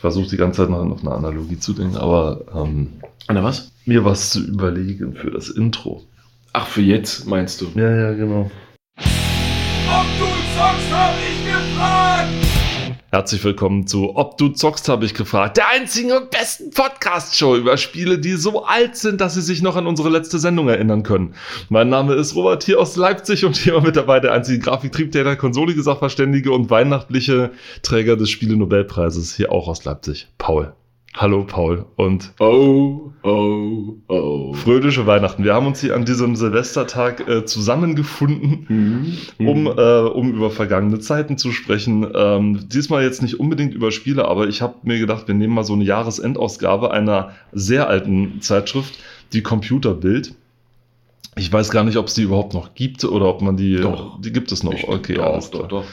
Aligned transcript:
versuche 0.00 0.30
die 0.30 0.36
ganze 0.36 0.62
Zeit 0.62 0.70
noch 0.70 0.78
auf 0.78 1.02
eine 1.02 1.12
Analogie 1.12 1.58
zu 1.58 1.72
denken, 1.72 1.96
aber 1.96 2.40
ähm, 2.54 3.00
Anna, 3.26 3.44
was? 3.44 3.70
mir 3.84 4.04
was 4.04 4.30
zu 4.30 4.40
überlegen 4.40 5.14
für 5.14 5.30
das 5.30 5.48
Intro. 5.48 6.02
Ach, 6.52 6.66
für 6.66 6.82
jetzt 6.82 7.26
meinst 7.26 7.60
du? 7.60 7.66
Ja, 7.74 7.94
ja, 7.94 8.12
genau. 8.12 8.50
Ob 8.96 10.06
du 10.18 10.24
zockst, 10.56 10.92
hab 10.92 11.14
ich! 11.18 11.29
Herzlich 13.12 13.42
willkommen 13.42 13.88
zu 13.88 14.14
Ob 14.14 14.38
du 14.38 14.50
zockst, 14.50 14.88
habe 14.88 15.04
ich 15.04 15.14
gefragt. 15.14 15.56
Der 15.56 15.68
einzigen 15.68 16.12
und 16.12 16.30
besten 16.30 16.70
Podcast-Show 16.70 17.56
über 17.56 17.76
Spiele, 17.76 18.20
die 18.20 18.34
so 18.34 18.64
alt 18.64 18.94
sind, 18.94 19.20
dass 19.20 19.34
sie 19.34 19.40
sich 19.40 19.62
noch 19.62 19.74
an 19.74 19.88
unsere 19.88 20.10
letzte 20.10 20.38
Sendung 20.38 20.68
erinnern 20.68 21.02
können. 21.02 21.34
Mein 21.70 21.88
Name 21.88 22.14
ist 22.14 22.36
Robert 22.36 22.62
hier 22.62 22.78
aus 22.78 22.94
Leipzig 22.94 23.44
und 23.44 23.56
hier 23.56 23.80
mit 23.80 23.96
dabei 23.96 24.20
der 24.20 24.32
einzige 24.32 24.60
Grafiktriebtäter, 24.60 25.34
konsolige 25.34 25.82
Sachverständige 25.82 26.52
und 26.52 26.70
weihnachtliche 26.70 27.50
Träger 27.82 28.16
des 28.16 28.30
Spiele-Nobelpreises, 28.30 29.34
hier 29.34 29.50
auch 29.50 29.66
aus 29.66 29.84
Leipzig, 29.84 30.28
Paul. 30.38 30.72
Hallo 31.16 31.44
Paul 31.44 31.86
und 31.96 32.32
Oh, 32.38 33.10
oh, 33.24 33.94
oh. 34.06 34.54
fröhliche 34.54 35.06
Weihnachten. 35.06 35.42
Wir 35.42 35.54
haben 35.54 35.66
uns 35.66 35.80
hier 35.80 35.96
an 35.96 36.04
diesem 36.04 36.36
Silvestertag 36.36 37.28
äh, 37.28 37.44
zusammengefunden, 37.44 38.66
Mhm. 39.38 39.48
um, 39.48 39.66
äh, 39.66 40.00
um 40.08 40.32
über 40.32 40.50
vergangene 40.50 41.00
Zeiten 41.00 41.36
zu 41.36 41.50
sprechen. 41.50 42.06
Ähm, 42.14 42.60
diesmal 42.68 43.02
jetzt 43.02 43.22
nicht 43.22 43.40
unbedingt 43.40 43.74
über 43.74 43.90
Spiele, 43.90 44.26
aber 44.28 44.46
ich 44.46 44.62
habe 44.62 44.76
mir 44.84 45.00
gedacht, 45.00 45.26
wir 45.26 45.34
nehmen 45.34 45.52
mal 45.54 45.64
so 45.64 45.72
eine 45.72 45.84
Jahresendausgabe 45.84 46.92
einer 46.92 47.32
sehr 47.52 47.88
alten 47.88 48.40
Zeitschrift, 48.40 48.98
die 49.32 49.42
Computerbild. 49.42 50.34
Ich 51.36 51.52
weiß 51.52 51.70
gar 51.70 51.84
nicht, 51.84 51.96
ob 51.96 52.06
es 52.06 52.14
die 52.14 52.22
überhaupt 52.22 52.54
noch 52.54 52.74
gibt 52.74 53.04
oder 53.04 53.26
ob 53.26 53.40
man 53.40 53.56
die. 53.56 53.76
Doch. 53.76 54.20
Die 54.20 54.32
gibt 54.32 54.50
es 54.52 54.62
noch. 54.62 54.72
Ich- 54.74 54.88
okay, 54.88 55.14
doch, 55.14 55.24
alles 55.24 55.50
doch, 55.50 55.60
klar. 55.68 55.68
doch. 55.82 55.84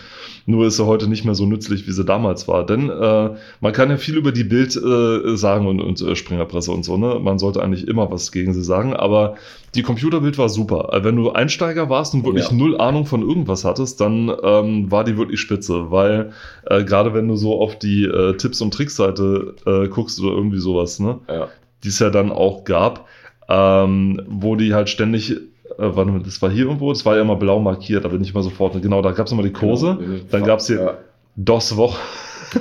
Nur 0.50 0.66
ist 0.66 0.78
sie 0.78 0.86
heute 0.86 1.10
nicht 1.10 1.26
mehr 1.26 1.36
so 1.36 1.46
nützlich, 1.46 1.88
wie 1.88 1.92
sie 1.92 2.06
damals 2.06 2.48
war. 2.48 2.66
Denn 2.66 2.90
äh, 2.90 3.30
man 3.60 3.74
kann 3.74 3.90
ja 3.90 3.98
viel 3.98 4.16
über 4.16 4.32
die 4.32 4.46
Bild 4.46 4.78
äh, 4.78 5.36
sagen 5.36 5.68
und, 5.68 5.82
und 5.82 6.02
äh, 6.02 6.16
Springerpresse 6.16 6.72
und 6.72 6.84
so. 6.86 6.96
Ne? 6.96 7.20
Man 7.22 7.38
sollte 7.38 7.62
eigentlich 7.62 7.86
immer 7.86 8.10
was 8.12 8.32
gegen 8.32 8.54
sie 8.54 8.64
sagen. 8.64 8.94
Aber 8.96 9.36
die 9.76 9.82
Computerbild 9.84 10.38
war 10.38 10.48
super. 10.48 10.94
Äh, 10.94 11.04
Wenn 11.04 11.18
du 11.18 11.32
Einsteiger 11.34 11.90
warst 11.90 12.14
und 12.14 12.24
wirklich 12.26 12.50
Ja. 12.50 12.54
null 12.56 12.80
Ahnung 12.80 13.06
von 13.06 13.22
irgendwas 13.28 13.66
hattest, 13.66 14.00
dann 14.00 14.32
ähm, 14.42 14.90
war 14.90 15.04
die 15.04 15.18
wirklich 15.18 15.42
spitze. 15.42 15.92
Weil 15.92 16.32
äh, 16.66 16.86
gerade 16.86 17.14
wenn 17.14 17.28
du 17.28 17.36
so 17.36 17.60
auf 17.62 17.78
die 17.78 18.06
äh, 18.06 18.38
Tipps- 18.38 18.62
und 18.62 18.74
Trickseite 18.74 19.54
äh, 19.66 19.90
guckst 19.90 20.20
oder 20.22 20.32
irgendwie 20.34 20.60
sowas, 20.60 21.00
ne? 21.02 21.20
Ja. 21.28 21.50
die 21.84 21.90
es 21.90 22.00
ja 22.00 22.10
dann 22.10 22.32
auch 22.32 22.64
gab, 22.64 23.06
ähm, 23.50 24.22
wo 24.28 24.56
die 24.56 24.74
halt 24.74 24.90
ständig, 24.90 25.32
äh, 25.32 25.38
warte 25.78 26.12
mal, 26.12 26.22
das 26.22 26.42
war 26.42 26.50
hier 26.52 26.66
irgendwo, 26.66 26.92
das 26.92 27.06
war 27.06 27.16
ja 27.16 27.22
immer 27.22 27.36
blau 27.36 27.60
markiert, 27.60 28.04
da 28.06 28.10
bin 28.10 28.22
ich 28.22 28.34
mal 28.34 28.44
sofort, 28.44 28.82
genau, 28.82 29.02
da 29.02 29.12
gab 29.12 29.26
es 29.28 29.32
immer 29.32 29.44
die 29.44 29.52
Kurse, 29.54 29.98
Genau. 30.00 30.20
dann 30.32 30.44
gab 30.44 30.60
es 30.60 30.68
hier 30.68 30.78
Ja. 30.82 30.98
DOS-Woche 31.36 31.98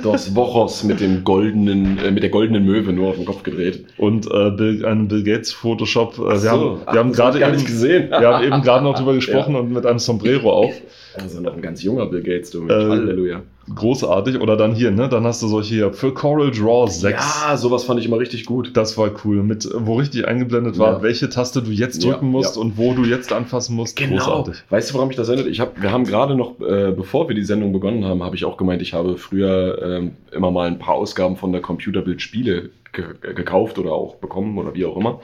Das 0.03 0.35
Wochos 0.35 0.83
mit 0.83 0.99
dem 0.99 1.23
goldenen, 1.23 1.97
äh, 1.99 2.11
mit 2.11 2.21
der 2.21 2.29
goldenen 2.29 2.65
Möwe 2.65 2.91
nur 2.93 3.09
auf 3.09 3.15
den 3.15 3.25
Kopf 3.25 3.43
gedreht. 3.43 3.85
und 3.97 4.27
äh, 4.29 4.51
Bill, 4.51 4.85
einen 4.85 5.07
Bill 5.07 5.23
Gates 5.23 5.51
Photoshop. 5.53 6.17
Äh, 6.19 6.23
wir 6.29 6.37
so. 6.37 6.49
haben, 6.49 6.81
Ach, 6.85 6.93
wir 6.93 6.99
haben 6.99 7.09
das 7.11 7.19
hab 7.19 7.33
gerade 7.33 7.45
eben, 7.45 7.55
nicht 7.55 7.67
gesehen. 7.67 8.09
wir 8.09 8.27
haben 8.27 8.43
eben 8.43 8.61
gerade 8.61 8.83
noch 8.83 8.95
drüber 8.97 9.13
gesprochen 9.13 9.55
und 9.55 9.71
mit 9.71 9.85
einem 9.85 9.99
Sombrero 9.99 10.51
auf. 10.51 10.73
Also 11.15 11.39
noch 11.41 11.55
ein 11.55 11.61
ganz 11.61 11.81
junger 11.83 12.05
Bill 12.05 12.21
Gates, 12.21 12.51
du. 12.51 12.67
Äh, 12.67 12.71
Halleluja. 12.73 13.41
Großartig. 13.73 14.39
Oder 14.39 14.55
dann 14.55 14.73
hier, 14.73 14.91
ne? 14.91 15.09
Dann 15.09 15.25
hast 15.25 15.41
du 15.41 15.47
solche 15.47 15.75
hier 15.75 15.93
für 15.93 16.13
Coral 16.13 16.51
Draw 16.51 16.87
6. 16.89 17.11
Ja, 17.49 17.57
sowas 17.57 17.83
fand 17.83 17.99
ich 17.99 18.05
immer 18.05 18.17
richtig 18.19 18.45
gut. 18.45 18.71
Das 18.77 18.97
war 18.97 19.11
cool, 19.25 19.43
mit 19.43 19.67
wo 19.75 19.95
richtig 19.95 20.27
eingeblendet 20.27 20.77
war, 20.79 20.93
Ja. 20.97 21.01
welche 21.01 21.29
Taste 21.29 21.61
du 21.61 21.71
jetzt 21.71 22.03
Ja, 22.03 22.11
drücken 22.11 22.27
musst 22.27 22.55
ja. 22.55 22.61
und 22.61 22.77
wo 22.77 22.93
du 22.93 23.03
jetzt 23.03 23.33
anfassen 23.33 23.75
musst. 23.75 23.97
Genau. 23.97 24.15
Großartig. 24.23 24.63
Weißt 24.69 24.89
du, 24.89 24.93
woran 24.95 25.09
mich 25.09 25.17
das 25.17 25.27
erinnert? 25.27 25.47
Ich 25.47 25.59
hab, 25.59 25.81
wir 25.81 25.91
haben 25.91 26.05
gerade 26.05 26.35
noch, 26.35 26.59
äh, 26.61 26.91
bevor 26.95 27.27
wir 27.27 27.35
die 27.35 27.43
Sendung 27.43 27.73
begonnen 27.73 28.05
haben, 28.05 28.23
habe 28.23 28.35
ich 28.37 28.45
auch 28.45 28.55
gemeint, 28.57 28.81
ich 28.81 28.93
habe 28.93 29.17
früher 29.17 29.81
ähm, 29.83 30.11
immer 30.31 30.51
mal 30.51 30.67
ein 30.67 30.79
paar 30.79 30.95
Ausgaben 30.95 31.35
von 31.35 31.51
der 31.51 31.61
Computerbild 31.61 32.21
Spiele 32.21 32.69
ge 32.93 33.05
gekauft 33.35 33.77
oder 33.79 33.91
auch 33.91 34.15
bekommen 34.15 34.57
oder 34.57 34.73
wie 34.75 34.85
auch 34.85 34.95
immer. 34.95 35.19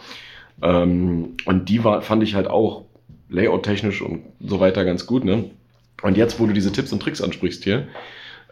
Ähm, 0.62 1.36
und 1.46 1.70
die 1.70 1.84
war, 1.84 2.02
fand 2.02 2.24
ich 2.24 2.36
halt 2.36 2.48
auch 2.48 2.84
layout-technisch 3.30 4.02
und 4.02 4.22
so 4.46 4.60
weiter 4.60 4.86
ganz 4.86 5.06
gut. 5.06 5.24
Ne? 5.26 5.46
Und 6.02 6.18
jetzt, 6.18 6.40
wo 6.40 6.46
du 6.46 6.54
diese 6.54 6.72
Tipps 6.72 6.92
und 6.94 7.02
Tricks 7.02 7.22
ansprichst 7.22 7.64
hier, 7.64 7.88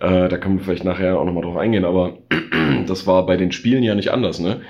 äh, 0.01 0.28
da 0.29 0.38
können 0.38 0.57
wir 0.57 0.63
vielleicht 0.66 0.84
nachher 0.85 1.19
auch 1.19 1.25
nochmal 1.25 1.44
drauf 1.44 1.57
eingehen, 1.57 1.85
aber 1.85 2.17
das 2.88 3.07
war 3.07 3.25
bei 3.25 3.38
den 3.38 3.51
Spielen 3.51 3.84
ja 3.84 3.95
nicht 3.95 4.09
anders. 4.12 4.39
Ne? 4.39 4.62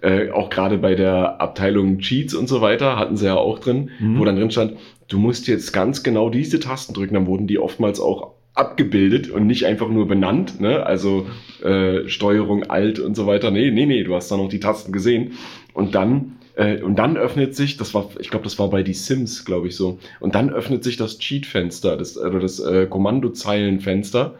Äh, 0.00 0.30
auch 0.30 0.48
gerade 0.50 0.78
bei 0.78 0.94
der 0.94 1.40
Abteilung 1.40 1.98
Cheats 1.98 2.34
und 2.34 2.48
so 2.48 2.60
weiter 2.60 2.96
hatten 2.96 3.16
sie 3.16 3.26
ja 3.26 3.36
auch 3.36 3.58
drin, 3.58 3.90
Mhm. 3.98 4.18
wo 4.18 4.24
dann 4.24 4.36
drin 4.36 4.50
stand, 4.50 4.74
du 5.08 5.18
musst 5.18 5.48
jetzt 5.48 5.72
ganz 5.72 6.02
genau 6.02 6.30
diese 6.30 6.60
Tasten 6.60 6.94
drücken, 6.94 7.14
dann 7.14 7.26
wurden 7.26 7.46
die 7.46 7.58
oftmals 7.58 8.00
auch 8.00 8.32
abgebildet 8.54 9.30
und 9.30 9.46
nicht 9.46 9.66
einfach 9.66 9.88
nur 9.88 10.08
benannt, 10.08 10.60
ne? 10.60 10.84
Also 10.84 11.26
äh, 11.62 12.08
Steuerung 12.08 12.64
Alt 12.64 12.98
und 12.98 13.14
so 13.16 13.26
weiter. 13.26 13.50
Nee, 13.52 13.70
nee, 13.70 13.86
nee, 13.86 14.02
du 14.02 14.14
hast 14.16 14.30
dann 14.32 14.38
noch 14.40 14.48
die 14.48 14.58
Tasten 14.58 14.90
gesehen. 14.92 15.32
Und 15.74 15.94
dann, 15.94 16.38
äh, 16.56 16.82
und 16.82 16.98
dann 16.98 17.16
öffnet 17.16 17.54
sich, 17.54 17.76
das 17.76 17.94
war, 17.94 18.08
ich 18.18 18.30
glaube, 18.30 18.42
das 18.44 18.58
war 18.58 18.68
bei 18.68 18.82
die 18.82 18.94
Sims, 18.94 19.44
glaube 19.44 19.68
ich, 19.68 19.76
so. 19.76 19.98
Und 20.18 20.34
dann 20.34 20.50
öffnet 20.50 20.82
sich 20.82 20.96
das 20.96 21.18
Cheat-Fenster, 21.20 21.96
das, 21.96 22.16
oder 22.18 22.40
das 22.40 22.58
äh, 22.58 22.86
Kommandozeilenfenster. 22.86 24.34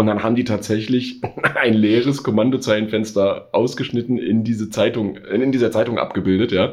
Und 0.00 0.06
dann 0.06 0.22
haben 0.22 0.34
die 0.34 0.44
tatsächlich 0.44 1.20
ein 1.56 1.74
leeres 1.74 2.22
Kommandozeilenfenster 2.22 3.50
ausgeschnitten 3.52 4.16
in 4.16 4.44
diese 4.44 4.70
Zeitung, 4.70 5.16
in 5.16 5.52
dieser 5.52 5.70
Zeitung 5.70 5.98
abgebildet, 5.98 6.52
ja. 6.52 6.72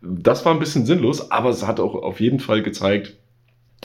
Das 0.00 0.46
war 0.46 0.54
ein 0.54 0.58
bisschen 0.58 0.86
sinnlos, 0.86 1.30
aber 1.30 1.50
es 1.50 1.66
hat 1.66 1.80
auch 1.80 1.94
auf 1.94 2.18
jeden 2.18 2.40
Fall 2.40 2.62
gezeigt, 2.62 3.12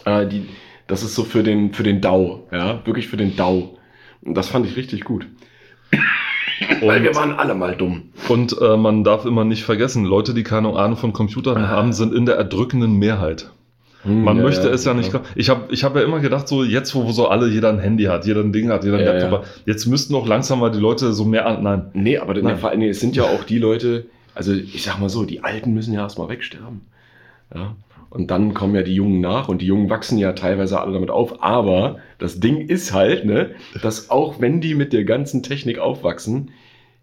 äh, 0.06 0.26
die, 0.26 0.46
das 0.88 1.04
ist 1.04 1.16
so 1.16 1.26
für 1.26 1.44
den, 1.44 1.74
für 1.74 1.84
den 1.84 2.00
DAO, 2.00 2.48
ja, 2.50 2.82
wirklich 2.86 3.10
für 3.10 3.18
den 3.18 3.36
DAO. 3.36 3.78
Und 4.22 4.36
das 4.36 4.48
fand 4.48 4.66
ich 4.66 4.78
richtig 4.78 5.04
gut. 5.04 5.28
Weil 6.80 7.04
wir 7.04 7.14
waren 7.14 7.34
alle 7.34 7.56
mal 7.56 7.76
dumm. 7.76 8.14
Und 8.30 8.56
äh, 8.62 8.78
man 8.78 9.04
darf 9.04 9.26
immer 9.26 9.44
nicht 9.44 9.66
vergessen, 9.66 10.06
Leute, 10.06 10.34
die 10.34 10.44
keine 10.44 10.70
Ahnung 10.70 10.96
von 10.96 11.12
Computern 11.12 11.68
haben, 11.68 11.92
sind 11.92 12.14
in 12.14 12.26
der 12.26 12.36
erdrückenden 12.36 12.94
Mehrheit. 12.94 13.52
Man 14.04 14.38
Ja, 14.38 14.44
möchte 14.44 14.68
ja, 14.68 14.74
es 14.74 14.86
ja 14.86 14.94
nicht. 14.94 15.10
klar. 15.10 15.24
Ich 15.36 15.50
habe 15.50 15.74
ich 15.74 15.84
hab 15.84 15.96
ja 15.96 16.02
immer 16.04 16.20
gedacht, 16.20 16.48
so 16.48 16.64
jetzt, 16.64 16.94
wo 16.96 17.12
so 17.12 17.28
alle, 17.28 17.48
jeder 17.50 17.70
ein 17.70 17.80
Handy 17.80 18.06
hat, 18.06 18.26
jeder 18.26 18.42
ein 18.42 18.54
Ding 18.54 18.70
hat, 18.70 18.84
jeder 18.84 18.98
ein 18.98 19.06
Ja, 19.06 19.14
Laptop 19.14 19.42
hat, 19.42 19.48
jetzt 19.66 19.86
müssten 19.86 20.16
auch 20.16 20.28
langsam 20.28 20.60
mal 20.60 20.72
die 20.72 20.80
Leute 20.80 21.12
so 21.14 21.26
mehr 21.26 21.46
an. 21.46 21.64
Nein. 21.64 21.86
Nee, 21.94 22.18
aber 22.18 22.34
Nein. 22.36 22.58
Nein. 22.62 22.80
Nee, 22.80 22.90
es 22.90 23.00
sind 23.00 23.16
ja 23.16 23.24
auch 23.24 23.44
die 23.44 23.58
Leute, 23.60 24.06
also 24.36 24.54
ich 24.54 24.84
sag 24.84 25.00
mal 25.00 25.10
so, 25.10 25.26
die 25.26 25.44
Alten 25.44 25.74
müssen 25.74 25.94
ja 25.94 26.02
erstmal 26.02 26.30
wegsterben. 26.30 26.82
Ja. 27.54 27.76
Und 28.10 28.32
dann 28.32 28.54
kommen 28.54 28.74
ja 28.76 28.84
die 28.84 28.96
Jungen 28.96 29.20
nach 29.20 29.50
und 29.50 29.62
die 29.62 29.66
Jungen 29.66 29.90
wachsen 29.90 30.18
ja 30.18 30.32
teilweise 30.32 30.80
alle 30.80 30.94
damit 30.94 31.10
auf. 31.10 31.44
Aber 31.44 31.98
das 32.20 32.40
Ding 32.40 32.68
ist 32.70 32.94
halt, 32.94 33.26
ne, 33.26 33.52
dass 33.82 34.10
auch 34.10 34.40
wenn 34.40 34.62
die 34.62 34.76
mit 34.76 34.94
der 34.94 35.04
ganzen 35.04 35.44
Technik 35.44 35.80
aufwachsen, 35.80 36.52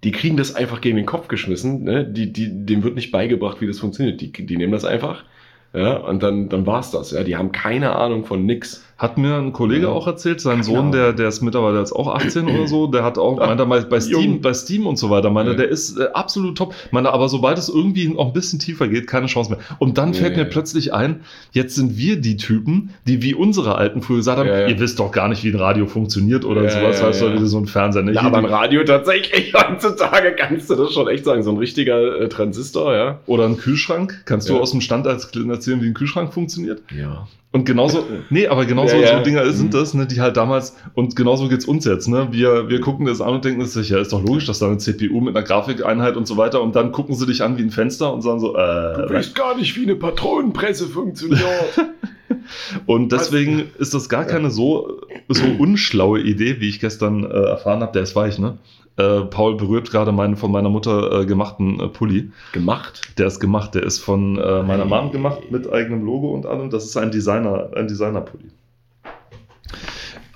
die 0.03 0.13
kriegen 0.13 0.37
das 0.37 0.55
einfach 0.55 0.81
gegen 0.81 0.97
den 0.97 1.07
Kopf 1.07 1.29
geschmissen. 1.29 1.83
Ne? 1.85 2.05
Die, 2.05 2.33
die, 2.33 2.49
dem 2.67 2.83
wird 2.83 2.95
nicht 2.95 3.11
beigebracht, 3.11 3.61
wie 3.61 3.67
das 3.67 3.79
funktioniert. 3.79 4.21
Die, 4.21 4.33
die 4.33 4.57
nehmen 4.57 4.73
das 4.73 4.85
einfach. 4.85 5.25
Ja, 5.75 5.97
und 5.97 6.23
dann, 6.23 6.49
dann 6.49 6.67
war's 6.67 6.93
das. 6.93 7.11
Ja, 7.11 7.25
die 7.25 7.37
haben 7.37 7.51
keine 7.53 7.97
Ahnung 7.97 8.25
von 8.25 8.47
nix. 8.47 8.85
Hat 8.97 9.19
mir 9.19 9.37
ein 9.37 9.53
Kollege 9.53 9.87
Ja. 9.87 9.89
auch 9.89 10.07
erzählt, 10.07 10.41
sein 10.41 10.61
Keine 10.61 10.65
Sohn, 10.65 10.93
der, 10.93 11.13
der 11.13 11.29
ist 11.29 11.43
mittlerweile 11.43 11.79
jetzt 11.79 11.93
auch 11.93 12.15
18 12.15 12.47
oder 12.49 12.67
so, 12.69 12.87
der 12.87 13.03
hat 13.03 13.19
auch, 13.19 13.39
meinte 13.39 13.65
er 13.65 13.67
mal, 13.67 13.83
bei 13.85 14.01
Steam, 14.01 14.41
bei 14.41 14.55
Steam 14.55 14.87
und 14.87 14.97
so 14.99 15.11
weiter, 15.11 15.31
meinte, 15.31 15.53
Ja. 15.53 15.59
der 15.59 15.69
ist 15.69 15.99
äh, 15.99 16.07
absolut 16.15 16.57
top. 16.57 16.75
Meinte, 16.93 17.13
aber 17.13 17.29
sobald 17.29 17.59
es 17.59 17.69
irgendwie 17.69 18.09
noch 18.09 18.27
ein 18.27 18.33
bisschen 18.33 18.59
tiefer 18.59 18.87
geht, 18.89 19.07
keine 19.07 19.27
Chance 19.27 19.51
mehr. 19.51 19.59
Und 19.79 19.99
dann 19.99 20.15
fällt 20.15 20.37
mir 20.37 20.45
plötzlich 20.45 20.95
ein, 20.95 21.21
jetzt 21.53 21.75
sind 21.75 21.97
wir 21.99 22.21
die 22.21 22.37
Typen, 22.37 22.91
die 23.07 23.23
wie 23.23 23.35
unsere 23.35 23.75
Alten 23.77 24.01
früher 24.03 24.19
gesagt 24.19 24.39
haben, 24.39 24.49
ihr 24.49 24.79
wisst 24.79 24.99
doch 25.01 25.11
gar 25.11 25.29
nicht, 25.29 25.43
wie 25.45 25.51
ein 25.51 25.57
Radio 25.57 25.87
funktioniert 25.87 26.45
oder 26.45 26.69
sowas, 26.71 27.01
doch 27.01 27.29
ja. 27.29 27.35
wieder 27.35 27.47
so 27.47 27.59
ein 27.59 27.67
Fernseher. 27.67 28.03
Ne? 28.03 28.13
Ja, 28.13 28.23
aber 28.23 28.39
ein 28.39 28.45
Radio 28.45 28.85
tatsächlich 28.85 29.53
heutzutage 29.85 30.35
kannst 30.37 30.71
du 30.71 30.75
das 30.77 30.93
schon 30.93 31.09
echt 31.09 31.25
sagen. 31.25 31.43
So 31.43 31.51
ein 31.51 31.59
richtiger 31.59 32.21
äh, 32.21 32.29
Transistor, 32.29 32.95
ja. 32.95 33.19
oder 33.27 33.47
ein 33.47 33.57
Kühlschrank. 33.57 34.23
Kannst 34.25 34.49
du 34.49 34.59
aus 34.59 34.71
dem 34.71 34.81
Stand 34.81 35.07
erzählen, 35.07 35.83
wie 35.83 35.89
ein 35.89 35.95
Kühlschrank 35.95 36.33
funktioniert? 36.33 36.83
Ja. 36.97 37.27
Und 37.55 37.67
genauso, 37.67 38.05
nee, 38.31 38.49
aber 38.49 38.67
genauso 38.67 38.97
Ja, 38.97 39.19
so 39.19 39.23
Dinger 39.23 39.49
sind 39.53 39.67
Mhm. 39.67 39.71
das, 39.71 39.95
ne, 39.95 40.09
die 40.09 40.21
halt 40.21 40.37
damals, 40.37 40.77
und 40.95 41.15
genauso 41.15 41.49
geht's 41.49 41.65
uns 41.67 41.85
jetzt, 41.85 42.09
ne? 42.09 42.27
Wir, 42.33 42.69
wir 42.69 42.81
gucken 42.81 43.07
das 43.07 43.21
an 43.21 43.33
und 43.33 43.45
denken, 43.45 43.61
ist 43.61 43.77
ja, 43.89 44.01
ist 44.01 44.13
doch 44.13 44.25
logisch, 44.25 44.47
dass 44.47 44.59
da 44.59 44.67
eine 44.67 44.79
CPU 44.79 45.21
mit 45.21 45.37
einer 45.37 45.47
Grafikeinheit 45.47 46.17
und 46.17 46.27
so 46.27 46.37
weiter, 46.37 46.61
und 46.61 46.75
dann 46.75 46.91
gucken 46.91 47.15
sie 47.15 47.27
dich 47.27 47.43
an 47.43 47.57
wie 47.57 47.63
ein 47.63 47.71
Fenster 47.71 48.13
und 48.13 48.23
sagen 48.23 48.41
so, 48.41 48.55
Du 48.55 48.59
äh, 48.59 49.09
weißt 49.09 49.37
gar 49.37 49.57
nicht, 49.57 49.77
wie 49.77 49.85
eine 49.85 49.95
Patronenpresse 49.95 50.89
funktioniert. 50.89 51.41
und 52.87 53.13
deswegen 53.13 53.71
ist 53.79 53.95
das 53.95 54.09
gar 54.09 54.25
keine 54.25 54.51
so, 54.51 55.03
so 55.29 55.45
unschlaue 55.57 56.21
Idee, 56.23 56.57
wie 56.59 56.69
ich 56.69 56.81
gestern 56.81 57.23
äh, 57.23 57.29
erfahren 57.29 57.83
habe, 57.83 57.93
der 57.93 58.03
ist 58.03 58.17
weich, 58.17 58.41
ne? 58.41 58.59
Äh, 58.97 59.23
Paul 59.23 59.57
berührt 59.57 59.91
gerade 59.91 60.13
meinen 60.13 60.37
von 60.37 60.53
meiner 60.53 60.69
Mutter 60.69 61.21
äh, 61.21 61.27
gemachten 61.27 61.81
äh, 61.81 61.89
Pulli. 61.89 62.31
Gemacht. 62.53 63.01
Der 63.19 63.27
ist 63.27 63.41
gemacht, 63.41 63.75
der 63.75 63.83
ist 63.83 63.99
von 63.99 64.39
äh, 64.39 64.63
meiner 64.63 64.85
Mom 64.85 65.11
gemacht 65.11 65.51
mit 65.51 65.71
eigenem 65.73 66.05
Logo 66.05 66.31
und 66.33 66.47
allem. 66.47 66.71
Das 66.71 66.85
ist 66.85 66.97
ein 66.97 67.11
Designer, 67.11 67.71
ein 67.75 67.89
Designer-Pulli. 67.89 68.51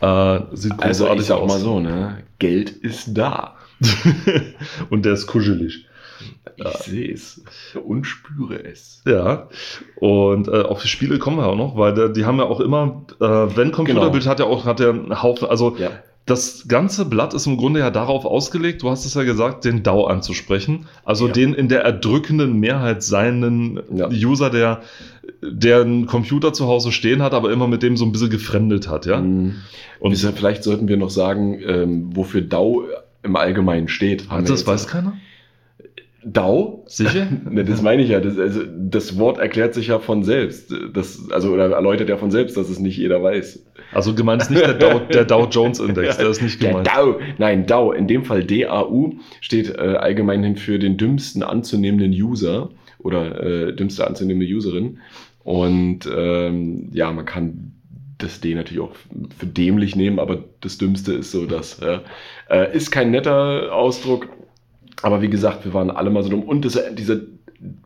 Äh, 0.01 0.41
sieht 0.53 0.73
Also 0.83 1.05
ich 1.05 1.11
großartig 1.11 1.27
sag 1.27 1.39
aus. 1.39 1.49
mal 1.53 1.59
so, 1.59 1.81
ne? 1.81 2.19
Geld 2.39 2.71
ist 2.71 3.17
da. 3.17 3.55
und 4.91 5.05
der 5.05 5.13
ist 5.13 5.27
kuschelig. 5.27 5.87
Ich 6.57 6.77
sehe 6.79 7.13
es 7.13 7.41
und 7.85 8.05
spüre 8.05 8.65
es. 8.65 9.03
Ja, 9.07 9.49
und 9.97 10.49
äh, 10.49 10.63
auf 10.63 10.83
die 10.83 10.89
Spiele 10.89 11.21
kommen 11.21 11.37
wir 11.37 11.47
auch 11.47 11.55
noch, 11.57 11.77
weil 11.77 11.95
der, 11.95 12.09
die 12.09 12.25
haben 12.25 12.39
ja 12.39 12.45
auch 12.47 12.59
immer, 12.59 13.05
äh, 13.21 13.25
wenn 13.25 13.71
Computerbild 13.71 14.27
hat 14.27 14.41
ja 14.41 14.47
auch 14.47 14.65
hat 14.65 14.81
der 14.81 14.91
einen 14.91 15.23
Haufen, 15.23 15.47
also 15.49 15.77
Ja. 15.79 15.91
Das 16.29 16.67
ganze 16.69 17.05
Blatt 17.05 17.35
ist 17.35 17.47
im 17.47 17.57
Grunde 17.57 17.81
ja 17.81 17.91
darauf 17.91 18.25
ausgelegt, 18.25 18.83
du 18.83 18.91
hast 18.91 19.05
es 19.05 19.15
ja 19.15 19.25
gesagt, 19.25 19.65
den 19.65 19.83
DAO 19.83 20.05
anzusprechen. 20.07 20.87
Also 21.05 21.27
Ja. 21.27 21.33
den 21.33 21.55
in 21.55 21.69
der 21.69 21.83
erdrückenden 21.83 22.61
Mehrheit 22.61 23.03
seinen 23.03 23.81
Ja. 23.95 24.09
User, 24.09 24.51
der, 24.51 24.83
der 25.43 25.81
einen 25.81 26.07
Computer 26.07 26.53
zu 26.53 26.67
Hause 26.67 26.93
stehen 26.93 27.23
hat, 27.23 27.35
aber 27.35 27.51
immer 27.53 27.67
mit 27.67 27.83
dem 27.83 27.97
so 27.97 28.05
ein 28.05 28.13
bisschen 28.13 28.31
gefremdet 28.31 28.89
hat, 28.89 29.07
ja. 29.07 29.21
Mhm. 29.21 29.57
Und 30.01 30.13
Und 30.13 30.17
vielleicht 30.37 30.63
sollten 30.63 30.87
wir 30.89 30.97
noch 30.97 31.11
sagen, 31.11 31.59
ähm, 31.67 32.11
wofür 32.15 32.41
DAO 32.43 32.85
im 33.23 33.35
Allgemeinen 33.35 33.89
steht. 33.89 34.27
Das 34.47 34.67
weiß 34.67 34.87
keiner? 34.87 35.15
DAO? 36.25 36.85
Sicher? 36.87 37.29
Ne, 37.51 37.65
das 37.65 37.83
meine 37.83 38.03
ich 38.03 38.11
ja. 38.11 38.21
Das, 38.21 38.39
also, 38.39 38.63
das 38.67 39.19
Wort 39.19 39.39
erklärt 39.39 39.75
sich 39.75 39.89
ja 39.89 39.99
von 39.99 40.25
selbst. 40.25 40.75
Das, 40.93 41.31
also, 41.31 41.53
oder 41.53 41.71
erläutert 41.71 42.09
ja 42.09 42.17
von 42.17 42.31
selbst, 42.31 42.57
dass 42.57 42.69
es 42.69 42.79
nicht 42.79 42.97
jeder 42.99 43.23
weiß. 43.23 43.65
Also 43.93 44.15
gemeint 44.15 44.43
ist 44.43 44.51
nicht 44.51 44.63
der 44.63 44.75
Dow, 44.75 45.01
der 45.13 45.25
Dow 45.25 45.47
Jones 45.51 45.81
Index, 45.81 46.19
der 46.19 46.29
ist 46.29 46.43
nicht 46.43 46.61
Der 46.63 46.71
gemeint. 46.71 46.89
DAO, 46.89 47.21
nein, 47.39 47.67
DAO, 47.67 47.93
in 47.93 48.07
dem 48.07 48.25
Fall 48.25 48.45
DAU, 48.45 49.15
steht 49.41 49.71
äh, 49.71 49.97
allgemein 49.99 50.43
hin 50.43 50.57
für 50.57 50.79
den 50.79 50.97
dümmsten 50.97 51.43
anzunehmenden 51.43 52.13
User 52.13 52.71
oder 52.99 53.43
äh, 53.43 53.75
dümmste 53.75 54.07
anzunehmende 54.07 54.53
Userin. 54.53 54.99
Und 55.45 56.01
ähm, 56.15 56.91
ja, 56.93 57.11
man 57.13 57.25
kann 57.25 57.73
das 58.19 58.41
D 58.41 58.55
natürlich 58.55 58.83
auch 58.83 58.95
für 59.39 59.47
dämlich 59.47 59.97
nehmen, 59.97 60.19
aber 60.19 60.45
das 60.61 60.77
Dümmste 60.77 61.15
ist 61.15 61.31
so 61.31 61.47
das. 61.47 61.81
Ja. 61.81 62.03
Äh, 62.51 62.77
ist 62.77 62.91
kein 62.91 63.11
netter 63.13 63.73
Ausdruck, 63.73 64.29
aber 65.03 65.23
wie 65.23 65.29
gesagt, 65.29 65.65
wir 65.65 65.75
waren 65.75 65.91
alle 65.91 66.11
mal 66.11 66.23
so 66.23 66.29
dumm. 66.31 66.43
Und 66.43 66.65
das, 66.65 66.79
diese, 66.95 67.27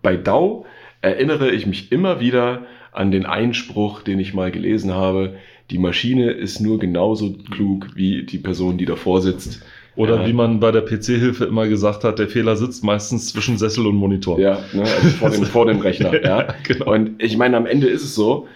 bei 0.02 0.16
DAO 0.16 0.64
erinnere 1.00 1.50
ich 1.50 1.66
mich 1.66 1.92
immer 1.92 2.20
wieder 2.20 2.62
an 2.92 3.10
den 3.10 3.26
Einspruch, 3.26 4.02
den 4.02 4.18
ich 4.18 4.34
mal 4.34 4.50
gelesen 4.50 4.92
habe. 4.92 5.34
Die 5.70 5.78
Maschine 5.78 6.30
ist 6.30 6.60
nur 6.60 6.78
genauso 6.78 7.32
klug 7.50 7.88
wie 7.94 8.24
die 8.24 8.38
Person, 8.38 8.78
die 8.78 8.84
davor 8.84 9.20
sitzt. 9.22 9.62
Oder 9.94 10.22
Ja. 10.22 10.26
wie 10.26 10.32
man 10.32 10.60
bei 10.60 10.70
der 10.72 10.82
PC-Hilfe 10.82 11.44
immer 11.44 11.68
gesagt 11.68 12.02
hat, 12.04 12.18
der 12.18 12.28
Fehler 12.28 12.56
sitzt 12.56 12.82
meistens 12.82 13.28
zwischen 13.28 13.58
Sessel 13.58 13.86
und 13.86 13.96
Monitor. 13.96 14.38
Ja, 14.38 14.58
ne, 14.72 14.82
also 14.82 15.08
vor, 15.18 15.30
dem, 15.30 15.44
vor 15.44 15.66
dem 15.66 15.80
Rechner. 15.80 16.12
Ja. 16.24 16.54
genau. 16.66 16.92
Und 16.92 17.22
ich 17.22 17.36
meine, 17.36 17.56
am 17.56 17.66
Ende 17.66 17.88
ist 17.88 18.02
es 18.02 18.14
so, 18.14 18.46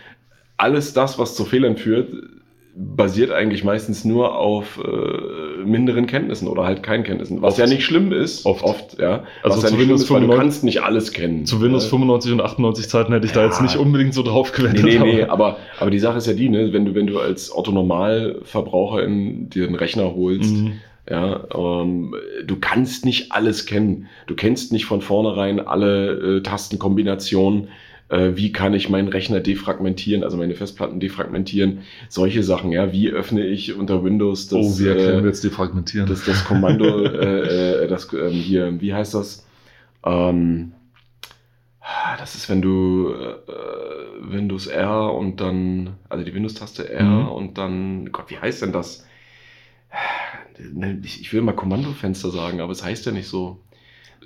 alles 0.56 0.94
das, 0.94 1.19
was 1.19 1.35
zu 1.37 1.44
Fehlern 1.44 1.76
führt, 1.76 2.09
basiert 2.78 3.31
eigentlich 3.31 3.64
meistens 3.64 4.05
nur 4.05 4.37
auf 4.38 4.78
äh, 4.84 5.64
minderen 5.64 6.06
Kenntnissen 6.06 6.46
oder 6.46 6.64
halt 6.64 6.82
keinen 6.82 7.05
Kenntnissen. 7.05 7.40
Was 7.40 7.55
Oft. 7.55 7.58
ja 7.61 7.67
nicht 7.67 7.84
schlimm 7.84 8.12
ist. 8.12 8.44
Oft. 8.44 8.99
ja. 9.00 9.25
Also 9.43 9.56
was 9.56 9.62
ja 9.62 9.69
zu 9.69 9.75
schlimm 9.76 9.81
Windows 9.81 10.02
ist, 10.02 10.11
weil 10.11 10.20
du 10.20 10.26
95 10.26 10.38
kannst 10.38 10.64
nicht 10.64 10.82
alles 10.82 11.12
kennen. 11.12 11.46
Zu 11.46 11.62
Windows 11.62 11.84
Ja. 11.84 11.90
95 11.90 12.32
und 12.32 12.40
98 12.43 12.88
Zeiten 12.90 13.12
hätte 13.14 13.25
ich 13.26 13.32
da 13.32 13.40
Ja. 13.40 13.46
jetzt 13.46 13.62
nicht 13.62 13.76
unbedingt 13.76 14.12
so 14.12 14.23
drauf 14.23 14.52
Nee, 14.56 14.62
gewettet. 14.64 14.84
nee, 14.84 14.99
nee, 14.99 15.23
aber- 15.23 15.32
aber, 15.32 15.56
aber 15.81 15.90
die 15.90 15.99
Sache 15.99 16.19
ist 16.19 16.26
ja 16.26 16.34
die, 16.34 16.50
ne, 16.50 16.73
wenn 16.75 16.84
du, 16.84 16.94
wenn 16.94 17.06
du 17.06 17.19
als 17.19 17.50
Otto-Normalverbraucher 17.55 19.02
in 19.02 19.49
dir 19.49 19.67
einen 19.67 19.75
Rechner 19.76 20.14
holst, 20.14 20.52
Mhm. 20.55 20.73
ja, 21.08 21.40
ähm, 21.55 22.14
du 22.46 22.56
kannst 22.61 23.05
nicht 23.05 23.32
alles 23.32 23.64
kennen. 23.67 24.06
Du 24.26 24.34
kennst 24.34 24.73
nicht 24.73 24.84
von 24.87 25.00
vornherein 25.00 25.61
alle 25.61 26.37
äh, 26.38 26.43
Tastenkombinationen. 26.43 27.69
Äh, 28.08 28.32
wie 28.37 28.53
kann 28.53 28.75
ich 28.75 28.88
meinen 28.88 29.08
Rechner 29.08 29.41
defragmentieren, 29.41 30.23
also 30.25 30.37
meine 30.37 30.55
Festplatten 30.55 31.00
defragmentieren? 31.00 31.82
Solche 32.08 32.43
Sachen, 32.43 32.70
ja. 32.73 32.93
Wie 32.93 33.11
öffne 33.11 33.44
ich 33.47 33.75
unter 33.75 34.05
Windows 34.05 34.49
das, 34.49 34.58
oh, 34.58 34.79
wie 34.79 34.87
erklären 34.88 35.20
äh, 35.20 35.23
wir 35.23 35.29
jetzt 35.29 35.43
die 35.44 35.50
Fragmentieren? 35.50 36.06
das, 36.06 36.25
das 36.25 36.44
Kommando, 36.44 37.05
äh, 37.05 37.85
äh, 37.85 37.88
das 37.88 38.12
ähm, 38.12 38.43
hier, 38.43 38.81
wie 38.81 38.94
heißt 38.94 39.14
das? 39.14 39.47
Ähm, 40.05 40.73
das 42.19 42.35
ist, 42.35 42.49
wenn 42.49 42.62
du 42.62 43.12
äh, 43.12 44.31
Windows 44.32 44.67
R 44.67 45.12
und 45.14 45.41
dann, 45.41 45.94
also 46.09 46.25
die 46.25 46.35
Windows-Taste 46.35 46.88
R 46.88 47.05
Mhm. 47.05 47.29
und 47.29 47.59
dann, 47.59 48.11
Gott, 48.12 48.31
wie 48.31 48.38
heißt 48.38 48.62
denn 48.62 48.73
das? 48.73 49.06
Ich 51.02 51.20
ich 51.20 51.32
will 51.32 51.43
mal 51.43 51.52
Kommandofenster 51.55 52.31
sagen, 52.31 52.61
aber 52.61 52.73
es 52.73 52.82
heißt 52.82 53.06
ja 53.06 53.12
nicht 53.12 53.29
so. 53.29 53.61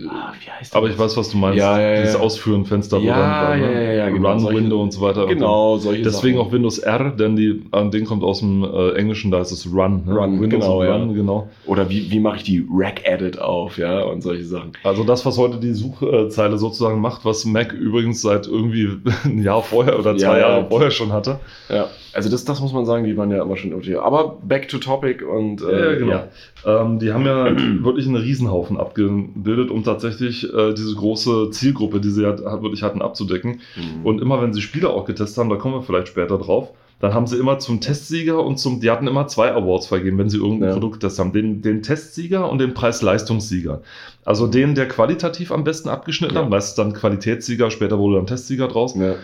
Ah, 0.08 0.32
wie 0.40 0.50
heißt 0.50 0.74
aber 0.76 0.86
das? 0.86 0.94
ich 0.96 1.00
weiß, 1.00 1.16
was 1.16 1.30
du 1.30 1.38
meinst. 1.38 1.58
Ja, 1.58 1.80
ja, 1.80 1.94
ja. 1.94 2.00
Dieses 2.02 2.16
Ausführen-Fenster, 2.16 2.98
wo 3.00 3.02
Ja, 3.04 3.50
dann, 3.50 3.62
ja, 3.62 3.70
ja, 3.70 3.92
ja, 3.92 4.08
genau. 4.10 4.38
Solche- 4.38 4.56
Run-Window 4.56 4.82
und 4.82 4.92
so 4.92 5.00
weiter. 5.00 5.26
Genau, 5.26 5.76
solche 5.78 6.02
Deswegen 6.02 6.38
Sachen. 6.38 6.48
auch 6.48 6.52
Windows 6.52 6.78
R, 6.78 7.10
denn 7.10 7.36
die, 7.36 7.62
an 7.72 7.90
den 7.90 8.04
kommt 8.04 8.22
aus 8.22 8.40
dem 8.40 8.62
äh, 8.64 8.92
Englischen, 8.94 9.30
da 9.30 9.40
ist 9.40 9.52
es 9.52 9.66
Run. 9.72 10.04
Ne? 10.06 10.14
Run, 10.14 10.40
Windows 10.40 10.62
genau, 10.64 10.84
ja. 10.84 10.96
Run, 10.96 11.14
genau. 11.14 11.48
Oder 11.66 11.88
wie, 11.90 12.10
wie 12.10 12.20
mache 12.20 12.36
ich 12.38 12.42
die 12.44 12.66
Rack-Edit 12.72 13.38
auf, 13.40 13.78
ja, 13.78 14.02
und 14.02 14.22
solche 14.22 14.44
Sachen. 14.44 14.72
Also 14.84 15.04
das, 15.04 15.24
was 15.26 15.36
heute 15.38 15.58
die 15.58 15.72
Suchzeile 15.72 16.58
sozusagen 16.58 17.00
macht, 17.00 17.24
was 17.24 17.44
Mac 17.44 17.72
übrigens 17.72 18.22
seit 18.22 18.46
irgendwie 18.46 18.88
ein 19.24 19.42
Jahr 19.42 19.62
vorher 19.62 19.98
oder 19.98 20.16
zwei 20.16 20.26
Ja, 20.26 20.38
ja. 20.38 20.48
Jahre 20.48 20.66
vorher 20.68 20.90
schon 20.90 21.12
hatte. 21.12 21.40
Ja, 21.68 21.88
also 22.12 22.28
das, 22.28 22.44
das 22.44 22.60
muss 22.60 22.72
man 22.72 22.84
sagen, 22.86 23.04
die 23.04 23.16
waren 23.16 23.30
ja 23.30 23.40
immer 23.42 23.56
schon 23.56 23.72
okay. 23.72 23.94
Aber 23.96 24.38
back 24.42 24.68
to 24.68 24.78
topic 24.78 25.24
und 25.24 25.62
äh, 25.62 25.92
Ja, 25.92 25.98
genau. 25.98 26.22
Ähm, 26.66 26.98
die 26.98 27.12
haben 27.12 27.24
ja 27.24 27.46
wirklich 27.84 28.06
einen 28.06 28.16
Riesenhaufen 28.16 28.76
abgebildet, 28.78 29.70
um 29.70 29.82
tatsächlich 29.92 30.44
äh, 30.52 30.72
diese 30.74 30.94
große 30.94 31.50
Zielgruppe, 31.50 32.00
die 32.00 32.10
sie 32.10 32.22
ja 32.22 32.36
wirklich 32.62 32.82
hatten, 32.82 33.02
abzudecken. 33.02 33.60
Mhm. 33.76 34.04
Und 34.06 34.20
immer 34.20 34.40
wenn 34.42 34.52
sie 34.54 34.62
Spiele 34.62 34.90
auch 34.90 35.04
getestet 35.04 35.38
haben, 35.38 35.50
da 35.50 35.56
kommen 35.56 35.74
wir 35.74 35.82
vielleicht 35.82 36.08
später 36.08 36.38
drauf, 36.38 36.70
dann 37.00 37.14
haben 37.14 37.26
sie 37.26 37.38
immer 37.38 37.58
zum 37.58 37.80
Testsieger 37.80 38.44
und 38.44 38.58
zum, 38.58 38.80
die 38.80 38.90
hatten 38.90 39.06
immer 39.06 39.26
zwei 39.26 39.52
Awards 39.52 39.86
vergeben, 39.86 40.18
wenn 40.18 40.28
sie 40.28 40.36
irgendein 40.36 40.68
Ja. 40.68 40.74
Produkt 40.74 41.00
getestet 41.00 41.24
haben. 41.24 41.32
Den, 41.32 41.62
den 41.62 41.82
Testsieger 41.82 42.50
und 42.50 42.58
den 42.58 42.74
Preis-Leistungssieger. 42.74 43.80
Also 44.24 44.46
den, 44.46 44.74
der 44.74 44.86
qualitativ 44.86 45.50
am 45.50 45.64
besten 45.64 45.88
abgeschnitten 45.88 46.34
Ja. 46.36 46.42
hat, 46.42 46.50
meistens 46.50 46.74
dann 46.74 46.92
Qualitätssieger, 46.92 47.70
später 47.70 47.98
wurde 47.98 48.16
dann 48.16 48.26
Testsieger 48.26 48.68
draus. 48.68 48.94
ja. 48.94 49.14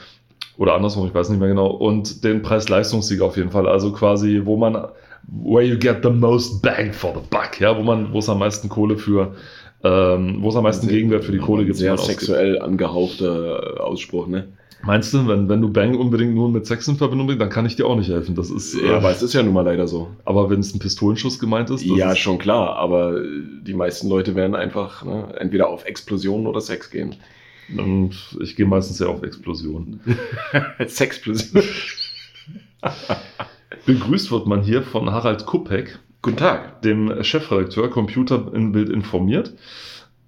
Oder 0.59 0.73
andersrum, 0.75 1.07
ich 1.07 1.13
weiß 1.13 1.29
nicht 1.29 1.39
mehr 1.39 1.49
genau. 1.51 1.67
Und 1.67 2.25
den 2.25 2.41
Preis-Leistungssieger 2.41 3.27
auf 3.27 3.37
jeden 3.37 3.51
Fall. 3.51 3.69
Also 3.69 3.93
quasi, 3.93 4.41
wo 4.45 4.57
man, 4.57 4.87
where 5.29 5.63
you 5.63 5.77
get 5.79 5.99
the 6.03 6.09
most 6.09 6.63
bang 6.63 6.95
for 6.95 7.13
the 7.15 7.21
buck, 7.29 7.61
ja, 7.61 7.77
wo 7.77 7.83
man, 7.83 8.11
wo 8.15 8.21
es 8.21 8.29
am 8.31 8.39
meisten 8.39 8.71
Kohle 8.71 8.97
für, 8.97 9.35
ähm, 9.85 10.39
wo 10.41 10.49
es 10.49 10.57
am 10.57 10.63
meisten 10.65 10.89
Gegenwert 10.89 11.25
für 11.25 11.33
die 11.33 11.39
Kohle 11.39 11.65
gibt. 11.65 11.77
Sehr 11.77 11.97
sexuell 11.99 12.61
angehauchter 12.61 13.77
äh, 13.77 13.81
Ausspruch, 13.81 14.27
ne? 14.27 14.49
Meinst 14.83 15.13
du, 15.15 15.27
wenn, 15.27 15.49
wenn 15.49 15.61
du 15.61 15.73
Bang 15.73 15.97
unbedingt 15.97 16.35
nur 16.35 16.49
mit 16.49 16.67
Sex 16.67 16.87
in 16.87 16.97
Verbindung 16.97 17.27
bringst, 17.27 17.41
dann 17.41 17.51
kann 17.51 17.67
ich 17.67 17.75
dir 17.77 17.87
auch 17.87 17.97
nicht 17.97 18.09
helfen. 18.11 18.35
Das 18.37 18.51
ist, 18.51 18.75
Ja, 18.75 18.93
äh, 18.93 18.95
aber 18.95 19.11
es 19.11 19.23
ist 19.23 19.33
ja 19.33 19.43
nun 19.43 19.55
mal 19.55 19.63
leider 19.65 19.89
so. 19.89 20.09
aber 20.25 20.49
wenn 20.51 20.61
es 20.61 20.75
ein 20.75 20.79
Pistolenschuss 20.79 21.39
gemeint 21.39 21.71
ist, 21.71 21.85
Ja, 21.85 22.13
ist, 22.13 22.19
schon 22.19 22.39
klar, 22.39 22.77
aber 22.77 23.17
äh, 23.21 23.25
die 23.63 23.75
meisten 23.75 24.09
Leute 24.09 24.35
werden 24.35 24.55
einfach 24.55 25.05
ne, 25.05 25.35
entweder 25.39 25.69
auf 25.69 25.85
Explosionen 25.87 26.47
oder 26.47 26.61
Sex 26.61 26.91
gehen. 26.91 27.17
und 27.77 28.15
ich 28.41 28.55
gehe 28.55 28.67
meistens 28.67 28.99
ja 29.01 29.09
auf 29.09 29.23
Explosionen. 29.23 30.01
Sexplosion. 30.87 31.63
Begrüßt 33.87 34.31
wird 34.31 34.47
man 34.47 34.63
hier 34.63 34.83
von 34.83 35.11
Harald 35.11 35.47
Kupek, 35.47 35.99
Guten 36.27 36.37
Tag. 36.39 36.83
dem 36.83 37.23
Chefredakteur 37.23 37.89
Computer 37.89 38.53
in 38.53 38.73
Bild 38.73 38.89
informiert. 38.89 39.53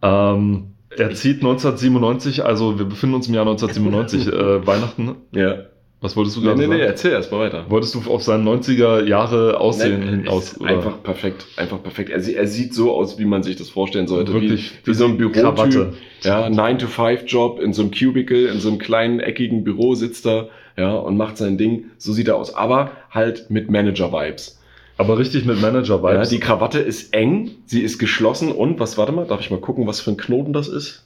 Ähm, 0.00 0.69
er 0.96 1.12
zieht 1.14 1.38
1997, 1.38 2.44
also 2.44 2.78
wir 2.78 2.84
befinden 2.86 3.17
uns 3.17 3.26
im 3.26 3.34
Jahr 3.34 3.46
1997, 3.46 4.28
äh, 4.32 4.67
Weihnachten. 4.67 5.17
Ja. 5.32 5.56
Was 6.00 6.17
wolltest 6.17 6.36
du 6.36 6.40
Nee, 6.40 6.46
gerade 6.46 6.58
nee, 6.60 6.67
nee, 6.69 6.72
sagen? 6.74 6.82
erzähl 6.82 7.10
erst 7.10 7.32
mal 7.32 7.40
weiter. 7.40 7.64
Wolltest 7.69 7.96
du 7.96 8.08
auf 8.08 8.22
seinen 8.22 8.46
90er 8.46 9.02
Jahre 9.05 9.58
Aussehen 9.58 9.98
Nein, 9.98 10.08
hinaus? 10.20 10.56
oder? 10.60 10.70
Einfach 10.70 11.02
perfekt, 11.02 11.44
einfach 11.56 11.82
perfekt. 11.82 12.10
Er, 12.10 12.24
er 12.24 12.46
sieht 12.46 12.72
so 12.74 12.93
aus, 12.94 13.19
wie 13.19 13.24
man 13.24 13.43
sich 13.43 13.56
das 13.56 13.69
vorstellen 13.69 14.06
sollte. 14.06 14.32
Wirklich, 14.32 14.74
wie, 14.84 14.90
wie 14.90 14.94
so 14.94 15.06
ein 15.06 15.19
Krawatte. 15.32 15.69
Bürotyp. 15.70 15.94
Ja, 16.22 16.46
9-to-5-Job 16.46 17.58
in 17.60 17.72
so 17.72 17.82
einem 17.82 17.90
Cubicle, 17.90 18.46
in 18.46 18.60
so 18.60 18.69
einem 18.69 18.78
kleinen, 18.78 19.19
eckigen 19.19 19.64
Büro 19.64 19.96
sitzt 19.96 20.24
er, 20.26 20.50
ja, 20.76 20.94
und 20.94 21.17
macht 21.17 21.36
sein 21.36 21.58
Ding. 21.58 21.86
So 21.98 22.12
sieht 22.12 22.28
er 22.28 22.36
aus. 22.36 22.55
Aber 22.55 22.93
halt 23.10 23.50
mit 23.50 23.69
Manager-Vibes. 23.69 24.57
Aber 24.98 25.17
richtig 25.17 25.44
mit 25.46 25.56
Ja, 25.56 25.62
Manager-Vibes. 25.62 26.28
die 26.28 26.40
Krawatte 26.40 26.81
ist 26.81 27.14
eng, 27.14 27.52
sie 27.67 27.81
ist 27.82 27.98
geschlossen 27.98 28.52
und, 28.52 28.78
was, 28.81 28.98
warte 28.98 29.12
mal, 29.12 29.26
darf 29.26 29.40
ich 29.40 29.50
mal 29.50 29.60
gucken, 29.60 29.86
was 29.86 30.00
für 30.00 30.10
ein 30.10 30.17
Knoten 30.17 30.52
das 30.52 30.69
ist? 30.69 31.05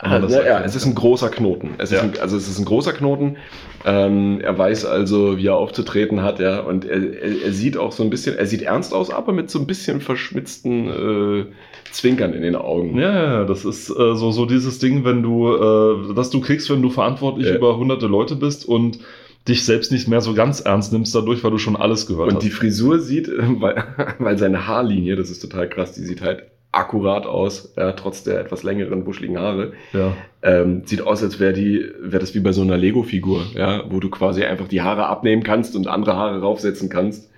Ah, 0.00 0.20
das 0.20 0.30
ja, 0.30 0.38
ja, 0.38 0.44
erkennen? 0.44 0.64
es 0.66 0.76
ist 0.76 0.84
ein 0.86 0.94
großer 0.94 1.28
Knoten. 1.28 1.70
Es 1.78 1.90
ist 1.90 1.96
Ja. 1.98 2.02
ein, 2.04 2.12
also 2.20 2.36
es 2.36 2.46
ist 2.48 2.58
ein 2.60 2.64
großer 2.64 2.92
Knoten. 2.92 3.36
Ähm, 3.84 4.40
er 4.40 4.56
weiß 4.56 4.84
also, 4.84 5.38
wie 5.38 5.46
er 5.48 5.56
aufzutreten 5.56 6.22
hat, 6.22 6.38
ja. 6.38 6.60
Und 6.60 6.84
er, 6.84 6.98
er, 7.20 7.42
er 7.46 7.52
sieht 7.52 7.76
auch 7.76 7.90
so 7.90 8.04
ein 8.04 8.10
bisschen, 8.10 8.36
er 8.38 8.46
sieht 8.46 8.62
ernst 8.62 8.94
aus, 8.94 9.10
aber 9.10 9.32
mit 9.32 9.50
so 9.50 9.58
ein 9.58 9.66
bisschen 9.66 10.00
verschmitzten 10.00 10.88
äh, 10.88 11.46
Zwinkern 11.90 12.32
in 12.34 12.42
den 12.42 12.54
Augen. 12.54 12.96
Ja, 12.96 13.12
ja, 13.12 13.24
ja, 13.40 13.44
das 13.44 13.64
ist 13.64 13.90
äh, 13.90 14.14
so, 14.14 14.30
so 14.30 14.46
dieses 14.46 14.78
Ding, 14.78 15.04
wenn 15.04 15.22
du, 15.24 15.48
äh, 15.56 16.14
das 16.14 16.30
du 16.30 16.40
kriegst, 16.40 16.70
wenn 16.70 16.82
du 16.82 16.90
verantwortlich 16.90 17.48
Ja. 17.48 17.56
über 17.56 17.76
hunderte 17.76 18.06
Leute 18.06 18.36
bist 18.36 18.68
und 18.68 19.00
dich 19.48 19.64
selbst 19.64 19.90
nicht 19.92 20.08
mehr 20.08 20.20
so 20.20 20.34
ganz 20.34 20.60
ernst 20.60 20.92
nimmst 20.92 21.14
dadurch, 21.14 21.42
weil 21.42 21.50
du 21.50 21.58
schon 21.58 21.76
alles 21.76 22.06
gehört 22.06 22.28
Und 22.28 22.36
hast. 22.36 22.44
die 22.44 22.50
Frisur 22.50 23.00
sieht, 23.00 23.30
weil, 23.60 23.84
weil 24.18 24.38
seine 24.38 24.66
Haarlinie, 24.66 25.16
das 25.16 25.30
ist 25.30 25.40
total 25.40 25.68
krass, 25.68 25.92
die 25.92 26.02
sieht 26.02 26.20
halt 26.20 26.44
akkurat 26.70 27.26
aus, 27.26 27.72
ja, 27.76 27.92
trotz 27.92 28.24
der 28.24 28.40
etwas 28.40 28.62
längeren, 28.62 29.04
buschligen 29.04 29.38
Haare. 29.38 29.72
ja. 29.92 30.12
Ähm, 30.40 30.82
sieht 30.84 31.02
aus, 31.02 31.22
als 31.24 31.40
wäre 31.40 31.52
die, 31.52 31.84
wäre 32.00 32.20
das 32.20 32.32
wie 32.34 32.40
bei 32.40 32.52
so 32.52 32.62
einer 32.62 32.76
Lego-Figur, 32.76 33.42
ja, 33.56 33.82
wo 33.90 33.98
du 33.98 34.08
quasi 34.08 34.44
einfach 34.44 34.68
die 34.68 34.82
Haare 34.82 35.06
abnehmen 35.06 35.42
kannst 35.42 35.74
und 35.74 35.88
andere 35.88 36.14
Haare 36.14 36.40
raufsetzen 36.40 36.88
kannst. 36.88 37.28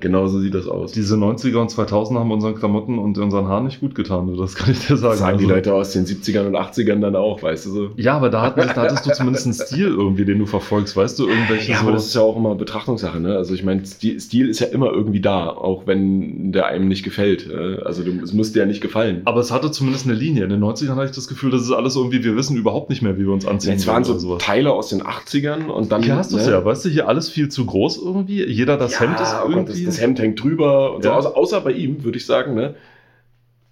Genau 0.00 0.26
so 0.26 0.40
sieht 0.40 0.54
das 0.54 0.66
aus. 0.66 0.92
Diese 0.92 1.16
90er 1.16 1.56
und 1.58 1.70
2000er 1.70 2.18
haben 2.18 2.30
unseren 2.32 2.54
Klamotten 2.54 2.98
und 2.98 3.18
unseren 3.18 3.46
Haaren 3.48 3.64
nicht 3.66 3.80
gut 3.80 3.94
getan, 3.94 4.34
das 4.38 4.54
kann 4.54 4.70
ich 4.72 4.86
dir 4.86 4.96
sagen. 4.96 5.10
Das 5.12 5.18
sagen 5.20 5.38
die 5.38 5.44
Also- 5.44 5.54
Leute 5.54 5.74
aus 5.74 5.92
den 5.92 6.06
70ern 6.06 6.46
und 6.46 6.56
80ern 6.56 7.00
dann 7.00 7.16
auch, 7.16 7.42
weißt 7.42 7.66
du 7.66 7.70
so. 7.70 7.88
Ja, 7.96 8.16
aber 8.16 8.30
da, 8.30 8.42
hat, 8.42 8.56
da 8.58 8.66
hattest 8.82 9.06
du 9.06 9.10
zumindest 9.14 9.46
einen 9.46 9.54
Stil 9.54 9.88
irgendwie, 9.88 10.24
den 10.24 10.38
du 10.38 10.46
verfolgst, 10.46 10.96
weißt 10.96 11.18
du, 11.18 11.28
irgendwelche 11.28 11.72
Ja, 11.72 11.78
so. 11.78 11.82
aber 11.84 11.92
das 11.92 12.06
ist 12.06 12.14
ja 12.14 12.22
auch 12.22 12.36
immer 12.36 12.54
Betrachtungssache, 12.54 13.20
ne? 13.20 13.36
Also 13.36 13.54
ich 13.54 13.62
meine, 13.62 13.84
Stil, 13.84 14.48
ist 14.48 14.60
ja 14.60 14.66
immer 14.68 14.90
irgendwie 14.92 15.20
da, 15.20 15.48
auch 15.48 15.86
wenn 15.86 16.52
der 16.52 16.66
einem 16.66 16.88
nicht 16.88 17.02
gefällt. 17.04 17.48
äh, 17.50 17.82
Also 17.84 18.02
du, 18.02 18.12
es 18.22 18.32
muss 18.32 18.52
dir 18.52 18.60
ja 18.60 18.66
nicht 18.66 18.80
gefallen. 18.80 19.22
aber 19.26 19.40
es 19.40 19.50
hatte 19.52 19.70
zumindest 19.70 20.06
eine 20.06 20.14
Linie. 20.14 20.44
In 20.44 20.50
den 20.50 20.60
90ern 20.64 20.94
hatte 20.94 21.06
ich 21.06 21.10
das 21.16 21.28
Gefühl, 21.28 21.50
das 21.50 21.62
ist 21.62 21.72
alles 21.72 21.96
irgendwie, 21.96 22.24
wir 22.24 22.36
wissen 22.36 22.56
überhaupt 22.56 22.88
nicht 22.90 23.02
mehr, 23.02 23.16
wie 23.18 23.24
wir 23.26 23.32
uns 23.32 23.46
anziehen 23.46 23.74
Es 23.74 23.86
waren 23.86 24.04
so 24.04 24.18
sowas. 24.18 24.42
Teile 24.42 24.72
aus 24.72 24.88
den 24.88 25.02
80ern 25.02 25.66
und 25.66 25.92
dann. 25.92 26.02
Hier 26.02 26.16
hast 26.16 26.32
du 26.32 26.38
es 26.38 26.46
ne? 26.46 26.52
ja, 26.52 26.64
weißt 26.64 26.84
du, 26.86 26.88
hier 26.88 27.06
alles 27.08 27.28
viel 27.28 27.48
zu 27.50 27.66
groß 27.66 28.00
irgendwie. 28.02 28.44
Jeder 28.46 28.76
das 28.78 28.92
ja, 28.94 29.00
Hemd 29.00 29.20
ist 29.20 29.34
oh 29.44 29.50
irgendwie. 29.50 29.89
Das, 29.94 30.00
Hemd 30.00 30.18
hängt 30.20 30.42
drüber 30.42 30.94
und 30.94 31.04
Ja. 31.04 31.10
so. 31.20 31.28
Außer, 31.28 31.36
außer 31.36 31.60
bei 31.60 31.72
ihm, 31.72 32.04
würde 32.04 32.18
ich 32.18 32.26
sagen, 32.26 32.54
ne? 32.54 32.74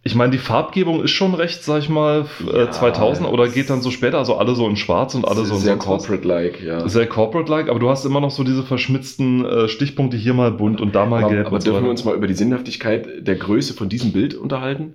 Ich 0.05 0.15
meine, 0.15 0.31
die 0.31 0.39
Farbgebung 0.39 1.03
ist 1.03 1.11
schon 1.11 1.35
recht, 1.35 1.63
sag 1.65 1.81
ich 1.81 1.89
mal, 1.89 2.25
äh, 2.51 2.59
Ja, 2.61 2.71
2000 2.71 3.29
oder 3.29 3.49
geht 3.49 3.69
dann 3.69 3.83
so 3.83 3.91
später, 3.91 4.17
also 4.19 4.37
alle 4.37 4.55
so 4.55 4.67
in 4.67 4.77
schwarz 4.77 5.15
und 5.15 5.27
alle 5.27 5.45
so 5.45 5.55
in 5.57 5.61
sehr 5.61 5.77
corporate-like, 5.77 6.63
ja. 6.63 6.89
Sehr 6.89 7.07
corporate-like, 7.07 7.69
aber 7.69 7.79
du 7.81 7.91
hast 7.91 8.07
immer 8.07 8.21
noch 8.21 8.31
so 8.31 8.45
diese 8.45 8.63
verschmitzten 8.63 9.45
äh, 9.45 9.69
Stichpunkte, 9.69 10.17
hier 10.17 10.35
mal 10.35 10.53
bunt 10.53 10.81
und 10.81 10.95
da 10.95 11.05
mal 11.05 11.25
Aber, 11.25 11.35
gelb 11.35 11.47
aber 11.49 11.57
und 11.57 11.63
so 11.63 11.71
dürfen 11.73 11.85
wir 11.85 11.91
uns 11.91 12.05
mal 12.05 12.15
über 12.15 12.27
die 12.29 12.35
Sinnhaftigkeit 12.35 13.27
der 13.27 13.35
Größe 13.35 13.75
von 13.75 13.89
diesem 13.89 14.13
Bild 14.13 14.35
unterhalten? 14.35 14.95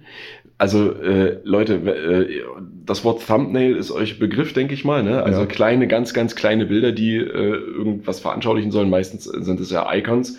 Also, 0.57 0.93
äh, 0.93 1.39
Leute, 1.43 1.73
äh, 1.75 2.41
das 2.85 3.03
Wort 3.03 3.27
Thumbnail 3.27 3.75
ist 3.75 3.91
euch 3.91 4.17
Begriff, 4.17 4.53
denke 4.53 4.73
ich 4.73 4.85
mal. 4.85 5.03
Ne? 5.03 5.21
Also 5.21 5.41
Ja. 5.41 5.45
kleine, 5.45 5.87
ganz, 5.87 6.13
ganz 6.13 6.35
kleine 6.35 6.65
Bilder, 6.65 6.91
die 6.91 7.17
äh, 7.17 7.21
irgendwas 7.23 8.21
veranschaulichen 8.21 8.71
sollen. 8.71 8.89
Meistens 8.89 9.25
sind 9.25 9.59
es 9.59 9.69
ja 9.69 9.93
Icons. 9.93 10.37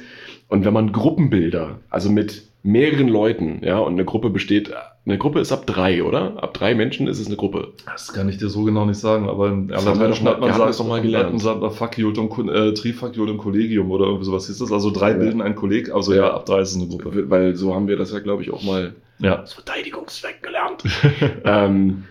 Und 0.54 0.64
wenn 0.64 0.73
man 0.73 0.92
Gruppenbilder, 0.92 1.80
also 1.90 2.08
mit 2.11 2.44
mehreren 2.62 3.08
Leuten, 3.08 3.61
ja, 3.64 3.78
und 3.78 3.94
eine 3.94 4.04
Gruppe 4.04 4.30
besteht, 4.30 4.70
eine 5.04 5.18
Gruppe 5.18 5.40
ist 5.40 5.50
ab 5.50 5.66
drei, 5.66 6.04
oder? 6.04 6.40
Ab 6.40 6.54
drei 6.54 6.76
Menschen 6.76 7.08
ist 7.08 7.18
es 7.18 7.26
eine 7.26 7.34
Gruppe. 7.34 7.73
Das 7.87 8.12
kann 8.12 8.28
ich 8.28 8.38
dir 8.38 8.49
so 8.49 8.62
genau 8.62 8.84
nicht 8.87 9.00
sagen, 9.00 9.28
aber 9.28 9.49
in 9.49 9.66
Das 9.66 9.84
haben 9.84 9.99
wir 9.99 10.06
doch 10.06 10.23
mal- 10.23 10.37
haben 10.40 10.58
das 10.61 10.78
doch 10.78 10.87
mal 10.87 11.02
gelernt. 11.02 11.30
Man 11.30 11.40
sagt, 11.40 11.75
Fakioltum, 11.75 12.49
äh, 12.49 12.73
Trifakioltum 12.73 13.37
Kollegium 13.38 13.90
oder 13.90 14.04
irgendwie 14.06 14.26
sowas 14.26 14.46
hieß 14.46 14.58
das. 14.58 14.70
Also 14.70 14.92
drei 14.92 15.11
Ja. 15.11 15.16
bilden 15.18 15.42
ein 15.42 15.56
Kolleg, 15.56 15.92
also 15.92 16.14
ja, 16.14 16.23
Ja. 16.28 16.34
ab 16.34 16.46
drei 16.46 16.61
ist 16.61 16.70
es 16.70 16.76
eine 16.80 16.87
Gruppe. 16.87 17.28
Weil 17.28 17.56
so 17.56 17.75
haben 17.75 17.88
wir 17.88 17.96
das 17.96 18.12
ja, 18.12 18.20
glaube 18.20 18.42
ich, 18.44 18.52
auch 18.52 18.62
mal 18.62 18.94
Ja. 19.18 19.42
aus 19.42 19.54
Verteidigungszweck 19.54 20.40
gelernt. 20.40 20.84
ähm, 21.44 22.04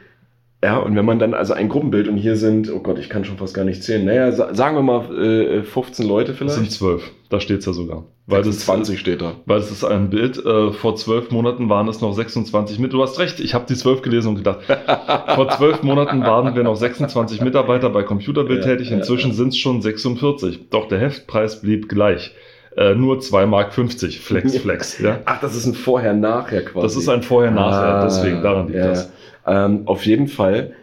ja, 0.64 0.78
und 0.78 0.96
wenn 0.96 1.06
man 1.06 1.20
dann 1.20 1.34
also 1.34 1.54
ein 1.54 1.68
Gruppenbild 1.70 2.08
und 2.08 2.18
hier 2.18 2.36
sind, 2.38 2.72
oh 2.74 2.80
Gott, 2.80 2.98
ich 2.98 3.10
kann 3.10 3.26
schon 3.26 3.38
fast 3.38 3.54
gar 3.54 3.66
nicht 3.66 3.84
zählen, 3.84 4.06
naja, 4.06 4.32
sa 4.32 4.54
sagen 4.56 4.76
wir 4.76 4.82
mal 4.82 5.04
äh, 5.22 5.64
15 5.64 6.08
Leute 6.08 6.30
Das 6.32 6.38
vielleicht. 6.38 6.56
sind 6.56 6.72
zwölf, 6.72 7.12
da 7.30 7.40
steht's 7.40 7.66
ja 7.66 7.74
sogar. 7.74 8.06
Weil 8.26 8.42
das, 8.44 8.60
20 8.60 8.98
steht 8.98 9.22
da. 9.22 9.34
weil 9.46 9.60
das 9.60 9.70
ist 9.70 9.84
ein 9.84 10.10
Bild, 10.10 10.38
äh, 10.46 10.72
vor 10.72 10.96
zwölf 10.96 11.30
Monaten 11.32 11.68
waren 11.68 11.90
es 11.90 12.00
noch 12.00 12.14
26 12.14 12.80
mit. 12.80 12.94
Du 12.94 13.02
hast 13.04 13.20
recht, 13.20 13.42
ich 13.42 13.54
habe 13.54 13.66
die 13.68 13.76
zwölf 13.76 14.02
gelesen 14.02 14.30
und 14.30 14.36
gedacht, 14.36 14.60
vor 15.36 15.50
zwölf 15.50 15.84
Monaten 15.84 16.22
waren 16.22 16.56
wir 16.56 16.64
noch 16.64 16.76
26 16.78 17.42
Mitarbeiter 17.42 17.90
bei 17.90 18.04
Computerbild 18.04 18.64
Ja, 18.64 18.72
tätig, 18.72 18.92
ja, 18.92 18.96
inzwischen 18.98 19.32
ja. 19.32 19.36
sind 19.36 19.50
es 19.50 19.58
schon 19.58 19.82
46. 19.82 20.70
Doch 20.70 20.88
der 20.88 21.00
Heftpreis 21.00 21.60
blieb 21.62 21.90
gleich. 21.90 22.34
Äh, 22.78 22.96
nur 22.96 23.18
2,50 23.18 23.46
Mark, 23.48 23.74
Flex, 23.74 24.58
Flex. 24.58 25.00
ja. 25.00 25.20
Ach, 25.26 25.42
das 25.42 25.56
ist 25.56 25.66
ein 25.66 25.74
Vorher-Nachher 25.74 26.64
quasi. 26.64 26.86
Das 26.86 26.96
ist 26.96 27.10
ein 27.10 27.22
Vorher-Nachher, 27.24 27.96
Ah, 27.96 28.04
deswegen, 28.06 28.42
daran 28.42 28.68
liegt 28.68 28.80
ja. 28.80 28.88
das. 28.88 29.12
Ähm, 29.46 29.84
auf 29.88 30.06
jeden 30.06 30.28
Fall 30.28 30.74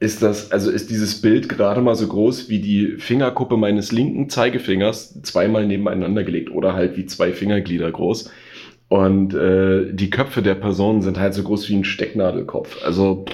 ist 0.00 0.22
das, 0.22 0.52
also 0.52 0.70
ist 0.70 0.90
dieses 0.90 1.20
Bild 1.20 1.48
gerade 1.48 1.80
mal 1.80 1.96
so 1.96 2.06
groß 2.06 2.48
wie 2.48 2.60
die 2.60 2.96
Fingerkuppe 2.98 3.56
meines 3.56 3.90
linken 3.90 4.28
Zeigefingers 4.30 5.20
zweimal 5.22 5.66
nebeneinander 5.66 6.22
gelegt 6.22 6.50
oder 6.52 6.74
halt 6.74 6.96
wie 6.96 7.06
zwei 7.06 7.32
Fingerglieder 7.32 7.90
groß. 7.90 8.30
Und 8.88 9.34
äh, 9.34 9.92
die 9.92 10.08
Köpfe 10.08 10.40
der 10.40 10.54
Personen 10.54 11.02
sind 11.02 11.18
halt 11.18 11.34
so 11.34 11.42
groß 11.42 11.68
wie 11.68 11.74
ein 11.76 11.84
Stecknadelkopf. 11.84 12.82
Also 12.84 13.24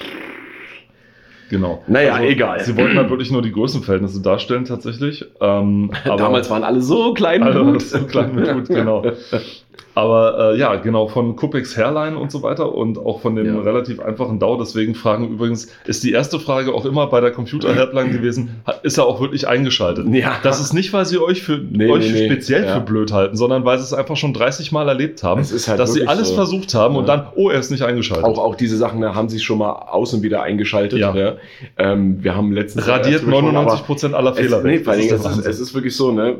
Genau. 1.49 1.83
Naja, 1.87 2.19
egal. 2.23 2.59
Sie 2.61 2.75
wollten 2.75 2.97
halt 2.97 3.09
wirklich 3.11 3.29
nur 3.31 3.43
die 3.43 3.51
Größenverhältnisse 3.51 4.19
darstellen, 4.21 4.65
tatsächlich. 4.65 5.23
Ähm, 5.39 5.91
aber- 6.05 6.17
damals 6.17 6.49
waren 6.49 6.63
alle 6.63 6.81
so 6.81 7.13
klein 7.13 7.43
Also, 7.43 7.65
Hut. 7.65 7.81
so 7.83 7.99
klein 8.05 8.33
mit 8.33 8.51
Hut, 8.51 8.67
genau. 8.67 9.05
Aber 9.93 10.53
äh, 10.53 10.59
ja, 10.59 10.75
genau, 10.75 11.07
von 11.07 11.35
Cupex 11.37 11.77
Hairline 11.77 12.17
und 12.17 12.29
so 12.31 12.43
weiter 12.43 12.73
und 12.75 12.97
auch 12.97 13.21
von 13.21 13.35
dem 13.35 13.45
Ja. 13.45 13.61
relativ 13.61 13.99
einfachen 14.01 14.39
DAO. 14.39 14.57
Deswegen 14.57 14.93
fragen 14.93 15.29
übrigens, 15.29 15.67
ist 15.85 16.03
die 16.03 16.11
erste 16.11 16.39
Frage 16.39 16.73
auch 16.73 16.85
immer 16.85 17.07
bei 17.07 17.21
der 17.21 17.31
Computer-Helpline 17.31 18.09
gewesen, 18.09 18.61
ist 18.83 18.97
er 18.97 19.05
auch 19.05 19.21
wirklich 19.21 19.47
eingeschaltet? 19.47 20.05
Ja. 20.13 20.35
Das 20.43 20.59
ist 20.59 20.73
nicht, 20.73 20.91
weil 20.91 21.05
sie 21.05 21.17
euch 21.17 21.43
für 21.43 21.57
Nee, 21.57 21.89
euch 21.89 22.11
nee, 22.11 22.19
nee. 22.19 22.25
speziell 22.25 22.65
Ja. 22.65 22.73
für 22.75 22.81
blöd 22.81 23.13
halten, 23.13 23.37
sondern 23.37 23.63
weil 23.63 23.77
sie 23.77 23.85
es 23.85 23.93
einfach 23.93 24.17
schon 24.17 24.33
30 24.33 24.71
Mal 24.73 24.89
erlebt 24.89 25.23
haben, 25.23 25.39
Es 25.41 25.67
halt 25.69 25.79
dass 25.79 25.93
sie 25.93 26.07
alles 26.07 26.29
so. 26.29 26.35
versucht 26.35 26.73
haben 26.73 26.97
und 26.97 27.07
Ja. 27.07 27.15
dann, 27.17 27.27
oh, 27.35 27.49
er 27.49 27.59
ist 27.59 27.71
nicht 27.71 27.83
eingeschaltet. 27.83 28.25
Auch, 28.25 28.37
auch 28.37 28.55
diese 28.55 28.75
Sachen 28.77 28.99
da 28.99 29.15
haben 29.15 29.29
sie 29.29 29.39
schon 29.39 29.59
mal 29.59 29.71
außen 29.71 30.21
wieder 30.23 30.43
eingeschaltet. 30.43 30.99
Ja. 30.99 31.15
Ja. 31.15 31.35
Ähm, 31.77 32.21
wir 32.21 32.35
haben 32.35 32.51
letztens 32.51 32.85
Radiert 32.87 33.13
erst 33.13 33.25
gesprochen, 33.25 33.45
99 33.45 33.79
aber 33.79 33.85
Prozent 33.87 34.13
aller 34.13 34.31
Es, 34.31 34.37
Fehler 34.39 34.61
nee, 34.61 34.79
weg. 34.79 34.87
allen 34.89 35.07
Das 35.09 35.19
ist 35.21 35.25
es, 35.25 35.37
ist, 35.37 35.45
es 35.47 35.59
ist 35.61 35.73
wirklich 35.73 35.95
so, 35.95 36.11
ne, 36.11 36.35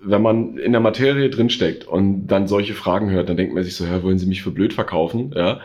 wenn 0.00 0.22
man 0.22 0.58
in 0.58 0.72
der 0.72 0.80
Materie 0.80 1.30
drinsteckt 1.30 1.86
und 1.86 2.26
dann 2.26 2.46
solche 2.46 2.74
Fragen 2.74 3.10
hört, 3.10 3.28
dann 3.28 3.36
denkt 3.36 3.54
man 3.54 3.64
sich 3.64 3.74
so, 3.74 3.84
ja, 3.84 4.02
wollen 4.02 4.18
Sie 4.18 4.26
mich 4.26 4.42
für 4.42 4.50
blöd 4.50 4.72
verkaufen? 4.72 5.32
Ja. 5.34 5.60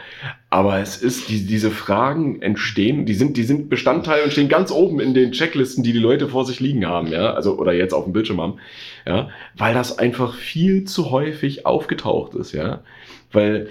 Aber 0.49 0.79
es 0.79 0.97
ist, 0.97 1.29
die, 1.29 1.45
diese 1.45 1.71
Fragen 1.71 2.41
entstehen, 2.41 3.05
die 3.05 3.13
sind, 3.13 3.37
die 3.37 3.43
sind 3.43 3.69
Bestandteil 3.69 4.23
und 4.23 4.31
stehen 4.31 4.49
ganz 4.49 4.71
oben 4.71 4.99
in 4.99 5.13
den 5.13 5.31
Checklisten, 5.31 5.83
die 5.83 5.93
die 5.93 5.99
Leute 5.99 6.27
vor 6.27 6.45
sich 6.45 6.59
liegen 6.59 6.85
haben, 6.85 7.07
ja, 7.07 7.33
also, 7.33 7.57
oder 7.57 7.73
jetzt 7.73 7.93
auf 7.93 8.03
dem 8.03 8.13
Bildschirm 8.13 8.41
haben, 8.41 8.59
ja, 9.05 9.29
weil 9.57 9.73
das 9.73 9.97
einfach 9.97 10.35
viel 10.35 10.83
zu 10.85 11.11
häufig 11.11 11.65
aufgetaucht 11.65 12.35
ist, 12.35 12.51
ja. 12.53 12.81
Weil 13.33 13.67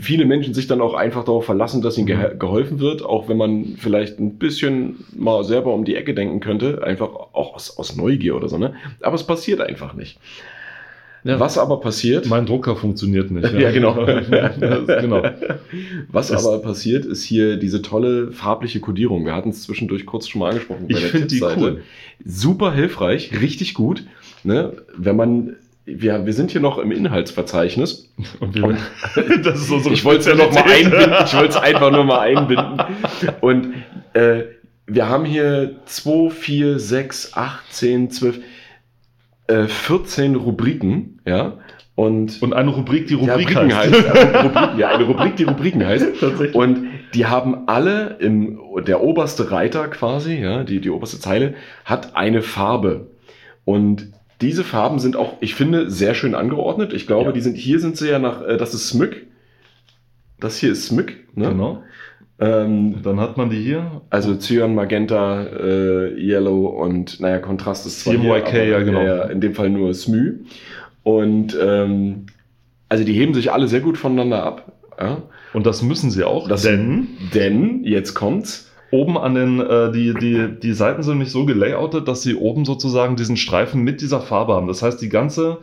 viele 0.00 0.24
Menschen 0.26 0.52
sich 0.54 0.66
dann 0.66 0.80
auch 0.80 0.92
einfach 0.94 1.24
darauf 1.24 1.44
verlassen, 1.46 1.80
dass 1.82 1.96
ihnen 1.96 2.08
gehe- 2.08 2.36
geholfen 2.36 2.80
wird, 2.80 3.04
auch 3.04 3.28
wenn 3.28 3.36
man 3.36 3.76
vielleicht 3.78 4.18
ein 4.18 4.38
bisschen 4.38 5.04
mal 5.16 5.44
selber 5.44 5.72
um 5.72 5.84
die 5.84 5.94
Ecke 5.96 6.14
denken 6.14 6.40
könnte, 6.40 6.82
einfach 6.82 7.08
auch 7.32 7.54
aus, 7.54 7.78
aus 7.78 7.96
Neugier 7.96 8.34
oder 8.36 8.48
so, 8.48 8.58
ne? 8.58 8.74
Aber 9.00 9.14
es 9.14 9.24
passiert 9.24 9.60
einfach 9.60 9.94
nicht. 9.94 10.18
Ja. 11.26 11.40
Was 11.40 11.56
aber 11.56 11.80
passiert, 11.80 12.26
Mein 12.26 12.44
Drucker 12.44 12.76
funktioniert 12.76 13.30
nicht. 13.30 13.50
Ja, 13.54 13.70
genau. 13.72 13.94
genau. 14.04 15.22
was 16.08 16.28
Das- 16.28 16.44
aber 16.46 16.58
passiert, 16.60 17.06
ist 17.06 17.24
hier 17.24 17.56
diese 17.56 17.80
tolle 17.80 18.30
farbliche 18.32 18.80
Kodierung. 18.80 19.24
Wir 19.24 19.34
hatten 19.34 19.48
es 19.48 19.62
zwischendurch 19.62 20.04
kurz 20.04 20.28
schon 20.28 20.40
mal 20.40 20.50
angesprochen 20.50 20.84
Ich 20.88 20.98
finde 20.98 21.26
die 21.28 21.40
cool. 21.56 21.82
Super 22.26 22.72
hilfreich, 22.74 23.30
richtig 23.40 23.72
gut. 23.72 24.04
Ne? 24.42 24.72
Wenn 24.96 25.16
man, 25.16 25.56
wir, 25.86 26.24
wir 26.24 26.32
sind 26.32 26.50
hier 26.50 26.60
noch 26.60 26.78
im 26.78 26.90
Inhaltsverzeichnis. 26.90 28.10
Und 28.40 28.54
wir, 28.54 28.76
das 29.42 29.60
ist 29.60 29.70
unsere 29.70 29.94
Ich 29.94 30.04
wollte 30.04 30.20
es 30.20 30.26
ja 30.26 30.34
noch 30.34 30.52
mal 30.52 30.62
einbinden. 30.62 31.14
Ich 31.24 31.34
wollte 31.34 31.50
es 31.50 31.56
einfach 31.56 31.90
nur 31.90 32.04
mal 32.04 32.20
einbinden. 32.20 32.80
Und 33.40 33.74
äh, 34.14 34.44
wir 34.86 35.08
haben 35.08 35.24
hier 35.24 35.76
2, 35.86 36.30
4, 36.30 36.78
6, 36.78 37.34
8, 37.34 37.72
10, 37.72 38.10
12, 38.10 38.40
äh, 39.46 39.64
14 39.66 40.36
Rubriken, 40.36 41.20
ja. 41.26 41.58
Und, 41.96 42.42
Und 42.42 42.54
eine 42.54 42.70
Rubrik, 42.70 43.06
die 43.06 43.14
ja, 43.14 43.34
Rubrik 43.34 43.50
Rubriken 43.50 43.76
heißt. 43.76 43.94
heißt. 43.94 44.24
ja, 44.24 44.40
Rubriken, 44.40 44.78
ja, 44.78 44.88
eine 44.88 45.04
Rubrik, 45.04 45.36
die 45.36 45.44
Rubriken 45.44 45.86
heißt. 45.86 46.06
Und 46.54 46.88
die 47.14 47.26
haben 47.26 47.68
alle 47.68 48.16
im, 48.18 48.58
der 48.84 49.00
oberste 49.00 49.52
Reiter 49.52 49.86
quasi, 49.86 50.34
ja, 50.34 50.64
die, 50.64 50.80
die 50.80 50.90
oberste 50.90 51.20
Zeile, 51.20 51.54
hat 51.84 52.16
eine 52.16 52.42
Farbe. 52.42 53.12
Und 53.64 54.08
diese 54.40 54.64
Farben 54.64 54.98
sind 54.98 55.16
auch, 55.16 55.34
ich 55.40 55.54
finde, 55.54 55.90
sehr 55.90 56.14
schön 56.14 56.34
angeordnet. 56.34 56.92
Ich 56.92 57.06
glaube, 57.06 57.26
Ja. 57.26 57.32
die 57.32 57.40
sind, 57.40 57.56
hier 57.56 57.78
sind 57.80 57.96
sie 57.96 58.08
ja 58.10 58.18
nach, 58.18 58.42
äh, 58.42 58.56
das 58.56 58.74
ist 58.74 58.88
Smyk. 58.88 59.26
Das 60.40 60.58
hier 60.58 60.72
ist 60.72 60.86
Smyk, 60.86 61.28
ne? 61.36 61.48
Genau. 61.50 61.82
Ähm, 62.40 62.96
Dann 63.02 63.20
hat 63.20 63.36
man 63.36 63.48
die 63.50 63.62
hier. 63.62 64.02
also 64.10 64.34
Cyan, 64.36 64.74
Magenta, 64.74 65.44
äh, 65.44 66.20
Yellow 66.20 66.66
und, 66.66 67.20
naja, 67.20 67.38
Kontrast 67.38 67.86
ist 67.86 68.00
zwar 68.00 68.14
CMYK, 68.14 68.48
hier, 68.50 68.64
ja, 68.66 68.82
genau. 68.82 69.00
ja, 69.02 69.22
in 69.26 69.40
dem 69.40 69.54
Fall 69.54 69.70
nur 69.70 69.94
Smü. 69.94 70.40
Und, 71.04 71.56
ähm, 71.62 72.26
also 72.88 73.04
die 73.04 73.12
heben 73.12 73.34
sich 73.34 73.52
alle 73.52 73.68
sehr 73.68 73.80
gut 73.80 73.96
voneinander 73.96 74.42
ab. 74.42 74.72
Ja? 75.00 75.22
Und 75.52 75.64
das 75.66 75.82
müssen 75.82 76.10
sie 76.10 76.24
auch, 76.24 76.48
Das- 76.48 76.62
denn 76.62 77.06
Denn, 77.34 77.84
jetzt 77.84 78.14
kommt's, 78.14 78.72
oben 78.90 79.18
an 79.18 79.34
den, 79.34 79.60
äh, 79.60 79.90
die, 79.92 80.14
die, 80.14 80.48
die 80.62 80.72
Seiten 80.72 81.02
sind 81.02 81.14
nämlich 81.14 81.32
so 81.32 81.44
gelayoutet, 81.46 82.06
dass 82.08 82.22
sie 82.22 82.34
oben 82.36 82.64
sozusagen 82.64 83.16
diesen 83.16 83.36
Streifen 83.36 83.82
mit 83.82 84.00
dieser 84.00 84.20
Farbe 84.20 84.54
haben. 84.54 84.66
Das 84.68 84.82
heißt, 84.82 85.00
die 85.02 85.08
ganze, 85.08 85.58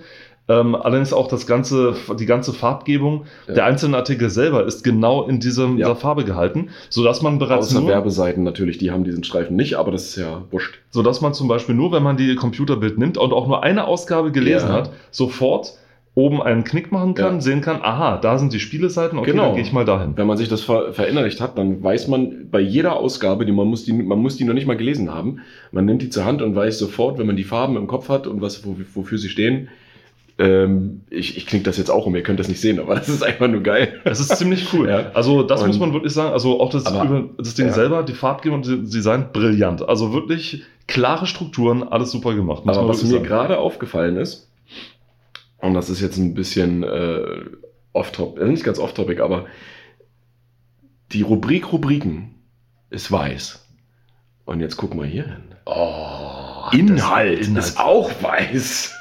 ähm, 0.50 0.76
allerdings 0.76 1.14
auch 1.14 1.28
das 1.30 1.48
ganze, 1.48 1.96
die 2.20 2.26
ganze 2.26 2.52
Farbgebung 2.52 3.26
Ja. 3.48 3.54
der 3.54 3.66
einzelnen 3.66 3.96
Artikel 3.96 4.30
selber 4.30 4.66
ist 4.66 4.84
genau 4.84 5.24
in 5.24 5.40
diesem, 5.40 5.78
Ja. 5.78 5.88
dieser 5.88 5.96
Farbe 5.96 6.26
gehalten, 6.26 6.70
sodass 6.90 7.22
man 7.22 7.40
bereits 7.40 7.68
Außer 7.68 7.80
nur, 7.82 7.90
Werbeseiten 7.90 8.44
natürlich, 8.44 8.78
die 8.80 8.92
haben 8.92 9.04
diesen 9.06 9.24
Streifen 9.24 9.56
nicht, 9.56 9.76
aber 9.76 9.92
das 9.92 10.08
ist 10.10 10.16
ja 10.18 10.42
wurscht. 10.52 10.80
sodass 10.90 11.22
man 11.22 11.34
zum 11.34 11.48
Beispiel 11.48 11.76
nur, 11.76 11.92
wenn 11.94 12.04
man 12.04 12.18
die 12.18 12.36
Computerbild 12.36 12.98
nimmt 12.98 13.18
und 13.18 13.32
auch 13.32 13.48
nur 13.48 13.64
eine 13.64 13.86
Ausgabe 13.88 14.32
gelesen 14.32 14.70
Ja. 14.70 14.74
hat, 14.74 14.92
sofort 15.12 15.74
oben 16.14 16.42
einen 16.42 16.66
Knick 16.66 16.92
machen 16.92 17.14
kann, 17.14 17.36
Ja. 17.36 17.42
sehen 17.42 17.62
kann, 17.62 17.82
aha, 17.82 18.18
da 18.18 18.38
sind 18.38 18.52
die 18.52 18.60
Spieleseiten, 18.60 19.18
okay, 19.18 19.32
Genau. 19.32 19.46
dann 19.48 19.54
gehe 19.56 19.64
ich 19.64 19.72
mal 19.72 19.86
dahin. 19.86 20.12
Wenn 20.18 20.28
man 20.28 20.36
sich 20.38 20.50
das 20.50 20.60
ver 20.62 20.92
verinnerlicht 20.94 21.40
hat, 21.40 21.58
dann 21.58 21.82
weiß 21.82 22.10
man 22.10 22.50
bei 22.52 22.60
jeder 22.60 22.98
Ausgabe, 22.98 23.46
die 23.46 23.54
man 23.54 23.68
muss 23.68 23.86
die, 23.86 23.94
man 23.94 24.20
muss 24.20 24.36
die 24.36 24.44
noch 24.44 24.54
nicht 24.54 24.68
mal 24.68 24.76
gelesen 24.76 25.14
haben, 25.14 25.40
man 25.72 25.86
nimmt 25.86 26.02
die 26.02 26.10
zur 26.10 26.26
Hand 26.26 26.42
und 26.42 26.54
weiß 26.54 26.78
sofort, 26.80 27.18
wenn 27.18 27.28
man 27.28 27.38
die 27.38 27.46
Farben 27.46 27.78
im 27.78 27.88
Kopf 27.88 28.10
hat 28.10 28.28
und 28.28 28.42
was, 28.42 28.66
wo, 28.66 28.76
wofür 28.94 29.18
sie 29.18 29.30
stehen, 29.30 29.70
ähm, 30.38 31.02
ich, 31.10 31.38
ich 31.38 31.46
klinge 31.46 31.64
das 31.64 31.78
jetzt 31.78 31.90
auch 31.92 32.06
um, 32.06 32.16
ihr 32.16 32.24
könnt 32.24 32.40
das 32.40 32.48
nicht 32.50 32.60
sehen, 32.60 32.80
aber 32.80 32.96
das 32.96 33.08
ist 33.10 33.24
einfach 33.24 33.48
nur 33.48 33.62
geil. 33.62 33.94
Es 34.04 34.20
ist 34.20 34.36
ziemlich 34.38 34.74
cool. 34.74 34.90
Ja. 34.90 35.12
Also 35.14 35.44
das 35.44 35.62
Und- 35.62 35.68
muss 35.68 35.80
man 35.80 35.94
wirklich 35.94 36.14
sagen. 36.14 36.34
Also 36.34 36.60
auch 36.60 36.72
das, 36.72 36.86
Aber- 36.88 37.30
das 37.38 37.54
Ding 37.54 37.68
ja. 37.68 37.74
selber, 37.74 38.04
die 38.04 38.14
Farbgebung 38.14 38.60
und 38.60 38.68
das 38.68 38.90
Design, 38.92 39.26
brillant. 39.32 39.88
Also 39.88 40.14
wirklich 40.14 40.64
klare 40.88 41.26
Strukturen, 41.26 41.84
alles 41.84 42.12
super 42.12 42.34
gemacht. 42.34 42.64
Aber 42.66 42.88
was 42.88 43.04
mir 43.04 43.20
gerade 43.22 43.60
aufgefallen 43.60 44.18
ist, 44.18 44.50
und 45.62 45.74
das 45.74 45.90
ist 45.90 46.02
jetzt 46.02 46.18
ein 46.18 46.34
bisschen 46.34 46.84
äh, 46.84 47.22
off-topic, 47.94 48.40
also 48.42 48.52
nicht 48.52 48.64
ganz 48.64 48.80
off-topic, 48.80 49.22
aber 49.22 49.46
die 51.12 51.22
Rubrik 51.22 51.72
Rubriken 51.72 52.36
ist 52.90 53.12
weiß. 53.12 53.68
Und 54.46 54.60
jetzt 54.60 54.78
gucken 54.78 55.00
wir 55.00 55.08
hier 55.08 55.26
hin. 55.26 55.44
Oh, 55.66 56.66
Inhalt, 56.72 57.40
das- 57.42 57.48
Inhalt. 57.48 57.66
ist 57.66 57.80
auch 57.80 58.12
weiß. 58.22 58.96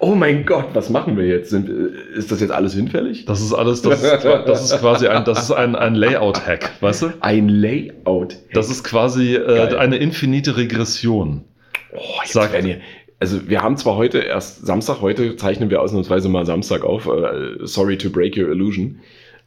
Oh 0.00 0.16
mein 0.16 0.44
Gott, 0.46 0.70
was 0.74 0.90
machen 0.90 1.16
wir 1.16 1.26
jetzt? 1.28 1.50
Sind, 1.50 1.68
äh, 1.68 2.18
ist 2.18 2.32
das 2.32 2.40
jetzt 2.40 2.50
alles 2.50 2.74
hinfällig? 2.74 3.24
Das 3.26 3.40
ist 3.40 3.52
alles, 3.52 3.82
das 3.82 4.02
ist, 4.02 4.24
das 4.24 4.64
ist 4.64 4.80
quasi 4.80 5.06
ein, 5.06 5.24
das 5.24 5.44
ist 5.44 5.52
ein, 5.52 5.76
ein 5.76 5.94
Layout-Hack, 5.94 6.72
weißt 6.80 7.02
du? 7.02 7.12
Ein 7.20 7.48
Layout. 7.48 8.36
Das 8.52 8.68
ist 8.68 8.82
quasi 8.82 9.36
äh, 9.36 9.76
eine 9.76 9.96
infinite 9.98 10.56
Regression. 10.56 11.44
Oh, 11.92 12.00
jetzt 12.24 12.32
Sagt- 12.32 12.52
werden 12.52 12.66
hier, 12.66 12.80
also 13.20 13.48
wir 13.48 13.62
haben 13.62 13.76
zwar 13.76 13.96
heute 13.96 14.18
erst 14.18 14.66
Samstag, 14.66 15.00
heute 15.00 15.36
zeichnen 15.36 15.70
wir 15.70 15.80
ausnahmsweise 15.80 16.28
mal 16.28 16.46
Samstag 16.46 16.84
auf. 16.84 17.06
Äh, 17.06 17.66
sorry 17.66 17.96
to 17.98 18.10
break 18.10 18.36
your 18.36 18.48
illusion. 18.50 19.00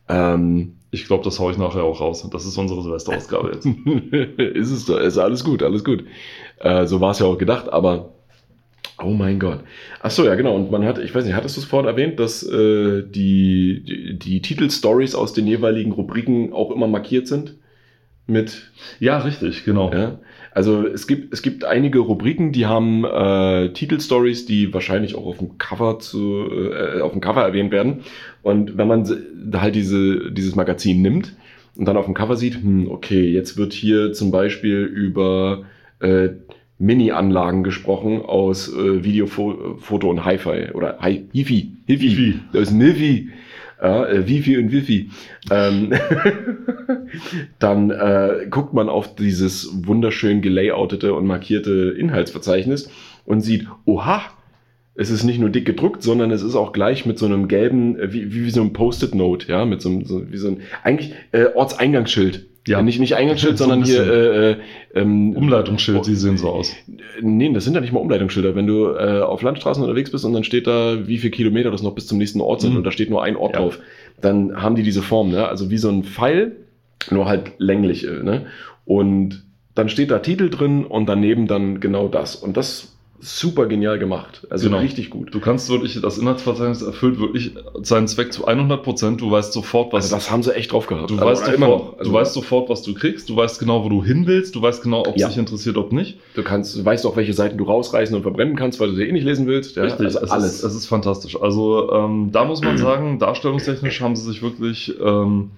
Ähm, 0.10 0.74
Ich 0.92 1.06
glaube, 1.06 1.24
das 1.26 1.38
haue 1.40 1.52
ich 1.52 1.58
nachher 1.58 1.84
auch 1.84 2.00
raus. 2.00 2.28
Das 2.32 2.46
ist 2.46 2.58
unsere 2.58 2.82
Silvesterausgabe 2.82 3.52
jetzt. 3.54 3.66
ist 4.38 4.72
es 4.72 4.86
doch, 4.86 5.00
ist 5.00 5.18
alles 5.18 5.44
gut, 5.44 5.62
alles 5.62 5.84
gut. 5.84 6.06
Äh, 6.60 6.86
so 6.88 7.02
war 7.02 7.12
es 7.12 7.20
ja 7.20 7.26
auch 7.26 7.38
gedacht, 7.38 7.68
aber 7.72 8.14
oh 9.04 9.12
mein 9.12 9.38
Gott. 9.40 9.60
Ach 10.02 10.12
so, 10.12 10.26
ja 10.26 10.36
genau. 10.36 10.56
Und 10.56 10.72
man 10.72 10.86
hat, 10.86 10.98
ich 10.98 11.14
weiß 11.14 11.26
nicht, 11.26 11.36
hattest 11.36 11.58
du 11.58 11.62
es 11.62 11.68
vorhin 11.68 11.88
erwähnt, 11.90 12.20
dass 12.20 12.42
äh, 12.42 13.04
die, 13.04 13.84
die, 13.86 14.18
die 14.18 14.42
Titelstories 14.42 15.14
aus 15.14 15.34
den 15.34 15.46
jeweiligen 15.46 15.92
Rubriken 15.92 16.54
auch 16.54 16.72
immer 16.72 16.88
markiert 16.88 17.28
sind? 17.28 17.58
Mit 18.28 18.72
Ja, 19.00 19.20
richtig, 19.20 19.64
genau. 19.64 19.92
Ja, 19.94 20.20
also 20.52 20.86
es 20.86 21.08
gibt, 21.08 21.34
es 21.34 21.42
gibt 21.42 21.64
einige 21.64 22.00
Rubriken, 22.00 22.52
die 22.52 22.66
haben 22.66 23.06
äh, 23.06 23.70
Titelstories, 23.72 24.46
die 24.46 24.74
wahrscheinlich 24.74 25.16
auch 25.16 25.26
auf 25.26 25.38
dem 25.38 25.58
Cover 25.58 26.00
zu, 26.00 26.46
äh, 26.52 27.00
auf 27.00 27.14
dem 27.14 27.22
Cover 27.22 27.42
erwähnt 27.42 27.72
werden. 27.72 28.02
Und 28.44 28.78
wenn 28.78 28.88
man 28.88 29.06
halt 29.54 29.76
diese, 29.76 30.32
dieses 30.32 30.56
Magazin 30.56 31.02
nimmt 31.02 31.36
und 31.78 31.86
dann 31.88 31.96
auf 31.96 32.06
dem 32.06 32.14
Cover 32.16 32.36
sieht, 32.36 32.56
hm, 32.56 32.90
okay, 32.92 33.30
jetzt 33.30 33.56
wird 33.58 33.72
hier 33.72 34.12
zum 34.12 34.32
Beispiel 34.32 34.84
über 34.84 35.64
äh, 36.00 36.30
Mini-Anlagen 36.80 37.64
gesprochen 37.64 38.22
aus 38.22 38.68
äh, 38.72 39.04
Video, 39.04 39.26
Fo- 39.26 39.78
Foto 39.78 40.10
und 40.10 40.26
Hi-Fi 40.26 40.72
oder 40.74 40.98
Hi 41.00 41.28
Hifi. 41.32 41.72
Hifi. 41.86 42.10
Hifi. 42.10 42.40
Das 42.52 42.64
ist 42.64 42.72
Nifi. 42.74 43.30
Ja, 43.82 44.06
äh, 44.08 44.18
und 44.18 44.72
Wifi. 44.72 45.12
Ähm, 45.52 45.94
dann 47.60 47.92
äh, 47.92 48.48
guckt 48.50 48.74
man 48.74 48.90
auf 48.90 49.16
dieses 49.16 49.86
wunderschön 49.86 50.42
gelayoutete 50.42 51.14
und 51.14 51.26
markierte 51.28 51.96
Inhaltsverzeichnis 51.98 52.90
und 53.26 53.42
sieht, 53.42 53.68
oha, 53.86 54.22
es 54.96 55.12
ist 55.12 55.24
nicht 55.24 55.40
nur 55.40 55.50
dick 55.50 55.66
gedruckt, 55.66 56.02
sondern 56.02 56.32
es 56.32 56.42
ist 56.42 56.56
auch 56.56 56.74
gleich 56.74 57.06
mit 57.06 57.20
so 57.20 57.28
einem 57.28 57.48
gelben, 57.48 58.00
äh, 58.00 58.12
wie, 58.12 58.34
wie, 58.34 58.46
wie 58.46 58.50
so 58.50 58.62
einem 58.62 58.74
Post-it-Note, 58.74 59.48
ja, 59.48 59.66
mit 59.66 59.82
so 59.82 59.90
einem, 59.90 60.06
so, 60.06 60.32
wie 60.32 60.38
so 60.38 60.50
ein, 60.50 60.62
eigentlich 60.84 61.14
äh, 61.32 61.46
Ortseingangsschild. 61.54 62.48
Ja. 62.68 62.82
Nicht, 62.82 63.00
nicht 63.00 63.16
Eingangsschild, 63.16 63.58
So 63.58 63.64
ein 63.66 63.70
sondern 63.70 63.88
hier 63.88 64.04
äh, 64.06 64.52
äh, 64.52 64.56
ähm, 64.96 65.36
Umleitungsschild, 65.36 66.06
die 66.06 66.16
sehen 66.16 66.38
so 66.38 66.50
aus. 66.50 66.74
Nee, 67.22 67.52
das 67.54 67.64
sind 67.64 67.74
ja 67.74 67.82
nicht 67.82 67.94
mal 67.94 68.00
Umleitungsschilder. 68.00 68.56
Wenn 68.56 68.68
du 68.68 68.88
äh, 68.90 69.22
auf 69.22 69.42
Landstraßen 69.42 69.82
unterwegs 69.82 70.12
bist 70.12 70.26
und 70.26 70.34
dann 70.34 70.44
steht 70.44 70.68
da, 70.68 71.08
wie 71.08 71.18
viel 71.18 71.32
Kilometer 71.32 71.72
das 71.72 71.82
noch 71.82 71.96
bis 71.96 72.08
zum 72.08 72.18
nächsten 72.18 72.42
Ort 72.42 72.62
sind 72.62 72.72
Mhm. 72.72 72.78
und 72.78 72.84
da 72.84 72.92
steht 72.92 73.10
nur 73.10 73.24
ein 73.24 73.36
Ort 73.36 73.54
Ja. 73.56 73.62
drauf, 73.62 73.80
dann 74.22 74.62
haben 74.62 74.76
die 74.76 74.84
diese 74.84 75.02
Form, 75.02 75.30
ne? 75.30 75.48
Also 75.48 75.70
wie 75.70 75.78
so 75.78 75.90
ein 75.90 76.04
Pfeil, 76.04 76.56
nur 77.12 77.26
halt 77.28 77.52
länglich, 77.58 78.06
äh, 78.08 78.24
ne? 78.24 78.46
Und 78.86 79.44
dann 79.76 79.90
steht 79.90 80.12
da 80.12 80.20
Titel 80.20 80.50
drin 80.50 80.86
und 80.86 81.08
daneben 81.08 81.48
dann 81.48 81.80
genau 81.80 82.08
das. 82.08 82.36
Und 82.36 82.58
das 82.58 82.97
super 83.20 83.66
genial 83.66 83.98
gemacht. 83.98 84.46
Also 84.50 84.68
Genau. 84.68 84.80
richtig 84.80 85.10
gut. 85.10 85.34
Du 85.34 85.40
kannst 85.40 85.70
wirklich, 85.70 86.00
das 86.02 86.18
Inhaltsverzeichnis 86.20 86.82
erfüllt 86.84 87.20
wirklich 87.20 87.52
seinen 87.82 88.08
Zweck 88.08 88.32
zu 88.32 88.46
100 88.46 88.84
Prozent. 88.84 89.22
Du 89.22 89.32
weißt 89.32 89.54
sofort, 89.54 89.92
was 89.92 90.06
Also 90.06 90.16
das 90.18 90.30
haben 90.30 90.44
sie 90.44 90.56
echt 90.56 90.72
drauf 90.72 90.86
gehabt. 90.88 91.10
Du, 91.10 91.16
Also, 91.16 91.26
weißt 91.26 91.46
sofort, 91.46 92.00
Also 92.00 92.12
du 92.12 92.18
weißt 92.18 92.34
sofort, 92.34 92.70
was 92.70 92.84
du 92.84 92.94
kriegst, 92.94 93.28
du 93.30 93.36
weißt 93.36 93.60
genau, 93.60 93.84
wo 93.84 93.90
du 93.90 94.04
hin 94.04 94.28
willst, 94.28 94.54
du 94.56 94.62
weißt 94.62 94.84
genau, 94.84 95.02
ob 95.02 95.16
es 95.16 95.22
Ja. 95.22 95.28
dich 95.30 95.38
interessiert, 95.38 95.78
ob 95.78 95.92
nicht. 95.92 96.20
du 96.36 96.44
kannst, 96.44 96.78
du 96.78 96.86
weißt 96.86 97.06
auch, 97.08 97.16
welche 97.16 97.34
Seiten 97.34 97.58
du 97.58 97.64
rausreißen 97.64 98.16
und 98.16 98.22
verbrennen 98.22 98.56
kannst, 98.56 98.80
weil 98.80 98.90
du 98.90 98.96
sie 98.96 99.04
eh 99.04 99.12
nicht 99.12 99.26
lesen 99.26 99.48
willst. 99.48 99.76
Ja? 99.78 99.84
Richtig, 99.84 100.06
also 100.06 100.20
es, 100.20 100.32
alles. 100.32 100.54
Ist, 100.58 100.64
es 100.64 100.76
ist 100.76 100.86
fantastisch. 100.86 101.42
Also 101.42 101.92
ähm, 101.94 102.30
da 102.32 102.46
muss 102.46 102.62
man 102.62 102.78
sagen, 102.78 103.18
darstellungstechnisch 103.20 104.00
haben 104.02 104.16
sie 104.16 104.24
sich 104.26 104.44
wirklich, 104.44 104.94
ähm, 105.04 105.52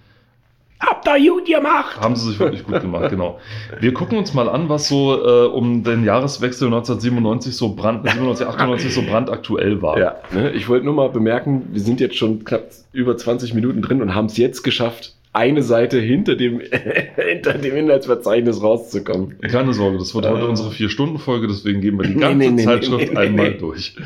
Habt 0.80 1.08
ihr 1.08 1.32
gut 1.32 1.46
gemacht! 1.46 2.00
haben 2.00 2.16
sie 2.16 2.30
sich 2.30 2.40
wirklich 2.40 2.64
gut 2.64 2.80
gemacht, 2.82 3.10
genau. 3.10 3.40
Wir 3.80 3.94
gucken 3.94 4.18
uns 4.18 4.34
mal 4.34 4.48
an, 4.48 4.70
was 4.70 4.88
so 4.88 5.14
äh, 5.16 5.48
um 5.48 5.84
den 5.84 6.06
Jahreswechsel 6.06 6.68
1997 6.68 7.56
so 7.56 7.76
brand, 7.76 8.04
97, 8.10 8.48
98 8.48 8.94
so 8.94 9.02
brandaktuell 9.02 9.82
war. 9.82 10.00
Ja, 10.00 10.16
ne, 10.32 10.52
ich 10.52 10.70
wollte 10.70 10.86
nur 10.86 10.94
mal 10.94 11.10
bemerken, 11.10 11.68
wir 11.72 11.82
sind 11.82 12.00
jetzt 12.00 12.16
schon 12.16 12.46
knapp 12.46 12.70
über 12.94 13.18
20 13.18 13.54
Minuten 13.54 13.82
drin 13.82 14.02
und 14.02 14.16
haben 14.16 14.28
es 14.28 14.38
jetzt 14.38 14.64
geschafft, 14.64 15.16
eine 15.34 15.64
Seite 15.64 16.00
hinter 16.00 16.36
dem, 16.36 16.62
hinter 17.16 17.54
dem 17.54 17.76
Inhaltsverzeichnis 17.76 18.64
rauszukommen. 18.64 19.38
Keine 19.42 19.74
Sorge, 19.74 19.98
das 19.98 20.16
wird 20.16 20.28
heute 20.28 20.46
Äh. 20.46 20.50
unsere 20.50 20.72
Vier-Stunden-Folge, 20.72 21.48
deswegen 21.48 21.82
gehen 21.82 22.00
wir 22.00 22.08
die 22.08 22.16
ganze 22.16 22.38
nee, 22.38 22.50
nee, 22.52 22.64
Zeitschrift 22.64 23.00
nee, 23.00 23.14
nee, 23.14 23.18
einmal 23.18 23.52
nee. 23.52 23.58
durch. 23.58 23.96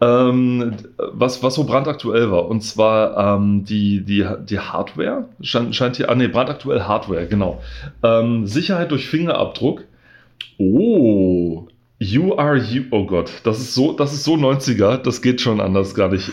Ähm, 0.00 0.74
was, 0.98 1.42
was 1.42 1.54
so 1.54 1.64
brandaktuell 1.64 2.30
war, 2.30 2.48
und 2.48 2.62
zwar 2.62 3.36
ähm, 3.36 3.64
die, 3.64 4.02
die, 4.04 4.26
die 4.48 4.58
Hardware, 4.58 5.24
scheint, 5.40 5.74
scheint 5.74 5.96
hier, 5.96 6.10
ah 6.10 6.14
nee, 6.14 6.28
brandaktuell 6.28 6.82
Hardware, 6.82 7.26
genau. 7.26 7.62
Ähm, 8.02 8.46
Sicherheit 8.46 8.90
durch 8.90 9.08
Fingerabdruck. 9.08 9.84
Oh, 10.58 11.66
You 11.98 12.36
are 12.36 12.58
you, 12.58 12.82
oh 12.90 13.06
Gott, 13.06 13.30
das 13.44 13.58
ist 13.58 13.74
so, 13.74 13.92
das 13.92 14.12
ist 14.12 14.24
so 14.24 14.34
90er, 14.34 14.98
das 14.98 15.22
geht 15.22 15.40
schon 15.40 15.60
anders 15.62 15.94
gar 15.94 16.08
nicht. 16.10 16.30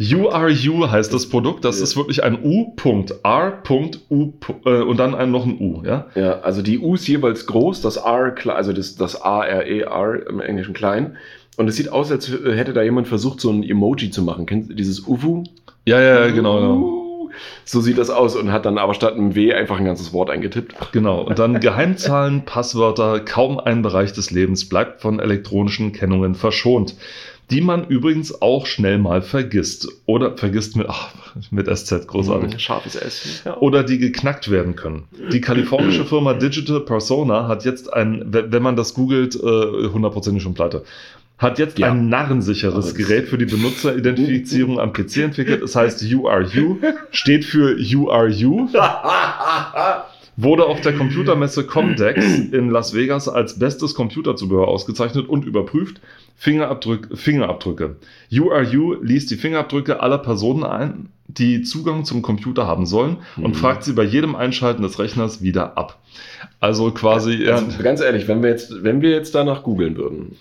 You 0.00 0.28
are 0.28 0.50
you 0.50 0.88
heißt 0.90 1.12
das 1.14 1.28
Produkt, 1.28 1.64
das 1.64 1.78
Ja. 1.78 1.84
ist 1.84 1.96
wirklich 1.96 2.22
ein 2.24 2.38
U.R.U. 2.42 4.32
Äh, 4.64 4.82
und 4.82 4.96
dann 4.96 5.14
ein, 5.14 5.30
noch 5.30 5.44
ein 5.46 5.56
U, 5.60 5.82
ja? 5.84 6.06
ja, 6.16 6.40
also 6.40 6.62
die 6.62 6.78
U 6.78 6.94
ist 6.94 7.06
jeweils 7.06 7.46
groß, 7.46 7.80
das 7.80 7.96
R, 7.96 8.34
also 8.54 8.72
das, 8.72 8.96
das 8.96 9.20
A-R-E-R 9.22 10.26
im 10.28 10.40
Englischen 10.40 10.74
klein. 10.74 11.16
Und 11.58 11.66
es 11.66 11.74
sieht 11.74 11.90
aus, 11.90 12.12
als 12.12 12.28
hätte 12.28 12.72
da 12.72 12.82
jemand 12.82 13.08
versucht, 13.08 13.40
so 13.40 13.50
ein 13.50 13.64
Emoji 13.64 14.10
zu 14.10 14.22
machen. 14.22 14.46
Kennst 14.46 14.70
du 14.70 14.74
dieses 14.74 15.06
Uwu? 15.08 15.42
Ja, 15.84 16.00
ja, 16.00 16.24
ja, 16.24 16.30
genau, 16.30 16.60
genau. 16.60 16.98
So 17.64 17.80
sieht 17.80 17.98
das 17.98 18.10
aus 18.10 18.36
und 18.36 18.52
hat 18.52 18.64
dann 18.64 18.78
aber 18.78 18.94
statt 18.94 19.14
einem 19.14 19.34
W 19.34 19.52
einfach 19.52 19.78
ein 19.78 19.84
ganzes 19.84 20.12
Wort 20.12 20.30
eingetippt. 20.30 20.92
Genau, 20.92 21.22
und 21.22 21.38
dann 21.40 21.58
Geheimzahlen, 21.58 22.44
Passwörter, 22.46 23.20
kaum 23.20 23.58
ein 23.58 23.82
Bereich 23.82 24.12
des 24.12 24.30
Lebens 24.30 24.68
bleibt 24.68 25.02
von 25.02 25.18
elektronischen 25.18 25.92
Kennungen 25.92 26.36
verschont, 26.36 26.94
die 27.50 27.60
man 27.60 27.88
übrigens 27.88 28.40
auch 28.40 28.66
schnell 28.66 28.98
mal 28.98 29.20
vergisst. 29.20 29.88
Oder 30.06 30.36
vergisst 30.36 30.76
mit, 30.76 30.86
ach, 30.88 31.12
mit 31.50 31.66
SZ, 31.66 32.06
großartig. 32.06 32.60
Scharfes 32.60 32.94
S. 32.94 33.42
Ja. 33.44 33.56
Oder 33.58 33.82
die 33.82 33.98
geknackt 33.98 34.50
werden 34.50 34.76
können. 34.76 35.04
Die 35.32 35.40
kalifornische 35.40 36.04
Firma 36.06 36.34
Digital 36.34 36.80
Persona 36.80 37.48
hat 37.48 37.64
jetzt 37.64 37.92
ein, 37.92 38.22
wenn 38.26 38.52
wenn 38.52 38.62
man 38.62 38.76
das 38.76 38.94
googelt, 38.94 39.34
äh, 39.34 39.88
hundertprozentig 39.88 40.42
schon 40.42 40.54
pleite, 40.54 40.84
hat 41.38 41.58
jetzt 41.58 41.78
Ja. 41.78 41.92
ein 41.92 42.08
narrensicheres 42.08 42.94
Gerät 42.94 43.28
für 43.28 43.38
die 43.38 43.44
Benutzeridentifizierung 43.46 44.78
am 44.80 44.92
PC 44.92 45.18
entwickelt. 45.18 45.62
Es 45.62 45.76
heißt 45.76 46.02
You, 46.02 46.28
steht 47.12 47.44
für 47.44 47.78
You. 47.78 48.68
wurde 50.40 50.66
auf 50.66 50.80
der 50.80 50.92
Computermesse 50.94 51.64
Comdex 51.64 52.24
in 52.52 52.70
Las 52.70 52.94
Vegas 52.94 53.28
als 53.28 53.58
bestes 53.58 53.94
Computerzubehör 53.94 54.68
ausgezeichnet 54.68 55.28
und 55.28 55.44
überprüft. 55.44 56.00
Fingerabdrück, 56.36 57.08
Fingerabdrücke. 57.14 57.96
URU 58.30 58.94
liest 59.02 59.30
die 59.32 59.36
Fingerabdrücke 59.36 60.00
aller 60.00 60.18
Personen 60.18 60.62
ein, 60.62 61.08
die 61.26 61.62
Zugang 61.62 62.04
zum 62.04 62.22
Computer 62.22 62.66
haben 62.68 62.86
sollen 62.86 63.16
und 63.36 63.48
Mhm. 63.50 63.54
fragt 63.54 63.82
sie 63.82 63.92
bei 63.92 64.04
jedem 64.04 64.36
Einschalten 64.36 64.82
des 64.82 65.00
Rechners 65.00 65.42
wieder 65.42 65.76
ab. 65.76 65.98
Also 66.60 66.92
quasi, 66.92 67.44
Also, 67.48 67.66
ganz 67.82 68.00
ehrlich, 68.00 68.28
wenn 68.28 68.40
wir 68.42 68.50
jetzt, 68.50 68.84
wenn 68.84 69.02
wir 69.02 69.10
jetzt 69.10 69.34
danach 69.34 69.64
googeln 69.64 69.96
würden, 69.96 70.36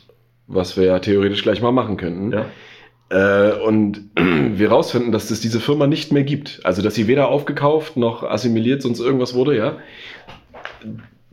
was 0.48 0.78
wir 0.78 0.86
ja 0.86 1.00
theoretisch 1.00 1.44
gleich 1.44 1.62
mal 1.62 1.72
machen 1.72 1.98
könnten, 1.98 2.32
ja, 2.32 2.46
äh, 3.10 3.54
und 3.54 4.10
wir 4.16 4.70
rausfinden, 4.70 5.12
dass 5.12 5.32
es 5.32 5.40
diese 5.40 5.60
Firma 5.60 5.88
nicht 5.88 6.12
mehr 6.12 6.24
gibt, 6.24 6.60
also 6.64 6.82
dass 6.82 6.96
sie 6.96 7.08
weder 7.08 7.30
aufgekauft 7.30 7.98
noch 7.98 8.24
assimiliert, 8.24 8.82
sonst 8.82 9.00
irgendwas 9.00 9.34
wurde, 9.34 9.58
ja, 9.58 9.78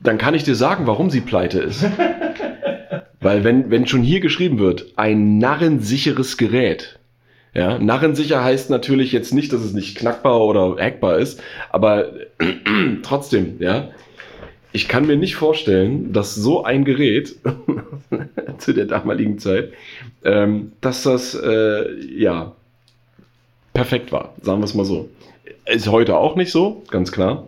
dann 0.02 0.18
kann 0.18 0.34
ich 0.34 0.44
dir 0.44 0.54
sagen, 0.54 0.86
warum 0.86 1.10
sie 1.10 1.20
pleite 1.20 1.60
ist. 1.60 1.84
Weil 3.20 3.42
wenn, 3.42 3.70
wenn 3.70 3.86
schon 3.86 4.02
hier 4.02 4.20
geschrieben 4.20 4.58
wird, 4.58 4.92
ein 4.96 5.38
narrensicheres 5.38 6.36
Gerät, 6.36 6.98
ja, 7.54 7.78
narrensicher 7.78 8.44
heißt 8.44 8.68
natürlich 8.68 9.12
jetzt 9.12 9.32
nicht, 9.32 9.52
dass 9.52 9.62
es 9.62 9.72
nicht 9.72 9.96
knackbar 9.96 10.40
oder 10.42 10.76
hackbar 10.78 11.18
ist, 11.18 11.42
aber 11.70 12.12
trotzdem, 13.02 13.56
ja, 13.60 13.88
ich 14.74 14.88
kann 14.88 15.06
mir 15.06 15.16
nicht 15.16 15.36
vorstellen, 15.36 16.12
dass 16.12 16.34
so 16.34 16.64
ein 16.64 16.84
Gerät 16.84 17.36
zu 18.58 18.72
der 18.72 18.86
damaligen 18.86 19.38
Zeit, 19.38 19.72
ähm, 20.24 20.72
dass 20.80 21.04
das 21.04 21.36
äh, 21.40 21.94
ja 22.12 22.56
perfekt 23.72 24.10
war, 24.10 24.34
sagen 24.42 24.60
wir 24.60 24.64
es 24.64 24.74
mal 24.74 24.84
so. 24.84 25.08
Ist 25.64 25.86
heute 25.86 26.16
auch 26.16 26.34
nicht 26.34 26.50
so, 26.50 26.82
ganz 26.90 27.12
klar. 27.12 27.44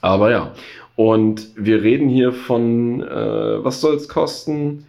Aber 0.00 0.32
ja. 0.32 0.52
Und 0.96 1.46
wir 1.54 1.82
reden 1.82 2.08
hier 2.08 2.32
von, 2.32 3.02
äh, 3.02 3.64
was 3.64 3.80
soll 3.80 3.94
es 3.94 4.08
kosten? 4.08 4.84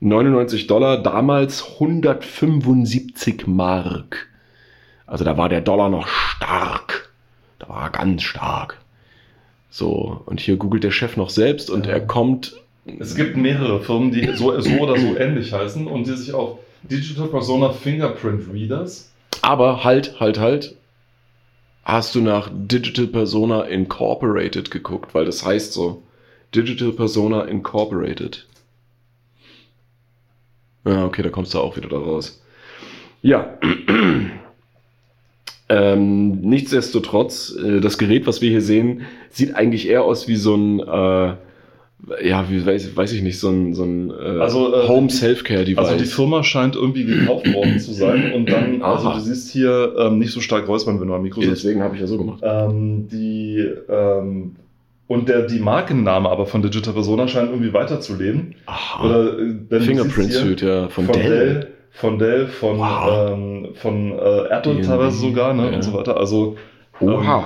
99 0.00 0.66
Dollar, 0.66 1.02
damals 1.02 1.64
175 1.80 3.46
Mark. 3.46 4.28
Also 5.06 5.24
da 5.24 5.38
war 5.38 5.48
der 5.48 5.62
Dollar 5.62 5.88
noch 5.88 6.06
stark. 6.06 7.10
Da 7.58 7.70
war 7.70 7.84
er 7.84 7.90
ganz 7.90 8.22
stark. 8.22 8.76
So, 9.70 10.20
und 10.26 10.40
hier 10.40 10.56
googelt 10.56 10.84
der 10.84 10.90
Chef 10.90 11.16
noch 11.16 11.30
selbst 11.30 11.70
und 11.70 11.86
Ja. 11.86 11.92
er 11.92 12.00
kommt. 12.00 12.56
Es 12.98 13.14
gibt 13.14 13.36
mehrere 13.36 13.80
Firmen, 13.80 14.10
die 14.10 14.26
so, 14.34 14.58
so 14.60 14.70
oder 14.80 14.98
so 14.98 15.16
ähnlich 15.16 15.52
heißen 15.52 15.86
und 15.86 16.06
die 16.06 16.16
sich 16.16 16.32
auf 16.34 16.58
Digital 16.82 17.28
Persona 17.28 17.70
Fingerprint 17.70 18.52
Readers. 18.52 19.12
Aber 19.42 19.84
halt, 19.84 20.18
halt, 20.18 20.38
halt. 20.38 20.74
Hast 21.84 22.14
du 22.14 22.20
nach 22.20 22.50
Digital 22.52 23.06
Persona 23.06 23.62
Incorporated 23.62 24.70
geguckt? 24.70 25.14
Weil 25.14 25.24
das 25.24 25.44
heißt 25.44 25.72
so. 25.72 26.02
Digital 26.54 26.92
Persona 26.92 27.42
Incorporated. 27.42 28.46
Ja, 30.84 31.04
okay, 31.04 31.22
da 31.22 31.28
kommst 31.28 31.54
du 31.54 31.58
auch 31.60 31.76
wieder 31.76 31.88
da 31.88 31.98
raus. 31.98 32.42
Ja. 33.22 33.58
Ähm, 35.70 36.40
nichtsdestotrotz, 36.40 37.56
äh, 37.56 37.80
das 37.80 37.96
Gerät, 37.96 38.26
was 38.26 38.42
wir 38.42 38.50
hier 38.50 38.60
sehen, 38.60 39.02
sieht 39.30 39.54
eigentlich 39.54 39.88
eher 39.88 40.02
aus 40.02 40.26
wie 40.26 40.34
so 40.34 40.56
ein, 40.56 40.80
äh, 40.80 41.34
ja, 42.26 42.50
wie 42.50 42.66
weiß, 42.66 42.96
weiß 42.96 43.12
ich 43.12 43.22
nicht, 43.22 43.38
so 43.38 43.50
ein, 43.50 43.74
so 43.74 43.84
ein 43.84 44.10
äh, 44.10 44.40
Also, 44.40 44.74
äh, 44.74 44.88
Home 44.88 45.08
Self-Care 45.08 45.64
Device. 45.64 45.78
Also 45.78 45.96
die 45.96 46.06
Firma 46.10 46.42
scheint 46.42 46.74
irgendwie 46.74 47.04
gekauft 47.04 47.52
worden 47.54 47.78
zu 47.78 47.92
sein 47.92 48.32
und 48.32 48.50
dann, 48.50 48.82
also 48.82 49.08
Aha. 49.08 49.18
du 49.18 49.20
siehst 49.24 49.52
hier 49.52 49.94
ähm, 49.96 50.18
nicht 50.18 50.32
so 50.32 50.40
stark 50.40 50.66
räuspern, 50.66 51.00
wenn 51.00 51.06
du 51.06 51.14
am 51.14 51.22
Mikro 51.22 51.40
sitzt. 51.40 51.64
Deswegen 51.64 51.82
habe 51.82 51.94
ich 51.94 52.00
ja 52.00 52.08
so 52.08 52.18
gemacht. 52.18 52.40
Ähm, 52.42 53.06
die, 53.06 53.64
ähm, 53.88 54.56
und 55.06 55.28
der, 55.28 55.42
die 55.42 55.60
Markenname 55.60 56.28
aber 56.28 56.46
von 56.46 56.62
Digital 56.62 56.94
Persona 56.94 57.28
scheint 57.28 57.50
irgendwie 57.50 57.72
weiterzuleben. 57.72 58.56
Aha. 58.66 59.04
Oder, 59.04 59.38
äh, 59.38 59.80
Fingerprint 59.80 60.32
Suit, 60.32 60.62
ja, 60.62 60.88
von, 60.88 61.04
von 61.04 61.14
Dell. 61.14 61.30
Dell, 61.30 61.66
von 61.90 62.18
Dell, 62.18 62.46
von, 62.46 62.78
Wow. 62.78 63.32
ähm, 63.32 63.68
von 63.74 64.12
äh, 64.12 64.62
Die- 64.64 64.80
teilweise 64.82 65.18
sogar, 65.18 65.52
ne, 65.54 65.70
ja. 65.70 65.76
und 65.76 65.82
so 65.82 65.92
weiter. 65.92 66.16
Also 66.16 66.56
Oha. 67.00 67.44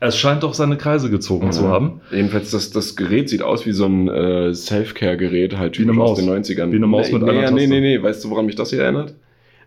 es 0.00 0.16
scheint 0.18 0.42
doch 0.42 0.54
seine 0.54 0.76
Kreise 0.76 1.10
gezogen 1.10 1.52
zu 1.52 1.64
Ja. 1.64 1.70
haben. 1.70 2.00
Jedenfalls, 2.10 2.50
das, 2.50 2.70
das 2.70 2.96
Gerät 2.96 3.28
sieht 3.28 3.42
aus 3.42 3.66
wie 3.66 3.72
so 3.72 3.84
ein 3.86 4.08
äh, 4.08 4.54
Self-Care-Gerät, 4.54 5.56
halt 5.56 5.78
Wie 5.78 5.82
eine 5.82 5.92
typisch 5.92 6.04
aus 6.10 6.18
den 6.18 6.28
90ern. 6.28 6.72
Wie 6.72 6.76
eine 6.76 6.86
Maus 6.86 7.08
nee, 7.08 7.14
mit 7.18 7.22
einer 7.22 7.32
nee, 7.32 7.40
Taste. 7.42 7.54
nee, 7.54 7.66
nee, 7.66 7.80
nee, 7.80 8.02
weißt 8.02 8.24
du, 8.24 8.30
woran 8.30 8.46
mich 8.46 8.56
das 8.56 8.70
hier 8.70 8.82
erinnert? 8.82 9.14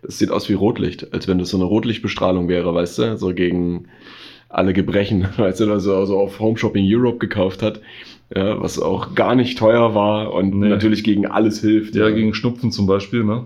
Das 0.02 0.18
sieht 0.18 0.30
aus 0.30 0.48
wie 0.48 0.52
Rotlicht, 0.54 1.12
als 1.12 1.26
wenn 1.26 1.38
das 1.38 1.48
so 1.50 1.56
eine 1.56 1.64
Rotlichtbestrahlung 1.66 2.48
wäre, 2.48 2.72
weißt 2.74 2.98
du, 2.98 3.16
so 3.16 3.34
gegen 3.34 3.88
alle 4.48 4.72
Gebrechen, 4.72 5.26
weißt 5.36 5.60
du, 5.60 5.72
also, 5.72 5.96
also 5.96 6.18
auf 6.18 6.38
Home 6.40 6.56
Shopping 6.56 6.84
Europe 6.88 7.18
gekauft 7.18 7.62
hat, 7.62 7.80
ja, 8.34 8.60
was 8.60 8.78
auch 8.80 9.14
gar 9.14 9.34
nicht 9.34 9.58
teuer 9.58 9.94
war 9.94 10.32
und 10.34 10.54
Nee. 10.54 10.68
natürlich 10.68 11.02
gegen 11.02 11.26
alles 11.26 11.60
hilft. 11.60 11.94
Ja, 11.96 12.10
gegen 12.10 12.32
Schnupfen 12.34 12.70
zum 12.70 12.86
Beispiel, 12.86 13.24
ne? 13.24 13.44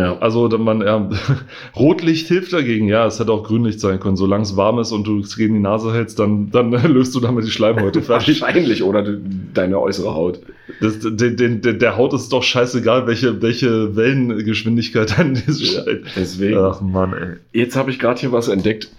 Ja. 0.00 0.18
Also 0.18 0.48
man, 0.58 0.80
ja, 0.80 1.08
Rotlicht 1.76 2.28
hilft 2.28 2.52
dagegen, 2.52 2.88
ja, 2.88 3.06
es 3.06 3.18
hätte 3.20 3.32
auch 3.32 3.44
Grünlicht 3.44 3.80
sein 3.80 4.00
können. 4.00 4.16
Solange 4.16 4.42
es 4.42 4.56
warm 4.56 4.78
ist 4.78 4.92
und 4.92 5.06
du 5.06 5.20
es 5.20 5.36
gegen 5.36 5.54
die 5.54 5.60
Nase 5.60 5.92
hältst, 5.92 6.18
dann, 6.18 6.50
dann 6.50 6.70
löst 6.92 7.14
du 7.14 7.20
damit 7.20 7.44
die 7.44 7.50
Schleimhäute 7.50 8.02
fertig. 8.02 8.40
Wahrscheinlich, 8.40 8.82
oder 8.82 9.02
de- 9.02 9.20
deine 9.52 9.80
äußere 9.80 10.14
Haut. 10.14 10.40
Das, 10.80 10.98
den, 11.00 11.36
den, 11.36 11.60
der, 11.60 11.96
Haut 11.96 12.12
ist 12.14 12.32
doch 12.32 12.42
scheißegal, 12.42 13.06
welche, 13.06 13.42
welche 13.42 13.94
Wellengeschwindigkeit 13.96 15.18
dann 15.18 15.34
diese 15.34 15.64
Scheiße. 15.64 16.02
Deswegen. 16.16 16.58
Ach 16.58 16.80
Mann, 16.80 17.12
ey. 17.12 17.60
Jetzt 17.60 17.76
habe 17.76 17.90
ich 17.90 17.98
gerade 17.98 18.20
hier 18.20 18.32
was 18.32 18.48
entdeckt. 18.48 18.90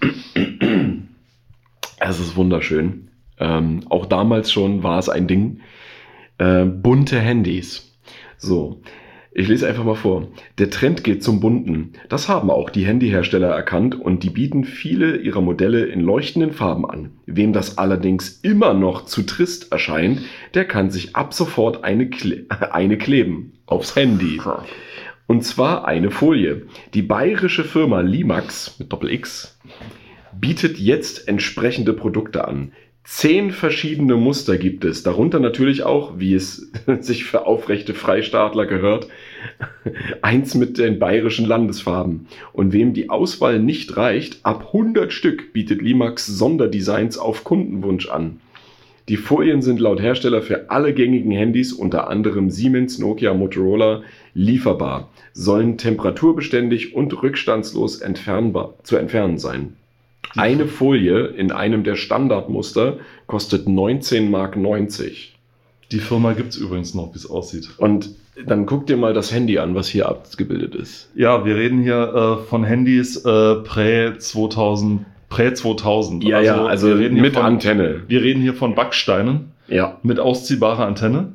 Es 1.98 2.20
ist 2.20 2.36
wunderschön. 2.36 3.08
Ähm, 3.38 3.80
auch 3.88 4.06
damals 4.06 4.52
schon 4.52 4.82
war 4.82 4.98
es 4.98 5.08
ein 5.08 5.26
Ding. 5.26 5.60
Äh, 6.38 6.64
bunte 6.64 7.18
Handys. 7.18 7.90
So, 8.38 8.82
ich 9.38 9.48
lese 9.48 9.68
einfach 9.68 9.84
mal 9.84 9.96
vor. 9.96 10.28
Der 10.56 10.70
Trend 10.70 11.04
geht 11.04 11.22
zum 11.22 11.40
Bunten. 11.40 11.92
Das 12.08 12.26
haben 12.26 12.48
auch 12.48 12.70
die 12.70 12.86
Handyhersteller 12.86 13.50
erkannt 13.50 13.94
und 13.94 14.22
die 14.22 14.30
bieten 14.30 14.64
viele 14.64 15.18
ihrer 15.18 15.42
Modelle 15.42 15.84
in 15.84 16.00
leuchtenden 16.00 16.54
Farben 16.54 16.88
an. 16.88 17.10
Wem 17.26 17.52
das 17.52 17.76
allerdings 17.76 18.40
immer 18.40 18.72
noch 18.72 19.04
zu 19.04 19.24
trist 19.24 19.72
erscheint, 19.72 20.22
der 20.54 20.64
kann 20.64 20.90
sich 20.90 21.16
ab 21.16 21.34
sofort 21.34 21.84
eine, 21.84 22.08
kle 22.08 22.46
eine 22.72 22.96
kleben. 22.96 23.52
Aufs 23.66 23.94
Handy. 23.94 24.40
Und 25.26 25.44
zwar 25.44 25.86
eine 25.86 26.10
Folie. 26.10 26.62
Die 26.94 27.02
bayerische 27.02 27.64
Firma 27.64 28.00
Limax 28.00 28.78
mit 28.78 28.90
Doppel 28.90 29.10
X 29.10 29.58
bietet 30.32 30.78
jetzt 30.78 31.28
entsprechende 31.28 31.92
Produkte 31.92 32.48
an. 32.48 32.72
Zehn 33.08 33.52
verschiedene 33.52 34.16
Muster 34.16 34.58
gibt 34.58 34.84
es, 34.84 35.04
darunter 35.04 35.38
natürlich 35.38 35.84
auch, 35.84 36.18
wie 36.18 36.34
es 36.34 36.72
sich 37.00 37.24
für 37.24 37.46
aufrechte 37.46 37.94
Freistaatler 37.94 38.66
gehört, 38.66 39.06
eins 40.22 40.56
mit 40.56 40.76
den 40.76 40.98
bayerischen 40.98 41.46
Landesfarben. 41.46 42.26
Und 42.52 42.72
wem 42.72 42.94
die 42.94 43.08
Auswahl 43.08 43.60
nicht 43.60 43.96
reicht, 43.96 44.44
ab 44.44 44.70
100 44.72 45.12
Stück 45.12 45.52
bietet 45.52 45.82
Limax 45.82 46.26
Sonderdesigns 46.26 47.16
auf 47.16 47.44
Kundenwunsch 47.44 48.08
an. 48.08 48.40
Die 49.08 49.16
Folien 49.16 49.62
sind 49.62 49.78
laut 49.78 50.02
Hersteller 50.02 50.42
für 50.42 50.68
alle 50.70 50.92
gängigen 50.92 51.30
Handys, 51.30 51.72
unter 51.72 52.10
anderem 52.10 52.50
Siemens, 52.50 52.98
Nokia, 52.98 53.34
Motorola, 53.34 54.02
lieferbar, 54.34 55.10
sollen 55.32 55.78
temperaturbeständig 55.78 56.96
und 56.96 57.22
rückstandslos 57.22 58.00
entfernbar, 58.00 58.74
zu 58.82 58.96
entfernen 58.96 59.38
sein. 59.38 59.76
Eine 60.34 60.66
Folie 60.66 61.26
in 61.26 61.52
einem 61.52 61.84
der 61.84 61.96
Standardmuster 61.96 62.98
kostet 63.26 63.66
19,90 63.66 64.28
Mark. 64.30 64.56
Die 65.92 65.98
Firma 65.98 66.32
gibt's 66.32 66.56
übrigens 66.56 66.94
noch, 66.94 67.12
wie 67.14 67.18
es 67.18 67.28
aussieht. 67.30 67.70
Und 67.78 68.10
dann 68.44 68.66
guck 68.66 68.86
dir 68.86 68.96
mal 68.96 69.14
das 69.14 69.32
Handy 69.32 69.58
an, 69.58 69.74
was 69.74 69.88
hier 69.88 70.08
abgebildet 70.08 70.74
ist. 70.74 71.10
Ja, 71.14 71.44
wir 71.44 71.56
reden 71.56 71.82
hier 71.82 72.40
äh, 72.42 72.48
von 72.48 72.64
Handys 72.64 73.16
äh, 73.24 73.54
prä 73.56 74.12
2000, 74.18 75.06
prä 75.28 75.54
2000. 75.54 76.24
Ja, 76.24 76.40
ja, 76.40 76.64
also 76.66 76.88
wir 76.88 76.98
reden 76.98 77.14
hier 77.14 77.22
mit 77.22 77.34
von, 77.34 77.44
Antenne. 77.44 78.02
Wir 78.08 78.22
reden 78.22 78.42
hier 78.42 78.54
von 78.54 78.74
Backsteinen 78.74 79.52
Ja. 79.68 79.98
mit 80.02 80.20
ausziehbarer 80.20 80.86
Antenne. 80.86 81.32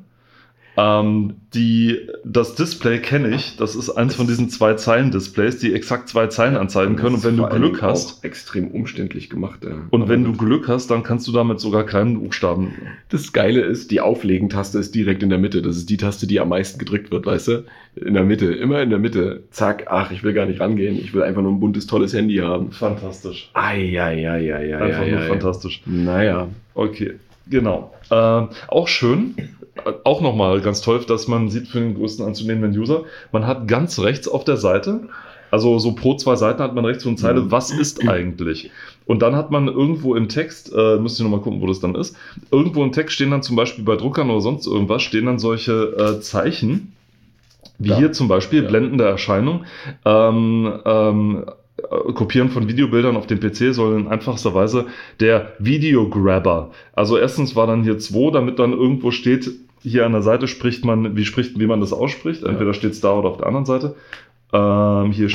Ähm, 0.77 1.33
die, 1.53 2.07
das 2.23 2.55
Display 2.55 2.99
kenne 2.99 3.35
ich. 3.35 3.57
Das 3.57 3.75
ist 3.75 3.89
eins 3.89 4.15
von 4.15 4.27
diesen 4.27 4.49
zwei 4.49 4.75
Zeilen-Displays, 4.75 5.57
die 5.59 5.73
exakt 5.73 6.07
zwei 6.07 6.27
Zeilen 6.27 6.55
anzeigen 6.55 6.95
können. 6.95 7.15
Und 7.15 7.23
wenn 7.25 7.37
du 7.37 7.47
Glück 7.47 7.81
hast, 7.81 8.23
Extrem 8.23 8.69
umständlich 8.69 9.29
gemacht. 9.29 9.63
Ja. 9.63 9.71
und 9.89 10.07
wenn 10.07 10.23
du 10.23 10.33
Glück 10.33 10.67
hast, 10.67 10.87
dann 10.89 11.03
kannst 11.03 11.27
du 11.27 11.33
damit 11.33 11.59
sogar 11.59 11.85
kleinen 11.85 12.21
Buchstaben. 12.21 12.73
Das 13.09 13.33
Geile 13.33 13.61
ist, 13.61 13.91
die 13.91 13.99
Auflegen-Taste 13.99 14.79
ist 14.79 14.95
direkt 14.95 15.23
in 15.23 15.29
der 15.29 15.39
Mitte. 15.39 15.61
Das 15.61 15.75
ist 15.75 15.89
die 15.89 15.97
Taste, 15.97 16.25
die 16.25 16.39
am 16.39 16.49
meisten 16.49 16.79
gedrückt 16.79 17.11
wird, 17.11 17.25
weißt 17.25 17.47
du? 17.49 17.65
In 17.95 18.13
der 18.13 18.23
Mitte, 18.23 18.53
immer 18.53 18.81
in 18.81 18.89
der 18.89 18.99
Mitte. 18.99 19.43
Zack, 19.51 19.87
ach, 19.89 20.11
ich 20.11 20.23
will 20.23 20.33
gar 20.33 20.45
nicht 20.45 20.61
rangehen. 20.61 20.95
Ich 20.95 21.13
will 21.13 21.23
einfach 21.23 21.41
nur 21.41 21.51
ein 21.51 21.59
buntes, 21.59 21.85
tolles 21.87 22.13
Handy 22.13 22.37
haben. 22.37 22.71
Fantastisch. 22.71 23.49
Eieieiei. 23.53 24.77
Einfach 24.77 25.05
nur 25.05 25.19
fantastisch. 25.21 25.81
Naja. 25.85 26.47
Okay, 26.73 27.15
genau. 27.49 27.93
Ähm, 28.09 28.49
auch 28.67 28.87
schön, 28.87 29.35
auch 30.03 30.21
nochmal 30.21 30.61
ganz 30.61 30.81
toll, 30.81 30.99
dass 31.07 31.27
man 31.27 31.49
sieht 31.49 31.67
für 31.67 31.79
den 31.79 31.95
größten 31.95 32.25
anzunehmenden 32.25 32.79
User, 32.79 33.03
man 33.31 33.47
hat 33.47 33.67
ganz 33.67 33.99
rechts 33.99 34.27
auf 34.27 34.43
der 34.43 34.57
Seite, 34.57 35.01
also 35.49 35.79
so 35.79 35.93
pro 35.93 36.15
zwei 36.15 36.35
Seiten 36.35 36.61
hat 36.61 36.75
man 36.75 36.85
rechts 36.85 37.03
so 37.03 37.09
eine 37.09 37.17
Zeile, 37.17 37.41
Mhm. 37.41 37.51
was 37.51 37.71
ist 37.71 38.07
eigentlich? 38.07 38.69
Und 39.05 39.21
dann 39.21 39.35
hat 39.35 39.51
man 39.51 39.67
irgendwo 39.67 40.15
im 40.15 40.29
Text, 40.29 40.71
äh, 40.75 40.97
müsst 40.97 41.19
ihr 41.19 41.23
nochmal 41.23 41.41
gucken, 41.41 41.61
wo 41.61 41.67
das 41.67 41.79
dann 41.79 41.95
ist, 41.95 42.15
irgendwo 42.51 42.83
im 42.83 42.91
Text 42.91 43.15
stehen 43.15 43.31
dann 43.31 43.43
zum 43.43 43.55
Beispiel 43.55 43.83
bei 43.83 43.95
Druckern 43.95 44.29
oder 44.29 44.41
sonst 44.41 44.67
irgendwas, 44.67 45.01
stehen 45.01 45.25
dann 45.25 45.39
solche 45.39 45.73
äh, 45.73 46.21
Zeichen, 46.21 46.93
wie 47.79 47.89
Da. 47.89 47.97
hier 47.97 48.11
zum 48.13 48.27
Beispiel, 48.27 48.63
Ja. 48.63 48.69
blendende 48.69 49.05
Erscheinung, 49.05 49.65
ähm, 50.05 50.71
ähm, 50.85 51.43
äh, 51.47 51.51
Kopieren 52.13 52.49
von 52.49 52.67
Videobildern 52.67 53.17
auf 53.17 53.27
dem 53.27 53.39
PC 53.39 53.73
soll 53.73 53.99
in 53.99 54.07
einfachster 54.07 54.53
Weise 54.53 54.87
der 55.19 55.53
Videograbber. 55.59 56.71
Also 56.93 57.17
erstens 57.17 57.55
war 57.55 57.67
dann 57.67 57.83
hier 57.83 57.97
2, 57.97 58.31
damit 58.31 58.59
dann 58.59 58.73
irgendwo 58.73 59.11
steht, 59.11 59.49
hier 59.81 60.05
an 60.05 60.11
der 60.11 60.21
Seite 60.21 60.47
spricht 60.47 60.85
man, 60.85 61.15
wie 61.15 61.25
spricht, 61.25 61.59
wie 61.59 61.65
man 61.65 61.79
das 61.79 61.93
ausspricht. 61.93 62.43
Entweder 62.43 62.73
steht 62.73 62.91
es 62.91 63.01
da 63.01 63.13
oder 63.13 63.29
auf 63.29 63.37
der 63.37 63.47
anderen 63.47 63.65
Seite. 63.65 63.95
Ähm, 64.53 65.11
hier 65.11 65.29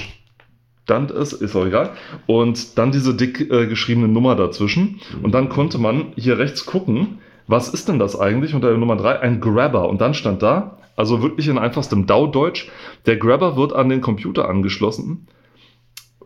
stand 0.85 1.11
es, 1.11 1.33
ist 1.33 1.57
auch 1.57 1.67
egal. 1.67 1.91
Und 2.27 2.79
dann 2.79 2.93
diese 2.93 3.15
dick 3.15 3.51
äh, 3.51 3.67
geschriebene 3.67 4.09
Nummer 4.09 4.37
dazwischen. 4.37 5.01
Und 5.23 5.35
dann 5.35 5.49
konnte 5.49 5.79
man 5.79 6.13
hier 6.17 6.39
rechts 6.39 6.65
gucken, 6.65 7.19
was 7.49 7.69
ist 7.69 7.89
denn 7.89 7.99
das 7.99 8.19
eigentlich 8.19 8.55
unter 8.55 8.69
der 8.69 8.79
Nummer 8.79 8.97
3? 8.97 9.21
Ein 9.21 9.41
Grabber. 9.41 9.89
Und 9.89 10.01
dann 10.01 10.15
stand 10.15 10.43
da, 10.43 10.79
also 10.95 11.23
wirklich 11.23 11.49
in 11.49 11.59
einfachstem 11.59 12.07
DAO-Deutsch, 12.07 12.71
der 13.07 13.17
Grabber 13.17 13.57
wird 13.57 13.73
an 13.73 13.89
den 13.89 14.01
Computer 14.01 14.49
angeschlossen 14.49 15.27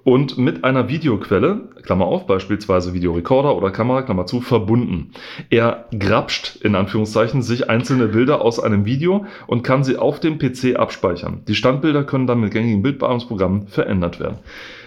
und 0.05 0.39
mit 0.39 0.65
einer 0.65 0.89
Videoquelle, 0.89 1.69
Klammer 1.83 2.07
auf, 2.07 2.27
beispielsweise 2.27 2.95
Videorekorder 2.95 3.57
oder 3.57 3.71
Kamera, 3.71 4.03
Klammer 4.03 4.27
zu, 4.27 4.41
verbunden. 4.41 5.13
Er 5.51 5.87
grapscht 5.99 6.57
in 6.63 6.75
Anführungszeichen 6.75 7.43
sich 7.43 7.69
einzelne 7.69 8.09
Bilder 8.09 8.43
aus 8.43 8.61
einem 8.61 8.85
Video 8.85 9.27
und 9.47 9.63
kann 9.63 9.85
sie 9.85 9.97
auf 9.97 10.21
dem 10.21 10.39
PC 10.39 10.77
abspeichern. 10.77 11.43
Die 11.49 11.55
Standbilder 11.55 12.05
können 12.05 12.27
dann 12.27 12.41
mit 12.41 12.53
gängigen 12.53 12.83
Bildbearbeitungsprogrammen 12.83 13.69
verändert 13.69 14.21
werden. 14.21 14.39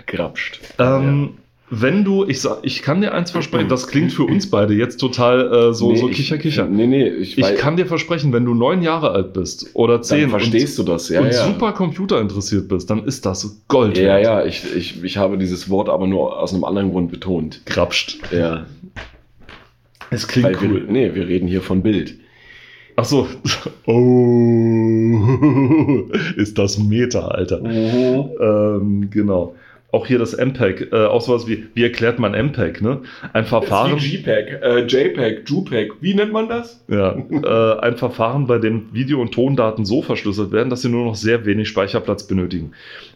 Grapscht. 0.08 0.60
Ähm, 0.80 1.38
Wenn 1.76 2.04
du, 2.04 2.24
ich 2.28 2.40
sag, 2.42 2.60
ich 2.64 2.82
kann 2.84 3.02
dir 3.02 3.14
eins 3.14 3.32
versprechen, 3.32 3.68
das 3.68 3.88
klingt 3.88 4.14
für 4.14 4.24
uns 4.26 4.50
beide 4.50 4.74
jetzt 4.76 4.98
total 4.98 5.70
äh, 5.70 5.74
so, 5.74 5.92
Nee, 5.92 5.98
so 5.98 6.10
ich- 6.10 6.16
kicher, 6.18 6.38
kicher. 6.38 6.66
Nee, 6.68 6.86
nee, 6.86 7.08
ich, 7.08 7.38
Ich 7.38 7.56
kann 7.56 7.78
dir 7.78 7.86
versprechen, 7.88 8.32
wenn 8.32 8.46
du 8.46 8.54
neun 8.54 8.82
Jahre 8.84 9.12
alt 9.12 9.34
bist 9.34 9.72
oder 9.74 10.02
zehn 10.02 10.30
verstehst 10.30 10.78
du 10.78 10.84
das, 10.84 11.10
ja, 11.10 11.20
und, 11.22 11.28
und 11.28 11.34
ja. 11.34 11.46
super 11.48 11.72
Computer 11.72 12.22
interessiert 12.22 12.68
bist, 12.68 12.90
dann 12.90 13.06
ist 13.06 13.26
das 13.26 13.64
Gold. 13.70 13.98
Ja, 13.98 14.04
wert. 14.04 14.24
ja, 14.24 14.46
ich, 14.46 14.64
ich, 14.76 15.04
ich 15.04 15.18
habe 15.18 15.38
dieses 15.38 15.70
Wort 15.70 15.90
aber 15.90 16.06
nur 16.06 16.40
aus 16.40 16.54
einem 16.54 16.64
anderen 16.64 16.92
Grund 16.92 17.12
betont. 17.12 17.62
Grapscht. 17.66 18.20
Ja. 18.32 18.66
Es 20.12 20.28
klingt 20.28 20.48
Weil 20.48 20.58
cool. 20.62 20.84
wir, 20.86 20.92
nee, 20.92 21.16
wir 21.16 21.28
reden 21.28 21.48
hier 21.48 21.62
von 21.62 21.82
Bild. 21.82 22.16
Ach 22.96 23.06
so. 23.06 23.28
Oh, 23.86 25.24
ist 26.38 26.58
das 26.58 26.78
Meta, 26.78 27.28
Alter. 27.28 27.62
Ähm, 27.66 29.10
genau. 29.10 29.56
Auch 29.94 30.08
hier 30.08 30.18
das 30.18 30.36
MPEG, 30.36 30.92
äh, 30.92 31.06
auch 31.06 31.22
sowas 31.22 31.48
wie, 31.48 31.68
wie 31.76 31.84
erklärt 31.84 32.18
man 32.18 32.34
MPEG, 32.34 32.82
ne? 32.82 33.04
Ein 33.32 33.46
Verfahren, 33.46 34.00
JPEG, 34.00 34.60
äh, 34.64 34.80
JPEG, 34.88 35.48
JPEG, 35.48 35.94
wie 36.02 36.16
nennt 36.16 36.34
man 36.34 36.50
das? 36.50 36.84
ja, 36.88 37.16
äh, 37.16 37.80
ein 37.80 37.96
Verfahren, 37.96 38.48
bei 38.48 38.58
dem 38.58 38.92
Video- 38.92 39.22
und 39.22 39.36
Tondaten 39.36 39.86
so 39.86 40.02
verschlüsselt 40.02 40.52
werden, 40.52 40.72
dass 40.72 40.82
sie 40.82 40.90
nur 40.90 41.06
noch 41.06 41.14
sehr 41.14 41.46
wenig 41.46 41.70
Speicherplatz 41.70 42.26
benötigen. 42.26 42.72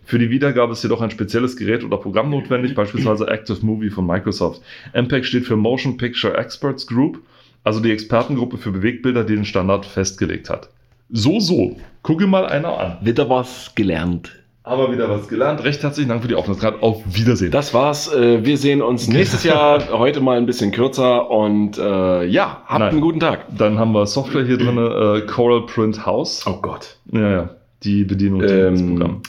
Für 0.06 0.20
die 0.20 0.30
Wiedergabe 0.30 0.74
ist 0.74 0.84
jedoch 0.84 1.02
ein 1.02 1.10
spezielles 1.10 1.58
Gerät 1.58 1.84
oder 1.84 1.98
Programm 1.98 2.30
notwendig, 2.30 2.76
beispielsweise 2.76 3.28
Active 3.28 3.66
Movie 3.66 3.90
von 3.90 4.06
Microsoft. 4.06 4.62
MPEG 4.94 5.26
steht 5.26 5.46
für 5.48 5.56
Motion 5.56 5.98
Picture 5.98 6.38
Experts 6.38 6.86
Group, 6.86 7.20
also 7.63 7.80
die 7.80 7.92
Expertengruppe 7.92 8.60
für 8.60 8.72
Bewegtbilder, 8.72 9.24
die 9.24 9.34
den 9.34 9.46
Standard 9.46 9.88
festgelegt 9.88 10.52
hat. 10.52 10.70
So, 11.10 11.40
so. 11.40 11.76
Gucke 12.04 12.28
mal 12.28 12.46
einer 12.46 12.78
an. 12.78 12.98
Wieder 13.02 13.30
was 13.32 13.74
gelernt. 13.74 14.37
Haben 14.67 14.82
wir 14.82 14.91
wieder 14.91 15.10
was 15.10 15.30
gelernt. 15.30 15.63
Recht 15.63 15.82
herzlichen 15.82 16.10
Dank 16.10 16.21
für 16.21 16.27
die 16.27 16.36
Aufmerksamkeit. 16.36 16.84
Auf 16.84 17.01
Wiedersehen. 17.06 17.51
Das 17.51 17.73
war's. 17.73 18.13
Äh, 18.13 18.43
wir 18.43 18.58
sehen 18.58 18.82
uns 18.82 19.08
nächstes 19.08 19.45
Jahr, 19.45 19.88
heute 19.97 20.19
mal 20.19 20.36
ein 20.36 20.45
bisschen 20.45 20.73
kürzer 20.73 21.32
und 21.32 21.77
äh, 21.77 22.25
ja, 22.25 22.63
habt 22.65 22.80
Nein. 22.80 22.89
einen 22.89 22.99
guten 22.99 23.21
Tag. 23.21 23.45
Dann 23.58 23.80
haben 23.80 23.93
wir 23.93 24.06
Software 24.06 24.43
hier 24.43 24.58
drin, 24.58 24.77
äh, 24.77 25.21
Coral 25.25 25.65
Print 25.67 26.06
House. 26.06 26.45
Oh 26.45 26.60
Gott. 26.62 26.97
Ja, 27.13 27.32
ja. 27.32 27.49
Die 27.84 28.03
Bedienung 28.03 28.43
Ähm. 28.43 29.21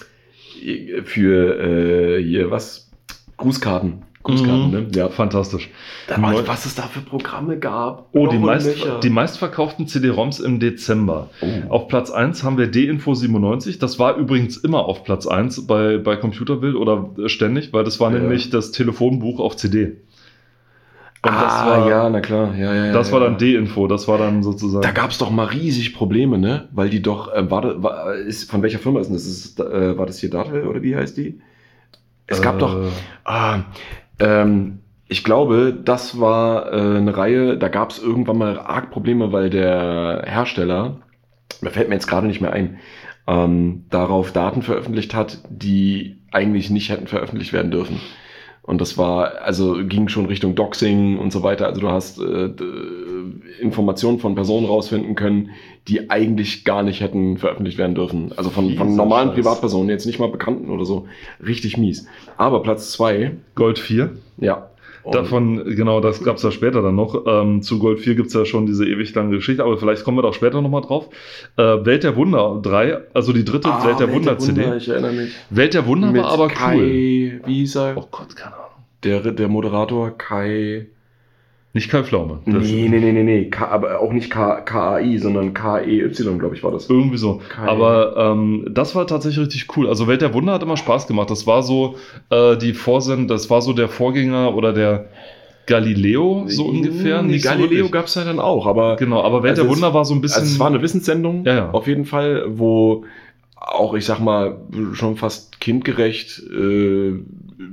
Für 1.05 2.17
äh, 2.17 2.21
hier 2.21 2.51
was? 2.51 2.91
Grußkarten. 3.37 4.03
Grußkarten, 4.29 4.67
Mhm. 4.67 4.71
ne? 4.71 4.87
Ja. 4.95 5.09
Fantastisch. 5.09 5.71
Neu- 6.19 6.43
was 6.47 6.67
es 6.67 6.75
da 6.75 6.83
für 6.83 7.01
Programme 7.01 7.59
gab. 7.59 8.09
Oh, 8.13 8.27
die, 8.29 8.39
meist, 8.39 8.77
die 9.03 9.11
meistverkauften 9.11 9.87
CD-ROMs 9.89 10.39
im 10.41 10.61
Dezember. 10.61 11.31
Oh. 11.41 11.47
Auf 11.73 11.89
Platz 11.89 12.11
1 12.11 12.45
haben 12.45 12.59
wir 12.59 12.67
D-Info 12.69 13.15
97. 13.15 13.79
Das 13.79 13.99
war 13.99 14.17
übrigens 14.17 14.57
immer 14.59 14.85
auf 14.85 15.03
Platz 15.05 15.27
1 15.27 15.67
bei, 15.67 15.99
bei 15.99 16.17
Computerbild 16.17 16.77
oder 16.77 17.11
ständig, 17.27 17.73
weil 17.73 17.85
das 17.85 17.99
war 18.01 18.13
Ja. 18.13 18.19
nämlich 18.21 18.51
das 18.51 18.71
Telefonbuch 18.71 19.41
auf 19.41 19.57
CD. 19.57 19.97
Und 21.21 21.33
ah, 21.33 21.43
das 21.43 21.67
war, 21.67 21.89
ja, 21.89 22.09
na 22.11 22.21
klar. 22.21 22.55
Ja, 22.55 22.73
ja, 22.73 22.87
ja, 22.87 22.93
das 22.93 23.11
war 23.11 23.21
ja. 23.21 23.27
dann 23.29 23.39
D-Info. 23.39 23.89
Das 23.89 24.07
war 24.07 24.19
dann 24.19 24.45
sozusagen. 24.45 24.83
Da 24.83 24.93
gab 24.93 25.11
es 25.11 25.19
doch 25.19 25.31
mal 25.31 25.47
riesig 25.47 25.93
Probleme, 25.95 26.39
ne? 26.39 26.69
Weil 26.71 26.91
die 26.91 27.03
doch, 27.03 27.33
äh, 27.35 27.51
war, 27.51 27.83
war, 27.83 28.15
ist, 28.15 28.49
von 28.49 28.63
welcher 28.63 28.79
Firma 28.79 29.01
ist 29.01 29.09
denn 29.09 29.15
das? 29.17 29.27
Ist, 29.27 29.59
äh, 29.59 29.99
war 29.99 30.07
das 30.07 30.19
hier 30.21 30.31
Dartel 30.31 30.65
oder 30.67 30.81
wie 30.81 30.95
heißt 30.95 31.17
die? 31.17 31.41
Es 32.29 32.41
gab 32.41 32.57
Äh, 32.57 32.59
doch, 32.61 32.77
ah, 33.25 33.61
ähm, 34.19 34.81
ich 35.09 35.25
glaube, 35.25 35.77
das 35.85 36.21
war 36.21 36.73
äh, 36.73 36.97
eine 36.99 37.17
Reihe, 37.17 37.57
da 37.57 37.69
gab 37.69 37.91
es 37.91 37.99
irgendwann 37.99 38.39
mal 38.39 38.59
arg 38.59 38.91
Probleme, 38.91 39.33
weil 39.33 39.49
der 39.51 40.25
Hersteller, 40.27 41.01
da 41.63 41.71
fällt 41.71 41.89
mir 41.89 41.95
jetzt 41.95 42.07
gerade 42.07 42.27
nicht 42.27 42.41
mehr 42.41 42.53
ein, 42.53 42.79
ähm, 43.27 43.87
darauf 43.91 44.33
Daten 44.33 44.63
veröffentlicht 44.63 45.15
hat, 45.15 45.39
die 45.49 46.23
eigentlich 46.31 46.71
nicht 46.71 46.91
hätten 46.91 47.07
veröffentlicht 47.07 47.53
werden 47.53 47.71
dürfen. 47.71 48.01
Und 48.69 48.81
das 48.83 48.99
war, 48.99 49.41
also 49.43 49.79
ging 49.85 50.09
schon 50.09 50.27
Richtung 50.27 50.55
Doxing 50.55 51.17
und 51.19 51.33
so 51.33 51.43
weiter. 51.43 51.67
Also 51.67 51.81
du 51.81 51.89
hast 51.89 52.21
äh, 52.21 52.51
d- 52.51 52.65
Informationen 53.61 54.19
von 54.19 54.35
Personen 54.35 54.67
rausfinden 54.67 55.15
können, 55.15 55.51
die 55.89 56.11
eigentlich 56.11 56.65
gar 56.65 56.83
nicht 56.83 57.01
hätten 57.01 57.39
veröffentlicht 57.39 57.79
werden 57.79 57.95
dürfen. 57.95 58.33
Also 58.37 58.51
von, 58.51 58.75
von 58.77 58.95
normalen 58.95 59.29
Scheiß. 59.31 59.37
Privatpersonen, 59.37 59.89
jetzt 59.89 60.05
nicht 60.05 60.19
mal 60.19 60.29
Bekannten 60.29 60.69
oder 60.71 60.85
so. 60.85 61.07
Richtig 61.45 61.79
mies. 61.79 62.07
Aber 62.37 62.63
Platz 62.63 62.93
zwei, 62.93 63.33
Gold 63.55 63.79
4. 63.79 64.11
ja. 64.37 64.69
Und- 65.05 65.15
Davon, 65.15 65.65
genau, 65.75 66.01
das 66.01 66.23
gab 66.23 66.37
es 66.37 66.43
ja 66.43 66.51
später 66.51 66.83
dann 66.83 66.95
noch. 66.97 67.25
Ähm, 67.27 67.63
zu 67.63 67.79
Gold 67.79 68.01
4 68.01 68.15
gibt 68.17 68.29
es 68.29 68.35
ja 68.35 68.45
schon 68.45 68.67
diese 68.67 68.87
ewig 68.87 69.15
lange 69.15 69.31
Geschichte, 69.37 69.65
aber 69.65 69.79
vielleicht 69.79 70.05
kommen 70.05 70.19
wir 70.19 70.23
doch 70.23 70.35
später 70.35 70.61
nochmal 70.61 70.83
drauf. 70.83 71.09
Äh, 71.57 71.63
Welt 71.63 72.03
der 72.05 72.15
Wunder 72.17 72.59
3, 72.63 72.99
also 73.15 73.33
die 73.33 73.45
dritte 73.45 73.71
Ah, 73.71 73.87
Welt 73.87 74.01
der 74.01 74.13
Wunder 74.13 74.37
CD. 74.39 74.77
Ich 74.77 74.87
erinnere 74.89 75.13
mich. 75.13 75.31
Welt 75.49 75.73
der 75.73 75.87
Wunder 75.87 76.13
Mit 76.13 76.23
war 76.23 76.33
aber 76.33 76.49
Kai, 76.49 76.75
cool. 76.77 77.41
wie 77.47 77.55
hieß 77.61 77.77
er? 77.77 77.95
Oh 77.97 78.05
Gott, 78.11 78.37
keine 78.37 78.53
Ahnung. 78.55 78.58
Der, 79.05 79.21
der 79.33 79.49
Moderator 79.49 80.17
Kai. 80.17 80.87
Nicht 81.75 81.91
Kai 81.91 82.03
Pflaume. 82.03 82.41
Das- 82.47 82.65
Nee, 82.65 82.89
nee, 82.89 82.99
nee, 82.99 83.13
nee, 83.13 83.23
nee. 83.23 83.45
K, 83.51 83.67
aber 83.69 84.01
auch 84.01 84.11
nicht 84.13 84.31
K, 84.31 84.63
KAI, 84.63 85.19
sondern 85.19 85.55
KEY, 85.55 86.09
glaube 86.39 86.57
ich, 86.57 86.65
war 86.65 86.73
das. 86.73 86.89
Irgendwie 86.89 87.19
so. 87.19 87.41
Kai. 87.49 87.69
Aber 87.69 88.17
ähm, 88.17 88.67
das 88.71 88.95
war 88.95 89.07
tatsächlich 89.07 89.47
richtig 89.47 89.77
cool. 89.77 89.87
Also 89.89 90.09
Welt 90.09 90.23
der 90.23 90.33
Wunder 90.35 90.55
hat 90.55 90.63
immer 90.63 90.77
Spaß 90.77 91.07
gemacht. 91.07 91.31
Das 91.31 91.47
war 91.47 91.63
so 91.63 91.97
äh, 92.31 92.57
die 92.57 92.73
Vorsend, 92.73 93.31
das 93.31 93.51
war 93.51 93.61
so 93.63 93.73
der 93.75 93.89
Vorgänger 93.89 94.55
oder 94.57 94.73
der 94.73 95.07
Galileo, 95.67 96.45
so 96.49 96.65
ungefähr. 96.65 97.21
Nee, 97.23 97.33
Nicht 97.33 97.43
so 97.45 97.51
Galileo 97.51 97.71
wirklich. 97.71 97.93
gab 97.93 98.07
es 98.07 98.15
ja 98.15 98.25
dann 98.25 98.41
auch, 98.41 98.67
aber 98.67 98.97
Genau, 98.97 99.23
aber 99.23 99.43
Welt 99.43 99.51
Also 99.59 99.65
der 99.65 99.71
Wunder 99.71 99.93
war 99.93 100.05
so 100.07 100.15
ein 100.15 100.23
bisschen. 100.23 100.41
Also 100.41 100.53
es 100.55 100.59
war 100.59 100.69
eine 100.69 100.81
Wissenssendung, 100.81 101.45
Ja, 101.45 101.55
ja. 101.55 101.71
auf 101.71 101.87
jeden 101.87 102.07
Fall, 102.07 102.45
wo 102.49 103.05
auch, 103.57 103.95
ich 103.95 104.07
sag 104.07 104.19
mal, 104.21 104.57
schon 104.95 105.17
fast 105.17 105.61
kindgerecht, 105.61 106.43
äh, 106.51 107.13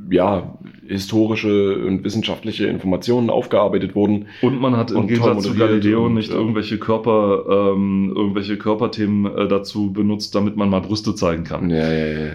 ja, 0.10 0.58
historische 0.88 1.78
und 1.86 2.04
wissenschaftliche 2.04 2.68
Informationen 2.68 3.30
aufgearbeitet 3.30 3.96
wurden. 3.96 4.28
Und 4.42 4.60
man 4.60 4.76
hat 4.78 4.92
im 4.92 5.08
Gegensatz 5.08 5.44
zu 5.44 5.56
Galileo 5.56 6.10
nicht 6.10 6.32
irgendwelche 6.32 6.78
Körper, 6.80 7.74
ähm, 7.74 8.12
irgendwelche 8.16 8.58
Körperthemen 8.58 9.26
äh, 9.38 9.48
dazu 9.48 9.92
benutzt, 9.94 10.34
damit 10.36 10.56
man 10.58 10.70
mal 10.70 10.82
Brüste 10.82 11.14
zeigen 11.16 11.44
kann. 11.44 11.70
Ja, 11.70 11.92
ja, 11.92 12.08
ja. 12.08 12.32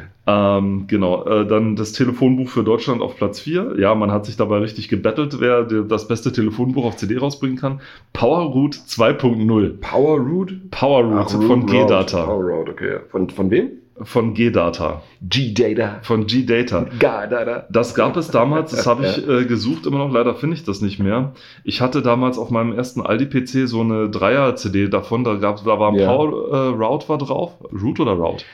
Ähm, 0.59 0.85
genau, 0.87 1.25
äh, 1.25 1.47
dann 1.47 1.75
das 1.75 1.93
Telefonbuch 1.93 2.49
für 2.49 2.63
Deutschland 2.63 3.03
auf 3.03 3.17
Platz 3.17 3.41
4. 3.41 3.75
Ja, 3.79 3.95
man 3.97 4.13
hat 4.13 4.27
sich 4.27 4.37
dabei 4.37 4.59
richtig 4.59 4.89
gebettelt, 4.89 5.39
wer 5.41 5.65
die- 5.65 5.83
das 5.89 6.07
beste 6.07 6.31
Telefonbuch 6.31 6.85
auf 6.85 6.97
CD 6.97 7.17
rausbringen 7.19 7.57
kann. 7.57 7.81
PowerRoot 8.13 8.75
2.0. 8.87 9.79
Power 9.81 10.19
Root? 10.21 10.71
PowerRoot 10.71 11.27
Ach, 11.35 11.43
von 11.43 11.67
G-Data. 11.67 12.25
Power 12.27 12.45
Root, 12.45 12.69
okay. 12.69 12.99
Von, 13.11 13.29
von 13.31 13.51
wem? 13.51 13.71
Von 14.03 14.35
G-Data. 14.35 15.03
G-Data. 15.23 15.99
Von 16.03 16.27
G-Data. 16.27 16.85
G-Data. 16.99 17.67
Das 17.71 17.95
gab 17.95 18.17
es 18.17 18.31
damals, 18.31 18.71
das 18.71 18.87
habe 18.87 19.07
ich 19.07 19.29
äh, 19.29 19.45
gesucht, 19.45 19.87
immer 19.87 19.99
noch, 19.99 20.13
leider 20.13 20.35
finde 20.35 20.57
ich 20.57 20.65
das 20.65 20.81
nicht 20.81 20.99
mehr. 20.99 21.33
Ich 21.65 21.81
hatte 21.81 22.01
damals 22.03 22.39
auf 22.39 22.51
meinem 22.51 22.73
ersten 22.73 23.01
Aldi-PC 23.03 23.67
so 23.69 23.81
eine 23.83 24.09
Dreier-CD 24.09 24.89
davon, 24.89 25.25
da, 25.25 25.35
gab's, 25.35 25.65
da 25.65 25.79
war 25.79 25.91
ein 25.93 25.97
Ja. 25.99 26.07
Power 26.07 26.51
äh, 26.51 26.69
Route 26.69 27.09
war 27.09 27.19
drauf. 27.19 27.53
Root 27.73 28.01
oder 28.01 28.13
Route? 28.13 28.45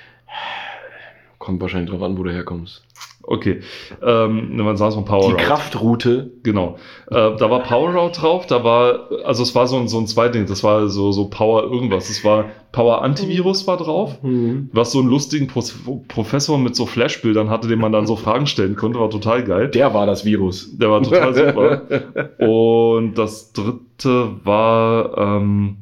Kommt 1.38 1.60
wahrscheinlich 1.60 1.90
drauf 1.90 2.02
an, 2.02 2.18
wo 2.18 2.24
du 2.24 2.30
herkommst. 2.32 2.84
Okay. 3.26 3.60
Ähm, 4.02 4.56
man 4.56 4.76
sah 4.76 4.90
so 4.92 4.98
ein 4.98 5.04
Power 5.04 5.26
Die 5.26 5.32
Route. 5.32 5.44
Kraftroute. 5.44 6.30
Genau. 6.44 6.76
Äh, 7.10 7.36
da 7.36 7.50
war 7.50 7.64
Power 7.64 7.92
Route 7.92 8.20
drauf, 8.20 8.46
da 8.46 8.62
war, 8.62 9.08
also 9.24 9.42
es 9.42 9.54
war 9.54 9.66
so 9.66 9.76
ein, 9.76 9.88
so 9.88 9.98
ein 9.98 10.06
Zweiding, 10.06 10.46
das 10.46 10.62
war 10.62 10.88
so, 10.88 11.10
so 11.10 11.28
Power 11.28 11.64
irgendwas. 11.64 12.08
Es 12.08 12.24
war 12.24 12.46
Power 12.70 13.02
Antivirus 13.02 13.66
war 13.66 13.78
drauf, 13.78 14.18
was 14.22 14.92
so 14.92 15.00
einen 15.00 15.08
lustigen 15.08 15.48
Pro 15.48 15.62
Professor 16.08 16.58
mit 16.58 16.76
so 16.76 16.86
Flashbildern 16.86 17.50
hatte, 17.50 17.68
dem 17.68 17.80
man 17.80 17.90
dann 17.90 18.06
so 18.06 18.16
Fragen 18.16 18.46
stellen 18.46 18.76
konnte, 18.76 19.00
war 19.00 19.10
total 19.10 19.42
geil. 19.44 19.68
Der 19.68 19.92
war 19.92 20.06
das 20.06 20.24
Virus. 20.24 20.76
Der 20.76 20.90
war 20.90 21.02
total 21.02 21.34
super. 22.38 22.46
Und 22.46 23.14
das 23.14 23.52
dritte 23.52 24.30
war, 24.44 25.18
ähm, 25.18 25.78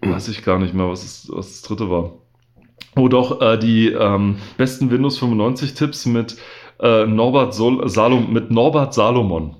weiß 0.00 0.28
ich 0.28 0.42
gar 0.42 0.58
nicht 0.58 0.74
mehr, 0.74 0.88
was, 0.88 1.04
es, 1.04 1.30
was 1.30 1.48
das 1.48 1.62
dritte 1.62 1.90
war. 1.90 2.12
Oh 2.94 3.08
doch, 3.08 3.40
äh, 3.40 3.58
die 3.58 3.88
ähm, 3.88 4.36
besten 4.58 4.90
Windows 4.90 5.18
95 5.18 5.74
Tipps 5.74 6.04
mit 6.04 6.36
äh, 6.82 7.06
Norbert 7.06 7.54
Sol 7.54 7.88
Salom 7.88 8.32
mit 8.32 8.50
Norbert 8.50 8.92
Salomon. 8.94 9.56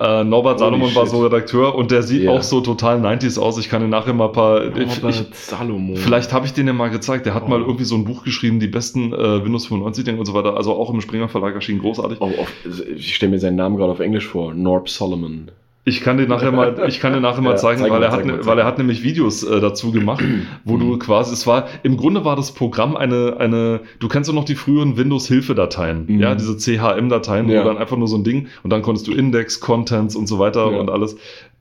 Äh, 0.00 0.22
Norbert 0.22 0.60
Holy 0.60 0.70
Salomon 0.70 0.94
war 0.94 1.06
shit. 1.06 1.10
so 1.12 1.24
Redakteur 1.24 1.74
und 1.74 1.90
der 1.90 2.02
sieht 2.04 2.22
Ja. 2.22 2.30
auch 2.30 2.42
so 2.42 2.60
total 2.60 3.00
90s 3.00 3.36
aus. 3.36 3.58
Ich 3.58 3.68
kann 3.68 3.82
dir 3.82 3.88
nachher 3.88 4.12
mal 4.14 4.26
ein 4.26 4.32
paar. 4.32 4.64
ich, 4.76 5.02
ich, 5.02 5.24
Salomon. 5.32 5.96
Vielleicht 5.96 6.32
habe 6.32 6.46
ich 6.46 6.52
den 6.52 6.68
ja 6.68 6.72
mal 6.72 6.88
gezeigt. 6.90 7.26
Der 7.26 7.34
hat 7.34 7.44
Oh. 7.46 7.48
mal 7.48 7.60
irgendwie 7.60 7.82
so 7.84 7.96
ein 7.96 8.04
Buch 8.04 8.22
geschrieben, 8.22 8.60
die 8.60 8.68
besten 8.68 9.12
äh, 9.12 9.44
Windows 9.44 9.66
95 9.66 10.04
Dinge 10.04 10.18
und 10.20 10.26
so 10.26 10.34
weiter. 10.34 10.56
Also 10.56 10.72
auch 10.74 10.90
im 10.90 11.00
Springer 11.00 11.28
Verlag 11.28 11.54
erschienen 11.56 11.80
großartig. 11.80 12.18
Oh, 12.20 12.26
auf, 12.26 12.52
ich 12.96 13.12
stelle 13.16 13.30
mir 13.32 13.40
seinen 13.40 13.56
Namen 13.56 13.76
gerade 13.76 13.90
auf 13.90 13.98
Englisch 13.98 14.28
vor. 14.28 14.54
Norb 14.54 14.88
Solomon. 14.88 15.50
Ich 15.88 16.00
kann 16.02 16.18
dir 16.18 16.26
nachher 16.28 16.52
mal, 16.52 16.84
ich 16.86 17.00
kann 17.00 17.12
dir 17.14 17.20
nachher 17.20 17.40
mal 17.40 17.50
Ja, 17.52 17.56
zeigen, 17.56 17.80
zeig 17.80 17.90
weil, 17.90 18.00
mal, 18.00 18.04
er 18.06 18.12
hat, 18.12 18.24
mal, 18.24 18.32
ne- 18.32 18.38
zeig 18.40 18.46
weil 18.46 18.58
er 18.58 18.64
mal. 18.64 18.68
hat 18.70 18.78
nämlich 18.78 19.02
Videos 19.02 19.42
äh, 19.42 19.60
dazu 19.60 19.90
gemacht, 19.90 20.22
wo 20.64 20.76
du 20.76 20.98
quasi, 20.98 21.32
es 21.32 21.46
war, 21.46 21.66
im 21.82 21.96
Grunde 21.96 22.24
war 22.24 22.36
das 22.36 22.52
Programm 22.52 22.96
eine, 22.96 23.36
eine, 23.38 23.80
du 23.98 24.08
kennst 24.08 24.28
doch 24.28 24.34
noch 24.34 24.44
die 24.44 24.54
früheren 24.54 24.96
Windows-Hilfe-Dateien, 24.96 26.04
Mhm. 26.06 26.20
ja, 26.20 26.34
diese 26.34 26.56
CHM-Dateien, 26.56 27.48
Ja. 27.48 27.60
wo 27.62 27.66
dann 27.68 27.78
einfach 27.78 27.96
nur 27.96 28.08
so 28.08 28.16
ein 28.16 28.24
Ding 28.24 28.48
und 28.62 28.70
dann 28.70 28.82
konntest 28.82 29.06
du 29.06 29.12
Index, 29.12 29.60
Contents 29.60 30.14
und 30.16 30.26
so 30.26 30.38
weiter 30.38 30.70
Ja. 30.70 30.78
und 30.78 30.90
alles. 30.90 31.16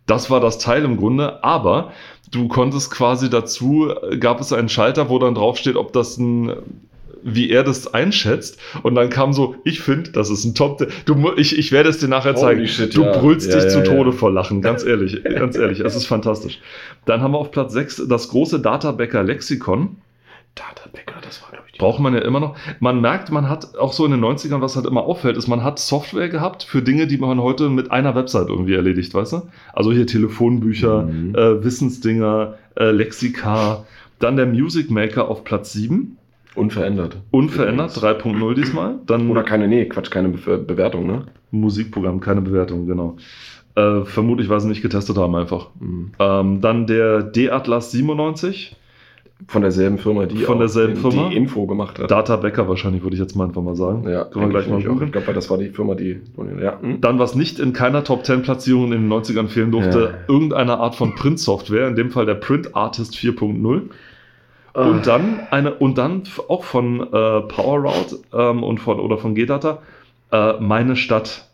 Das 0.05 0.29
war 0.29 0.39
das 0.39 0.57
Teil 0.57 0.83
im 0.85 0.97
Grunde, 0.97 1.43
aber 1.43 1.91
du 2.31 2.47
konntest 2.47 2.91
quasi 2.91 3.29
dazu, 3.29 3.89
gab 4.19 4.39
es 4.41 4.51
einen 4.53 4.69
Schalter, 4.69 5.09
wo 5.09 5.19
dann 5.19 5.35
draufsteht, 5.35 5.75
ob 5.75 5.93
das 5.93 6.17
ein 6.17 6.51
wie 7.29 7.49
er 7.49 7.63
das 7.63 7.93
einschätzt 7.93 8.57
und 8.83 8.95
dann 8.95 9.09
kam 9.09 9.33
so, 9.33 9.55
ich 9.63 9.81
finde, 9.81 10.11
das 10.11 10.29
ist 10.29 10.45
ein 10.45 10.55
Top. 10.55 10.87
Du, 11.05 11.31
ich, 11.37 11.57
ich 11.57 11.71
werde 11.71 11.89
es 11.89 11.97
dir 11.97 12.07
nachher 12.07 12.35
zeigen. 12.35 12.65
shit, 12.67 12.95
du 12.95 13.03
ja. 13.03 13.17
brüllst 13.17 13.49
Ja, 13.49 13.55
dich 13.55 13.65
ja, 13.65 13.69
zu. 13.69 13.83
Tode 13.83 14.13
vor 14.13 14.31
Lachen, 14.31 14.61
ganz 14.61 14.83
ehrlich, 14.83 15.23
ganz 15.23 15.57
ehrlich, 15.57 15.81
es 15.81 15.95
ist 15.95 16.05
fantastisch. 16.05 16.59
Dann 17.05 17.21
haben 17.21 17.33
wir 17.33 17.37
auf 17.39 17.51
Platz 17.51 17.73
6 17.73 18.03
das 18.07 18.29
große 18.29 18.59
Databäcker 18.59 19.23
Lexikon. 19.23 19.97
Databäcker, 20.55 21.15
das 21.21 21.41
war, 21.43 21.51
glaube 21.51 21.65
ich, 21.67 21.73
die. 21.73 21.77
Braucht 21.79 21.99
man 21.99 22.13
ja 22.15 22.21
immer 22.21 22.39
noch. 22.39 22.55
Man 22.79 22.99
merkt, 22.99 23.31
man 23.31 23.47
hat 23.47 23.77
auch 23.77 23.93
so 23.93 24.05
in 24.05 24.11
den 24.11 24.21
90ern, 24.21 24.59
was 24.61 24.75
halt 24.75 24.87
immer 24.87 25.03
auffällt, 25.03 25.37
ist, 25.37 25.47
man 25.47 25.63
hat 25.63 25.77
Software 25.77 26.29
gehabt 26.29 26.63
für 26.63 26.81
Dinge, 26.81 27.05
die 27.05 27.17
man 27.17 27.39
heute 27.39 27.69
mit 27.69 27.91
einer 27.91 28.15
Website 28.15 28.49
irgendwie 28.49 28.73
erledigt, 28.73 29.13
weißt 29.13 29.33
du? 29.33 29.41
Also 29.73 29.91
hier 29.91 30.07
Telefonbücher, 30.07 31.03
Mhm. 31.03 31.35
äh, 31.35 31.63
Wissensdinger, 31.63 32.55
äh, 32.75 32.89
Lexika. 32.91 33.85
Dann 34.19 34.35
der 34.35 34.47
Music 34.47 34.89
Maker 34.89 35.27
auf 35.27 35.43
Platz 35.43 35.73
7. 35.73 36.17
Unverändert. 36.57 37.17
Unverändert, 37.31 37.91
3.0 37.91 38.53
diesmal. 38.55 38.95
Dann 39.05 39.29
Oder 39.29 39.43
keine, 39.43 39.67
nee, 39.67 39.85
Quatsch, 39.85 40.11
keine 40.11 40.29
Be 40.29 40.57
Bewertung, 40.57 41.07
ne? 41.07 41.25
Musikprogramm, 41.51 42.19
keine 42.19 42.41
Bewertung, 42.41 42.87
genau. 42.87 43.15
Äh, 43.75 44.05
vermutlich, 44.05 44.49
weil 44.49 44.59
sie 44.59 44.67
nicht 44.67 44.81
getestet 44.81 45.17
haben, 45.17 45.35
einfach. 45.35 45.67
Mhm. 45.79 46.11
Ähm, 46.19 46.61
dann 46.61 46.87
der 46.87 47.21
D-Atlas 47.23 47.91
97. 47.91 48.75
Von 49.47 49.61
derselben 49.61 49.99
Firma, 49.99 50.25
die 50.25 50.37
Von 50.37 50.55
auch 50.55 50.59
derselben 50.61 50.95
die, 50.95 50.99
Firma? 50.99 51.29
die 51.29 51.35
Info 51.35 51.67
gemacht 51.67 51.99
hat. 51.99 52.09
Data 52.09 52.37
Becker 52.37 52.67
wahrscheinlich, 52.67 53.03
würde 53.03 53.13
ich 53.15 53.19
jetzt 53.21 53.35
mal 53.35 53.45
einfach 53.45 53.61
mal 53.61 53.75
sagen. 53.75 54.09
ja, 54.09 54.23
Können 54.23 54.45
wir 54.45 54.49
gleich 54.49 54.67
mal 54.67 54.81
googeln. 54.81 55.05
Ich 55.09 55.11
glaube, 55.11 55.31
das 55.31 55.47
war 55.51 55.59
die 55.59 55.69
Firma, 55.69 55.93
die. 55.93 56.21
Ja. 56.59 56.81
hm? 56.81 57.01
Dann, 57.01 57.19
was 57.19 57.35
nicht 57.35 57.59
in 57.59 57.71
keiner 57.71 58.03
Top 58.03 58.25
10 58.25 58.41
Platzierung 58.41 58.85
in 58.85 59.07
den 59.07 59.07
90ern 59.13 59.47
fehlen 59.47 59.69
durfte, 59.69 59.99
Ja. 60.27 60.33
irgendeine 60.33 60.79
Art 60.79 60.95
von 60.95 61.13
Print-Software, 61.13 61.87
in 61.87 61.95
dem 61.95 62.09
Fall 62.09 62.25
der 62.25 62.33
Print 62.33 62.75
Artist 62.75 63.13
4.0. 63.15 63.81
Ah. 64.77 64.87
Und 64.91 65.07
dann 65.07 65.39
eine, 65.49 65.73
und 65.73 65.97
dann 65.97 66.21
auch 66.49 66.63
von 66.63 67.01
äh, 67.01 67.07
PowerRoute 67.41 68.19
ähm, 68.31 68.61
und 68.61 68.77
von 68.77 68.99
oder 68.99 69.17
von 69.17 69.33
GData, 69.33 69.81
äh, 70.31 70.53
meine 70.59 70.95
Stadt. 70.95 71.49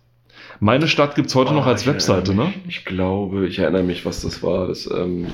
Meine 0.59 0.89
Stadt 0.89 1.15
gibt 1.15 1.29
es 1.29 1.36
heute 1.36 1.53
noch 1.53 1.65
Oh, 1.65 1.69
als 1.69 1.88
Webseite, 1.88 2.36
ne? 2.36 2.47
mich. 2.47 2.79
Ich 2.79 2.86
glaube, 2.86 3.47
ich 3.47 3.59
erinnere 3.59 3.83
mich, 3.83 4.05
was 4.05 4.23
das 4.23 4.43
war. 4.43 4.67
Das, 4.67 4.91
ähm, 4.93 5.27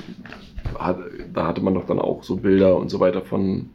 hat, 0.77 0.99
da 1.33 1.47
hatte 1.47 1.61
man 1.61 1.73
doch 1.73 1.87
dann 1.87 1.97
auch 1.97 2.21
so 2.23 2.35
Bilder 2.35 2.75
und 2.75 2.89
so 2.89 2.99
weiter 2.99 3.23
von, 3.23 3.71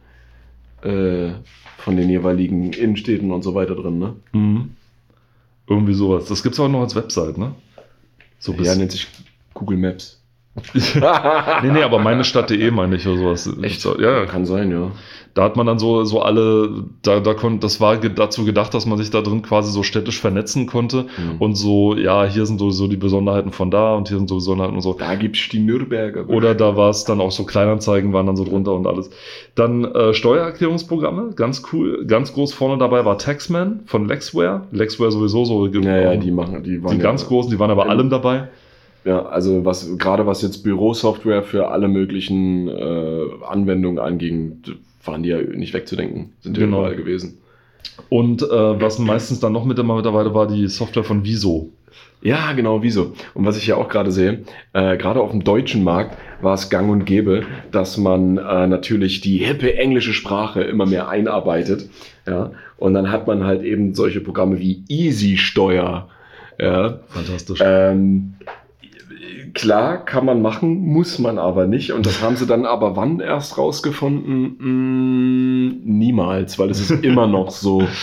äh, 0.81 1.31
von 1.77 1.97
den 1.97 2.09
jeweiligen 2.09 2.71
Innenstädten 2.71 3.31
und 3.31 3.43
so 3.43 3.53
weiter 3.53 3.75
drin, 3.75 3.99
ne? 3.99 4.15
Mhm. 4.31 4.75
Irgendwie 5.67 5.93
sowas. 5.93 6.29
Das 6.29 6.41
gibt 6.41 6.53
es 6.53 6.59
auch 6.61 6.69
noch 6.69 6.81
als 6.81 6.95
Website, 6.95 7.37
ne? 7.37 7.53
So 8.39 8.53
Ja, 8.53 8.75
nennt 8.75 8.93
sich 8.93 9.07
Google 9.53 9.77
Maps. 9.77 10.21
Nee, 10.73 11.71
nee, 11.71 11.83
aber 11.83 11.99
meine 11.99 12.23
Stadt.de 12.23 12.71
meine 12.71 12.95
ich 12.95 13.07
oder 13.07 13.17
sowas. 13.17 13.49
Echt? 13.61 13.83
Ja, 13.83 13.99
ja. 13.99 14.25
Kann 14.25 14.45
sein, 14.45 14.71
ja. 14.71 14.91
Da 15.33 15.43
hat 15.43 15.57
man 15.57 15.67
dann 15.67 15.79
so, 15.79 16.05
so 16.05 16.21
alle, 16.21 16.85
da, 17.01 17.19
da 17.19 17.33
kon, 17.33 17.59
das 17.59 17.81
war 17.81 17.97
dazu 17.97 18.45
gedacht, 18.45 18.73
dass 18.73 18.85
man 18.85 18.97
sich 18.97 19.09
da 19.09 19.19
drin 19.21 19.41
quasi 19.41 19.69
so 19.69 19.83
städtisch 19.83 20.21
vernetzen 20.21 20.65
konnte 20.65 21.07
Mhm. 21.17 21.35
und 21.39 21.55
so, 21.55 21.93
ja, 21.97 22.23
hier 22.23 22.45
sind 22.45 22.57
sowieso 22.57 22.87
die 22.87 22.95
Besonderheiten 22.95 23.51
von 23.51 23.69
da 23.69 23.95
und 23.95 24.07
hier 24.07 24.17
sind 24.17 24.29
so 24.29 24.35
Besonderheiten 24.35 24.75
und 24.77 24.81
so. 24.81 24.93
da 24.93 25.15
gibt's 25.15 25.49
die 25.49 25.59
Nürnberger. 25.59 26.29
Oder 26.29 26.55
da 26.55 26.77
war 26.77 26.89
es 26.89 27.03
dann 27.03 27.19
auch 27.19 27.31
so 27.31 27.43
Kleinanzeigen 27.43 28.13
waren 28.13 28.25
dann 28.27 28.37
so 28.37 28.45
drunter 28.45 28.73
und 28.73 28.87
alles. 28.87 29.09
Dann 29.55 29.83
äh, 29.83 30.13
Steuererklärungsprogramme, 30.13 31.31
ganz 31.35 31.63
cool, 31.73 32.05
ganz 32.07 32.33
groß 32.33 32.53
vorne 32.53 32.77
dabei 32.77 33.03
war 33.03 33.17
Taxman 33.17 33.81
von 33.87 34.07
Lexware. 34.07 34.61
Lexware 34.71 35.11
sowieso 35.11 35.43
so. 35.43 35.67
Ja, 35.67 35.97
ja, 35.97 36.15
die 36.15 36.31
machen, 36.31 36.63
die 36.63 36.81
waren 36.81 36.91
die 36.91 36.97
ja, 36.97 37.03
ganz 37.03 37.27
großen, 37.27 37.51
die 37.51 37.59
waren 37.59 37.71
aber 37.71 37.89
allem 37.89 38.09
dabei. 38.09 38.47
Ja, 39.05 39.23
also 39.27 39.63
was 39.65 39.97
gerade 39.97 40.25
was 40.25 40.41
jetzt 40.41 40.63
Bürosoftware 40.63 41.43
für 41.43 41.67
alle 41.69 41.87
möglichen 41.87 42.67
äh, 42.67 43.21
Anwendungen 43.47 43.99
anging, 43.99 44.61
waren 45.03 45.21
die 45.23 45.29
ja 45.29 45.39
nicht 45.41 45.73
wegzudenken, 45.73 46.33
sind 46.41 46.57
ja 46.57 46.65
Genau. 46.65 46.79
überall 46.79 46.95
gewesen. 46.95 47.37
Und 48.09 48.41
äh, 48.41 48.47
was 48.81 48.97
meistens 48.99 49.39
dann 49.39 49.53
noch 49.53 49.63
mit 49.63 49.77
immer 49.77 49.95
mit 49.95 50.05
dabei 50.05 50.33
war, 50.33 50.47
die 50.47 50.67
Software 50.67 51.03
von 51.03 51.23
Viso. 51.23 51.69
Ja, 52.23 52.53
genau, 52.53 52.81
wieso? 52.81 53.13
Und 53.35 53.45
was 53.45 53.57
ich 53.57 53.67
ja 53.67 53.75
auch 53.75 53.87
gerade 53.87 54.11
sehe, 54.11 54.43
äh, 54.73 54.97
gerade 54.97 55.21
auf 55.21 55.29
dem 55.29 55.43
deutschen 55.43 55.83
Markt 55.83 56.17
war 56.41 56.55
es 56.55 56.71
gang 56.71 56.89
und 56.89 57.05
gäbe, 57.05 57.43
dass 57.71 57.97
man 57.97 58.37
äh, 58.37 58.65
natürlich 58.67 59.21
die 59.21 59.37
hippe 59.37 59.75
englische 59.77 60.13
Sprache 60.13 60.63
immer 60.63 60.87
mehr 60.87 61.07
einarbeitet. 61.09 61.87
Ja, 62.27 62.51
und 62.77 62.95
dann 62.95 63.11
hat 63.11 63.27
man 63.27 63.43
halt 63.45 63.61
eben 63.63 63.93
solche 63.93 64.19
Programme 64.21 64.57
wie 64.59 64.83
Easy 64.89 65.37
Steuer. 65.37 66.09
Ja, 66.59 66.99
Fantastisch. 67.09 67.59
ähm, 67.63 68.33
klar, 69.55 70.05
kann 70.05 70.25
man 70.25 70.41
machen, 70.41 70.77
muss 70.85 71.17
man 71.17 71.39
aber 71.39 71.65
nicht. 71.65 71.93
Und 71.93 72.05
das 72.05 72.21
haben 72.21 72.35
sie 72.35 72.45
dann 72.45 72.65
aber 72.65 72.95
wann 72.95 73.19
erst 73.19 73.57
rausgefunden? 73.57 74.57
Mm, 74.59 75.81
niemals, 75.83 76.59
weil 76.59 76.69
es 76.69 76.79
ist 76.81 76.91
immer 77.03 77.25
noch 77.25 77.49
so. 77.49 77.87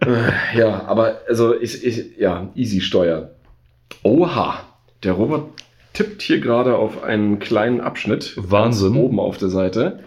Äh, 0.00 0.58
ja, 0.58 0.86
aber 0.86 1.20
also 1.28 1.54
ich, 1.54 1.84
ich, 1.84 2.18
ja, 2.18 2.48
easy 2.56 2.80
Steuer. 2.80 3.30
Oha, 4.02 4.58
der 5.04 5.12
Robert 5.12 5.50
tippt 5.92 6.22
hier 6.22 6.40
gerade 6.40 6.76
auf 6.76 7.04
einen 7.04 7.38
kleinen 7.38 7.80
Abschnitt. 7.80 8.34
Wahnsinn. 8.36 8.96
Oben 8.96 9.20
auf 9.20 9.38
der 9.38 9.50
Seite. 9.50 10.02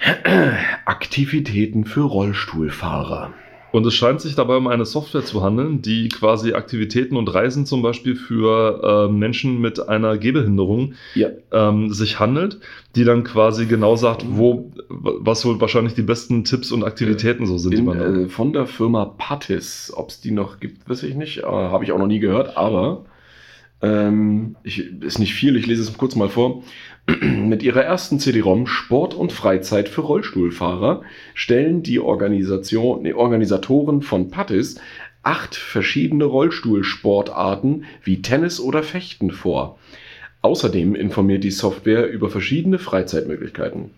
Aktivitäten 0.86 1.84
für 1.84 2.02
Rollstuhlfahrer. 2.02 3.34
Und 3.76 3.84
es 3.84 3.92
scheint 3.92 4.22
sich 4.22 4.34
dabei 4.34 4.56
um 4.56 4.68
eine 4.68 4.86
Software 4.86 5.22
zu 5.22 5.42
handeln, 5.42 5.82
die 5.82 6.08
quasi 6.08 6.54
Aktivitäten 6.54 7.14
und 7.14 7.28
Reisen 7.34 7.66
zum 7.66 7.82
Beispiel 7.82 8.16
für 8.16 9.06
äh, 9.10 9.12
Menschen 9.12 9.60
mit 9.60 9.86
einer 9.86 10.16
Gehbehinderung 10.16 10.94
Ja. 11.14 11.28
ähm, 11.52 11.92
sich 11.92 12.18
handelt, 12.18 12.58
die 12.94 13.04
dann 13.04 13.22
quasi 13.22 13.66
genau 13.66 13.94
sagt, 13.94 14.24
wo, 14.26 14.72
was 14.88 15.44
wohl 15.44 15.60
wahrscheinlich 15.60 15.92
die 15.92 16.00
besten 16.00 16.42
Tipps 16.44 16.72
und 16.72 16.84
Aktivitäten 16.84 17.44
so 17.44 17.58
sind, 17.58 17.72
die 17.74 17.82
In, 17.82 18.24
äh, 18.24 18.28
von 18.30 18.54
der 18.54 18.64
Firma 18.64 19.04
Pattis. 19.18 19.92
Ob 19.94 20.08
es 20.08 20.22
die 20.22 20.30
noch 20.30 20.58
gibt, 20.58 20.88
weiß 20.88 21.02
ich 21.02 21.14
nicht. 21.14 21.40
Äh, 21.40 21.42
Habe 21.42 21.84
ich 21.84 21.92
auch 21.92 21.98
noch 21.98 22.06
nie 22.06 22.20
gehört, 22.20 22.56
aber 22.56 23.04
ähm, 23.82 24.56
ich, 24.62 24.90
ist 25.02 25.18
nicht 25.18 25.34
viel. 25.34 25.54
Ich 25.54 25.66
lese 25.66 25.82
es 25.82 25.98
kurz 25.98 26.16
mal 26.16 26.30
vor. 26.30 26.62
Mit 27.20 27.62
ihrer 27.62 27.84
ersten 27.84 28.18
CD-ROM 28.18 28.66
Sport 28.66 29.14
und 29.14 29.32
Freizeit 29.32 29.88
für 29.88 30.00
Rollstuhlfahrer 30.00 31.02
stellen 31.34 31.82
die 31.82 32.00
Organisation, 32.00 33.02
nee, 33.02 33.12
Organisatoren 33.12 34.02
von 34.02 34.30
Pattis 34.30 34.80
acht 35.22 35.54
verschiedene 35.54 36.24
Rollstuhlsportarten 36.24 37.84
wie 38.02 38.22
Tennis 38.22 38.60
oder 38.60 38.82
Fechten 38.82 39.30
vor. 39.30 39.78
Außerdem 40.42 40.94
informiert 40.94 41.44
die 41.44 41.50
Software 41.50 42.08
über 42.08 42.28
verschiedene 42.28 42.78
Freizeitmöglichkeiten. 42.78 43.90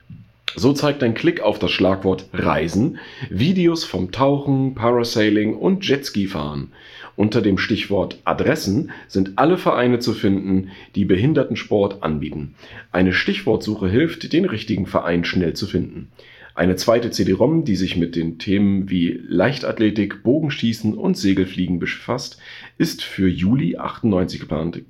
So 0.56 0.72
zeigt 0.72 1.02
ein 1.02 1.14
Klick 1.14 1.40
auf 1.40 1.58
das 1.58 1.70
Schlagwort 1.70 2.26
Reisen 2.32 2.98
Videos 3.30 3.84
vom 3.84 4.12
Tauchen, 4.12 4.74
Parasailing 4.74 5.54
und 5.54 5.86
Jetski-Fahren. 5.86 6.72
Unter 7.18 7.42
dem 7.42 7.58
Stichwort 7.58 8.20
Adressen 8.22 8.92
sind 9.08 9.32
alle 9.38 9.58
Vereine 9.58 9.98
zu 9.98 10.12
finden, 10.12 10.70
die 10.94 11.04
Behindertensport 11.04 12.04
anbieten. 12.04 12.54
Eine 12.92 13.12
Stichwortsuche 13.12 13.88
hilft, 13.88 14.32
den 14.32 14.44
richtigen 14.44 14.86
Verein 14.86 15.24
schnell 15.24 15.54
zu 15.54 15.66
finden. 15.66 16.12
Eine 16.54 16.76
zweite 16.76 17.10
CD-ROM, 17.10 17.64
die 17.64 17.74
sich 17.74 17.96
mit 17.96 18.14
den 18.14 18.38
Themen 18.38 18.88
wie 18.88 19.20
Leichtathletik, 19.26 20.22
Bogenschießen 20.22 20.94
und 20.94 21.16
Segelfliegen 21.16 21.80
befasst, 21.80 22.38
ist 22.78 23.02
für 23.02 23.28
Juli 23.28 23.76
98 23.76 24.38
geplant. 24.38 24.82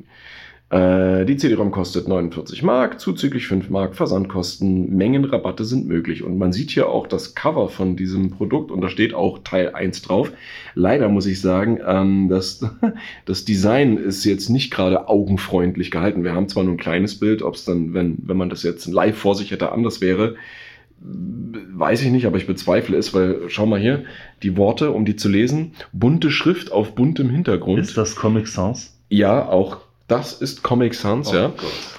Äh, 0.71 1.25
die 1.25 1.39
CD-ROM 1.39 1.71
kostet 1.71 2.09
49 2.09 2.63
Mark, 2.63 3.01
zuzüglich 3.01 3.47
5 3.47 3.71
Mark 3.71 3.97
Versandkosten, 3.97 4.95
Mengenrabatte 4.95 5.65
sind 5.65 5.87
möglich. 5.87 6.23
Und 6.23 6.37
man 6.37 6.53
sieht 6.53 6.71
hier 6.71 6.89
auch 6.89 7.07
das 7.07 7.35
Cover 7.35 7.71
von 7.71 7.97
diesem 7.97 8.31
Produkt 8.31 8.71
und 8.71 8.83
da 8.83 8.91
steht 8.91 9.15
auch 9.15 9.39
Teil 9.43 9.75
1 9.75 10.03
drauf. 10.03 10.31
Leider 10.75 11.09
muss 11.09 11.27
ich 11.27 11.41
sagen, 11.41 11.81
ähm, 11.87 12.29
das, 12.29 12.61
das 13.25 13.47
Design 13.47 13.97
ist 13.97 14.25
jetzt 14.25 14.51
nicht 14.51 14.71
gerade 14.71 15.09
augenfreundlich 15.09 15.91
gehalten. 15.91 16.23
Wir 16.23 16.35
haben 16.35 16.49
zwar 16.49 16.65
nur 16.65 16.75
ein 16.75 16.79
kleines 16.79 17.19
Bild, 17.19 17.41
ob 17.43 17.55
es 17.55 17.65
dann, 17.65 17.95
wenn, 17.95 18.19
wenn 18.23 18.37
man 18.37 18.51
das 18.51 18.63
jetzt 18.63 18.87
live 18.87 19.17
vor 19.17 19.35
sich 19.35 19.51
hätte, 19.51 19.73
anders 19.73 20.03
wäre, 20.03 20.37
weiß 21.01 22.03
ich 22.03 22.11
nicht, 22.11 22.27
aber 22.27 22.39
ich 22.39 22.47
bezweifle 22.47 22.97
es, 22.97 23.15
weil 23.15 23.43
schau 23.49 23.67
mal 23.67 23.79
hier, 23.79 24.05
die 24.43 24.57
Worte, 24.57 24.91
um 24.91 25.05
die 25.05 25.17
zu 25.17 25.29
lesen, 25.29 25.73
bunte 25.93 26.31
Schrift 26.31 26.73
auf 26.73 26.95
buntem 26.95 27.31
Hintergrund. 27.31 27.79
Ist 27.79 27.97
das 27.97 28.17
Comic 28.17 28.49
Sans? 28.49 28.99
Ja, 29.09 29.49
auch 29.49 29.88
das 30.09 30.33
ist 30.33 30.63
Comic 30.63 30.95
Sans, 30.95 31.31
ja. 31.33 31.53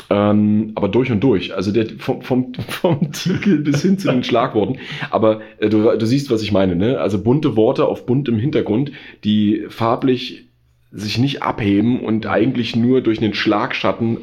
Ähm, 0.09 0.71
aber 0.73 0.89
durch 0.89 1.11
und 1.11 1.23
durch. 1.23 1.53
Also 1.53 1.71
der, 1.71 1.87
vom, 1.99 2.23
vom, 2.23 2.53
vom 2.67 3.11
Titel 3.11 3.59
bis 3.59 3.83
hin 3.83 3.99
zu 3.99 4.09
den 4.09 4.23
Schlagworten. 4.25 4.79
Aber 5.11 5.41
äh, 5.59 5.69
du, 5.69 5.95
du 5.95 6.05
siehst, 6.05 6.31
was 6.31 6.41
ich 6.41 6.51
meine, 6.51 6.75
ne? 6.75 6.99
Also 6.99 7.21
bunte 7.21 7.55
Worte 7.55 7.85
auf 7.85 8.07
buntem 8.07 8.39
Hintergrund, 8.39 8.91
die 9.23 9.65
farblich 9.69 10.47
sich 10.91 11.19
nicht 11.19 11.43
abheben 11.43 12.01
und 12.01 12.25
eigentlich 12.25 12.75
nur 12.75 13.01
durch 13.01 13.21
einen 13.21 13.35
Schlagschatten 13.35 14.17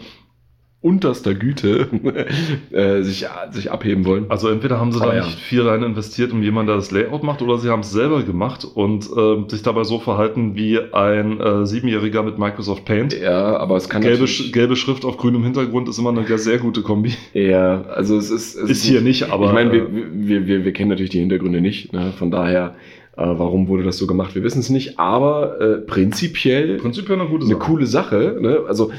unterster 0.87 1.35
Güte 1.35 1.89
äh, 2.71 3.03
sich, 3.03 3.27
sich 3.51 3.71
abheben 3.73 4.05
wollen. 4.05 4.27
Also 4.29 4.49
entweder 4.49 4.79
haben 4.79 4.93
sie 4.93 5.01
Aber 5.01 5.11
da 5.11 5.17
ja. 5.19 5.25
nicht 5.25 5.39
viel 5.41 5.63
rein 5.63 5.83
investiert, 5.83 6.33
um 6.33 6.43
jemanden, 6.43 6.69
der 6.69 6.77
das 6.77 6.91
Layout 6.93 7.23
macht, 7.25 7.43
oder 7.43 7.59
sie 7.59 7.69
haben 7.71 7.81
es 7.81 7.91
selber 7.91 8.23
gemacht 8.23 8.65
und 8.65 9.05
äh, 9.17 9.49
sich 9.49 9.63
dabei 9.63 9.83
so 9.85 9.99
verhalten 9.99 10.55
wie 10.55 10.79
ein 10.93 11.41
äh, 11.41 11.67
Siebenjähriger 11.67 12.23
mit 12.23 12.39
Microsoft 12.39 12.85
Paint. 12.85 13.19
Ja, 13.19 13.57
aber 13.57 13.77
es 13.77 13.89
kann 13.89 14.03
Gelbe, 14.03 14.25
Sch- 14.27 14.53
gelbe 14.53 14.77
Schrift 14.77 15.05
auf 15.05 15.17
grünem 15.17 15.43
Hintergrund 15.43 15.89
ist 15.89 15.99
immer 15.99 16.11
eine 16.11 16.39
sehr 16.39 16.59
gute 16.59 16.83
Kombi. 16.83 17.15
Ja, 17.35 17.83
also 17.83 18.17
es 18.17 18.31
ist. 18.31 18.55
Es 18.55 18.71
Ist 18.71 18.85
hier 18.85 19.01
nicht, 19.01 19.31
aber, 19.31 19.47
ich 19.47 19.53
meine, 19.53 19.73
wir, 19.73 19.83
äh, 19.83 19.89
wir, 20.13 20.47
wir, 20.47 20.65
wir 20.65 20.73
kennen 20.73 20.91
natürlich 20.91 21.11
die 21.11 21.19
Hintergründe 21.21 21.61
nicht. 21.61 21.93
Ne? 21.93 22.13
Von 22.19 22.31
daher, 22.31 22.77
äh, 23.17 23.23
warum 23.25 23.67
wurde 23.69 23.83
das 23.83 23.99
so 23.99 24.07
gemacht? 24.07 24.35
Wir 24.35 24.43
wissen 24.45 24.61
es 24.61 24.71
nicht, 24.71 24.99
aber 24.99 25.61
äh, 25.61 25.77
prinzipiell 25.79 26.77
Prinzipiell 26.79 27.19
eine 27.21 27.29
gute 27.29 27.45
eine 27.47 27.55
Sache. 27.55 27.67
coole 27.67 27.87
Sache. 27.87 28.37
Ne? 28.41 28.61
Also, 28.69 28.93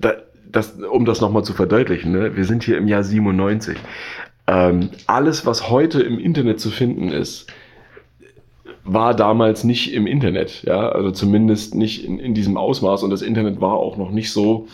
da, 0.00 0.12
das, 0.52 0.78
um 0.90 1.04
das 1.04 1.20
nochmal 1.20 1.44
zu 1.44 1.52
verdeutlichen, 1.52 2.12
ne? 2.12 2.36
wir 2.36 2.44
sind 2.44 2.62
hier 2.64 2.78
im 2.78 2.88
Jahr 2.88 3.02
97. 3.02 3.76
Ähm, 4.46 4.90
alles, 5.06 5.44
was 5.46 5.68
heute 5.70 6.00
im 6.02 6.18
Internet 6.18 6.60
zu 6.60 6.70
finden 6.70 7.10
ist, 7.10 7.46
war 8.84 9.14
damals 9.14 9.64
nicht 9.64 9.92
im 9.92 10.06
Internet, 10.06 10.62
ja, 10.62 10.88
also 10.88 11.10
zumindest 11.10 11.74
nicht 11.74 12.04
in, 12.04 12.18
in 12.18 12.32
diesem 12.32 12.56
Ausmaß 12.56 13.02
und 13.02 13.10
das 13.10 13.20
Internet 13.20 13.60
war 13.60 13.74
auch 13.74 13.98
noch 13.98 14.10
nicht 14.10 14.32
so 14.32 14.66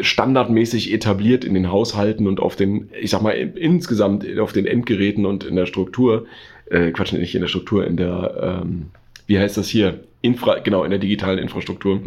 standardmäßig 0.00 0.92
etabliert 0.92 1.44
in 1.44 1.54
den 1.54 1.72
Haushalten 1.72 2.28
und 2.28 2.38
auf 2.38 2.54
den, 2.54 2.90
ich 3.00 3.10
sag 3.10 3.22
mal, 3.22 3.32
in- 3.32 3.56
insgesamt 3.56 4.24
auf 4.38 4.52
den 4.52 4.66
Endgeräten 4.66 5.26
und 5.26 5.42
in 5.42 5.56
der 5.56 5.66
Struktur, 5.66 6.26
äh, 6.70 6.92
Quatsch, 6.92 7.12
nicht 7.12 7.34
in 7.34 7.40
der 7.40 7.48
Struktur, 7.48 7.84
in 7.84 7.96
der, 7.96 8.60
ähm, 8.62 8.86
wie 9.26 9.38
heißt 9.40 9.56
das 9.56 9.68
hier? 9.68 10.00
Infra, 10.22 10.58
genau, 10.60 10.84
in 10.84 10.90
der 10.90 11.00
digitalen 11.00 11.38
Infrastruktur, 11.38 12.02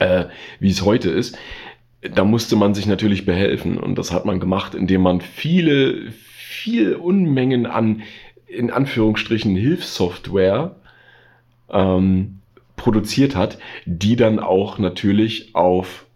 äh, 0.00 0.24
wie 0.60 0.70
es 0.70 0.84
heute 0.84 1.08
ist. 1.10 1.38
Da 2.00 2.24
musste 2.24 2.54
man 2.56 2.74
sich 2.74 2.86
natürlich 2.86 3.26
behelfen 3.26 3.78
und 3.78 3.98
das 3.98 4.12
hat 4.12 4.24
man 4.24 4.38
gemacht, 4.38 4.74
indem 4.74 5.02
man 5.02 5.20
viele, 5.20 6.12
viel 6.12 6.94
Unmengen 6.94 7.66
an, 7.66 8.02
in 8.46 8.70
Anführungsstrichen, 8.70 9.56
Hilfssoftware 9.56 10.76
ähm, 11.70 12.38
produziert 12.76 13.36
hat, 13.36 13.58
die 13.84 14.16
dann 14.16 14.38
auch 14.38 14.78
natürlich 14.78 15.54
auf 15.54 16.06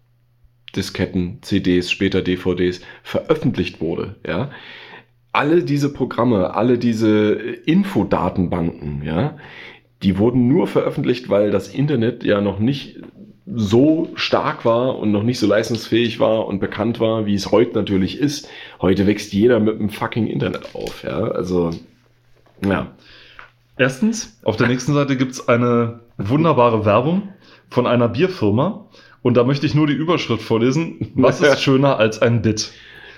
Disketten, 0.74 1.38
CDs, 1.42 1.90
später 1.90 2.22
DVDs 2.22 2.80
veröffentlicht 3.02 3.80
wurde, 3.80 4.16
ja. 4.26 4.50
Alle 5.34 5.64
diese 5.64 5.92
Programme, 5.92 6.54
alle 6.54 6.78
diese 6.78 7.32
äh, 7.32 7.58
Infodatenbanken, 7.64 9.02
ja, 9.02 9.36
die 10.02 10.18
wurden 10.18 10.48
nur 10.48 10.66
veröffentlicht, 10.66 11.28
weil 11.28 11.50
das 11.50 11.68
Internet 11.68 12.24
ja 12.24 12.40
noch 12.40 12.58
nicht 12.58 12.98
so 13.46 14.10
stark 14.14 14.64
war 14.64 14.98
und 14.98 15.10
noch 15.10 15.22
nicht 15.22 15.38
so 15.38 15.46
leistungsfähig 15.46 16.20
war 16.20 16.46
und 16.46 16.60
bekannt 16.60 17.00
war, 17.00 17.26
wie 17.26 17.34
es 17.34 17.50
heute 17.50 17.74
natürlich 17.74 18.18
ist. 18.18 18.48
Heute 18.80 19.06
wächst 19.06 19.32
jeder 19.32 19.58
mit 19.58 19.78
dem 19.78 19.90
fucking 19.90 20.26
Internet 20.26 20.74
auf, 20.74 21.02
ja. 21.02 21.18
Also, 21.18 21.70
ja. 22.64 22.92
Erstens, 23.76 24.38
auf 24.44 24.56
der 24.56 24.68
nächsten 24.68 24.94
Seite 24.94 25.16
gibt's 25.16 25.48
eine 25.48 26.00
wunderbare 26.18 26.84
Werbung 26.84 27.30
von 27.70 27.86
einer 27.86 28.08
Bierfirma. 28.08 28.86
Und 29.22 29.36
da 29.36 29.44
möchte 29.44 29.66
ich 29.66 29.74
nur 29.74 29.86
die 29.86 29.94
Überschrift 29.94 30.42
vorlesen. 30.42 31.12
Was 31.14 31.40
ist 31.40 31.60
schöner 31.62 31.96
als 31.98 32.20
ein 32.20 32.42
Bit? 32.42 32.72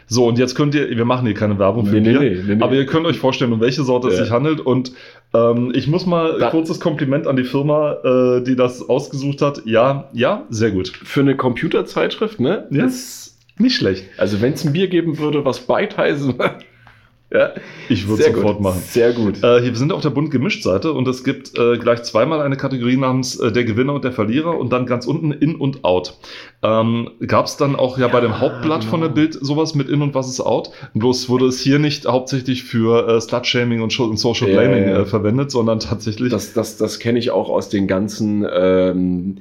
So, 0.07 0.27
und 0.27 0.39
jetzt 0.39 0.55
könnt 0.55 0.75
ihr, 0.75 0.89
wir 0.91 1.05
machen 1.05 1.27
hier 1.27 1.35
keine 1.35 1.59
Werbung 1.59 1.87
für 1.87 1.95
Nee, 1.97 2.11
Bier, 2.11 2.21
nee, 2.21 2.43
nee, 2.47 2.55
nee. 2.57 2.63
aber 2.63 2.75
ihr 2.75 2.87
könnt 2.87 3.07
euch 3.07 3.19
vorstellen, 3.19 3.53
um 3.53 3.61
welche 3.61 3.83
Sorte 3.85 4.09
es 4.09 4.19
Ja. 4.19 4.25
sich 4.25 4.33
handelt. 4.33 4.61
Und 4.61 4.93
ähm, 5.33 5.73
ich 5.75 5.87
muss 5.87 6.05
mal 6.07 6.39
Da- 6.39 6.47
ein 6.47 6.51
kurzes 6.51 6.79
Kompliment 6.81 7.27
an 7.27 7.37
die 7.37 7.45
Firma, 7.45 7.93
äh, 8.05 8.43
die 8.45 8.55
das 8.57 8.89
ausgesucht 8.89 9.41
hat. 9.43 9.63
Ja, 9.65 10.11
ja, 10.13 10.45
sehr 10.51 10.71
gut. 10.73 10.89
Für 10.89 11.21
eine 11.21 11.37
Computerzeitschrift, 11.37 12.39
ne? 12.41 12.67
Ja. 12.71 12.83
Das, 12.85 13.37
Nicht 13.59 13.77
schlecht. 13.77 14.05
also 14.19 14.41
wenn 14.43 14.53
es 14.53 14.65
ein 14.65 14.73
Bier 14.73 14.89
geben 14.89 15.19
würde, 15.19 15.45
was 15.45 15.61
Beitheißen, 15.61 16.35
ja, 17.35 17.51
Ich 17.89 18.07
würde 18.09 18.23
sofort 18.23 18.57
gut, 18.57 18.61
machen. 18.61 18.81
Sehr 18.87 19.13
gut. 19.13 19.43
Äh, 19.43 19.61
hier 19.61 19.73
wir 19.73 19.77
sind 19.77 19.93
auf 19.93 20.03
der 20.03 20.11
bunt 20.11 20.31
gemischt 20.31 20.63
Seite 20.63 20.93
und 20.93 21.09
es 21.09 21.25
gibt 21.25 21.59
äh, 21.59 21.77
gleich 21.79 22.05
zweimal 22.05 22.41
eine 22.41 22.57
Kategorie 22.57 22.97
namens 22.97 23.39
äh, 23.41 23.51
der 23.51 23.65
Gewinner 23.65 23.93
und 23.95 24.05
der 24.05 24.13
Verlierer 24.13 24.57
und 24.57 24.73
dann 24.73 24.87
ganz 24.87 25.05
unten 25.07 25.33
In 25.33 25.57
und 25.57 25.85
Out. 25.85 26.17
Ähm, 26.63 27.11
Gab 27.27 27.47
es 27.47 27.57
dann 27.57 27.75
auch 27.75 27.99
ja, 27.99 28.07
bei 28.07 28.21
dem 28.21 28.39
Hauptblatt 28.41 28.81
genau. 28.81 28.91
von 28.91 29.01
der 29.01 29.09
Bild 29.09 29.35
sowas 29.35 29.75
mit 29.75 29.89
In 29.89 30.01
und 30.01 30.15
was 30.15 30.29
ist 30.29 30.41
Out? 30.41 30.71
Bloß 30.95 31.29
wurde 31.29 31.47
es 31.47 31.61
hier 31.61 31.81
nicht 31.81 32.07
hauptsächlich 32.07 32.63
für 32.63 33.09
äh, 33.09 33.21
Slut-Shaming 33.21 33.83
und, 33.83 33.99
und 33.99 34.17
Social 34.17 34.49
Ja, 34.49 34.61
Blaming 34.61 34.89
ja. 34.89 35.01
Äh, 35.01 35.05
verwendet, 35.05 35.51
sondern 35.51 35.81
tatsächlich 35.81 36.31
Das, 36.31 36.53
das, 36.53 36.77
das 36.77 37.01
kenne 37.01 37.19
ich 37.19 37.33
auch 37.33 37.49
aus 37.49 37.69
den 37.69 37.89
ganzen 37.89 38.47
ähm, 38.49 39.39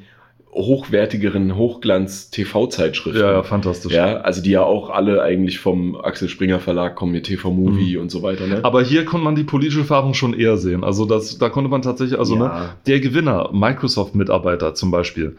hochwertigeren 0.53 1.55
Hochglanz-TV-Zeitschriften. 1.55 3.19
ja, 3.21 3.31
ja, 3.31 3.43
fantastisch. 3.43 3.91
Ja, 3.93 4.17
also 4.17 4.41
die 4.41 4.51
ja 4.51 4.63
auch 4.63 4.89
alle 4.89 5.21
eigentlich 5.21 5.59
vom 5.59 5.95
Axel 5.95 6.29
Springer 6.29 6.59
Verlag 6.59 6.95
kommen, 6.95 7.11
mit 7.11 7.25
TV 7.25 7.51
Movie 7.51 7.97
und 7.97 8.11
so 8.11 8.21
weiter. 8.23 8.47
Ne? 8.47 8.57
Mhm. 8.57 8.65
Aber 8.65 8.81
hier 8.83 9.05
konnte 9.05 9.23
man 9.23 9.35
die 9.35 9.43
politische 9.43 9.83
Färbung 9.83 10.13
schon 10.13 10.33
eher 10.33 10.57
sehen. 10.57 10.83
Also 10.83 11.05
das, 11.05 11.37
da 11.37 11.49
konnte 11.49 11.69
man 11.69 11.81
tatsächlich, 11.81 12.19
also 12.19 12.35
ne, 12.35 12.45
Ja. 12.45 12.75
der 12.87 12.99
Gewinner, 12.99 13.49
Microsoft-Mitarbeiter 13.53 14.75
zum 14.75 14.91
Beispiel. 14.91 15.35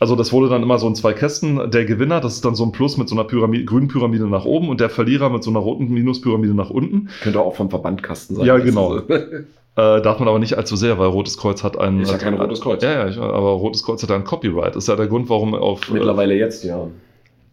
Also 0.00 0.16
das 0.16 0.32
wurde 0.32 0.48
dann 0.48 0.62
immer 0.62 0.78
so 0.78 0.88
in 0.88 0.94
zwei 0.94 1.12
Kästen. 1.12 1.70
Der 1.70 1.84
Gewinner, 1.84 2.20
das 2.20 2.34
ist 2.34 2.44
dann 2.44 2.54
so 2.54 2.64
ein 2.64 2.72
Plus 2.72 2.96
mit 2.96 3.08
so 3.08 3.14
einer 3.14 3.24
Pyramide, 3.24 3.64
grünen 3.64 3.88
Pyramide 3.88 4.26
nach 4.26 4.44
oben 4.44 4.68
und 4.68 4.80
der 4.80 4.90
Verlierer 4.90 5.30
mit 5.30 5.42
so 5.44 5.50
einer 5.50 5.60
roten 5.60 5.88
Minuspyramide 5.88 6.52
nach 6.54 6.70
unten. 6.70 7.08
Könnte 7.22 7.40
auch 7.40 7.54
vom 7.54 7.70
Verbandkasten 7.70 8.36
sein. 8.36 8.44
Ja, 8.46 8.58
genau. 8.58 8.98
so. 8.98 9.04
Äh, 9.76 10.02
darf 10.02 10.20
man 10.20 10.28
aber 10.28 10.38
nicht 10.38 10.56
allzu 10.56 10.76
sehr, 10.76 10.98
weil 11.00 11.08
Rotes 11.08 11.36
Kreuz 11.36 11.64
hat 11.64 11.78
ein... 11.78 12.00
Ist 12.00 12.12
ja 12.12 12.18
kein 12.18 12.34
Rotes 12.34 12.60
Kreuz. 12.60 12.82
Ja, 12.82 13.08
ja, 13.08 13.20
aber 13.22 13.50
Rotes 13.50 13.82
Kreuz 13.82 14.02
hat 14.04 14.10
ein 14.12 14.22
Copyright. 14.22 14.76
Ist 14.76 14.86
ja 14.86 14.94
der 14.94 15.08
Grund, 15.08 15.28
warum 15.28 15.52
auf... 15.54 15.88
Äh, 15.90 15.94
Mittlerweile 15.94 16.34
jetzt, 16.36 16.62
ja. 16.62 16.86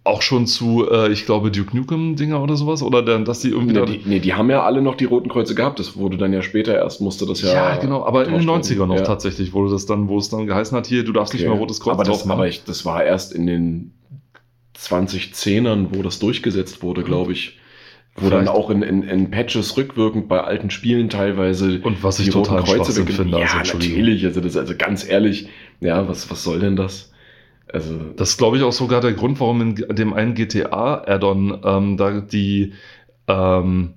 auch 0.03 0.21
schon 0.21 0.45
zu, 0.45 0.87
äh, 0.87 1.11
ich 1.11 1.25
glaube, 1.25 1.49
Duke 1.49 1.75
Nukem-Dinger 1.75 2.39
oder 2.39 2.57
sowas? 2.57 2.83
Oder 2.83 3.01
denn, 3.01 3.25
dass 3.25 3.39
die 3.39 3.49
irgendwie... 3.49 3.73
Nee 3.73 3.85
die, 3.85 4.01
nee, 4.05 4.19
die 4.19 4.35
haben 4.35 4.51
ja 4.51 4.61
alle 4.61 4.83
noch 4.83 4.93
die 4.93 5.05
roten 5.05 5.29
Kreuze 5.29 5.55
gehabt. 5.55 5.79
Das 5.79 5.97
wurde 5.97 6.17
dann 6.17 6.31
ja 6.31 6.43
später 6.43 6.75
erst, 6.75 7.01
musste 7.01 7.25
das 7.25 7.41
ja. 7.41 7.53
ja, 7.53 7.75
genau, 7.77 8.05
aber 8.05 8.25
in 8.25 8.33
den 8.33 8.41
getauscht 8.41 8.71
90ern 8.71 8.85
noch. 8.85 8.97
Ja. 8.97 9.01
tatsächlich 9.01 9.53
wurde 9.53 9.71
das 9.71 9.87
dann, 9.87 10.07
wo 10.07 10.19
es 10.19 10.29
dann 10.29 10.45
geheißen 10.45 10.77
hat, 10.77 10.85
hier, 10.85 11.03
du 11.03 11.13
darfst 11.13 11.33
nicht 11.33 11.41
Okay. 11.43 11.49
mehr 11.51 11.59
Rotes 11.59 11.79
Kreuz 11.79 11.93
aber 11.93 12.03
das, 12.03 12.29
aber 12.29 12.47
ich, 12.47 12.63
das 12.65 12.85
war 12.85 13.03
erst 13.03 13.33
in 13.33 13.47
den 13.47 13.93
2010ern, 14.77 15.87
wo 15.91 16.03
das 16.03 16.19
durchgesetzt 16.19 16.83
wurde, 16.83 17.03
glaube 17.03 17.31
ich. 17.31 17.57
Wo 18.15 18.29
dann 18.29 18.47
auch 18.47 18.69
in, 18.69 18.81
in, 18.83 19.03
in 19.03 19.31
Patches 19.31 19.77
rückwirkend 19.77 20.27
bei 20.27 20.41
alten 20.41 20.69
Spielen 20.69 21.09
teilweise 21.09 21.79
Und 21.81 22.03
was 22.03 22.19
ich 22.19 22.29
die 22.29 22.31
roten 22.31 22.49
total 22.49 22.63
Kreuze 22.63 22.91
Schwachsinn 22.91 23.05
wegge- 23.07 23.15
finde, 23.15 23.39
Ja, 23.39 23.47
also 23.59 23.73
natürlich. 23.77 24.25
Also, 24.25 24.41
das, 24.41 24.57
also 24.57 24.73
ganz 24.77 25.07
ehrlich, 25.07 25.47
ja, 25.79 26.07
was, 26.07 26.29
was 26.29 26.43
soll 26.43 26.59
denn 26.59 26.75
das? 26.75 27.11
Also, 27.71 27.97
Das 28.17 28.31
ist, 28.31 28.37
glaube 28.37 28.57
ich, 28.57 28.63
auch 28.63 28.73
sogar 28.73 28.99
der 28.99 29.13
Grund, 29.13 29.39
warum 29.39 29.61
in 29.61 29.95
dem 29.95 30.13
einen 30.13 30.33
GTA-Add-on 30.35 31.61
ähm, 31.63 31.97
da 31.97 32.19
die, 32.19 32.73
ähm, 33.27 33.93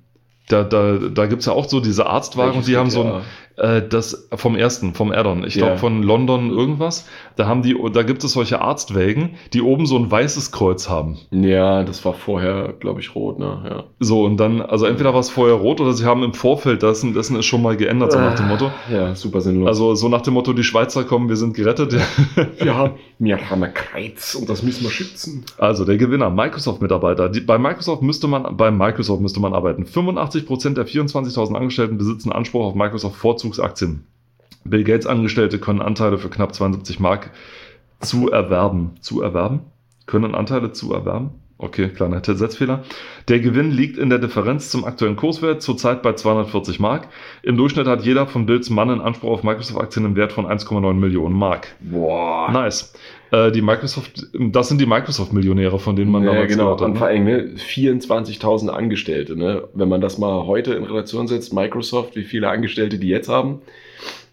da, 0.48 0.62
da, 0.62 0.98
da 0.98 1.26
gibt 1.26 1.40
es 1.40 1.46
ja 1.46 1.52
auch 1.52 1.68
so 1.68 1.80
diese 1.80 2.06
Arztwagen, 2.06 2.62
die 2.64 2.76
haben 2.76 2.90
so 2.90 3.02
GTA? 3.02 3.18
ein, 3.18 3.24
äh, 3.56 3.82
das 3.88 4.28
vom 4.34 4.56
ersten, 4.56 4.94
vom 4.94 5.12
Add-on, 5.12 5.44
ich 5.44 5.54
Ja. 5.54 5.66
glaube 5.66 5.78
von 5.78 6.02
London 6.02 6.50
irgendwas, 6.50 7.06
da 7.36 7.46
haben 7.46 7.62
die, 7.62 7.76
da 7.92 8.02
gibt 8.02 8.24
es 8.24 8.32
solche 8.32 8.60
Arztwägen, 8.60 9.36
die 9.52 9.62
oben 9.62 9.86
so 9.86 9.96
ein 9.96 10.10
weißes 10.10 10.52
Kreuz 10.52 10.88
haben. 10.88 11.18
Ja, 11.30 11.82
das 11.84 12.04
war 12.04 12.14
vorher, 12.14 12.74
glaube 12.80 13.00
ich, 13.00 13.14
rot, 13.14 13.38
ne? 13.38 13.64
Ja. 13.68 13.84
So, 14.00 14.24
und 14.24 14.38
dann, 14.38 14.60
also 14.60 14.86
entweder 14.86 15.12
war 15.12 15.20
es 15.20 15.30
vorher 15.30 15.54
rot 15.56 15.80
oder 15.80 15.92
sie 15.92 16.04
haben 16.04 16.22
im 16.22 16.34
Vorfeld 16.34 16.82
dessen, 16.82 17.14
dessen 17.14 17.36
ist 17.36 17.46
schon 17.46 17.62
mal 17.62 17.76
geändert, 17.76 18.12
so 18.12 18.18
nach 18.18 18.34
dem 18.34 18.48
Motto. 18.48 18.70
Ja, 18.90 19.14
super 19.14 19.40
sinnlos. 19.40 19.68
Also 19.68 19.94
so 19.94 20.08
nach 20.08 20.22
dem 20.22 20.34
Motto, 20.34 20.52
die 20.52 20.64
Schweizer 20.64 21.04
kommen, 21.04 21.28
wir 21.28 21.36
sind 21.36 21.54
gerettet. 21.54 21.94
wir 22.58 22.74
haben, 22.76 22.94
wir 23.18 23.50
haben 23.50 23.62
ein 23.62 23.74
Kreuz 23.74 24.34
und 24.34 24.48
das 24.48 24.62
müssen 24.62 24.82
wir 24.84 24.90
schützen. 24.90 25.44
Also 25.58 25.84
der 25.84 25.96
Gewinner, 25.96 26.30
Microsoft-Mitarbeiter. 26.30 27.30
Bei 27.46 27.58
Microsoft 27.58 28.02
müsste 28.02 28.26
man, 28.28 28.56
bei 28.56 28.70
Microsoft 28.70 29.20
müsste 29.20 29.40
man 29.40 29.54
arbeiten. 29.54 29.84
85% 29.84 30.74
der 30.74 30.86
24.000 30.86 31.54
Angestellten 31.54 31.98
besitzen 31.98 32.32
Anspruch 32.32 32.64
auf 32.66 32.74
Microsoft 32.74 33.16
Vorzugsaktien. 33.44 34.06
Bill 34.64 34.84
Gates 34.84 35.06
Angestellte 35.06 35.58
können 35.58 35.82
Anteile 35.82 36.16
für 36.16 36.30
knapp 36.30 36.54
72 36.54 36.98
Mark 36.98 37.30
zu 38.00 38.30
erwerben. 38.30 38.92
Zu 39.00 39.20
erwerben? 39.20 39.60
Können 40.06 40.34
Anteile 40.34 40.72
zu 40.72 40.94
erwerben? 40.94 41.32
Okay, 41.58 41.88
kleiner 41.88 42.22
Setzfehler. 42.24 42.82
Der 43.28 43.40
Gewinn 43.40 43.70
liegt 43.70 43.98
in 43.98 44.08
der 44.08 44.18
Differenz 44.18 44.70
zum 44.70 44.84
aktuellen 44.84 45.16
Kurswert, 45.16 45.62
zurzeit 45.62 46.02
bei 46.02 46.14
240 46.14 46.80
Mark. 46.80 47.08
Im 47.42 47.56
Durchschnitt 47.56 47.86
hat 47.86 48.02
jeder 48.02 48.26
von 48.26 48.46
Bills 48.46 48.70
Mannen 48.70 49.00
Anspruch 49.00 49.30
auf 49.30 49.42
Microsoft-Aktien 49.42 50.06
im 50.06 50.16
Wert 50.16 50.32
von 50.32 50.46
1,9 50.46 50.94
Millionen 50.94 51.36
Mark. 51.36 51.76
Boah. 51.80 52.50
Nice. 52.50 52.94
Äh, 53.30 53.50
die 53.52 53.62
Microsoft, 53.62 54.28
das 54.32 54.68
sind 54.68 54.80
die 54.80 54.86
Microsoft-Millionäre, 54.86 55.78
von 55.78 55.96
denen 55.96 56.10
man 56.10 56.24
ja, 56.24 56.32
damals 56.32 56.50
genau. 56.52 56.64
gehört 56.76 56.80
hat, 56.80 56.86
Und 56.86 56.92
ne? 56.94 56.98
vor 56.98 57.06
allem 57.08 57.24
ne, 57.24 57.54
24.000 57.56 58.68
Angestellte. 58.68 59.36
Ne? 59.36 59.66
Wenn 59.74 59.88
man 59.88 60.00
das 60.00 60.18
mal 60.18 60.46
heute 60.46 60.74
in 60.74 60.84
Relation 60.84 61.26
setzt, 61.26 61.52
Microsoft, 61.52 62.16
wie 62.16 62.24
viele 62.24 62.48
Angestellte 62.48 62.98
die 62.98 63.08
jetzt 63.08 63.28
haben, 63.28 63.62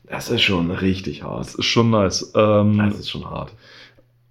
das 0.07 0.29
ist 0.29 0.41
schon 0.41 0.71
richtig 0.71 1.23
hart. 1.23 1.39
Das 1.39 1.55
ist 1.55 1.65
schon 1.65 1.89
nice. 1.89 2.33
Ähm, 2.35 2.77
Das 2.77 2.99
ist 2.99 3.09
schon 3.09 3.29
hart. 3.29 3.53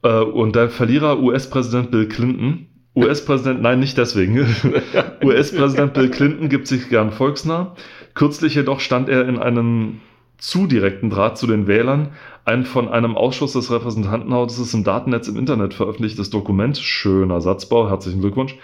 äh, 0.02 0.20
und 0.20 0.54
der 0.54 0.68
Verlierer, 0.68 1.20
US-Präsident 1.20 1.90
Bill 1.90 2.06
Clinton. 2.06 2.66
US-Präsident, 2.96 3.62
nein, 3.62 3.80
nicht 3.80 3.96
deswegen. 3.96 4.46
US-Präsident 5.24 5.94
Bill 5.94 6.10
Clinton 6.10 6.48
gibt 6.48 6.66
sich 6.66 6.88
gern 6.90 7.12
volksnah. 7.12 7.74
Kürzlich 8.14 8.56
jedoch 8.56 8.80
stand 8.80 9.08
er 9.08 9.26
in 9.28 9.38
einem 9.38 10.00
zu 10.40 10.66
direkten 10.66 11.10
Draht 11.10 11.38
zu 11.38 11.46
den 11.46 11.66
Wählern 11.66 12.08
ein 12.44 12.64
von 12.64 12.88
einem 12.88 13.16
Ausschuss 13.16 13.52
des 13.52 13.70
Repräsentantenhauses 13.70 14.74
im 14.74 14.82
Datennetz 14.82 15.28
im 15.28 15.36
Internet 15.36 15.74
veröffentlichtes 15.74 16.30
Dokument, 16.30 16.78
schöner 16.78 17.40
Satzbau, 17.40 17.88
herzlichen 17.88 18.20
Glückwunsch, 18.20 18.56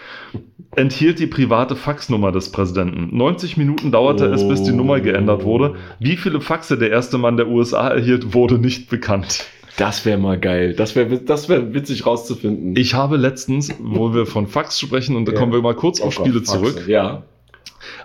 enthielt 0.74 1.18
die 1.18 1.27
private 1.27 1.77
Faxnummer 1.77 2.33
des 2.33 2.51
Präsidenten. 2.51 3.16
90 3.16 3.57
Minuten 3.57 3.93
dauerte 3.93 4.27
es, 4.27 4.49
bis 4.49 4.62
die 4.62 4.72
Nummer 4.72 5.01
geändert 5.01 5.45
wurde. 5.45 5.74
Wie 6.01 6.16
viele 6.16 6.41
Faxe 6.41 6.79
der 6.79 6.91
erste 6.91 7.18
Mann 7.18 7.37
der 7.37 7.49
USA 7.49 7.89
erhielt, 7.89 8.35
wurde 8.35 8.59
nicht 8.59 8.89
bekannt. 8.91 9.45
Das 9.77 10.07
wäre 10.07 10.18
mal 10.18 10.41
geil. 10.41 10.72
Das 10.74 10.97
wäre 10.97 11.18
das 11.18 11.51
wär 11.51 11.74
witzig 11.74 12.07
rauszufinden. 12.07 12.74
Ich 12.77 12.95
habe 12.95 13.18
letztens, 13.18 13.74
wo 13.79 14.14
wir 14.14 14.24
von 14.24 14.47
Fax 14.47 14.81
sprechen, 14.81 15.16
und 15.16 15.29
da 15.29 15.33
Ja. 15.33 15.39
kommen 15.39 15.53
wir 15.53 15.61
mal 15.61 15.74
kurz 15.74 16.01
auf 16.01 16.14
Oh 16.18 16.22
Gott, 16.22 16.27
Spiele 16.27 16.43
Faxe. 16.45 16.59
zurück, 16.62 16.89
Ja. 16.89 17.22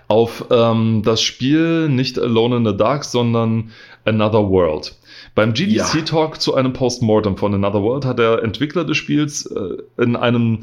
Auf 0.08 0.46
ähm, 0.50 1.02
das 1.04 1.22
Spiel 1.22 1.88
nicht 1.88 2.18
Alone 2.18 2.56
in 2.56 2.66
the 2.66 2.76
Dark, 2.76 3.04
sondern 3.04 3.70
Another 4.04 4.50
World. 4.50 4.96
Beim 5.34 5.54
GDC 5.54 5.94
Ja. 5.94 6.00
Talk 6.02 6.40
zu 6.40 6.54
einem 6.54 6.72
Postmortem 6.72 7.36
von 7.36 7.54
Another 7.54 7.82
World 7.82 8.04
hat 8.04 8.18
der 8.18 8.42
Entwickler 8.42 8.84
des 8.84 8.96
Spiels 8.96 9.46
äh, 9.46 10.02
in 10.02 10.16
einem 10.16 10.60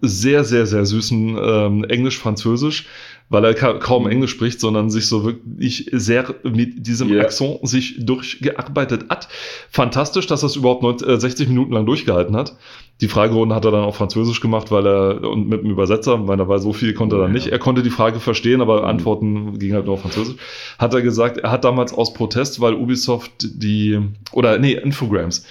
sehr, 0.00 0.44
sehr, 0.44 0.66
sehr 0.66 0.84
süßen 0.86 1.38
ähm, 1.42 1.84
Englisch-Französisch, 1.84 2.86
weil 3.28 3.44
er 3.44 3.54
ka 3.54 3.74
kaum 3.74 4.06
Englisch 4.06 4.32
spricht, 4.32 4.60
sondern 4.60 4.90
sich 4.90 5.06
so 5.08 5.24
wirklich 5.24 5.88
sehr 5.92 6.34
mit 6.42 6.86
diesem 6.86 7.08
Ja. 7.08 7.22
Akzent 7.22 7.60
sich 7.66 7.96
durchgearbeitet 8.04 9.06
hat. 9.08 9.28
Fantastisch, 9.70 10.26
dass 10.26 10.42
er 10.42 10.46
es 10.46 10.56
überhaupt 10.56 10.82
90, 10.82 11.08
äh, 11.08 11.18
60 11.20 11.48
Minuten 11.48 11.72
lang 11.72 11.86
durchgehalten 11.86 12.36
hat. 12.36 12.56
Die 13.00 13.08
Fragerunde 13.08 13.54
hat 13.54 13.64
er 13.64 13.70
dann 13.72 13.82
auf 13.84 13.96
Französisch 13.96 14.40
gemacht, 14.40 14.70
weil 14.70 14.86
er 14.86 15.28
und 15.28 15.48
mit 15.48 15.62
dem 15.62 15.70
Übersetzer, 15.70 16.28
weil 16.28 16.38
er 16.38 16.46
war 16.48 16.58
so 16.60 16.72
viel 16.72 16.92
konnte 16.94 17.16
er 17.16 17.20
dann 17.22 17.28
Ja. 17.30 17.34
nicht. 17.34 17.46
Er 17.48 17.58
konnte 17.58 17.82
die 17.82 17.90
Frage 17.90 18.20
verstehen, 18.20 18.60
aber 18.60 18.86
Antworten 18.86 19.58
gingen 19.58 19.74
halt 19.74 19.86
nur 19.86 19.94
auf 19.94 20.02
Französisch. 20.02 20.36
Hat 20.78 20.94
er 20.94 21.02
gesagt, 21.02 21.38
er 21.38 21.50
hat 21.50 21.64
damals 21.64 21.92
aus 21.92 22.12
Protest, 22.14 22.60
weil 22.60 22.74
Ubisoft 22.74 23.32
die 23.40 23.98
oder 24.32 24.58
nee, 24.58 24.74
Infogrames 24.74 25.44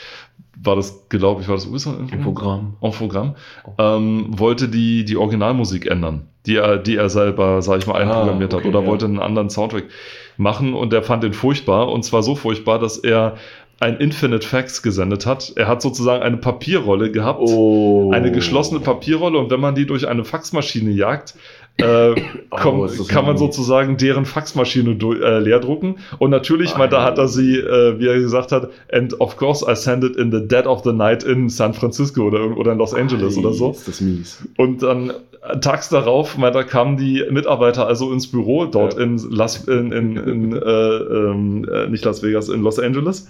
war 0.64 0.76
das, 0.76 1.08
glaube 1.10 1.42
ich, 1.42 1.48
war 1.48 1.56
das 1.56 1.66
Ubisoft 1.66 2.00
Infogramm. 2.12 2.76
Infogramm, 2.82 3.36
ähm, 3.78 4.28
wollte 4.30 4.70
die, 4.70 5.06
die 5.06 5.18
Originalmusik 5.18 5.88
ändern, 5.88 6.28
die 6.46 6.56
er, 6.58 6.78
die 6.78 6.96
er 6.98 7.10
selber, 7.10 7.62
sag 7.62 7.80
ich 7.80 7.88
mal, 7.88 7.96
einprogrammiert 8.02 8.54
Ah, 8.54 8.58
okay, 8.58 8.68
hat 8.68 8.74
oder 8.74 8.84
ja. 8.84 8.88
wollte 8.90 9.06
einen 9.06 9.20
anderen 9.20 9.50
Soundtrack 9.50 9.86
machen 10.38 10.74
und 10.74 10.94
er 10.94 11.04
fand 11.04 11.24
den 11.24 11.34
furchtbar 11.34 11.90
und 11.92 12.04
zwar 12.04 12.22
so 12.24 12.36
furchtbar, 12.36 12.80
dass 12.80 12.98
er 12.98 13.36
ein 13.80 13.98
Infinite 13.98 14.48
Fax 14.48 14.84
gesendet 14.84 15.26
hat. 15.26 15.54
Er 15.56 15.68
hat 15.68 15.82
sozusagen 15.82 16.22
eine 16.22 16.38
Papierrolle 16.38 17.12
gehabt, 17.12 17.40
Oh. 17.42 18.12
eine 18.14 18.32
geschlossene 18.32 18.80
Papierrolle 18.80 19.40
und 19.40 19.50
wenn 19.50 19.60
man 19.60 19.74
die 19.74 19.88
durch 19.88 20.08
eine 20.08 20.24
Faxmaschine 20.24 20.92
jagt, 20.92 21.34
äh, 21.78 22.16
komm, 22.50 22.80
Oh, 22.82 22.86
ist 22.86 23.00
das 23.00 23.08
kann 23.08 23.26
man 23.26 23.38
sozusagen 23.38 23.98
deren 23.98 24.26
Faxmaschine 24.26 24.92
äh, 24.92 25.40
leer 25.40 25.60
drucken. 25.60 25.96
Und 26.20 26.30
natürlich, 26.30 26.78
weil 26.78 26.90
da 26.90 27.04
hat 27.04 27.18
er 27.18 27.28
sie, 27.28 27.58
äh, 27.58 28.00
wie 28.00 28.08
er 28.08 28.20
gesagt 28.20 28.52
hat, 28.52 28.70
and 28.92 29.20
of 29.20 29.36
course 29.38 29.66
I 29.70 29.76
send 29.76 30.04
it 30.04 30.16
in 30.16 30.32
the 30.32 30.46
dead 30.48 30.68
of 30.68 30.84
the 30.84 30.94
night 30.94 31.24
in 31.24 31.50
San 31.50 31.74
Francisco 31.74 32.24
oder, 32.28 32.56
oder 32.58 32.74
in 32.74 32.78
Los 32.78 32.94
Angeles 32.94 33.38
oder 33.38 33.54
so. 33.54 33.72
Ist 33.72 33.88
das 33.88 34.02
mies. 34.02 34.48
Und 34.58 34.84
dann 34.84 35.10
äh, 35.10 35.60
tags 35.60 35.90
darauf, 35.90 36.40
weil 36.40 36.52
da 36.52 36.64
kamen 36.64 36.98
die 36.98 37.24
Mitarbeiter 37.32 37.88
also 37.88 38.12
ins 38.12 38.28
Büro 38.28 38.66
dort 38.66 38.94
Ja. 38.96 39.00
in 39.04 39.18
Las, 39.30 39.64
in, 39.68 39.92
in, 39.92 40.18
in 40.18 40.54
äh, 40.54 40.58
ähm, 40.60 41.66
äh, 41.72 41.88
nicht 41.88 42.06
Las 42.06 42.22
Vegas, 42.22 42.50
in 42.50 42.62
Los 42.62 42.78
Angeles 42.80 43.28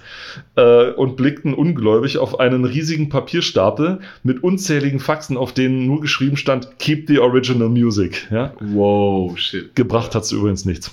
äh, 0.55 0.89
und 0.91 1.15
blickten 1.15 1.53
ungläubig 1.53 2.17
auf 2.17 2.39
einen 2.39 2.65
riesigen 2.65 3.09
Papierstapel 3.09 3.99
mit 4.23 4.43
unzähligen 4.43 4.99
Faxen, 4.99 5.37
auf 5.37 5.53
denen 5.53 5.85
nur 5.87 6.01
geschrieben 6.01 6.35
stand, 6.37 6.79
keep 6.79 7.07
the 7.07 7.19
original 7.19 7.69
music. 7.69 8.27
Ja? 8.31 8.53
Wow, 8.59 9.37
shit. 9.37 9.75
Gebracht 9.75 10.15
hat 10.15 10.23
es 10.23 10.31
übrigens 10.31 10.65
nichts. 10.65 10.91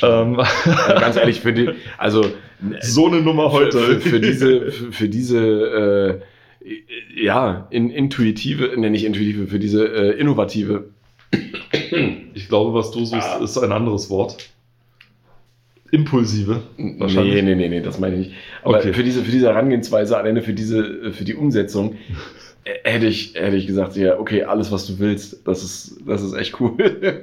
Ja. 0.00 0.22
Ähm, 0.22 0.38
Also 0.38 1.00
ganz 1.00 1.16
ehrlich, 1.16 1.40
für 1.40 1.52
die, 1.52 1.70
also 1.98 2.24
so 2.80 3.06
eine 3.08 3.20
Nummer 3.20 3.52
heute. 3.52 3.78
Für, 3.78 4.00
für, 4.00 4.08
für 4.10 4.20
diese, 4.20 4.70
für, 4.70 4.92
für 4.92 5.08
diese, 5.08 6.20
äh, 6.64 7.22
ja, 7.22 7.66
in, 7.70 7.90
intuitive, 7.90 8.78
ne, 8.78 8.90
nicht 8.90 9.04
intuitive, 9.04 9.46
für 9.48 9.58
diese 9.58 9.86
äh, 9.86 10.18
innovative. 10.18 10.90
Ich 12.34 12.48
glaube, 12.48 12.74
was 12.74 12.90
du 12.92 13.04
suchst, 13.04 13.40
ist 13.42 13.58
ein 13.58 13.72
anderes 13.72 14.08
Wort. 14.10 14.48
Impulsive. 15.90 16.62
Wahrscheinlich. 16.98 17.34
Nee, 17.34 17.42
nee, 17.42 17.54
nee, 17.54 17.68
nee, 17.68 17.80
das 17.80 17.98
meine 17.98 18.16
ich 18.16 18.28
nicht. 18.28 18.38
Aber 18.62 18.78
Okay. 18.78 18.92
für 18.92 19.02
diese, 19.02 19.22
für 19.22 19.30
diese 19.30 19.46
Herangehensweise, 19.48 20.16
alleine 20.18 20.42
für 20.42 20.52
diese, 20.52 21.12
für 21.12 21.24
die 21.24 21.34
Umsetzung, 21.34 21.96
hätte 22.84 23.06
ich, 23.06 23.34
hätte 23.34 23.56
ich 23.56 23.66
gesagt, 23.66 23.96
ja, 23.96 24.18
okay, 24.18 24.44
alles, 24.44 24.70
was 24.72 24.86
du 24.86 24.98
willst, 24.98 25.46
das 25.46 25.62
ist, 25.62 25.98
das 26.06 26.22
ist 26.22 26.34
echt 26.34 26.60
cool. 26.60 26.74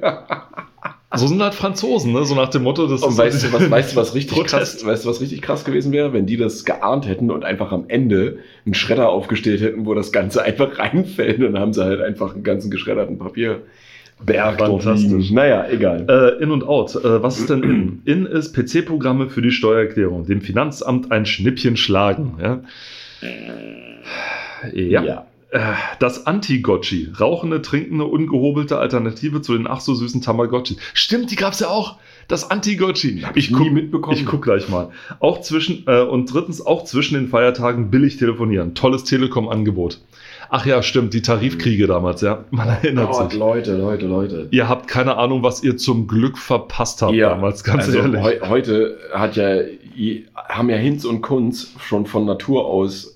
So 1.17 1.27
sind 1.27 1.41
halt 1.41 1.53
Franzosen, 1.53 2.11
ne? 2.11 2.25
so 2.25 2.35
nach 2.35 2.49
dem 2.49 2.63
Motto, 2.63 2.87
das 2.87 3.01
Und 3.01 3.11
ist 3.11 3.17
weißt 3.17 3.43
du, 3.45 3.53
was, 3.53 3.71
weißt 3.71 3.91
du, 3.93 3.95
was 3.95 4.15
richtig 4.15 4.37
Protest. 4.37 4.79
krass, 4.79 4.85
weißt 4.85 5.05
du, 5.05 5.09
was 5.09 5.21
richtig 5.21 5.41
krass 5.41 5.63
gewesen 5.63 5.93
wäre, 5.93 6.11
wenn 6.11 6.25
die 6.25 6.35
das 6.35 6.65
geahnt 6.65 7.07
hätten 7.07 7.31
und 7.31 7.45
einfach 7.45 7.71
am 7.71 7.85
Ende 7.87 8.39
einen 8.65 8.73
Schredder 8.73 9.07
aufgestellt 9.09 9.61
hätten, 9.61 9.85
wo 9.85 9.93
das 9.93 10.11
Ganze 10.11 10.43
einfach 10.43 10.77
reinfällt, 10.79 11.41
dann 11.41 11.57
haben 11.57 11.71
sie 11.71 11.83
halt 11.85 12.01
einfach 12.01 12.33
einen 12.33 12.43
ganzen 12.43 12.69
geschredderten 12.69 13.17
Papierberg 13.17 14.57
dort 14.57 14.83
Fantastisch. 14.83 15.09
liegen. 15.11 15.35
Naja, 15.35 15.65
egal. 15.69 16.05
Äh, 16.09 16.43
in 16.43 16.51
und 16.51 16.65
out. 16.67 16.95
Äh, 16.95 17.23
was 17.23 17.39
ist 17.39 17.49
denn 17.49 17.63
in? 17.63 18.01
In 18.03 18.25
ist 18.25 18.53
PC-Programme 18.53 19.29
für 19.29 19.41
die 19.41 19.51
Steuererklärung. 19.51 20.25
Dem 20.25 20.41
Finanzamt 20.41 21.11
ein 21.13 21.25
Schnippchen 21.25 21.77
schlagen. 21.77 22.37
Ja. 22.41 22.61
Ja. 24.73 25.03
Äh, 25.03 25.34
Das 25.99 26.25
Anti-Gotchi. 26.27 27.13
Rauchende, 27.19 27.61
trinkende, 27.61 28.05
ungehobelte 28.05 28.77
Alternative 28.77 29.41
zu 29.41 29.53
den 29.55 29.67
ach 29.67 29.79
so 29.79 29.93
süßen 29.93 30.21
Tamagotchi. 30.21 30.77
Stimmt, 30.93 31.31
die 31.31 31.35
gab's 31.35 31.59
ja 31.59 31.67
auch. 31.69 31.97
Das 32.27 32.49
Anti-Gotchi. 32.49 33.21
Hab 33.21 33.37
ich 33.37 33.51
nie 33.51 33.69
mitbekommen. 33.69 34.17
Ich 34.17 34.25
guck 34.25 34.41
gleich 34.41 34.67
mal. 34.69 34.89
Auch 35.19 35.41
zwischen, 35.41 35.83
äh, 35.87 36.01
und 36.01 36.33
drittens, 36.33 36.65
auch 36.65 36.83
zwischen 36.83 37.13
den 37.13 37.27
Feiertagen 37.27 37.91
billig 37.91 38.17
telefonieren. 38.17 38.73
Tolles 38.73 39.03
Telekom-Angebot. 39.03 39.99
Ach 40.49 40.65
ja, 40.65 40.81
stimmt, 40.83 41.13
die 41.13 41.21
Tarifkriege 41.21 41.87
damals, 41.87 42.21
ja. 42.21 42.45
Man 42.51 42.67
erinnert 42.67 43.11
Gott, 43.11 43.31
sich. 43.31 43.39
Leute, 43.39 43.77
Leute, 43.77 44.07
Leute. 44.07 44.47
Ihr 44.51 44.67
habt 44.67 44.87
keine 44.87 45.17
Ahnung, 45.17 45.43
was 45.43 45.63
ihr 45.63 45.77
zum 45.77 46.07
Glück 46.07 46.37
verpasst 46.37 47.01
habt 47.01 47.17
damals, 47.17 47.63
ganz 47.63 47.85
also 47.85 47.99
ehrlich. 47.99 48.21
heu- 48.21 48.39
heute 48.47 48.97
hat 49.13 49.35
ja, 49.35 49.59
haben 50.49 50.69
ja 50.69 50.77
Hinz 50.77 51.05
und 51.05 51.21
Kunz 51.21 51.73
schon 51.79 52.05
von 52.05 52.25
Natur 52.25 52.65
aus 52.65 53.14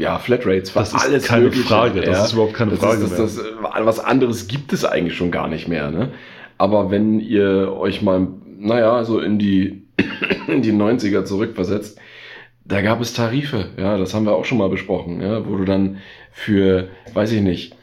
ja, 0.00 0.18
Flatrates 0.18 0.72
Das 0.72 0.92
ist 0.92 0.94
alles 0.94 1.26
keine 1.26 1.44
Mögliche. 1.44 1.68
Frage, 1.68 2.00
das 2.00 2.18
ja. 2.18 2.24
ist 2.24 2.32
überhaupt 2.32 2.54
keine 2.54 2.72
das 2.72 2.80
Frage 2.80 3.04
Ist, 3.04 3.18
das, 3.18 3.36
das, 3.36 3.44
was 3.60 4.00
anderes 4.00 4.48
gibt 4.48 4.72
es 4.72 4.84
eigentlich 4.84 5.14
schon 5.14 5.30
gar 5.30 5.46
nicht 5.46 5.68
mehr. 5.68 5.90
Ne? 5.90 6.10
Aber 6.58 6.90
wenn 6.90 7.20
ihr 7.20 7.72
euch 7.78 8.02
mal, 8.02 8.28
naja, 8.58 9.04
so 9.04 9.20
in 9.20 9.38
die, 9.38 9.82
in 10.48 10.62
die 10.62 10.72
90er 10.72 11.24
zurückversetzt, 11.24 11.98
da 12.64 12.80
gab 12.80 13.00
es 13.00 13.12
Tarife, 13.12 13.66
ja, 13.76 13.98
das 13.98 14.14
haben 14.14 14.24
wir 14.24 14.32
auch 14.32 14.44
schon 14.44 14.58
mal 14.58 14.68
besprochen, 14.68 15.20
ja, 15.20 15.46
wo 15.46 15.56
du 15.56 15.64
dann 15.64 15.98
für, 16.32 16.88
weiß 17.12 17.32
ich 17.32 17.42
nicht, 17.42 17.74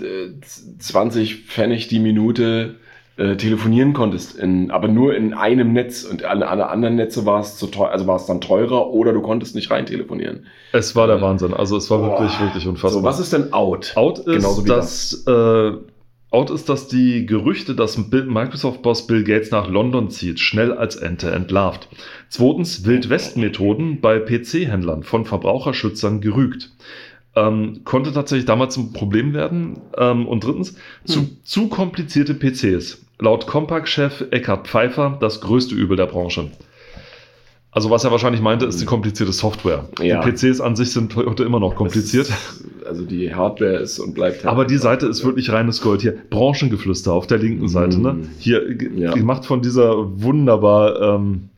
äh, 0.00 0.28
20 0.78 1.46
Pfennig 1.46 1.88
die 1.88 2.00
Minute 2.00 2.76
äh, 3.16 3.36
telefonieren 3.36 3.92
konntest, 3.94 4.36
in, 4.36 4.70
aber 4.70 4.88
nur 4.88 5.14
in 5.16 5.32
einem 5.32 5.72
Netz 5.72 6.04
und 6.04 6.24
an 6.24 6.42
alle 6.42 6.68
anderen 6.68 6.96
Netze 6.96 7.24
war 7.24 7.40
es 7.40 7.56
zu 7.56 7.66
teuer, 7.68 7.90
also 7.90 8.06
war 8.06 8.16
es 8.16 8.26
dann 8.26 8.40
teurer 8.40 8.88
oder 8.90 9.12
du 9.12 9.22
konntest 9.22 9.54
nicht 9.54 9.70
rein 9.70 9.86
telefonieren. 9.86 10.46
Es 10.72 10.94
war 10.94 11.06
der 11.06 11.20
Wahnsinn. 11.22 11.54
Also 11.54 11.76
es 11.76 11.90
war 11.90 12.02
wirklich, 12.02 12.38
wirklich 12.40 12.66
unfassbar. 12.66 13.00
So, 13.00 13.02
was 13.02 13.18
ist 13.18 13.32
denn 13.32 13.52
out? 13.52 13.92
Out 13.96 14.18
ist, 14.18 14.26
Genauso 14.26 14.62
dass, 14.62 15.24
äh, 15.26 15.72
Out 16.30 16.50
ist, 16.50 16.68
dass 16.68 16.88
die 16.88 17.24
Gerüchte, 17.24 17.74
dass 17.74 17.96
Microsoft-Boss 17.96 19.06
Bill 19.06 19.24
Gates 19.24 19.52
nach 19.52 19.68
London 19.68 20.10
zieht, 20.10 20.40
schnell 20.40 20.72
als 20.72 20.96
Ente 20.96 21.30
entlarvt. 21.30 21.88
Zweitens, 22.28 22.84
Wild-West-Methoden 22.84 24.00
bei 24.00 24.18
PC-Händlern 24.18 25.04
von 25.04 25.24
Verbraucherschützern 25.24 26.20
gerügt. 26.20 26.72
Ähm, 27.36 27.82
konnte 27.84 28.12
tatsächlich 28.12 28.44
damals 28.44 28.76
ein 28.76 28.92
Problem 28.92 29.34
werden. 29.34 29.80
Ähm, 29.96 30.26
und 30.26 30.44
drittens, 30.44 30.74
zu, 31.04 31.20
Hm. 31.20 31.36
zu 31.44 31.68
komplizierte 31.68 32.34
PCs. 32.34 33.05
Laut 33.18 33.46
Compaq-Chef 33.46 34.24
Eckhard 34.30 34.68
Pfeiffer 34.68 35.16
das 35.20 35.40
größte 35.40 35.74
Übel 35.74 35.96
der 35.96 36.06
Branche. 36.06 36.50
Also 37.70 37.90
was 37.90 38.04
er 38.04 38.10
wahrscheinlich 38.10 38.40
meinte, 38.40 38.64
ist 38.64 38.80
die 38.80 38.86
komplizierte 38.86 39.32
Software. 39.32 39.84
Ja. 40.00 40.22
Die 40.22 40.32
PCs 40.32 40.62
an 40.62 40.76
sich 40.76 40.92
sind 40.92 41.14
heute 41.14 41.44
immer 41.44 41.60
noch 41.60 41.74
kompliziert. 41.74 42.28
Ist, 42.28 42.64
also 42.86 43.04
die 43.04 43.34
Hardware 43.34 43.76
ist 43.76 43.98
und 43.98 44.14
bleibt 44.14 44.46
Aber 44.46 44.64
die 44.64 44.78
Seite 44.78 45.06
ist 45.06 45.24
wirklich 45.26 45.52
reines 45.52 45.82
Gold. 45.82 46.00
Hier, 46.00 46.16
Branchengeflüster 46.30 47.12
auf 47.12 47.26
der 47.26 47.36
linken 47.36 47.68
Seite. 47.68 48.00
Ne? 48.00 48.14
Mm. 48.14 48.28
Hier, 48.38 48.62
Ja. 48.94 49.12
gemacht 49.12 49.44
von 49.44 49.60
dieser 49.60 49.94
wunderbar 50.22 51.16
ähm, 51.16 51.50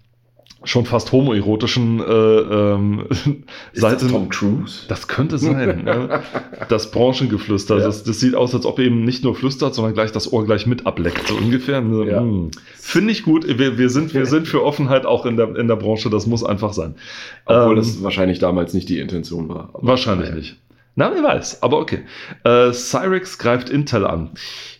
schon 0.64 0.86
fast 0.86 1.12
homoerotischen 1.12 2.00
äh, 2.00 2.04
ähm, 2.04 3.04
ist 3.72 3.80
Seite. 3.80 4.04
das 4.04 4.12
Tom 4.12 4.28
Cruise? 4.28 4.86
Das 4.88 5.06
könnte 5.06 5.38
sein. 5.38 5.84
ja. 5.86 6.22
Das 6.68 6.90
Branchengeflüster. 6.90 7.78
Ja. 7.78 7.84
Das, 7.84 8.02
das 8.02 8.20
sieht 8.20 8.34
aus, 8.34 8.54
als 8.54 8.66
ob 8.66 8.78
er 8.78 8.86
eben 8.86 9.04
nicht 9.04 9.22
nur 9.24 9.34
flüstert, 9.34 9.74
sondern 9.74 9.94
gleich 9.94 10.10
das 10.12 10.32
Ohr 10.32 10.44
gleich 10.44 10.66
mit 10.66 10.86
ableckt. 10.86 11.28
So 11.28 11.34
ungefähr. 11.36 11.82
Ja. 12.06 12.20
Mm. 12.20 12.50
Finde 12.74 13.12
ich 13.12 13.22
gut. 13.22 13.46
Wir, 13.46 13.78
wir, 13.78 13.88
sind, 13.88 14.14
wir 14.14 14.26
sind 14.26 14.48
für 14.48 14.64
Offenheit 14.64 15.06
auch 15.06 15.26
in 15.26 15.36
der, 15.36 15.56
in 15.56 15.68
der 15.68 15.76
Branche. 15.76 16.10
Das 16.10 16.26
muss 16.26 16.42
einfach 16.42 16.72
sein. 16.72 16.96
Obwohl 17.44 17.70
Ähm, 17.72 17.76
das 17.76 18.02
wahrscheinlich 18.02 18.38
damals 18.38 18.74
nicht 18.74 18.88
die 18.88 18.98
Intention 18.98 19.48
war. 19.48 19.70
Wahrscheinlich 19.74 20.28
naja. 20.30 20.38
nicht. 20.38 20.56
Na, 20.98 21.12
wer 21.14 21.22
weiß, 21.22 21.62
aber 21.62 21.78
okay. 21.78 22.00
Äh, 22.42 22.72
Cyrix 22.72 23.38
greift 23.38 23.70
Intel 23.70 24.04
an. 24.04 24.30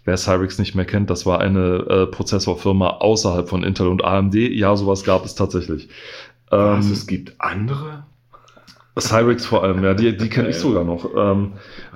Wer 0.05 0.16
Cyrix 0.16 0.59
nicht 0.59 0.75
mehr 0.75 0.85
kennt, 0.85 1.11
das 1.11 1.27
war 1.27 1.41
eine 1.41 1.77
äh, 1.89 2.07
Prozessorfirma 2.07 2.89
außerhalb 2.99 3.49
von 3.49 3.62
Intel 3.62 3.87
und 3.87 4.03
AMD. 4.03 4.35
Ja, 4.35 4.75
sowas 4.75 5.05
gab 5.05 5.25
es 5.25 5.37
tatsächlich. 5.37 5.89
Was, 6.51 6.87
Ähm, 6.87 6.93
es 6.93 7.07
gibt 7.07 7.35
andere? 7.39 8.03
Cyrix 8.99 9.47
vor 9.47 9.62
allem, 9.62 9.85
ja, 9.85 9.95
die, 9.95 10.16
die 10.16 10.29
kenne 10.29 10.49
ich 10.49 10.57
sogar 10.57 10.83
noch. 10.83 11.09
Ähm, 11.16 11.53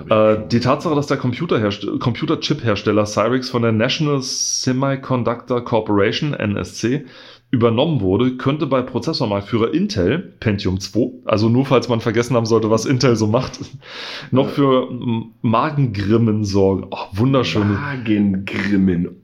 äh, 0.09 0.37
die 0.53 0.61
Tatsache, 0.61 0.95
dass 0.95 1.09
der 1.09 1.17
Computerchip-Hersteller 1.17 3.07
Cyrix 3.07 3.51
von 3.51 3.63
der 3.63 3.73
National 3.73 4.23
Semiconductor 4.23 5.65
Corporation, 5.65 6.33
NSC, 6.33 7.07
übernommen 7.53 8.01
wurde, 8.01 8.37
könnte 8.39 8.67
bei 8.67 8.81
Prozessormarktführer 8.83 9.73
Intel, 9.75 10.19
Pentium 10.41 10.81
2, 10.81 11.11
also 11.27 11.49
nur 11.51 11.67
falls 11.67 11.89
man 11.89 12.01
vergessen 12.01 12.35
haben 12.35 12.47
sollte, 12.47 12.71
was 12.71 12.87
Intel 12.87 13.15
so 13.15 13.27
macht, 13.29 13.61
noch 14.33 14.49
für 14.49 14.91
mm, 14.91 15.33
Magengrimmen 15.43 16.45
sorgen. 16.45 16.87
Oh, 16.91 16.97
wunderschöne. 17.13 17.67
Magengrimmen. 17.75 19.19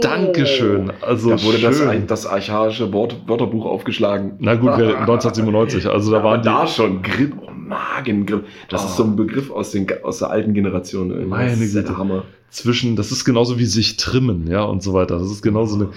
Dankeschön. 0.00 0.92
Also 1.00 1.30
Da 1.30 1.42
wurde 1.42 1.58
das, 1.58 1.82
das 2.06 2.26
archaische 2.26 2.92
Wort, 2.92 3.16
Wörterbuch 3.26 3.64
aufgeschlagen. 3.64 4.34
Na 4.38 4.54
gut, 4.54 4.76
wir- 4.76 4.98
1997, 5.00 5.86
also 5.88 6.12
da 6.12 6.22
waren 6.22 6.42
die. 6.42 6.46
da 6.48 6.66
schon 6.68 7.02
Grimm, 7.02 7.32
oh, 7.66 7.68
Magengrimm. 7.68 8.44
Das 8.68 8.84
ist 8.84 8.96
so 8.96 9.04
ein 9.04 9.16
Begriff 9.16 9.50
aus, 9.50 9.70
den, 9.70 9.86
aus 10.02 10.18
der 10.18 10.30
alten 10.30 10.54
Generation. 10.54 11.10
irgendwie. 11.10 11.28
Meine 11.28 11.50
das 11.50 11.60
ist 11.60 11.74
der 11.74 11.82
Güte. 11.82 11.98
Hammer. 11.98 12.24
zwischen, 12.50 12.96
das 12.96 13.12
ist 13.12 13.24
genauso 13.24 13.58
wie 13.58 13.66
sich 13.66 13.96
trimmen, 13.96 14.46
ja, 14.48 14.62
und 14.62 14.82
so 14.82 14.94
weiter. 14.94 15.18
Das 15.18 15.30
ist 15.30 15.42
genauso 15.42 15.76
eine, 15.76 15.88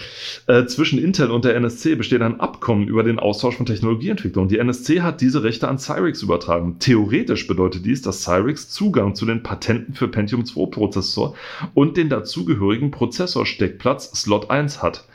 äh, 0.48 0.66
zwischen 0.66 1.00
Intel 1.00 1.32
und 1.32 1.46
der 1.46 1.56
NSC 1.56 1.96
besteht 1.96 2.22
ein 2.22 2.40
Abkommen 2.40 2.88
über 2.88 3.04
den 3.04 3.20
Austausch 3.20 3.56
von 3.56 3.66
Technologieentwicklung. 3.66 4.48
Die 4.48 4.58
NSC 4.58 5.02
hat 5.02 5.22
diese 5.22 5.44
Rechte 5.44 5.68
an 5.68 5.78
Cyrix 5.78 6.22
übertragen. 6.22 6.78
Theoretisch 6.80 7.48
bedeutet 7.48 7.86
dies, 7.86 8.02
dass 8.02 8.24
Cyrix 8.24 8.70
Zugang 8.70 9.16
zu 9.16 9.26
den 9.26 9.44
Patenten 9.44 9.94
für 9.94 10.08
Pentium 10.08 10.46
2 10.46 10.66
Prozessor 10.70 11.36
und 11.74 11.98
den 11.98 12.10
dazugehörigen 12.10 12.92
Prozessorsteckplatz 12.92 14.12
Slot 14.22 14.50
1 14.50 14.82
hat. 14.82 15.06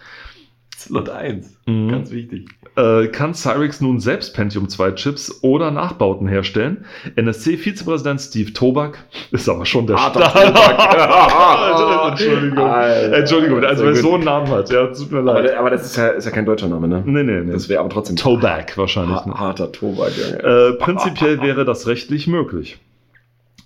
Slot 0.79 1.09
1. 1.09 1.57
Mhm. 1.67 1.89
Ganz 1.91 2.11
wichtig. 2.11 2.49
Äh, 2.77 3.07
kann 3.09 3.35
Cyrix 3.35 3.81
nun 3.81 4.01
selbst 4.01 4.35
Pentium 4.35 4.69
2 4.69 4.93
Chips 4.93 5.43
oder 5.43 5.71
Nachbauten 5.71 6.27
herstellen? 6.27 6.85
NSC-Vizepräsident 7.17 8.21
Steve 8.21 8.53
Tobak 8.53 8.99
ist 9.31 9.49
aber 9.49 9.65
schon 9.65 9.87
der 9.87 9.97
Start. 9.97 10.17
Entschuldigung. 12.11 12.59
Alter. 12.67 13.17
Entschuldigung, 13.17 13.65
also 13.65 13.85
wer 13.85 13.95
so 13.95 14.15
einen 14.15 14.25
Namen 14.25 14.49
hat, 14.49 14.71
ja, 14.71 14.87
tut 14.87 15.11
mir 15.13 15.19
Aber, 15.21 15.35
leid. 15.35 15.45
der- 15.45 15.61
aber 15.61 15.71
das 15.71 15.85
ist 15.85 15.97
ja, 15.97 16.09
ist 16.09 16.25
ja 16.25 16.31
kein 16.31 16.47
deutscher 16.47 16.69
Name, 16.69 16.89
ne? 16.89 17.03
Nee, 17.07 17.23
nee, 17.23 17.41
nee. 17.41 17.53
Das 17.53 17.69
wäre 17.69 17.81
aber 17.81 17.91
trotzdem 17.91 18.17
Tobak 18.17 18.77
wahrscheinlich. 18.77 19.17
ha 19.17 19.25
Ne? 19.27 19.35
harter 19.35 19.71
Tobak, 19.73 20.13
Junge. 20.17 20.43
Äh, 20.43 20.73
prinzipiell 20.75 21.41
wäre 21.41 21.65
das 21.65 21.87
rechtlich 21.87 22.27
möglich. 22.27 22.79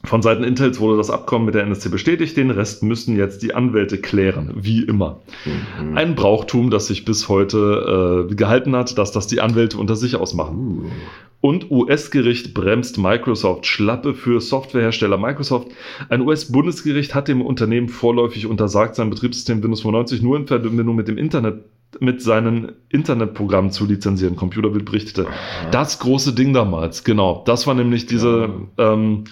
Von 0.09 0.23
Seiten 0.23 0.43
Intels 0.43 0.81
wurde 0.81 0.97
das 0.97 1.11
Abkommen 1.11 1.45
mit 1.45 1.55
der 1.55 1.65
NSC 1.65 1.91
bestätigt, 1.91 2.35
den 2.39 2.51
Rest 2.51 2.83
müssen 2.83 3.15
jetzt 3.15 3.43
die 3.43 3.55
Anwälte 3.55 3.99
klären, 3.99 4.55
wie 4.57 4.83
immer. 4.83 5.21
Mhm. 5.45 5.99
Ein 5.99 6.15
Brauchtum, 6.15 6.71
das 6.71 6.87
sich 6.87 7.05
bis 7.05 7.29
heute 7.29 8.27
äh, 8.31 8.35
gehalten 8.35 8.75
hat, 8.75 8.97
dass 8.97 9.13
das 9.13 9.27
die 9.27 9.43
Anwälte 9.43 9.77
unter 9.77 9.97
sich 9.97 10.17
ausmachen. 10.17 10.57
Uh. 10.57 10.91
Und 11.47 11.71
US-Gericht 11.71 12.55
bremst 12.55 12.97
Microsoft. 12.97 13.67
Schlappe 13.67 14.15
für 14.15 14.41
Softwarehersteller 14.41 15.19
Microsoft. 15.19 15.69
Ein 16.09 16.23
US-Bundesgericht 16.23 17.15
hat 17.15 17.29
dem 17.29 17.43
Unternehmen 17.43 17.91
vorläufig 17.91 18.47
untersagt, 18.47 18.95
sein 18.95 19.11
Betriebssystem 19.11 19.63
Windows 19.63 19.83
95 19.83 20.23
nur 20.23 20.39
in 20.39 20.47
Verbindung 20.47 20.97
mit 20.97 21.07
dem 21.09 21.19
Internet 21.19 21.65
mit 22.01 22.23
seinen 22.23 22.73
Internetprogrammen 22.89 23.73
zu 23.73 23.85
lizenzieren. 23.85 24.37
Computerbild 24.37 24.87
berichtete. 24.87 25.27
Das 25.71 25.99
große 25.99 26.35
Ding 26.35 26.53
damals, 26.53 27.05
genau. 27.05 27.43
Das 27.47 27.67
war 27.67 27.75
nämlich 27.75 28.07
diese 28.07 28.51
ähm, 28.77 29.25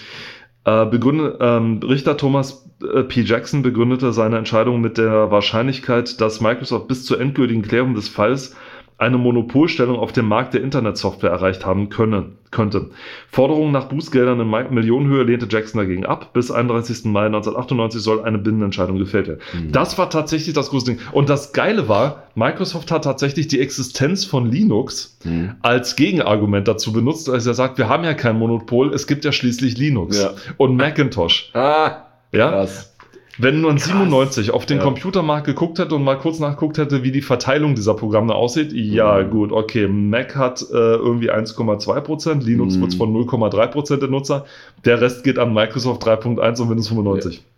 äh, 0.66 0.84
begründet, 0.84 1.36
ähm, 1.40 1.80
Richter 1.82 2.16
Thomas 2.16 2.68
äh, 2.82 3.04
P. 3.04 3.22
Jackson 3.22 3.62
begründete 3.62 4.12
seine 4.12 4.36
Entscheidung 4.36 4.80
mit 4.80 4.98
der 4.98 5.30
Wahrscheinlichkeit, 5.30 6.20
dass 6.20 6.40
Microsoft 6.40 6.88
bis 6.88 7.06
zur 7.06 7.20
endgültigen 7.20 7.62
Klärung 7.62 7.94
des 7.94 8.08
Falls 8.08 8.56
eine 8.98 9.18
Monopolstellung 9.18 9.98
auf 9.98 10.12
dem 10.12 10.26
Markt 10.26 10.54
der 10.54 10.62
Internetsoftware 10.62 11.30
erreicht 11.30 11.66
haben 11.66 11.90
könne, 11.90 12.30
könnte. 12.50 12.90
Forderungen 13.30 13.70
nach 13.70 13.88
Bußgeldern 13.88 14.40
in 14.40 14.48
Mi- 14.48 14.70
Millionenhöhe 14.70 15.22
lehnte 15.24 15.46
Jackson 15.50 15.78
dagegen 15.80 16.06
ab. 16.06 16.32
Bis 16.32 16.50
31. 16.50 17.04
Mai 17.04 17.26
1998 17.26 18.00
soll 18.00 18.24
eine 18.24 18.38
Binnenentscheidung 18.38 18.96
gefällt 18.98 19.28
werden. 19.28 19.40
Mhm. 19.52 19.72
Das 19.72 19.98
war 19.98 20.08
tatsächlich 20.08 20.54
das 20.54 20.70
große 20.70 20.86
Ding. 20.86 20.98
Und 21.12 21.28
das 21.28 21.52
Geile 21.52 21.88
war, 21.88 22.22
Microsoft 22.34 22.90
hat 22.90 23.04
tatsächlich 23.04 23.48
die 23.48 23.60
Existenz 23.60 24.24
von 24.24 24.50
Linux 24.50 25.18
Mhm. 25.24 25.56
als 25.60 25.96
Gegenargument 25.96 26.66
dazu 26.66 26.92
benutzt, 26.92 27.28
als 27.28 27.44
er 27.46 27.52
sagt, 27.54 27.76
wir 27.76 27.90
haben 27.90 28.04
ja 28.04 28.14
kein 28.14 28.38
Monopol, 28.38 28.94
es 28.94 29.06
gibt 29.06 29.26
ja 29.26 29.32
schließlich 29.32 29.76
Linux 29.76 30.22
Ja. 30.22 30.30
und 30.56 30.76
Macintosh. 30.76 31.50
Ah, 31.52 32.04
Ja? 32.32 32.48
krass. 32.50 32.95
Wenn 33.38 33.60
man 33.60 33.76
97 33.78 34.50
auf 34.50 34.64
den 34.66 34.78
Ja. 34.78 34.82
Computermarkt 34.84 35.46
geguckt 35.46 35.78
hätte 35.78 35.94
und 35.94 36.04
mal 36.04 36.16
kurz 36.18 36.38
nachguckt 36.38 36.78
hätte, 36.78 37.02
wie 37.02 37.12
die 37.12 37.20
Verteilung 37.22 37.74
dieser 37.74 37.94
Programme 37.94 38.34
aussieht, 38.34 38.72
ja 38.72 39.18
Mhm. 39.22 39.30
gut, 39.30 39.52
okay, 39.52 39.88
Mac 39.88 40.36
hat 40.36 40.62
äh, 40.72 40.74
irgendwie 40.74 41.30
1,2%, 41.30 42.42
Linux 42.44 42.76
Mhm. 42.76 42.80
wird 42.82 42.94
von 42.94 43.12
0,3% 43.12 43.98
der 44.00 44.08
Nutzer, 44.08 44.46
der 44.84 45.00
Rest 45.00 45.22
geht 45.24 45.38
an 45.38 45.52
Microsoft 45.52 46.02
3.1 46.02 46.60
und 46.62 46.70
Windows 46.70 46.88
95. 46.88 47.36
Bitte 47.38 47.55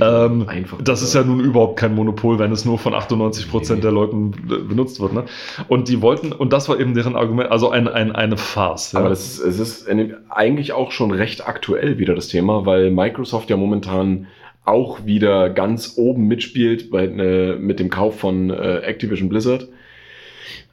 Ähm. 0.00 0.46
Das 0.82 1.02
ist 1.02 1.14
ja 1.14 1.22
nun 1.22 1.40
überhaupt 1.40 1.78
kein 1.78 1.94
Monopol, 1.94 2.38
wenn 2.38 2.52
es 2.52 2.64
nur 2.64 2.78
von 2.78 2.94
98 2.94 3.50
Prozent 3.50 3.78
Nee. 3.78 3.82
der 3.82 3.92
Leuten 3.92 4.30
benutzt 4.68 5.00
wird. 5.00 5.12
Ne? 5.12 5.24
Und 5.68 5.88
die 5.88 6.02
wollten, 6.02 6.32
und 6.32 6.52
das 6.52 6.68
war 6.68 6.78
eben 6.78 6.94
deren 6.94 7.16
Argument, 7.16 7.50
also 7.50 7.70
ein, 7.70 7.88
ein, 7.88 8.12
eine 8.12 8.36
Farce. 8.36 8.92
Ja. 8.92 9.00
Aber 9.00 9.08
das 9.08 9.38
ist, 9.38 9.40
es 9.40 9.58
ist 9.58 9.88
eigentlich 10.28 10.72
auch 10.72 10.92
schon 10.92 11.10
recht 11.10 11.46
aktuell 11.46 11.98
wieder 11.98 12.14
das 12.14 12.28
Thema, 12.28 12.66
weil 12.66 12.90
Microsoft 12.90 13.50
ja 13.50 13.56
momentan 13.56 14.26
auch 14.64 15.06
wieder 15.06 15.50
ganz 15.50 15.94
oben 15.96 16.26
mitspielt 16.26 16.90
bei, 16.90 17.06
äh, 17.06 17.56
mit 17.56 17.80
dem 17.80 17.90
Kauf 17.90 18.20
von 18.20 18.50
äh, 18.50 18.78
Activision 18.80 19.28
Blizzard. 19.28 19.68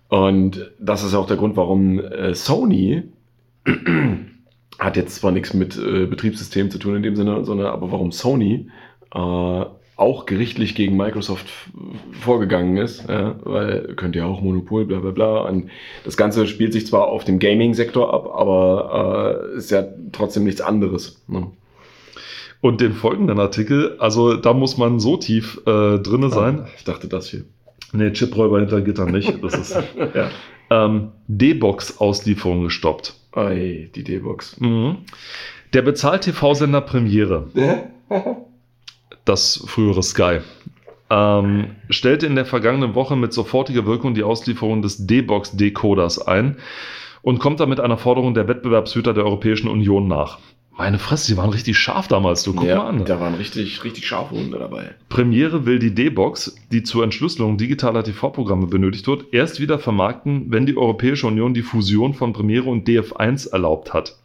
Und 0.09 0.72
das 0.80 1.03
ist 1.03 1.16
auch 1.16 1.28
der 1.28 1.38
Grund, 1.38 1.55
warum 1.55 1.99
äh, 1.99 2.36
Sony 2.36 3.03
hat 4.80 4.97
jetzt 4.97 5.16
zwar 5.16 5.32
nichts 5.32 5.53
mit 5.53 5.78
äh, 5.78 6.05
Betriebssystem 6.05 6.70
zu 6.70 6.78
tun 6.78 6.97
in 6.97 7.03
dem 7.03 7.16
Sinne, 7.16 7.43
sondern 7.45 7.68
aber 7.68 7.91
warum 7.91 8.11
Sony 8.11 8.70
äh, 9.16 9.66
auch 9.97 10.26
gerichtlich 10.26 10.76
gegen 10.76 10.97
Microsoft 10.97 11.45
vorgegangen 12.20 12.76
ist, 12.78 13.07
ja, 13.07 13.36
weil 13.43 13.93
könnte 13.95 14.20
ja 14.20 14.26
auch 14.26 14.41
Monopol, 14.41 14.86
bla 14.86 14.99
bla 14.99 15.11
bla. 15.11 15.38
Und 15.47 15.70
das 16.03 16.18
Ganze 16.18 16.47
spielt 16.47 16.74
sich 16.74 16.86
zwar 16.86 17.07
auf 17.07 17.24
dem 17.24 17.39
Gaming-Sektor 17.39 18.13
ab, 18.13 18.28
aber 18.36 19.49
äh, 19.53 19.57
ist 19.57 19.72
ja 19.72 19.86
trotzdem 20.11 20.43
nichts 20.43 20.59
anderes. 20.59 21.24
Ne? 21.28 21.47
Und 22.59 22.82
den 22.82 22.91
folgenden 22.93 23.39
Artikel, 23.39 23.95
also 23.99 24.36
da 24.36 24.53
muss 24.53 24.78
man 24.78 24.99
so 24.99 25.16
tief 25.18 25.61
äh, 25.66 25.97
drinne 25.99 26.30
sein. 26.30 26.61
Ah, 26.63 26.68
Ich 26.78 26.84
dachte 26.84 27.07
das 27.07 27.30
hier. 27.30 27.45
Nee, 27.93 28.11
Chipräuber 28.11 28.59
hinter 28.59 28.82
Gittern 28.82 29.11
nicht. 29.11 29.41
Das 29.43 29.53
ist 29.55 29.78
Ja. 30.13 30.30
ähm, 30.72 31.11
D-Box-Auslieferung 31.28 32.63
gestoppt. 32.63 33.13
Ei, 33.34 33.89
die 33.95 34.03
D-Box. 34.03 34.59
Mhm. 34.59 34.97
Der 35.74 35.84
Bezahl-TV-Sender 35.84 36.82
Premiere, 36.82 37.47
das 39.26 39.63
frühere 39.67 40.03
Sky, 40.03 40.39
ähm, 41.09 41.76
stellte 41.89 42.26
in 42.26 42.36
der 42.36 42.45
vergangenen 42.45 42.95
Woche 42.95 43.15
mit 43.15 43.34
sofortiger 43.34 43.86
Wirkung 43.86 44.13
die 44.13 44.23
Auslieferung 44.23 44.82
des 44.82 45.05
D-Box-Decoders 45.05 46.19
ein 46.26 46.57
und 47.21 47.39
kommt 47.39 47.59
damit 47.59 47.80
einer 47.80 47.97
Forderung 47.97 48.34
der 48.34 48.47
Wettbewerbshüter 48.47 49.13
der 49.13 49.26
Europäischen 49.26 49.67
Union 49.67 50.07
nach. 50.07 50.39
Meine 50.78 50.99
Fresse, 50.99 51.32
die 51.32 51.38
waren 51.38 51.51
richtig 51.51 51.78
scharf 51.78 52.09
damals, 52.09 52.43
du 52.43 52.53
guck 52.53 52.67
ja, 52.67 52.78
mal 52.78 52.88
an. 52.88 53.05
Da 53.05 53.19
waren 53.21 53.36
richtig, 53.36 53.86
richtig 53.86 54.05
scharfe 54.07 54.36
Hunde 54.36 54.59
dabei. 54.59 54.93
Premiere 55.07 55.65
will 55.65 55.80
die 55.80 55.95
D-Box, 55.95 56.57
die 56.69 56.84
zur 56.84 57.05
Entschlüsselung 57.05 57.57
digitaler 57.57 58.03
TV-Programme 58.03 58.67
benötigt 58.67 59.07
wird, 59.07 59.34
erst 59.34 59.61
wieder 59.61 59.80
vermarkten, 59.80 60.51
wenn 60.51 60.65
die 60.65 60.76
Europäische 60.76 61.28
Union 61.28 61.53
die 61.53 61.61
Fusion 61.61 62.13
von 62.13 62.34
Premiere 62.34 62.69
und 62.69 62.88
DF1 62.89 63.51
erlaubt 63.51 63.93
hat. 63.93 64.17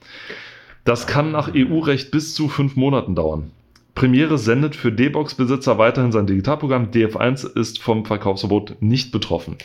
Das 0.84 1.07
kann 1.07 1.30
nach 1.30 1.53
EU-Recht 1.55 2.11
bis 2.11 2.34
zu 2.34 2.48
fünf 2.48 2.74
Monaten 2.74 3.14
dauern. 3.14 3.53
Premiere 4.01 4.38
sendet 4.38 4.76
für 4.76 4.90
D-Box-Besitzer 4.90 5.76
weiterhin 5.76 6.11
sein 6.11 6.26
Digitalprogramm. 6.26 6.90
DF1 6.90 7.55
ist 7.55 7.82
vom 7.82 8.07
Verkaufsverbot 8.07 8.76
nicht 8.80 9.12
betroffen. 9.12 9.59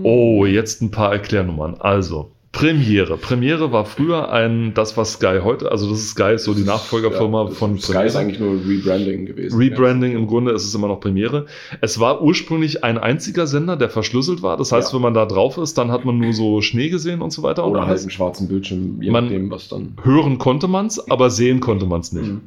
Oh, 0.00 0.46
jetzt 0.46 0.80
ein 0.80 0.92
paar 0.92 1.10
Erklärnummern. 1.12 1.74
Also, 1.80 2.30
Premiere. 2.52 3.16
Premiere 3.16 3.72
war 3.72 3.84
früher 3.84 4.30
ein, 4.30 4.74
das 4.74 4.96
was 4.96 5.14
Sky 5.14 5.40
heute, 5.42 5.72
also 5.72 5.90
das 5.90 5.98
ist 5.98 6.10
Sky, 6.10 6.34
ist 6.34 6.44
so 6.44 6.54
die 6.54 6.62
Nachfolgerfirma 6.62 7.46
Ja, 7.46 7.50
von 7.50 7.76
Sky 7.80 8.06
ist 8.06 8.14
eigentlich 8.14 8.38
nur 8.38 8.52
Rebranding 8.64 9.26
gewesen. 9.26 9.58
Rebranding 9.58 10.12
im 10.12 10.28
Grunde 10.28 10.52
ist 10.52 10.64
es 10.64 10.72
immer 10.72 10.86
noch 10.86 11.00
Premiere. 11.00 11.46
Es 11.80 11.98
war 11.98 12.22
ursprünglich 12.22 12.84
ein 12.84 12.96
einziger 12.96 13.48
Sender, 13.48 13.76
der 13.76 13.90
verschlüsselt 13.90 14.40
war. 14.40 14.56
Das 14.56 14.70
heißt, 14.70 14.92
Ja. 14.92 14.94
wenn 14.94 15.02
man 15.02 15.14
da 15.14 15.26
drauf 15.26 15.58
ist, 15.58 15.76
dann 15.78 15.90
hat 15.90 16.04
man 16.04 16.18
nur 16.18 16.32
so 16.32 16.60
Schnee 16.60 16.90
gesehen 16.90 17.22
und 17.22 17.32
so 17.32 17.42
weiter. 17.42 17.62
Ja. 17.62 17.68
Oder 17.68 17.88
halt 17.88 17.98
einen 17.98 18.10
schwarzen 18.10 18.46
Bildschirm, 18.46 19.02
je 19.02 19.10
nachdem, 19.10 19.50
was 19.50 19.66
dann. 19.66 19.96
Hören 20.04 20.38
konnte 20.38 20.68
man 20.68 20.86
es, 20.86 21.10
aber 21.10 21.28
sehen 21.30 21.58
konnte 21.58 21.86
man 21.86 22.02
es 22.02 22.12
nicht. 22.12 22.28
Mhm. 22.28 22.42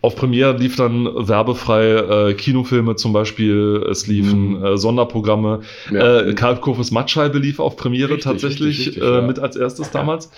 Auf 0.00 0.16
Premiere 0.16 0.56
lief 0.56 0.76
dann 0.76 1.04
werbefrei 1.06 2.28
äh, 2.30 2.34
Kinofilme 2.34 2.96
zum 2.96 3.12
Beispiel, 3.14 3.84
es 3.90 4.06
liefen 4.06 4.58
Mhm. 4.58 4.64
äh, 4.64 4.76
Sonderprogramme. 4.76 5.60
Ja. 5.90 6.20
Äh, 6.20 6.34
Karl 6.34 6.56
Kurfes 6.60 6.90
Mattscheibe 6.90 7.38
lief 7.38 7.58
auf 7.58 7.76
Premiere 7.76 8.10
Richtig, 8.10 8.24
tatsächlich 8.24 8.68
richtig, 8.78 8.86
richtig, 8.88 9.02
äh, 9.02 9.14
ja. 9.16 9.22
mit 9.22 9.38
als 9.38 9.56
erstes 9.56 9.90
damals. 9.90 10.30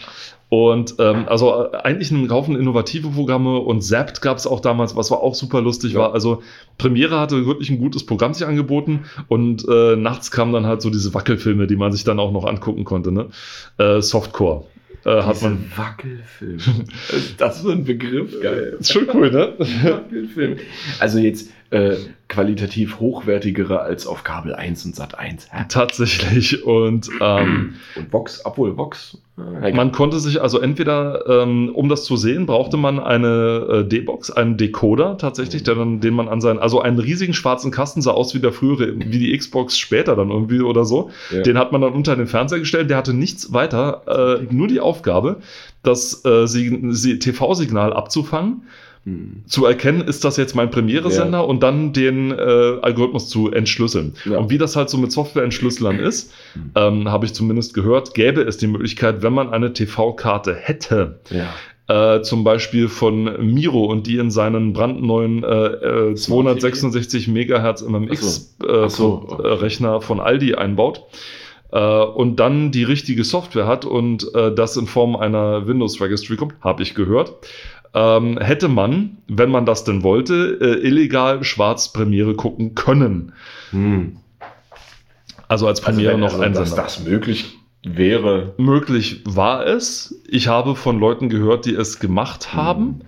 Und 0.49 0.95
ähm, 1.01 1.25
also 1.27 1.65
äh, 1.73 1.77
eigentlich 1.79 2.13
ein 2.13 2.31
Haufen 2.31 2.55
innovative 2.55 3.09
Programme 3.09 3.59
und 3.59 3.83
Zapped 3.83 4.23
gab 4.23 4.37
es 4.37 4.47
auch 4.47 4.61
damals, 4.61 4.95
was 4.95 5.11
war 5.11 5.21
auch 5.21 5.35
super 5.35 5.61
lustig 5.61 5.95
Ja. 5.95 5.99
war. 6.01 6.13
Also 6.15 6.43
Premiere 6.79 7.19
hatte 7.19 7.47
wirklich 7.47 7.69
ein 7.71 7.79
gutes 7.79 8.07
Programm 8.07 8.33
sich 8.35 8.47
angeboten 8.47 9.07
und 9.27 9.67
äh, 9.69 9.97
nachts 9.97 10.31
kamen 10.31 10.53
dann 10.53 10.67
halt 10.67 10.83
so 10.83 10.91
diese 10.91 11.13
Wackelfilme, 11.15 11.67
die 11.67 11.75
man 11.77 11.91
sich 11.91 12.05
dann 12.05 12.21
auch 12.21 12.31
noch 12.31 12.45
angucken 12.45 12.85
konnte. 12.85 13.11
Ne? 13.11 13.27
Äh, 13.79 14.01
Softcore 14.01 14.65
äh, 15.07 15.23
hat 15.23 15.37
Diese 15.37 15.49
man. 15.51 15.73
Wackelfilm. 15.77 16.59
Ist 17.17 17.41
das 17.41 17.63
so 17.63 17.71
ein 17.71 17.85
Begriff? 17.85 18.41
Geil. 18.43 18.77
Ist 18.81 18.93
schon 18.93 19.07
cool, 19.15 19.31
ne? 19.31 19.55
Wackelfilm. 19.59 20.59
Also 20.99 21.19
jetzt 21.19 21.51
äh, 21.71 21.97
qualitativ 22.29 22.99
hochwertigere 22.99 23.81
als 23.81 24.07
auf 24.07 24.25
Kabel 24.25 24.55
1 24.55 24.85
und 24.87 24.97
Sat 24.97 25.19
1. 25.19 25.49
Tatsächlich. 25.69 26.65
Und 26.65 27.09
ähm, 27.21 27.75
Und 27.97 28.13
Vox, 28.13 28.45
obwohl 28.45 28.77
Vox. 28.77 29.19
äh, 29.63 29.73
Man 29.73 29.93
konnte 29.93 30.19
sich 30.19 30.41
also 30.43 30.61
entweder, 30.61 31.25
ähm, 31.29 31.71
um 31.75 31.89
das 31.89 32.05
zu 32.05 32.17
sehen, 32.17 32.47
brauchte 32.47 32.77
man 32.77 32.99
eine 32.99 33.85
äh, 33.85 33.89
D-Box, 33.89 34.31
einen 34.33 34.57
Decoder 34.57 35.19
tatsächlich, 35.19 35.63
der 35.63 35.77
dann, 35.77 36.01
den 36.01 36.15
man 36.15 36.29
an 36.29 36.41
seinen, 36.41 36.59
also 36.59 36.81
einen 36.81 36.99
riesigen 36.99 37.35
schwarzen 37.35 37.71
Kasten 37.71 38.03
sah 38.03 38.11
aus 38.13 38.35
wie 38.35 38.41
der 38.41 38.53
frühere, 38.53 38.99
wie 38.99 39.19
die 39.19 39.37
Xbox 39.37 39.79
später 39.79 40.17
dann 40.17 40.31
irgendwie 40.31 40.61
oder 40.61 40.85
so. 40.85 41.11
Ja. 41.31 41.43
Den 41.43 41.59
hat 41.59 41.73
man 41.73 41.81
dann 41.81 41.93
unter 41.93 42.17
den 42.17 42.27
Fernseher 42.27 42.59
gestellt, 42.59 42.91
der 42.91 42.97
hatte 42.97 43.15
nichts 43.15 43.53
weiter, 43.53 44.39
äh, 44.41 44.53
nur 44.53 44.69
die 44.69 44.81
Aufgabe, 44.81 45.41
das 45.83 46.25
äh, 46.25 46.47
TV-Signal 47.19 47.93
abzufangen, 47.93 48.63
Hm. 49.07 49.45
zu 49.47 49.65
erkennen, 49.65 50.01
ist 50.01 50.25
das 50.25 50.37
jetzt 50.37 50.57
mein 50.57 50.69
Premiere-Sender 50.71 51.47
und 51.47 51.63
dann 51.63 51.93
den 51.93 52.33
äh, 52.33 52.35
Algorithmus 52.83 53.29
zu 53.29 53.53
entschlüsseln. 53.53 54.15
Ja. 54.25 54.39
Und 54.39 54.51
wie 54.51 54.59
das 54.59 54.75
halt 54.75 54.91
so 54.91 54.99
mit 54.99 55.13
Software-Entschlüsselern 55.13 56.01
ist, 56.01 56.33
Mhm. 56.57 56.71
ähm, 56.75 57.09
habe 57.11 57.25
ich 57.25 57.33
zumindest 57.33 57.73
gehört, 57.73 58.15
gäbe 58.15 58.41
es 58.43 58.57
die 58.57 58.67
Möglichkeit, 58.67 59.23
wenn 59.23 59.33
man 59.33 59.51
eine 59.51 59.73
TV-Karte 59.73 60.57
hätte, 60.57 61.21
Ja. 61.31 62.17
äh, 62.17 62.23
zum 62.23 62.43
Beispiel 62.43 62.89
von 62.89 63.47
Miro 63.55 63.85
und 63.85 64.09
die 64.09 64.17
in 64.19 64.33
seinen 64.33 64.73
brandneuen 64.73 65.45
äh, 65.45 66.11
äh, 66.11 66.15
266 66.17 67.29
Megahertz 67.29 67.83
MMX-Rechner 67.83 68.89
so. 68.91 69.25
Ach 69.29 69.71
so. 69.71 69.97
äh, 69.97 70.01
von 70.01 70.19
Aldi 70.19 70.55
einbaut. 70.57 71.03
äh, 71.73 71.79
Und 71.79 72.37
dann 72.41 72.71
die 72.71 72.85
richtige 72.85 73.25
Software 73.25 73.67
hat 73.67 73.85
und 73.85 74.33
äh, 74.35 74.55
das 74.55 74.77
in 74.77 74.87
Form 74.87 75.15
einer 75.17 75.67
Windows 75.67 76.01
Registry 76.01 76.37
kommt, 76.37 76.55
habe 76.61 76.83
ich 76.83 76.95
gehört, 76.95 77.35
ähm, 77.97 78.39
hätte 78.39 78.69
man, 78.69 79.17
wenn 79.27 79.51
man 79.51 79.65
das 79.65 79.85
denn 79.85 80.03
wollte, 80.03 80.59
äh, 80.61 80.87
illegal 80.87 81.43
schwarz 81.43 81.93
Premiere 81.95 82.35
gucken 82.35 82.75
können. 82.75 83.33
Hm. 83.71 84.19
Also 85.49 85.67
als 85.67 85.81
Premiere 85.81 86.13
wenn- 86.13 86.21
noch 86.21 86.33
also, 86.33 86.43
ein 86.43 86.53
dass 86.53 86.75
das 86.75 87.05
möglich 87.05 87.57
wäre. 87.83 88.55
Möglich 88.59 89.23
war 89.25 89.67
es. 89.67 90.21
Ich 90.29 90.47
habe 90.49 90.75
von 90.77 90.99
Leuten 90.99 91.31
gehört, 91.31 91.65
die 91.65 91.75
es 91.75 91.99
gemacht 91.99 92.53
haben. 92.55 93.01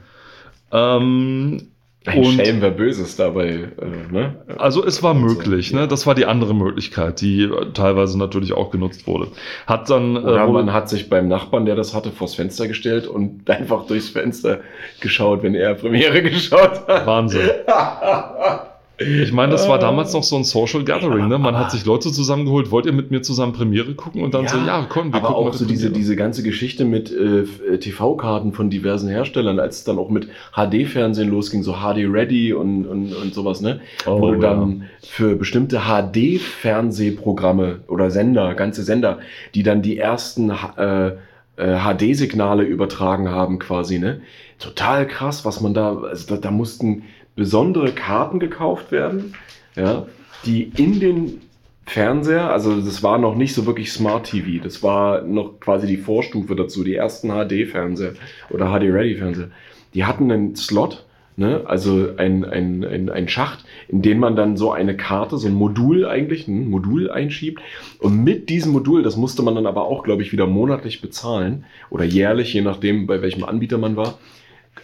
Ähm, 0.72 1.68
Ein 2.09 2.19
Und- 2.19 2.33
Schelm, 2.33 2.61
wer 2.61 2.71
Böses 2.71 3.17
dabei. 3.17 3.69
Äh, 3.81 4.13
ne? 4.13 4.37
also 4.59 4.85
es 4.85 5.03
war 5.03 5.15
möglich. 5.15 5.71
ja. 5.71 5.81
Ne? 5.81 5.89
Das 5.89 6.07
war 6.07 6.15
die 6.15 6.27
andere 6.27 6.55
Möglichkeit, 6.55 7.21
die 7.21 7.43
äh, 7.45 7.73
teilweise 7.75 8.19
natürlich 8.19 8.53
auch 8.53 8.71
genutzt 8.71 9.07
wurde. 9.07 9.29
Hat 9.67 9.89
dann 9.91 10.17
äh, 10.17 10.21
Oder 10.21 10.47
wohl- 10.49 10.55
man 10.65 10.73
hat 10.73 10.89
sich 10.89 11.09
beim 11.11 11.29
Nachbarn, 11.29 11.65
der 11.67 11.77
das 11.77 11.95
hatte, 11.95 12.11
vors 12.11 12.35
Fenster 12.35 12.67
gestellt 12.69 13.07
und 13.07 13.49
einfach 13.51 13.87
durchs 13.87 14.09
Fenster 14.09 14.61
geschaut, 15.01 15.43
wenn 15.43 15.55
er 15.55 15.75
Premiere 15.75 16.23
geschaut 16.31 16.87
hat. 16.89 17.07
Wahnsinn. 17.07 17.49
Ich 19.01 19.33
meine, 19.33 19.53
das 19.53 19.69
war 19.69 19.79
damals 19.79 20.13
noch 20.13 20.25
so 20.25 20.35
ein 20.37 20.43
Social 20.43 20.83
Gathering. 20.83 21.29
Ne? 21.29 21.39
Man 21.39 21.57
hat 21.57 21.71
sich 21.71 21.85
Leute 21.85 22.11
zusammengeholt. 22.11 22.73
Wollt 22.73 22.85
ihr 22.85 22.93
mit 22.93 23.13
mir 23.13 23.23
zusammen 23.23 23.53
Premiere 23.53 23.95
gucken? 23.95 24.23
Und 24.23 24.35
dann 24.35 24.43
Ja, 24.45 24.49
so, 24.49 24.59
ja, 24.59 24.87
komm, 24.89 25.13
wir 25.13 25.19
Aber 25.21 25.29
gucken 25.29 25.47
auch 25.47 25.53
mal 25.53 25.57
so 25.57 25.65
die 25.65 25.75
diese, 25.75 25.91
diese 25.91 26.17
ganze 26.17 26.43
Geschichte 26.43 26.85
mit 26.85 27.13
äh, 27.13 27.43
äh, 27.43 27.79
TV-Karten 27.79 28.53
von 28.53 28.71
diversen 28.71 29.09
Herstellern, 29.09 29.61
als 29.61 29.79
es 29.79 29.85
dann 29.85 29.99
auch 29.99 30.11
mit 30.11 30.27
HD-Fernsehen 30.53 31.31
losging, 31.31 31.63
so 31.63 31.75
HD 31.75 32.07
Ready 32.13 32.53
und, 32.53 32.87
und, 32.87 33.15
und 33.15 33.35
sowas, 33.35 33.61
ne? 33.61 33.81
Oh, 34.05 34.21
Wo 34.21 34.33
du 34.33 34.41
ja. 34.43 34.55
dann 34.55 34.89
für 35.01 35.37
bestimmte 35.37 35.83
HD-Fernsehprogramme 35.87 37.81
oder 37.87 38.11
Sender, 38.11 38.55
ganze 38.55 38.83
Sender, 38.83 39.19
die 39.55 39.63
dann 39.63 39.81
die 39.81 39.99
ersten 39.99 40.51
äh, 40.77 41.13
äh, 41.57 41.77
HD-Signale 41.79 42.65
übertragen 42.65 43.29
haben, 43.29 43.61
quasi, 43.61 44.01
ne? 44.01 44.23
Total 44.59 45.07
krass, 45.07 45.45
was 45.45 45.61
man 45.61 45.73
da, 45.73 45.97
also 45.97 46.35
da, 46.35 46.41
da 46.41 46.51
mussten 46.51 47.05
besondere 47.39 47.93
Karten 47.93 48.41
gekauft 48.41 48.91
werden, 48.91 49.34
ja, 49.76 50.07
die 50.45 50.72
in 50.76 50.99
den 50.99 51.41
Fernseher, 51.86 52.51
also 52.51 52.80
das 52.80 53.03
war 53.03 53.16
noch 53.16 53.36
nicht 53.36 53.55
so 53.55 53.64
wirklich 53.64 53.93
Smart 53.93 54.26
TV, 54.26 54.62
das 54.62 54.82
war 54.82 55.22
noch 55.22 55.61
quasi 55.61 55.86
die 55.86 55.97
Vorstufe 55.97 56.57
dazu, 56.57 56.82
die 56.82 56.97
ersten 56.97 57.28
HD-Fernseher 57.28 58.14
oder 58.51 58.66
HD-Ready-Fernseher. 58.66 59.51
Die 59.95 60.05
hatten 60.05 60.30
einen 60.30 60.57
Slot, 60.57 61.07
ne, 61.36 61.62
also 61.64 62.09
ein, 62.16 62.45
ein, 62.45 62.84
ein, 62.84 63.09
ein 63.09 63.28
Schacht, 63.28 63.64
in 63.86 64.03
den 64.03 64.18
man 64.18 64.34
dann 64.34 64.57
so 64.57 64.72
eine 64.72 64.97
Karte, 64.97 65.39
so 65.39 65.47
ein 65.47 65.55
Modul 65.55 66.07
eigentlich, 66.07 66.49
ein 66.49 66.68
Modul 66.68 67.09
einschiebt. 67.09 67.62
Und 68.01 68.22
mit 68.24 68.51
diesem 68.51 68.72
Modul, 68.72 69.05
das 69.05 69.16
musste 69.16 69.43
man 69.43 69.55
dann 69.55 69.66
aber 69.66 69.84
auch, 69.84 70.03
glaube 70.03 70.22
ich, 70.22 70.32
wieder 70.32 70.49
monatlich 70.49 71.01
bezahlen 71.01 71.64
oder 71.89 72.05
jährlich, 72.05 72.53
je 72.53 72.62
nachdem, 72.62 73.07
bei 73.07 73.22
welchem 73.22 73.45
Anbieter 73.45 73.78
man 73.78 73.97
war, 73.97 74.18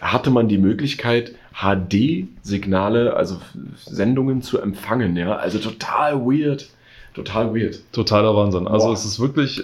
hatte 0.01 0.29
man 0.31 0.47
die 0.47 0.57
Möglichkeit, 0.57 1.33
HD-Signale, 2.03 3.15
also 3.15 3.37
Sendungen 3.85 4.41
zu 4.41 4.59
empfangen, 4.59 5.15
ja. 5.15 5.35
Also 5.35 5.59
total 5.59 6.19
weird. 6.25 6.69
Total 7.13 7.55
weird. 7.55 7.79
Totaler 7.93 8.35
Wahnsinn. 8.35 8.67
Also 8.67 8.87
Boah. 8.87 8.93
es 8.93 9.05
ist 9.05 9.21
wirklich, 9.21 9.63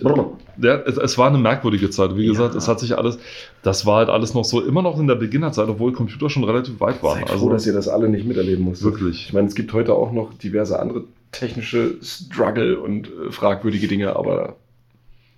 ja, 0.62 0.76
es, 0.86 0.96
es 0.96 1.18
war 1.18 1.28
eine 1.28 1.38
merkwürdige 1.38 1.90
Zeit. 1.90 2.16
Wie 2.16 2.26
gesagt, 2.26 2.54
Ja. 2.54 2.58
es 2.58 2.70
hat 2.70 2.80
sich 2.80 2.98
alles, 2.98 3.20
das 3.62 3.86
war 3.86 3.98
halt 3.98 4.10
alles 4.10 4.34
noch 4.34 4.46
so, 4.46 4.62
immer 4.62 4.82
noch 4.82 4.98
in 4.98 5.08
der 5.08 5.16
Beginnerzeit, 5.16 5.68
obwohl 5.68 5.92
Computer 5.92 6.30
schon 6.30 6.46
relativ 6.46 6.80
weit 6.80 7.04
waren. 7.04 7.20
Seid 7.20 7.30
Also 7.30 7.44
froh, 7.48 7.52
dass 7.52 7.68
ihr 7.68 7.74
das 7.74 7.90
alle 7.90 8.08
nicht 8.08 8.26
miterleben 8.26 8.64
musstet. 8.64 8.86
wirklich. 8.86 9.26
Ich 9.28 9.34
meine, 9.34 9.48
es 9.50 9.56
gibt 9.56 9.74
heute 9.74 9.94
auch 9.94 10.14
noch 10.14 10.34
diverse 10.36 10.80
andere 10.80 11.04
technische 11.34 11.96
Struggle 12.02 12.80
und 12.80 13.08
äh, 13.08 13.32
fragwürdige 13.32 13.90
Dinge, 13.90 14.16
aber 14.16 14.56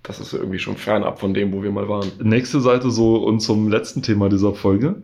das 0.04 0.20
ist 0.20 0.32
irgendwie 0.32 0.58
schon 0.60 0.76
fernab 0.76 1.18
von 1.18 1.34
dem, 1.34 1.52
wo 1.52 1.62
wir 1.64 1.72
mal 1.72 1.88
waren. 1.88 2.10
Nächste 2.22 2.60
Seite 2.60 2.90
so 2.90 3.16
und 3.16 3.40
zum 3.40 3.68
letzten 3.68 4.02
Thema 4.02 4.28
dieser 4.28 4.54
Folge. 4.54 4.94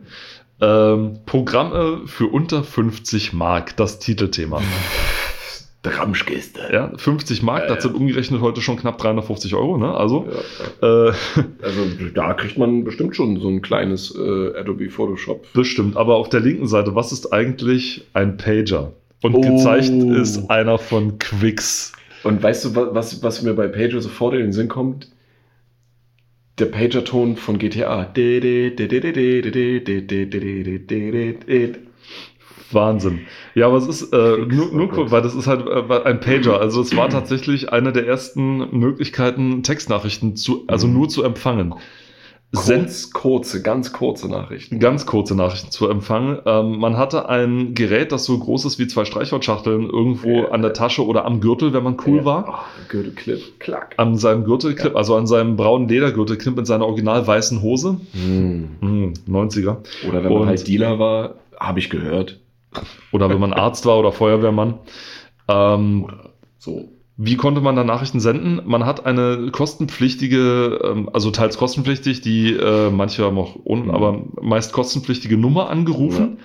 Ähm, 0.61 1.19
Programme 1.25 2.01
für 2.05 2.27
unter 2.27 2.63
50 2.63 3.33
Mark, 3.33 3.75
das 3.77 3.99
Titelthema. 3.99 4.61
Ramschkiste. 5.83 6.61
Ja, 6.71 6.91
50 6.95 7.41
Mark, 7.41 7.63
Ja, 7.63 7.67
das 7.73 7.83
ja. 7.83 7.89
sind 7.89 7.95
umgerechnet 7.99 8.41
heute 8.41 8.61
schon 8.61 8.77
knapp 8.77 8.99
350 8.99 9.55
Euro, 9.55 9.77
ne? 9.77 9.91
Also, 9.95 10.27
Ja, 10.81 11.07
äh, 11.07 11.13
Also 11.63 11.81
da 12.13 12.33
kriegt 12.35 12.57
man 12.59 12.83
bestimmt 12.83 13.15
schon 13.15 13.39
so 13.39 13.47
ein 13.47 13.63
kleines 13.63 14.13
äh, 14.15 14.55
Adobe 14.59 14.91
Photoshop. 14.91 15.51
bestimmt. 15.53 15.97
Aber 15.97 16.17
auf 16.17 16.29
der 16.29 16.41
linken 16.41 16.67
Seite, 16.67 16.93
was 16.93 17.11
ist 17.11 17.33
eigentlich 17.33 18.05
ein 18.13 18.37
Pager? 18.37 18.91
Und 19.23 19.33
Oh. 19.35 19.41
gezeichnet 19.41 20.15
ist 20.17 20.49
einer 20.51 20.77
von 20.77 21.17
Quicks. 21.17 21.93
Und 22.23 22.41
weißt 22.41 22.65
du, 22.65 22.75
wa- 22.75 22.89
was, 22.93 23.23
was 23.23 23.41
mir 23.41 23.53
bei 23.53 23.67
Pager 23.67 24.01
sofort 24.01 24.33
in 24.35 24.41
den 24.41 24.53
Sinn 24.53 24.67
kommt? 24.67 25.09
Der 26.59 26.65
Pager-Ton 26.67 27.35
von 27.37 27.57
GTA. 27.57 28.05
Wahnsinn. 32.71 33.19
Ja, 33.55 33.67
aber 33.67 33.77
es 33.77 33.87
ist 33.87 34.13
äh, 34.13 34.37
nur, 34.37 34.71
nur 34.71 34.89
kurz, 34.89 35.11
weil 35.11 35.21
das 35.21 35.35
ist 35.35 35.47
halt 35.47 35.67
äh, 35.67 36.03
ein 36.03 36.19
Pager. 36.19 36.59
Also 36.59 36.81
es 36.81 36.95
war 36.95 37.09
tatsächlich 37.09 37.71
eine 37.73 37.91
der 37.91 38.07
ersten 38.07 38.77
Möglichkeiten, 38.77 39.63
Textnachrichten 39.63 40.35
zu, 40.35 40.65
also 40.67 40.87
Mhm. 40.87 40.93
nur 40.93 41.09
zu 41.09 41.23
empfangen. 41.23 41.73
Kurz, 42.53 43.11
kurze, 43.11 43.61
ganz 43.61 43.93
kurze 43.93 44.27
Nachrichten. 44.29 44.79
ganz 44.79 45.05
kurze 45.05 45.35
Nachrichten 45.35 45.71
zu 45.71 45.87
empfangen. 45.87 46.39
Ähm, 46.45 46.79
man 46.79 46.97
hatte 46.97 47.29
ein 47.29 47.73
Gerät, 47.75 48.11
das 48.11 48.25
so 48.25 48.37
groß 48.37 48.65
ist 48.65 48.77
wie 48.77 48.87
zwei 48.87 49.05
Streichholzschachteln, 49.05 49.89
irgendwo 49.89 50.39
Ja. 50.41 50.49
an 50.49 50.61
der 50.61 50.73
Tasche 50.73 51.05
oder 51.05 51.23
am 51.25 51.39
Gürtel, 51.39 51.71
wenn 51.71 51.83
man 51.83 51.95
cool 52.05 52.17
Ja. 52.19 52.25
war. 52.25 52.45
Oh, 52.49 52.87
Gürtelclip, 52.89 53.59
klack. 53.59 53.93
An 53.97 54.17
seinem 54.17 54.43
Gürtelclip, 54.43 54.95
also 54.97 55.15
an 55.15 55.27
seinem 55.27 55.55
braunen 55.55 55.87
Ledergürtelclip 55.87 56.57
in 56.59 56.65
seiner 56.65 56.85
original 56.87 57.25
weißen 57.25 57.61
Hose. 57.61 58.01
Hm. 58.11 58.69
Hm, 58.81 59.13
90er. 59.27 59.77
Oder 60.09 60.23
wenn 60.23 60.33
man 60.33 60.41
Und- 60.41 60.47
halt 60.49 60.67
Dealer 60.67 60.99
war, 60.99 61.35
habe 61.57 61.79
ich 61.79 61.89
gehört. 61.89 62.39
Oder 63.13 63.29
wenn 63.29 63.39
man 63.39 63.53
Arzt 63.53 63.85
war 63.85 63.97
oder 63.97 64.11
Feuerwehrmann. 64.11 64.75
Ähm, 65.47 66.03
Oder 66.05 66.29
so. 66.57 66.89
Wie 67.23 67.35
konnte 67.35 67.61
man 67.61 67.75
da 67.75 67.83
Nachrichten 67.83 68.19
senden? 68.19 68.61
Man 68.65 68.83
hat 68.83 69.05
eine 69.05 69.51
kostenpflichtige, 69.51 70.79
ähm, 70.83 71.07
also 71.13 71.29
teils 71.29 71.55
kostenpflichtig, 71.55 72.21
die 72.21 72.53
äh, 72.53 72.89
manche 72.89 73.23
haben 73.23 73.37
auch 73.37 73.57
ohne, 73.63 73.83
Mhm. 73.83 73.91
aber 73.91 74.23
meist 74.41 74.73
kostenpflichtige 74.73 75.37
Nummer 75.37 75.69
angerufen, 75.69 76.39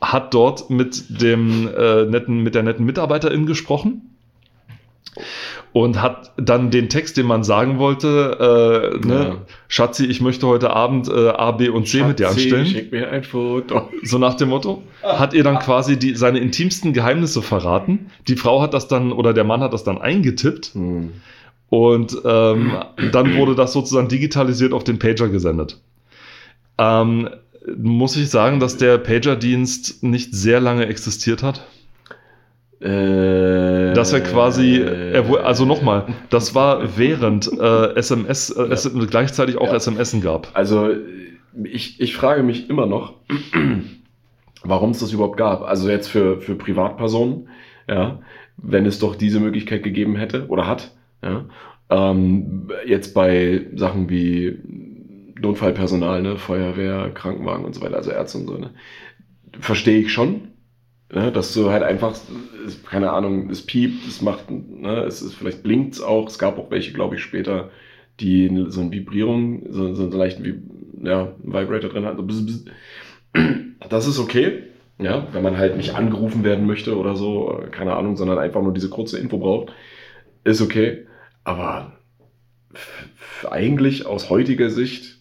hat 0.00 0.32
dort 0.32 0.70
mit 0.70 1.20
dem 1.20 1.68
äh, 1.76 2.04
netten, 2.04 2.44
mit 2.44 2.54
der 2.54 2.62
netten 2.62 2.86
Mitarbeiterin 2.86 3.46
gesprochen 3.46 4.02
und 5.76 6.00
hat 6.00 6.32
dann 6.38 6.70
den 6.70 6.88
Text, 6.88 7.18
den 7.18 7.26
man 7.26 7.44
sagen 7.44 7.78
wollte, 7.78 8.94
äh, 9.02 9.06
ne, 9.06 9.14
Ja. 9.14 9.36
Schatzi, 9.68 10.06
ich 10.06 10.22
möchte 10.22 10.46
heute 10.46 10.70
Abend 10.70 11.06
äh, 11.06 11.28
A, 11.28 11.50
B 11.50 11.68
und 11.68 11.86
C 11.86 12.02
mit 12.02 12.18
dir 12.18 12.28
Schatzi, 12.28 12.44
anstellen. 12.44 12.66
Schick 12.66 12.92
mir 12.92 13.10
ein 13.10 13.22
Foto. 13.24 13.90
So 14.02 14.16
nach 14.16 14.32
dem 14.32 14.48
Motto. 14.48 14.82
Hat 15.02 15.34
ihr 15.34 15.44
dann 15.44 15.58
quasi 15.58 15.98
die, 15.98 16.14
seine 16.14 16.38
intimsten 16.38 16.94
Geheimnisse 16.94 17.42
verraten. 17.42 18.10
Die 18.26 18.36
Frau 18.36 18.62
hat 18.62 18.72
das 18.72 18.88
dann 18.88 19.12
oder 19.12 19.34
der 19.34 19.44
Mann 19.44 19.60
hat 19.60 19.74
das 19.74 19.84
dann 19.84 19.98
eingetippt 19.98 20.72
Hm. 20.72 21.12
Und 21.68 22.16
ähm, 22.24 22.72
dann 23.12 23.36
wurde 23.36 23.54
das 23.54 23.74
sozusagen 23.74 24.08
digitalisiert 24.08 24.72
auf 24.72 24.84
den 24.84 24.98
Pager 24.98 25.28
gesendet. 25.28 25.78
Ähm, 26.78 27.28
muss 27.76 28.16
ich 28.16 28.30
sagen, 28.30 28.60
dass 28.60 28.78
der 28.78 28.96
Pager-Dienst 28.96 30.02
nicht 30.02 30.32
sehr 30.32 30.60
lange 30.60 30.86
existiert 30.86 31.42
hat? 31.42 31.66
Äh, 32.80 33.94
Dass 33.94 34.12
er 34.12 34.20
quasi, 34.20 34.80
er, 34.80 35.44
also 35.44 35.64
nochmal, 35.64 36.06
das 36.28 36.54
war 36.54 36.98
während 36.98 37.50
äh, 37.58 37.94
SMS, 37.96 38.50
äh, 38.50 38.64
es 38.64 38.90
gleichzeitig 39.10 39.56
auch 39.56 39.72
Ja. 39.72 39.80
SMSen 39.80 40.20
gab. 40.20 40.50
Also 40.52 40.90
ich, 41.64 42.00
ich 42.00 42.14
frage 42.14 42.42
mich 42.42 42.68
immer 42.68 42.86
noch, 42.86 43.14
warum 44.62 44.90
es 44.90 44.98
das 44.98 45.12
überhaupt 45.12 45.38
gab. 45.38 45.62
Also 45.62 45.88
jetzt 45.88 46.08
für, 46.08 46.40
für 46.40 46.54
Privatpersonen, 46.54 47.48
ja, 47.88 48.20
wenn 48.58 48.84
es 48.84 48.98
doch 48.98 49.16
diese 49.16 49.40
Möglichkeit 49.40 49.82
gegeben 49.82 50.16
hätte 50.16 50.46
oder 50.48 50.66
hat. 50.66 50.94
Ja. 51.22 51.46
Ähm, 51.88 52.68
jetzt 52.86 53.14
bei 53.14 53.66
Sachen 53.74 54.10
wie 54.10 54.58
Notfallpersonal, 55.40 56.22
ne, 56.22 56.36
Feuerwehr, 56.36 57.10
Krankenwagen 57.14 57.64
und 57.64 57.74
so 57.74 57.80
weiter, 57.80 57.96
also 57.96 58.10
Ärzte 58.10 58.38
und 58.38 58.46
so, 58.46 58.58
ne, 58.58 58.70
verstehe 59.60 60.00
ich 60.00 60.12
schon. 60.12 60.48
Ne, 61.12 61.30
dass 61.30 61.54
du 61.54 61.70
halt 61.70 61.84
einfach, 61.84 62.16
es- 62.66 62.82
keine 62.84 63.12
Ahnung, 63.12 63.48
es 63.50 63.64
piept, 63.64 64.06
es 64.08 64.22
macht, 64.22 64.50
ne, 64.50 65.04
es 65.04 65.22
ist, 65.22 65.34
vielleicht 65.34 65.62
blinkt 65.62 66.02
auch. 66.02 66.26
Es 66.28 66.38
gab 66.38 66.58
auch 66.58 66.70
welche, 66.70 66.92
glaube 66.92 67.14
ich, 67.16 67.22
später, 67.22 67.70
die 68.20 68.66
so 68.68 68.80
eine 68.80 68.90
Vibrierung, 68.90 69.62
so, 69.70 69.94
so 69.94 70.02
einen 70.04 70.12
leichten 70.12 70.44
Vib 70.44 70.62
ja, 71.02 71.32
Vibrator 71.42 71.90
drin 71.90 72.04
hat. 72.06 72.16
So. 72.18 72.24
Das 73.88 74.06
ist 74.06 74.18
okay, 74.18 74.64
ja, 74.98 75.28
wenn 75.32 75.42
man 75.42 75.56
halt 75.58 75.76
nicht 75.76 75.94
angerufen 75.94 76.42
werden 76.44 76.66
möchte 76.66 76.96
oder 76.96 77.14
so, 77.16 77.62
keine 77.70 77.94
Ahnung, 77.94 78.16
sondern 78.16 78.38
einfach 78.38 78.62
nur 78.62 78.72
diese 78.74 78.88
kurze 78.88 79.18
Info 79.18 79.38
braucht, 79.38 79.72
ist 80.44 80.60
okay. 80.60 81.06
Aber 81.44 81.92
eigentlich 83.50 84.06
aus 84.06 84.30
heutiger 84.30 84.70
Sicht 84.70 85.20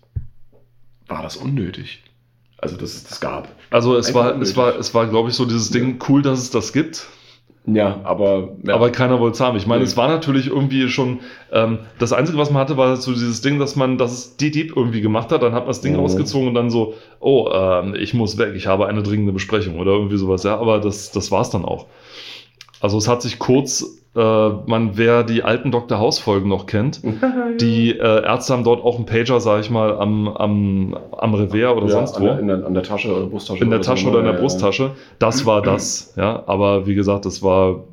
war 1.07 1.21
das 1.23 1.37
unnötig. 1.37 2.03
Also, 2.57 2.77
dass 2.77 2.93
es 2.95 3.03
das 3.03 3.19
gab. 3.19 3.49
Also 3.69 3.95
es 3.97 4.07
Einfach 4.07 4.19
war, 4.21 4.33
unnötig. 4.33 4.51
es 4.51 4.57
war, 4.57 4.75
es 4.79 4.93
war, 4.93 5.07
glaube 5.07 5.29
ich, 5.29 5.35
so 5.35 5.45
dieses 5.45 5.69
Ding, 5.71 5.99
cool, 6.09 6.21
dass 6.21 6.39
es 6.39 6.49
das 6.51 6.71
gibt, 6.73 7.05
Ja, 7.67 7.99
aber. 8.03 8.49
Ja. 8.63 8.75
aber 8.75 8.91
keiner 8.91 9.19
wollte 9.19 9.35
es 9.35 9.41
haben. 9.41 9.57
Ich 9.57 9.67
meine, 9.67 9.79
Nee. 9.83 9.87
es 9.89 9.97
war 9.97 10.07
natürlich 10.07 10.47
irgendwie 10.47 10.87
schon, 10.87 11.19
ähm, 11.51 11.79
das 11.99 12.13
Einzige, 12.13 12.37
was 12.37 12.51
man 12.51 12.61
hatte, 12.61 12.77
war 12.77 12.95
so 12.95 13.11
dieses 13.11 13.41
Ding, 13.41 13.59
dass 13.59 13.75
man, 13.75 13.97
dass 13.97 14.13
es 14.13 14.37
die 14.37 14.51
Dieb 14.51 14.73
irgendwie 14.75 15.01
gemacht 15.01 15.31
hat, 15.31 15.41
dann 15.43 15.53
hat 15.53 15.61
man 15.63 15.67
das 15.69 15.81
Ding 15.81 15.93
Mhm. 15.93 15.99
ausgezogen 15.99 16.47
und 16.47 16.53
dann 16.55 16.69
so, 16.69 16.93
oh, 17.19 17.49
ähm, 17.51 17.93
ich 17.95 18.13
muss 18.13 18.37
weg, 18.37 18.53
ich 18.55 18.67
habe 18.67 18.87
eine 18.87 19.03
dringende 19.03 19.33
Besprechung 19.33 19.77
oder 19.79 19.91
irgendwie 19.91 20.17
sowas, 20.17 20.43
ja, 20.43 20.57
aber 20.57 20.79
das, 20.79 21.11
das 21.11 21.31
war 21.31 21.41
es 21.41 21.49
dann 21.49 21.65
auch. 21.65 21.87
Also 22.79 22.97
es 22.97 23.07
hat 23.07 23.21
sich 23.21 23.39
kurz, 23.39 23.99
man, 24.21 24.91
wer 24.97 25.23
die 25.23 25.43
alten 25.43 25.71
Dr. 25.71 25.99
House-Folgen 25.99 26.47
noch 26.49 26.65
kennt, 26.67 27.01
die 27.59 27.91
äh, 27.91 28.23
Ärzte 28.23 28.53
haben 28.53 28.63
dort 28.63 28.83
auch 28.83 28.95
einen 28.95 29.05
Pager, 29.05 29.39
sag 29.41 29.59
ich 29.61 29.69
mal, 29.69 29.97
am, 29.97 30.27
am, 30.29 30.97
am 31.11 31.33
Revers 31.33 31.75
oder 31.77 31.87
ja, 31.87 31.91
sonst 31.91 32.15
an 32.15 32.23
wo. 32.23 32.27
der, 32.27 32.39
in 32.39 32.47
der, 32.47 32.65
an 32.65 32.73
der 32.73 32.83
Tasche 32.83 33.13
oder 33.13 33.27
Brusttasche. 33.27 33.63
in 33.63 33.69
der 33.69 33.79
oder 33.79 33.85
Tasche 33.85 34.03
so, 34.05 34.09
oder 34.11 34.19
in 34.19 34.25
ne? 34.25 34.31
der 34.31 34.39
Ja, 34.39 34.41
Brusttasche. 34.41 34.91
Das 35.19 35.45
war 35.45 35.61
das, 35.61 36.13
ja. 36.17 36.43
Aber 36.47 36.87
wie 36.87 36.95
gesagt, 36.95 37.25
es 37.25 37.43
war, 37.43 37.83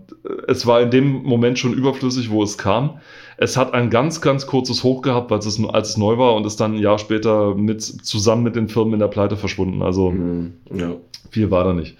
es 0.47 0.67
war 0.67 0.81
in 0.81 0.91
dem 0.91 1.23
Moment 1.25 1.59
schon 1.59 1.73
überflüssig, 1.75 2.31
wo 2.31 2.43
es 2.43 2.57
kam. 2.59 2.99
Es 3.39 3.57
hat 3.57 3.75
ein 3.75 3.91
ganz, 3.91 4.21
ganz 4.21 4.47
kurzes 4.47 4.85
Hoch 4.85 5.03
gehabt, 5.03 5.31
weil 5.31 5.39
es, 5.41 5.61
als 5.73 5.91
es 5.91 5.97
neu 5.97 6.17
war 6.19 6.35
und 6.37 6.47
ist 6.47 6.61
dann 6.61 6.75
ein 6.75 6.79
Jahr 6.79 6.99
später 6.99 7.55
mit, 7.57 7.83
zusammen 7.83 8.43
mit 8.45 8.55
den 8.55 8.69
Firmen 8.69 8.95
in 8.95 9.01
der 9.01 9.09
Pleite 9.09 9.37
verschwunden. 9.37 9.83
Also 9.83 10.11
Mhm. 10.13 10.53
Ja. 10.73 10.93
viel 11.31 11.51
war 11.51 11.65
da 11.65 11.73
nicht. 11.73 11.97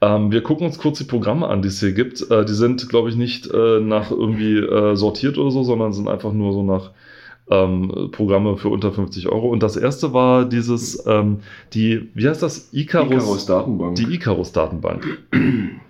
Ähm, 0.00 0.30
wir 0.30 0.42
gucken 0.42 0.66
uns 0.66 0.78
kurz 0.78 0.98
die 0.98 1.04
Programme 1.04 1.48
an, 1.48 1.62
die 1.62 1.68
es 1.68 1.80
hier 1.80 1.92
gibt. 1.92 2.30
Äh, 2.30 2.44
die 2.44 2.52
sind, 2.52 2.88
glaube 2.88 3.08
ich, 3.08 3.16
nicht 3.16 3.50
äh, 3.52 3.80
nach 3.80 4.10
irgendwie 4.12 4.58
äh, 4.58 4.94
sortiert 4.94 5.36
oder 5.38 5.50
so, 5.50 5.64
sondern 5.64 5.92
sind 5.92 6.06
einfach 6.08 6.32
nur 6.32 6.52
so 6.52 6.62
nach 6.62 6.92
ähm, 7.50 8.10
Programme 8.12 8.56
für 8.58 8.68
unter 8.68 8.92
50 8.92 9.28
Euro. 9.28 9.48
Und 9.48 9.62
das 9.64 9.76
erste 9.76 10.12
war 10.12 10.44
dieses, 10.44 11.04
ähm, 11.06 11.38
die, 11.74 12.08
wie 12.14 12.28
heißt 12.28 12.42
das? 12.42 12.68
Icarus, 12.72 13.10
Icarus 13.24 13.46
Datenbank. 13.46 13.94
die 13.96 14.14
Icarus-Datenbank. 14.14 15.18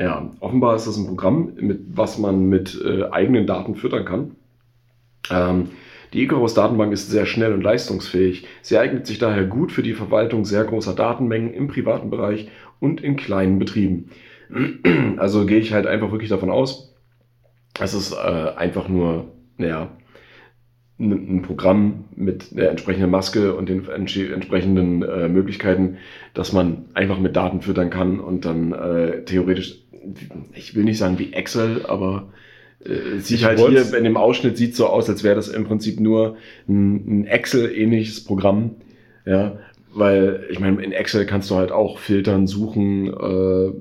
Ja, 0.00 0.30
offenbar 0.40 0.76
ist 0.76 0.86
das 0.86 0.96
ein 0.96 1.06
Programm, 1.06 1.52
mit, 1.60 1.80
was 1.92 2.16
man 2.16 2.48
mit 2.48 2.80
äh, 2.82 3.04
eigenen 3.10 3.46
Daten 3.46 3.74
füttern 3.74 4.06
kann. 4.06 4.30
Ähm, 5.30 5.68
die 6.14 6.22
Icarus 6.22 6.54
Datenbank 6.54 6.90
ist 6.94 7.10
sehr 7.10 7.26
schnell 7.26 7.52
und 7.52 7.62
leistungsfähig. 7.62 8.46
Sie 8.62 8.78
eignet 8.78 9.06
sich 9.06 9.18
daher 9.18 9.44
gut 9.44 9.72
für 9.72 9.82
die 9.82 9.92
Verwaltung 9.92 10.46
sehr 10.46 10.64
großer 10.64 10.94
Datenmengen 10.94 11.52
im 11.52 11.68
privaten 11.68 12.08
Bereich 12.08 12.48
und 12.80 13.02
in 13.02 13.16
kleinen 13.16 13.58
Betrieben. 13.58 14.10
Also 15.18 15.44
gehe 15.44 15.58
ich 15.58 15.74
halt 15.74 15.86
einfach 15.86 16.12
wirklich 16.12 16.30
davon 16.30 16.50
aus, 16.50 16.94
es 17.78 17.92
ist 17.92 18.12
äh, 18.12 18.16
einfach 18.56 18.88
nur, 18.88 19.28
naja, 19.58 19.90
ein, 21.00 21.42
Programm 21.42 22.04
mit 22.14 22.56
der 22.56 22.70
entsprechenden 22.70 23.10
Maske 23.10 23.54
und 23.54 23.68
den 23.68 23.88
entsprechenden 23.88 25.02
äh, 25.02 25.28
Möglichkeiten, 25.28 25.96
dass 26.34 26.52
man 26.52 26.84
einfach 26.94 27.18
mit 27.18 27.36
Daten 27.36 27.62
füttern 27.62 27.90
kann 27.90 28.20
und 28.20 28.44
dann 28.44 28.72
äh, 28.72 29.24
theoretisch, 29.24 29.82
ich 30.54 30.74
will 30.74 30.84
nicht 30.84 30.98
sagen 30.98 31.18
wie 31.18 31.32
Excel, 31.32 31.84
aber 31.86 32.32
äh, 32.84 33.18
sieht 33.18 33.38
Ich 33.38 33.44
halt 33.44 33.58
hier 33.60 33.94
in 33.94 34.04
dem 34.04 34.16
Ausschnitt 34.16 34.56
sieht 34.56 34.74
so 34.76 34.86
aus, 34.86 35.08
als 35.08 35.22
wäre 35.22 35.34
das 35.34 35.48
im 35.48 35.64
Prinzip 35.64 36.00
nur 36.00 36.36
ein, 36.68 37.20
ein 37.20 37.26
Excel-ähnliches 37.26 38.24
Programm. 38.24 38.72
Ja, 39.26 39.58
weil 39.92 40.44
ich 40.50 40.60
meine, 40.60 40.82
in 40.84 40.92
Excel 40.92 41.26
kannst 41.26 41.50
du 41.50 41.56
halt 41.56 41.72
auch 41.72 41.98
filtern, 41.98 42.46
suchen, 42.46 43.08
äh, 43.12 43.72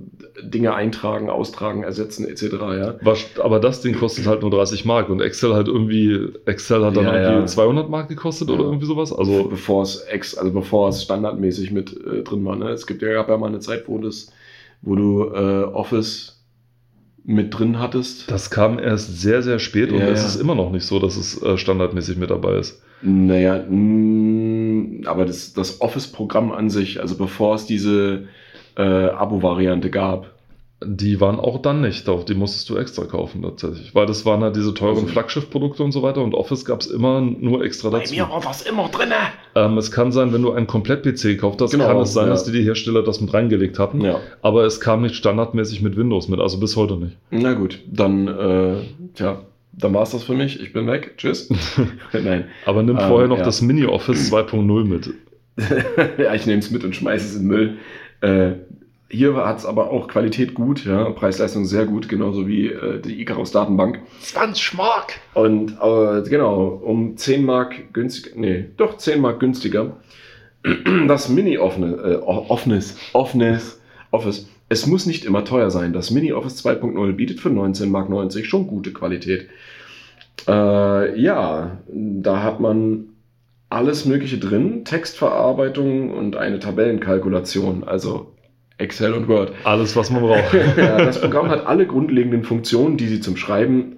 Dinge 0.42 0.74
eintragen, 0.74 1.30
austragen, 1.30 1.84
ersetzen 1.84 2.28
etc. 2.28 2.44
Ja. 2.54 2.96
Was, 3.02 3.26
aber 3.40 3.60
das 3.60 3.82
Ding 3.82 3.96
kostet 3.96 4.26
halt 4.26 4.42
nur 4.42 4.50
30 4.50 4.86
Mark 4.86 5.10
und 5.10 5.22
Excel 5.22 5.54
halt 5.54 5.68
irgendwie, 5.68 6.30
Excel 6.46 6.84
hat 6.84 6.98
dann 6.98 7.04
Ja, 7.06 7.14
irgendwie 7.16 7.42
ja. 7.42 7.46
200 7.46 7.90
Mark 7.90 8.10
gekostet 8.10 8.50
oder 8.50 8.62
Ja. 8.64 8.66
irgendwie 8.70 8.88
sowas. 8.88 9.14
Also 9.14 9.32
Also 9.34 9.50
bevor 9.50 9.84
es 9.84 9.98
ex, 10.10 10.36
also 10.36 10.52
bevor 10.52 10.90
es 10.90 11.04
standardmäßig 11.04 11.72
mit 11.72 11.96
äh, 11.96 12.24
drin 12.24 12.44
war. 12.44 12.56
Ne? 12.56 12.70
Es 12.70 12.88
gibt 12.88 13.02
ja, 13.04 13.14
gab 13.14 13.30
ja 13.30 13.38
mal 13.38 13.48
eine 13.48 13.60
Zeit, 13.60 13.84
wo 13.88 14.00
das, 14.00 14.32
wo 14.82 14.96
du 14.96 15.26
äh, 15.34 15.64
Office 15.64 16.36
mit 17.26 17.58
drin 17.58 17.80
hattest. 17.80 18.32
das 18.32 18.50
kam 18.50 18.80
erst 18.80 19.20
sehr, 19.22 19.44
sehr 19.44 19.60
spät 19.60 19.92
und 19.92 20.00
Ja, 20.00 20.08
es 20.08 20.22
ja. 20.22 20.28
ist 20.28 20.36
immer 20.38 20.56
noch 20.56 20.72
nicht 20.72 20.86
so, 20.86 21.00
dass 21.00 21.16
es 21.16 21.42
äh, 21.44 21.58
standardmäßig 21.58 22.18
mit 22.18 22.32
dabei 22.32 22.58
ist. 22.58 22.82
Naja, 23.02 23.64
mh, 23.70 25.08
aber 25.08 25.26
das, 25.26 25.54
das 25.54 25.82
Office-Programm 25.82 26.52
an 26.52 26.70
sich, 26.70 27.00
also 27.00 27.18
bevor 27.18 27.56
es 27.56 27.66
diese 27.66 28.26
äh, 28.78 28.82
Abo-Variante 28.82 29.90
gab. 29.90 30.34
Die 30.82 31.20
waren 31.20 31.42
auch 31.42 31.62
dann 31.62 31.82
nicht, 31.82 32.08
doch, 32.08 32.24
die 32.24 32.36
musstest 32.36 32.70
du 32.70 32.78
extra 32.78 33.04
kaufen 33.04 33.42
tatsächlich. 33.42 33.94
Weil 33.94 34.06
das 34.06 34.26
waren 34.26 34.42
halt 34.42 34.56
diese 34.56 34.74
teuren 34.74 34.96
Also- 34.96 35.08
Flaggschiff-Produkte 35.08 35.84
und 35.84 35.92
so 35.92 36.02
weiter 36.04 36.22
und 36.24 36.34
Office 36.34 36.64
gab 36.64 36.80
es 36.80 36.88
immer 36.88 37.20
nur 37.20 37.66
extra 37.66 37.90
dazu. 37.90 38.16
war 38.18 38.46
was 38.46 38.62
immer 38.62 38.88
drin. 38.88 39.10
Ähm, 39.56 39.78
es 39.78 39.92
kann 39.92 40.14
sein, 40.14 40.32
wenn 40.32 40.42
du 40.42 40.54
einen 40.54 40.68
Komplett-PC 40.68 41.24
gekauft 41.24 41.62
hast, 41.62 41.72
Genau, 41.72 41.86
kann 41.88 41.98
es 41.98 42.14
sein, 42.14 42.26
ja. 42.28 42.30
dass 42.30 42.46
die, 42.46 42.54
die 42.54 42.64
Hersteller 42.64 43.04
das 43.04 43.20
mit 43.20 43.34
reingelegt 43.34 43.78
hatten. 43.78 44.00
Ja, 44.00 44.22
Aber 44.42 44.64
es 44.64 44.80
kam 44.80 45.02
nicht 45.02 45.16
standardmäßig 45.16 45.82
mit 45.82 45.98
Windows 45.98 46.30
mit, 46.30 46.40
also 46.40 46.58
bis 46.62 46.78
heute 46.78 46.96
nicht. 46.96 47.18
na 47.30 47.54
gut, 47.56 47.80
dann, 47.92 48.28
äh, 48.30 48.76
tja, 49.16 49.42
dann 49.74 49.94
war 49.94 50.04
es 50.04 50.12
das 50.12 50.24
für 50.24 50.34
mich. 50.34 50.62
Ich 50.62 50.72
bin 50.72 50.88
weg. 50.88 51.16
Tschüss. 51.18 51.50
Nein. 52.14 52.46
Aber 52.66 52.84
nimm 52.84 52.98
Ähm, 52.98 53.08
vorher 53.10 53.28
noch 53.28 53.40
ja. 53.40 53.44
das 53.44 53.62
Mini-Office 53.62 54.32
2.0 54.34 54.86
mit. 54.86 55.10
ja, 56.18 56.34
ich 56.34 56.46
nehme 56.46 56.60
es 56.60 56.72
mit 56.72 56.86
und 56.86 56.96
schmeiße 56.96 57.26
es 57.26 57.36
in 57.36 57.42
den 57.42 57.48
Müll. 57.50 57.78
Äh, 58.22 58.52
hier 59.10 59.36
hat 59.36 59.58
es 59.58 59.66
aber 59.66 59.90
auch 59.90 60.08
Qualität 60.08 60.54
gut, 60.54 60.86
ja, 60.86 61.10
Preis-Leistung 61.10 61.66
sehr 61.66 61.86
gut, 61.86 62.08
genauso 62.08 62.48
wie 62.48 62.68
äh, 62.68 63.02
die 63.02 63.20
Icarus 63.22 63.52
Datenbank. 63.52 64.02
20 64.22 64.76
Mark! 64.76 65.20
Und 65.34 65.78
äh, 65.82 66.30
genau, 66.30 66.68
um 66.68 67.18
10 67.18 67.44
Mark 67.44 67.94
günstiger, 67.94 68.36
nee, 68.38 68.66
doch 68.78 68.98
10 68.98 69.20
Mark 69.20 69.40
günstiger. 69.40 69.98
Das 71.08 71.30
Mini-Offene, 71.30 71.96
äh, 71.96 72.16
offenes, 72.16 72.98
offenes 73.14 73.82
Office. 74.12 74.50
Es 74.68 74.86
muss 74.86 75.06
nicht 75.06 75.26
immer 75.26 75.46
teuer 75.46 75.72
sein. 75.72 75.94
Das 75.94 76.12
Mini-Office 76.12 76.66
2.0 76.66 77.14
bietet 77.14 77.40
für 77.40 77.50
19,90 77.50 77.88
Mark 77.88 78.46
schon 78.46 78.68
gute 78.68 78.92
Qualität. 78.92 79.48
Äh, 80.48 81.20
ja, 81.20 81.80
da 81.88 82.44
hat 82.44 82.60
man 82.60 83.06
alles 83.70 84.06
Mögliche 84.06 84.38
drin. 84.38 84.84
Textverarbeitung 84.84 86.12
und 86.12 86.36
eine 86.36 86.60
Tabellenkalkulation, 86.60 87.84
also 87.84 88.34
Excel 88.80 89.14
und 89.14 89.28
Word. 89.28 89.54
Alles, 89.64 89.96
was 89.96 90.10
man 90.10 90.22
braucht. 90.22 90.54
ja, 90.78 90.98
das 90.98 91.22
Programm 91.22 91.50
hat 91.50 91.66
alle 91.68 91.86
grundlegenden 91.86 92.44
Funktionen, 92.44 92.98
die 92.98 93.08
Sie 93.08 93.20
zum 93.20 93.38
Schreiben 93.38 93.98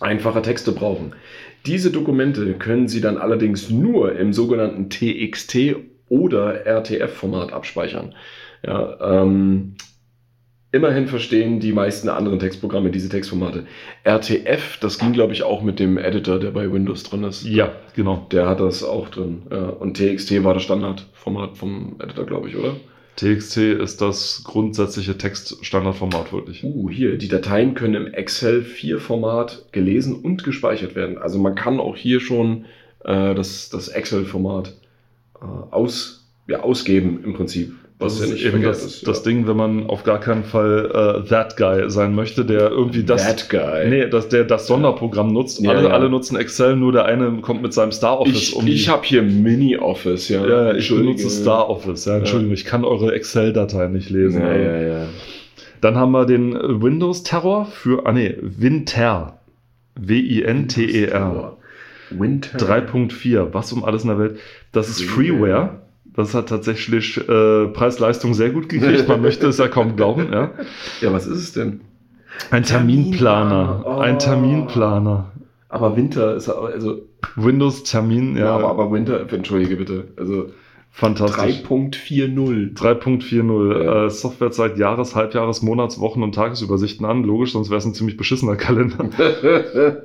einfacher 0.00 0.42
Texte 0.42 0.72
brauchen. 0.72 1.14
Diese 1.66 1.90
Dokumente 1.90 2.54
können 2.54 2.88
Sie 2.88 3.00
dann 3.00 3.16
allerdings 3.16 3.70
nur 3.70 4.16
im 4.16 4.32
sogenannten 4.32 4.90
TXT 4.90 5.76
oder 6.08 6.66
RTF-Format 6.66 7.52
abspeichern. 7.52 8.14
Ja, 8.66 9.22
ähm, 9.22 9.76
immerhin 10.72 11.06
verstehen 11.06 11.60
die 11.60 11.72
meisten 11.72 12.08
anderen 12.08 12.38
Textprogramme 12.38 12.90
diese 12.90 13.08
Textformate. 13.08 13.66
RTF, 14.04 14.78
das 14.80 14.98
ging 14.98 15.14
glaube 15.14 15.32
ich 15.32 15.42
auch 15.42 15.62
mit 15.62 15.78
dem 15.78 15.96
Editor, 15.96 16.38
der 16.38 16.50
bei 16.50 16.70
Windows 16.70 17.04
drin 17.04 17.24
ist. 17.24 17.44
ja, 17.44 17.72
genau. 17.94 18.26
Der 18.30 18.46
hat 18.46 18.60
das 18.60 18.82
auch 18.82 19.08
drin. 19.08 19.42
Ja. 19.50 19.68
Und 19.68 19.96
TXT 19.96 20.44
war 20.44 20.52
das 20.52 20.64
Standardformat 20.64 21.56
vom 21.56 21.96
Editor, 22.00 22.26
glaube 22.26 22.50
ich, 22.50 22.56
oder? 22.56 22.74
TXT 23.16 23.58
ist 23.58 24.00
das 24.00 24.42
grundsätzliche 24.44 25.16
Textstandardformat 25.16 26.32
wirklich. 26.32 26.64
Uh, 26.64 26.90
hier, 26.90 27.16
die 27.16 27.28
Dateien 27.28 27.74
können 27.74 27.94
im 27.94 28.14
Excel 28.14 28.62
4-Format 28.62 29.66
gelesen 29.72 30.20
und 30.20 30.42
gespeichert 30.42 30.94
werden. 30.94 31.18
Also 31.18 31.38
man 31.38 31.54
kann 31.54 31.80
auch 31.80 31.96
hier 31.96 32.20
schon 32.20 32.64
äh, 33.04 33.34
das, 33.34 33.68
das 33.68 33.88
Excel-Format 33.88 34.74
äh, 35.40 35.44
aus, 35.44 36.26
ja, 36.48 36.60
ausgeben 36.60 37.22
im 37.24 37.34
Prinzip. 37.34 37.74
Das 38.00 38.18
ja 38.18 38.26
nicht 38.26 38.44
eben 38.44 38.60
das, 38.62 38.84
ist, 38.84 39.06
das 39.06 39.18
ja. 39.18 39.30
Ding, 39.30 39.46
wenn 39.46 39.56
man 39.56 39.86
auf 39.86 40.02
gar 40.02 40.18
keinen 40.18 40.42
Fall 40.42 41.22
äh, 41.24 41.28
That 41.28 41.56
Guy 41.56 41.88
sein 41.88 42.14
möchte, 42.14 42.44
der 42.44 42.70
irgendwie 42.70 43.04
das. 43.04 43.24
That 43.24 43.48
guy. 43.48 43.88
Nee, 43.88 44.08
dass 44.08 44.28
der 44.28 44.44
das 44.44 44.66
Sonderprogramm 44.66 45.32
nutzt. 45.32 45.60
Ja, 45.60 45.70
alle, 45.70 45.84
ja. 45.84 45.90
alle 45.90 46.10
nutzen 46.10 46.36
Excel, 46.36 46.74
nur 46.74 46.90
der 46.90 47.04
eine 47.04 47.40
kommt 47.40 47.62
mit 47.62 47.72
seinem 47.72 47.92
Star 47.92 48.20
Office 48.20 48.48
ich 48.48 48.56
um. 48.56 48.66
ich 48.66 48.88
habe 48.88 49.04
hier 49.04 49.22
Mini-Office, 49.22 50.28
ja. 50.28 50.44
ja, 50.44 50.74
ich 50.74 50.88
benutze 50.88 51.30
Star 51.30 51.70
Office. 51.70 52.06
Ja, 52.06 52.18
Entschuldigung, 52.18 52.52
ich 52.52 52.64
kann 52.64 52.84
eure 52.84 53.14
Excel-Dateien 53.14 53.92
nicht 53.92 54.10
lesen. 54.10 54.42
Ja, 54.42 54.56
ja, 54.56 54.80
ja. 54.80 55.06
Dann 55.80 55.96
haben 55.96 56.10
wir 56.12 56.26
den 56.26 56.54
Windows-Terror 56.54 57.66
für, 57.66 58.06
ah 58.06 58.12
nee, 58.12 58.36
Winter. 58.40 59.38
W-I-N-T-E-R. 59.96 61.56
Winter. 62.10 62.58
3.4. 62.58 63.52
Was 63.52 63.72
um 63.72 63.84
alles 63.84 64.02
in 64.02 64.08
der 64.08 64.18
Welt. 64.18 64.38
Das 64.72 64.88
ist 64.88 65.04
Freeware. 65.04 65.83
Das 66.16 66.34
hat 66.34 66.48
tatsächlich 66.48 67.16
äh, 67.18 67.66
Preis-Leistung 67.66 68.34
sehr 68.34 68.50
gut 68.50 68.68
gekriegt. 68.68 69.08
Man 69.08 69.20
möchte 69.20 69.48
es 69.48 69.58
ja 69.58 69.68
kaum 69.68 69.96
glauben. 69.96 70.32
Ja. 70.32 70.52
Ja, 71.00 71.12
was 71.12 71.26
ist 71.26 71.38
es 71.38 71.52
denn? 71.52 71.80
Ein 72.50 72.62
Terminplaner. 72.62 73.82
Terminplaner. 73.82 73.84
Oh. 73.84 74.00
Ein 74.00 74.18
Terminplaner. 74.18 75.32
Aber 75.68 75.96
Winter 75.96 76.36
ist 76.36 76.48
also. 76.48 77.02
Windows-Termin, 77.36 78.36
Ja, 78.36 78.44
ja, 78.44 78.54
aber, 78.54 78.68
aber 78.70 78.92
Winter, 78.92 79.32
entschuldige 79.32 79.76
bitte. 79.76 80.04
Also 80.16 80.50
fantastisch. 80.94 81.62
3.40. 81.68 82.74
3.40. 82.74 83.82
Ja. 83.84 84.06
Äh, 84.06 84.10
Software 84.10 84.52
zeigt 84.52 84.78
Jahres-, 84.78 85.14
Halbjahres-, 85.14 85.62
Monats-, 85.62 86.00
Wochen- 86.00 86.22
und 86.22 86.34
Tagesübersichten 86.34 87.04
an. 87.04 87.24
Logisch, 87.24 87.52
sonst 87.52 87.68
wäre 87.68 87.78
es 87.78 87.84
ein 87.84 87.94
ziemlich 87.94 88.16
beschissener 88.16 88.56
Kalender. 88.56 89.10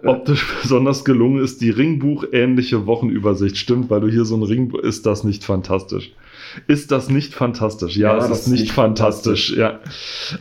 Optisch 0.04 0.46
besonders 0.62 1.06
gelungen 1.06 1.44
ist 1.44 1.62
die 1.62 1.70
Ringbuch-ähnliche 1.70 2.86
Wochenübersicht. 2.88 3.58
Stimmt, 3.58 3.90
weil 3.90 4.02
du 4.02 4.10
hier 4.10 4.26
so 4.26 4.36
ein 4.36 4.44
Ringbuch. 4.44 4.80
Ist 4.80 5.06
das 5.06 5.24
nicht 5.24 5.44
fantastisch? 5.44 6.12
Ist 6.68 6.92
das 6.92 7.10
nicht 7.10 7.34
fantastisch? 7.34 7.98
Ja, 7.98 8.14
Ja, 8.14 8.18
es 8.18 8.30
das 8.30 8.40
ist 8.42 8.48
nicht 8.48 8.60
nicht 8.60 8.74
fantastisch. 8.74 9.56
Ja. 9.56 9.80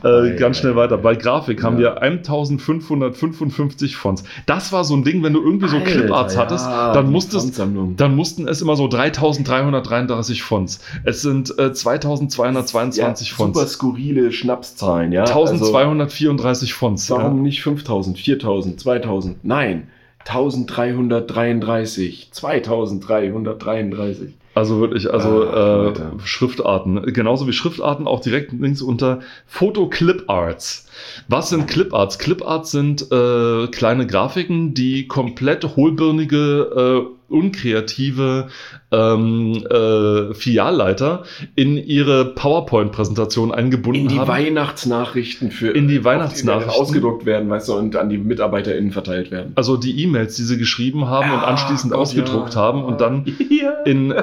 Äh, 0.04 0.36
ganz 0.36 0.59
schnell 0.59 0.76
weiter. 0.76 0.98
Bei 0.98 1.14
Grafik 1.14 1.62
haben 1.62 1.78
wir 1.78 2.02
1555 2.02 3.96
Fonts. 3.96 4.24
Das 4.46 4.72
war 4.72 4.84
so 4.84 4.94
ein 4.94 5.04
Ding, 5.04 5.22
wenn 5.22 5.32
du 5.32 5.40
irgendwie 5.42 5.68
so 5.68 5.80
Cliparts 5.80 6.36
hattest, 6.36 6.66
dann 6.66 7.11
musstest, 7.11 7.59
dann 7.96 8.14
mussten 8.14 8.46
es 8.48 8.61
immer 8.61 8.76
so 8.76 8.86
3333 8.88 10.42
Fonts. 10.42 10.80
Es 11.04 11.22
sind 11.22 11.59
äh, 11.59 11.72
2222 11.72 13.32
Fonts. 13.32 13.59
Super 13.59 13.68
skurrile 13.68 14.32
Schnapszahlen, 14.32 15.12
ja. 15.12 15.22
1234 15.24 16.74
Fonts. 16.74 17.11
Also, 17.11 17.22
warum 17.22 17.38
ja. 17.38 17.44
nicht 17.44 17.62
5000, 17.62 18.18
4000, 18.18 18.78
2000? 18.80 19.42
Nein. 19.44 19.88
1333, 20.26 22.28
2333. 22.32 24.34
Also 24.59 24.80
wirklich, 24.80 25.09
also 25.12 25.48
Ach, 25.48 25.90
äh. 25.90 25.92
Schriftarten. 26.24 27.00
Genauso 27.12 27.46
wie 27.46 27.52
Schriftarten 27.52 28.09
auch 28.09 28.18
direkt 28.18 28.52
links 28.52 28.82
unter 28.82 29.20
Foto-Clip-Arts. 29.46 30.88
Was 31.28 31.50
sind 31.50 31.68
Clip-Arts? 31.68 32.18
Clip-Arts 32.18 32.72
sind 32.72 33.02
äh, 33.12 33.68
kleine 33.68 34.09
Grafiken, 34.09 34.74
die 34.74 35.06
komplett 35.06 35.76
hohlbirnige, 35.76 37.06
äh, 37.06 37.17
unkreative 37.29 38.49
ähm, 38.91 39.64
äh, 39.70 40.35
Filialleiter 40.35 41.24
in 41.55 41.76
ihre 41.76 42.24
PowerPoint-Präsentation 42.35 43.53
eingebunden 43.53 44.01
In 44.03 44.09
die 44.09 44.18
haben. 44.18 44.29
Weihnachtsnachrichten 44.29 45.51
für 45.51 45.68
In 45.70 45.89
die 45.89 46.05
Weihnachtsnachrichten. 46.05 46.81
ausgedruckt 46.81 47.26
werden, 47.26 47.51
weißt 47.51 47.68
du, 47.68 47.74
und 47.74 47.97
an 47.97 48.09
die 48.09 48.18
MitarbeiterInnen 48.18 48.93
verteilt 48.93 49.31
werden. 49.31 49.53
Also 49.57 49.76
die 49.76 50.03
E-Mails, 50.03 50.37
die 50.37 50.43
sie 50.43 50.57
geschrieben 50.59 51.07
haben 51.07 51.31
und 51.31 51.39
Ah, 51.41 51.45
anschließend 51.49 51.93
Gott, 51.93 52.01
ausgedruckt 52.01 52.55
ja. 52.55 52.61
haben 52.61 52.83
und 52.85 53.01
dann 53.01 53.24
in, 53.85 54.14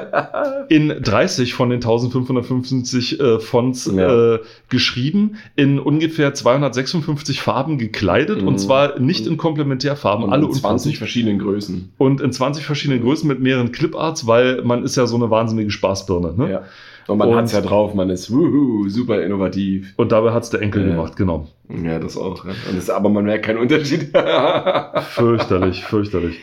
in 0.68 0.88
30 1.02 1.54
von 1.54 1.70
den 1.70 1.76
1555 1.76 3.20
äh, 3.20 3.38
Fonts 3.38 3.90
Ja. 3.94 4.34
äh, 4.34 4.38
geschrieben, 4.68 5.36
in 5.54 5.78
ungefähr 5.78 6.34
256 6.34 7.40
Farben 7.40 7.78
gekleidet 7.78 8.42
und 8.42 8.54
Mhm. 8.54 8.58
zwar 8.58 8.98
nicht 8.98 9.26
in 9.26 9.36
Komplementärfarben, 9.36 10.24
Und 10.24 10.32
alle 10.32 10.46
in 10.46 10.52
20 10.52 10.64
unpassend. 10.64 10.96
verschiedenen 10.98 11.38
Größen. 11.38 11.92
Und 11.98 12.20
in 12.20 12.32
20 12.32 12.64
verschiedenen 12.66 12.95
Größen 13.00 13.28
mit 13.28 13.40
mehreren 13.40 13.72
Cliparts, 13.72 14.26
weil 14.26 14.62
man 14.62 14.82
ist 14.84 14.96
ja 14.96 15.06
so 15.06 15.16
eine 15.16 15.30
wahnsinnige 15.30 15.70
Spaßbirne. 15.70 16.34
Ne? 16.36 16.50
Ja. 16.50 16.62
Und 17.06 17.18
man 17.18 17.28
Und- 17.28 17.36
hat's 17.36 17.52
ja 17.52 17.60
drauf, 17.60 17.94
man 17.94 18.10
ist 18.10 18.32
wuhu, 18.32 18.88
super 18.88 19.22
innovativ. 19.22 19.92
Und 19.96 20.10
dabei 20.12 20.32
hat's 20.32 20.50
der 20.50 20.60
Enkel 20.62 20.82
Ja. 20.82 20.88
gemacht, 20.94 21.16
genau. 21.16 21.46
Ja, 21.84 21.98
das 22.00 22.16
auch. 22.16 22.44
Ja. 22.44 22.50
Das, 22.74 22.90
aber 22.90 23.08
man 23.08 23.24
merkt 23.24 23.44
keinen 23.44 23.58
Unterschied. 23.58 24.10
Fürchterlich, 25.10 25.84
fürchterlich. 25.84 26.38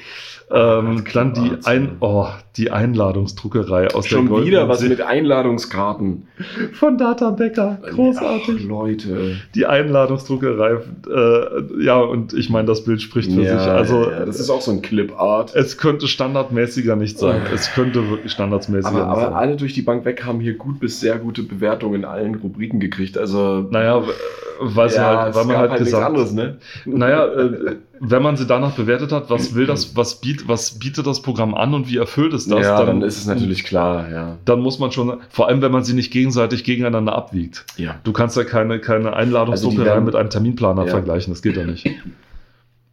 Ähm, 0.55 1.03
dann 1.13 1.33
die, 1.33 1.51
Ein 1.65 1.83
ja. 1.85 1.89
oh, 2.01 2.27
die 2.57 2.69
Einladungsdruckerei 2.69 3.87
aus 3.87 4.05
Schon 4.05 4.25
der 4.25 4.29
goldenen 4.29 4.47
wieder 4.51 4.69
was 4.69 4.79
See- 4.79 4.89
mit 4.89 5.01
Einladungskarten. 5.01 6.27
von 6.73 6.97
Data 6.97 7.31
Becker. 7.31 7.79
Großartig. 7.89 8.59
Ach, 8.63 8.67
Leute. 8.67 9.37
die 9.55 9.65
Einladungsdruckerei. 9.65 10.77
Äh, 11.09 11.83
ja, 11.83 11.97
und 11.99 12.33
ich 12.33 12.49
meine, 12.49 12.67
das 12.67 12.83
Bild 12.83 13.01
spricht 13.01 13.31
für 13.31 13.41
sich. 13.41 13.49
Also, 13.67 14.09
ja, 14.11 14.25
das 14.25 14.39
ist 14.39 14.49
auch 14.49 14.61
so 14.61 14.71
ein 14.71 14.81
Clip-Art. 14.81 15.55
es 15.55 15.77
könnte 15.77 16.07
standardmäßiger 16.07 16.95
nicht 16.95 17.17
sein. 17.17 17.41
Es 17.53 17.71
könnte 17.73 18.09
wirklich 18.09 18.31
standardmäßiger 18.31 18.89
Aber, 18.89 18.99
nicht 18.99 19.07
aber 19.07 19.21
sein. 19.21 19.33
alle 19.33 19.55
durch 19.55 19.73
die 19.73 19.81
Bank 19.81 20.05
weg 20.05 20.23
haben 20.25 20.39
hier 20.39 20.53
gut 20.55 20.79
bis 20.79 20.99
sehr 20.99 21.17
gute 21.17 21.43
Bewertungen 21.43 21.95
in 21.95 22.05
allen 22.05 22.35
Rubriken 22.35 22.79
gekriegt. 22.79 23.17
Also, 23.17 23.65
Naja, 23.71 24.03
weil, 24.59 24.91
ja, 24.91 25.23
halt, 25.23 25.35
weil 25.35 25.41
es 25.41 25.47
man 25.47 25.55
gab 25.55 25.57
halt 25.61 25.71
nichts 25.71 25.85
gesagt 25.85 26.05
anderes, 26.05 26.31
ne? 26.31 26.57
Naja, 26.85 27.25
äh, 27.33 27.75
wenn 27.99 28.23
man 28.23 28.35
sie 28.37 28.47
danach 28.47 28.71
bewertet 28.75 29.11
hat, 29.11 29.29
was 29.29 29.53
will 29.55 29.65
das, 29.65 29.95
was, 29.95 30.19
biet, 30.19 30.47
was 30.47 30.79
bietet 30.79 31.05
das 31.05 31.21
Programm 31.21 31.53
an 31.53 31.73
und 31.73 31.89
wie 31.89 31.97
erfüllt 31.97 32.33
es 32.33 32.47
das, 32.47 32.61
ja, 32.65 32.83
dann, 32.83 33.01
ist 33.03 33.17
es 33.17 33.25
natürlich 33.27 33.63
klar, 33.63 34.09
ja. 34.11 34.37
dann 34.45 34.61
muss 34.61 34.79
man 34.79 34.91
schon, 34.91 35.19
vor 35.29 35.47
allem 35.47 35.61
wenn 35.61 35.71
man 35.71 35.83
sie 35.83 35.93
nicht 35.93 36.11
gegenseitig 36.11 36.63
gegeneinander 36.63 37.13
abwiegt. 37.15 37.65
Ja. 37.77 37.99
Du 38.03 38.11
kannst 38.11 38.35
ja 38.35 38.43
keine, 38.43 38.79
keine 38.79 39.07
Also 39.13 39.17
Einladungsdruckerei 39.17 39.85
werden- 39.85 40.05
mit 40.05 40.15
einem 40.15 40.29
Terminplaner 40.29 40.85
Ja. 40.85 40.91
vergleichen, 40.91 41.33
das 41.33 41.41
geht 41.41 41.55
ja 41.55 41.65
nicht. 41.65 41.87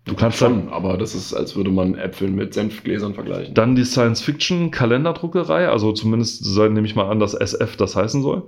Du 0.06 0.14
kannst 0.14 0.40
dann, 0.42 0.64
Schon, 0.64 0.72
aber 0.72 0.96
das 0.96 1.14
ist, 1.14 1.34
als 1.34 1.56
würde 1.56 1.70
man 1.70 1.94
Äpfel 1.94 2.28
mit 2.30 2.54
Senfgläsern 2.54 3.14
vergleichen. 3.14 3.54
dann 3.54 3.76
die 3.76 3.84
Science-Fiction-Kalenderdruckerei, 3.84 5.68
also 5.68 5.92
zumindest 5.92 6.44
nehme 6.56 6.86
ich 6.86 6.94
mal 6.96 7.08
an, 7.10 7.20
dass 7.20 7.34
SF 7.34 7.76
das 7.76 7.96
heißen 7.96 8.22
soll. 8.22 8.42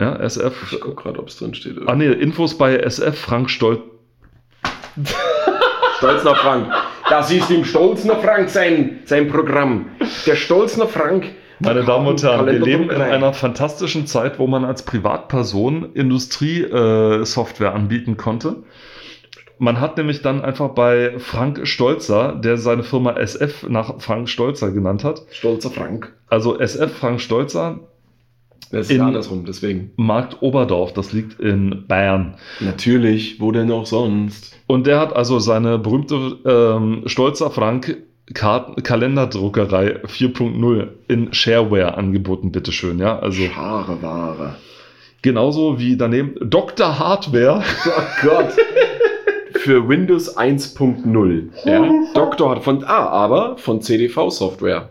Ja, 0.00 0.16
SF. 0.16 0.72
Ich 0.72 0.80
guck 0.80 0.96
gerade, 1.02 1.18
ob 1.18 1.28
es 1.28 1.36
drin 1.36 1.54
steht. 1.54 1.76
Ah 1.86 1.94
nee, 1.94 2.06
Infos 2.08 2.56
bei 2.56 2.76
SF, 2.78 3.18
Frank 3.18 3.50
Stolz. 3.50 3.80
Stolzner 5.98 6.34
Frank. 6.36 6.72
Das 7.08 7.30
ist 7.30 7.50
dem 7.50 7.64
Stolzner 7.64 8.16
Frank 8.16 8.48
sein, 8.48 9.00
sein 9.04 9.28
Programm. 9.28 9.86
Der 10.26 10.36
Stolzner 10.36 10.86
Frank. 10.86 11.26
Meine 11.58 11.84
Damen 11.84 12.06
und 12.06 12.22
Herren, 12.22 12.46
wir 12.46 12.58
leben 12.58 12.84
in 12.88 13.02
einer 13.02 13.34
fantastischen 13.34 14.06
Zeit, 14.06 14.38
wo 14.38 14.46
man 14.46 14.64
als 14.64 14.82
Privatperson 14.82 15.92
Industrie-Software 15.92 17.74
anbieten 17.74 18.16
konnte. 18.16 18.62
Man 19.58 19.78
hat 19.78 19.98
nämlich 19.98 20.22
dann 20.22 20.42
einfach 20.42 20.70
bei 20.70 21.18
Frank 21.18 21.66
Stolzer, 21.68 22.32
der 22.32 22.56
seine 22.56 22.82
Firma 22.82 23.12
SF 23.12 23.68
nach 23.68 24.00
Frank 24.00 24.30
Stolzer 24.30 24.70
genannt 24.70 25.04
hat, 25.04 25.22
Stolzer 25.30 25.68
Frank. 25.70 26.14
also 26.28 26.58
SF 26.58 26.96
Frank 26.96 27.20
Stolzer, 27.20 27.80
Das 28.72 28.88
ist 28.88 28.92
In- 28.96 29.00
andersrum, 29.00 29.44
deswegen. 29.46 29.90
Markt 29.96 30.42
Oberdorf, 30.42 30.92
das 30.92 31.12
liegt 31.12 31.40
in 31.40 31.84
Bayern. 31.88 32.34
Natürlich, 32.60 33.40
wo 33.40 33.50
denn 33.52 33.70
auch 33.72 33.86
sonst? 33.86 34.56
Und 34.66 34.86
der 34.86 35.00
hat 35.00 35.14
also 35.16 35.38
seine 35.40 35.78
berühmte 35.78 36.36
ähm, 36.44 37.02
Stolzer 37.06 37.50
Frank 37.50 37.96
Karten 38.32 38.80
Kalenderdruckerei 38.84 40.04
4.0 40.04 40.86
in 41.08 41.32
Shareware 41.32 41.96
angeboten, 41.98 42.52
bitteschön, 42.52 43.00
ja. 43.00 43.18
Also 43.18 43.42
Schare 43.42 44.00
Ware. 44.02 44.54
genauso 45.20 45.80
wie 45.80 45.96
daneben 45.96 46.36
Dr. 46.40 46.96
Hardware. 46.98 47.62
Oh 47.86 48.02
Gott. 48.28 48.52
Für 49.54 49.88
Windows 49.88 50.38
1.0. 50.38 51.48
Ja. 51.64 51.84
Doktor 52.14 52.50
hat 52.52 52.62
von, 52.64 52.84
ah, 52.84 53.08
aber 53.08 53.58
von 53.58 53.82
CDV 53.82 54.30
Software. 54.30 54.90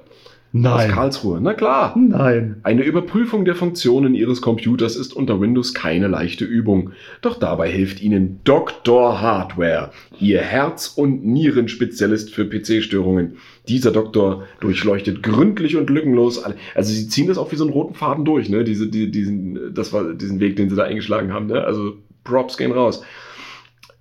Aus 0.52 0.62
Nein. 0.62 0.92
Karlsruhe. 0.92 1.40
Na 1.40 1.54
klar. 1.54 1.96
Nein. 1.96 2.56
Eine 2.64 2.82
Überprüfung 2.82 3.46
der 3.46 3.54
Funktionen 3.54 4.16
Ihres 4.16 4.42
Computers 4.42 4.96
ist 4.96 5.14
unter 5.14 5.40
Windows 5.40 5.76
keine 5.76 6.08
leichte 6.08 6.44
Übung. 6.44 6.92
Doch 7.22 7.38
dabei 7.38 7.70
hilft 7.70 8.02
Ihnen 8.02 8.40
Dr. 8.46 9.22
Hardware, 9.22 9.92
Ihr 10.20 10.42
Herz- 10.42 10.88
und 10.88 11.24
Nierenspezialist 11.24 12.34
für 12.34 12.46
PC-Störungen. 12.46 13.36
Dieser 13.68 13.92
Doktor 13.92 14.46
durchleuchtet 14.60 15.22
gründlich 15.22 15.78
und 15.78 15.92
lückenlos 15.92 16.44
alle. 16.44 16.56
Also 16.74 16.94
Sie 16.94 17.08
ziehen 17.08 17.28
das 17.28 17.38
auch 17.38 17.52
wie 17.52 17.56
so 17.56 17.66
einen 17.66 17.74
roten 17.74 17.94
Faden 17.94 18.26
durch, 18.26 18.50
ne? 18.50 18.64
Diese, 18.64 18.88
die, 18.88 19.12
diesen, 19.12 19.72
das 19.76 19.94
war 19.94 20.16
diesen 20.16 20.40
Weg, 20.40 20.56
den 20.56 20.72
Sie 20.72 20.76
da 20.76 20.84
eingeschlagen 20.84 21.32
haben, 21.32 21.46
ne? 21.46 21.64
Also 21.64 21.98
Props 22.24 22.58
gehen 22.58 22.72
raus. 22.72 23.04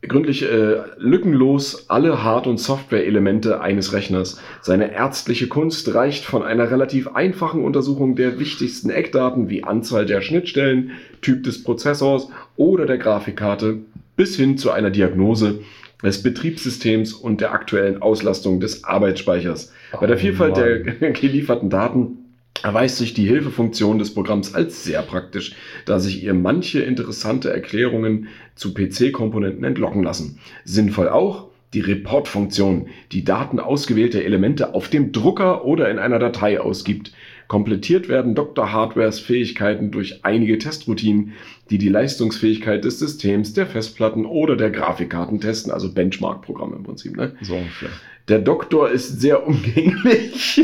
Gründlich 0.02 0.44
äh, 0.44 0.76
lückenlos 0.98 1.88
alle 1.90 2.22
Hard- 2.22 2.46
und 2.46 2.58
Software-Elemente 2.58 3.60
eines 3.60 3.92
Rechners. 3.92 4.40
Seine 4.62 4.92
ärztliche 4.92 5.48
Kunst 5.48 5.92
reicht 5.92 6.24
von 6.24 6.42
einer 6.42 6.70
relativ 6.70 7.08
einfachen 7.08 7.64
Untersuchung 7.64 8.14
der 8.14 8.38
wichtigsten 8.38 8.90
Eckdaten 8.90 9.50
wie 9.50 9.64
Anzahl 9.64 10.06
der 10.06 10.20
Schnittstellen, 10.20 10.92
Typ 11.20 11.42
des 11.42 11.64
Prozessors 11.64 12.28
oder 12.56 12.86
der 12.86 12.98
Grafikkarte 12.98 13.78
bis 14.16 14.36
hin 14.36 14.56
zu 14.56 14.70
einer 14.70 14.90
Diagnose 14.90 15.60
des 16.02 16.22
Betriebssystems 16.22 17.12
und 17.12 17.40
der 17.40 17.52
aktuellen 17.52 18.00
Auslastung 18.00 18.60
des 18.60 18.84
Arbeitsspeichers. 18.84 19.72
Bei 19.98 20.06
der 20.06 20.16
Oh 20.16 20.20
Vielfalt 20.20 20.56
Mann. 20.56 20.96
der 21.00 21.10
gelieferten 21.12 21.70
Daten 21.70 22.18
erweist 22.62 22.96
sich 22.96 23.14
die 23.14 23.26
Hilfefunktion 23.26 23.98
des 23.98 24.14
Programms 24.14 24.54
als 24.54 24.84
sehr 24.84 25.02
praktisch, 25.02 25.54
da 25.84 25.98
sich 25.98 26.22
ihr 26.22 26.34
manche 26.34 26.80
interessante 26.80 27.50
Erklärungen 27.50 28.28
zu 28.54 28.74
PC-Komponenten 28.74 29.64
entlocken 29.64 30.02
lassen. 30.02 30.38
Sinnvoll 30.64 31.08
auch 31.08 31.48
die 31.74 31.80
Report-Funktion, 31.80 32.88
die 33.12 33.24
Daten 33.24 33.60
ausgewählter 33.60 34.22
Elemente 34.22 34.74
auf 34.74 34.88
dem 34.88 35.12
Drucker 35.12 35.64
oder 35.64 35.90
in 35.90 35.98
einer 35.98 36.18
Datei 36.18 36.60
ausgibt. 36.60 37.12
Komplettiert 37.48 38.10
werden 38.10 38.34
Dr. 38.34 38.72
Hardwares 38.72 39.20
Fähigkeiten 39.20 39.90
durch 39.90 40.22
einige 40.22 40.58
Testroutinen, 40.58 41.32
die 41.70 41.78
die 41.78 41.88
Leistungsfähigkeit 41.88 42.84
des 42.84 42.98
Systems, 42.98 43.54
der 43.54 43.66
Festplatten 43.66 44.26
oder 44.26 44.54
der 44.54 44.70
Grafikkarten 44.70 45.40
testen, 45.40 45.72
also 45.72 45.92
Benchmark-Programme 45.92 46.76
im 46.76 46.82
Prinzip. 46.82 47.16
Ne? 47.16 47.34
So 47.40 47.54
ungefähr. 47.54 47.88
Der 48.28 48.40
Doktor 48.40 48.90
ist 48.90 49.22
sehr 49.22 49.46
umgänglich, 49.46 50.60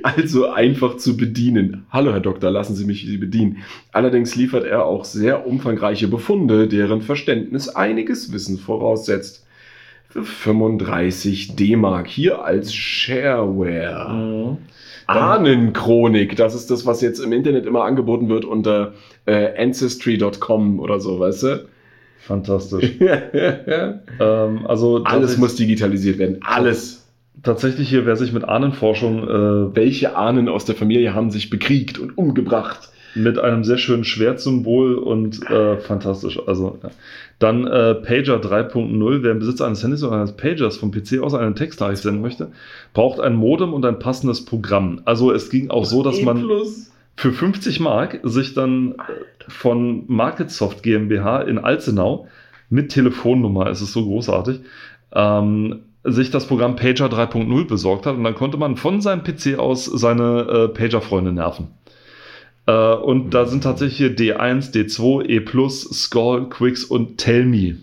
also 0.02 0.48
einfach 0.48 0.96
zu 0.96 1.18
bedienen. 1.18 1.84
Hallo 1.90 2.12
Herr 2.12 2.20
Doktor, 2.20 2.50
lassen 2.50 2.74
Sie 2.74 2.86
mich 2.86 3.04
Sie 3.04 3.18
bedienen. 3.18 3.58
Allerdings 3.92 4.34
liefert 4.34 4.64
er 4.64 4.86
auch 4.86 5.04
sehr 5.04 5.46
umfangreiche 5.46 6.08
Befunde, 6.08 6.66
deren 6.66 7.02
Verständnis 7.02 7.68
einiges 7.68 8.32
Wissen 8.32 8.56
voraussetzt. 8.56 9.44
Für 10.08 10.24
35 10.24 11.56
D-Mark 11.56 12.08
hier 12.08 12.42
als 12.42 12.72
Shareware. 12.72 14.14
Mhm. 14.14 14.56
Ahnenchronik, 15.08 16.36
das 16.36 16.54
ist 16.54 16.70
das, 16.70 16.86
was 16.86 17.00
jetzt 17.00 17.18
im 17.18 17.32
Internet 17.32 17.66
immer 17.66 17.84
angeboten 17.84 18.28
wird 18.28 18.44
unter 18.44 18.92
äh, 19.26 19.60
ancestry.com 19.60 20.80
oder 20.80 21.00
so, 21.00 21.18
weißt 21.18 21.42
du? 21.44 21.68
Fantastisch. 22.18 22.92
ähm, 23.00 24.66
also 24.66 25.02
Alles 25.04 25.38
muss 25.38 25.56
digitalisiert 25.56 26.18
werden. 26.18 26.38
Alles. 26.42 27.08
tatsächlich 27.42 27.88
hier, 27.88 28.04
wer 28.04 28.16
sich 28.16 28.32
mit 28.32 28.44
Ahnenforschung 28.44 29.22
äh, 29.22 29.76
Welche 29.76 30.14
Ahnen 30.14 30.48
aus 30.48 30.66
der 30.66 30.74
Familie 30.74 31.14
haben 31.14 31.30
sich 31.30 31.48
bekriegt 31.48 31.98
und 31.98 32.18
umgebracht? 32.18 32.90
Mit 33.14 33.38
einem 33.38 33.64
sehr 33.64 33.78
schönen 33.78 34.04
Schwertsymbol 34.04 34.96
und 34.96 35.48
äh, 35.50 35.78
fantastisch. 35.78 36.38
Also 36.46 36.78
ja. 36.82 36.90
dann 37.38 37.66
äh, 37.66 37.94
Pager 37.94 38.36
3.0. 38.36 39.22
Wer 39.22 39.32
im 39.32 39.38
Besitz 39.38 39.60
eines 39.60 39.82
Handys 39.82 40.02
oder 40.02 40.16
eines 40.16 40.32
Pagers 40.32 40.76
vom 40.76 40.90
PC 40.90 41.20
aus 41.20 41.34
einen 41.34 41.54
Textnachricht 41.54 42.02
senden 42.02 42.22
möchte, 42.22 42.52
braucht 42.92 43.20
ein 43.20 43.34
Modem 43.34 43.72
und 43.72 43.84
ein 43.84 43.98
passendes 43.98 44.44
Programm. 44.44 45.00
Also 45.04 45.32
es 45.32 45.50
ging 45.50 45.70
auch 45.70 45.84
so, 45.84 46.02
dass 46.02 46.18
E 46.18 46.24
man 46.24 46.48
für 47.16 47.32
50 47.32 47.80
Mark 47.80 48.20
sich 48.22 48.54
dann 48.54 48.92
äh, 48.92 48.94
von 49.48 50.04
Marketsoft 50.06 50.82
GmbH 50.82 51.42
in 51.42 51.58
Alzenau 51.58 52.28
mit 52.70 52.90
Telefonnummer, 52.90 53.66
es 53.68 53.80
ist 53.80 53.92
so 53.92 54.04
großartig, 54.04 54.60
ähm, 55.12 55.80
sich 56.04 56.30
das 56.30 56.46
Programm 56.46 56.76
Pager 56.76 57.06
3.0 57.06 57.66
besorgt 57.66 58.06
hat 58.06 58.14
und 58.14 58.24
dann 58.24 58.34
konnte 58.34 58.56
man 58.56 58.76
von 58.76 59.00
seinem 59.00 59.24
PC 59.24 59.58
aus 59.58 59.84
seine 59.84 60.40
äh, 60.42 60.68
Pager-Freunde 60.68 61.32
nerven. 61.32 61.68
Äh, 62.68 62.94
und 62.94 63.30
da 63.30 63.46
sind 63.46 63.64
tatsächlich 63.64 63.96
hier 63.96 64.14
D1, 64.14 64.72
D2, 64.72 65.24
E+, 65.24 65.68
Skull, 65.70 66.50
Quicks 66.50 66.84
und 66.84 67.16
Tell 67.16 67.46
Me. 67.46 67.78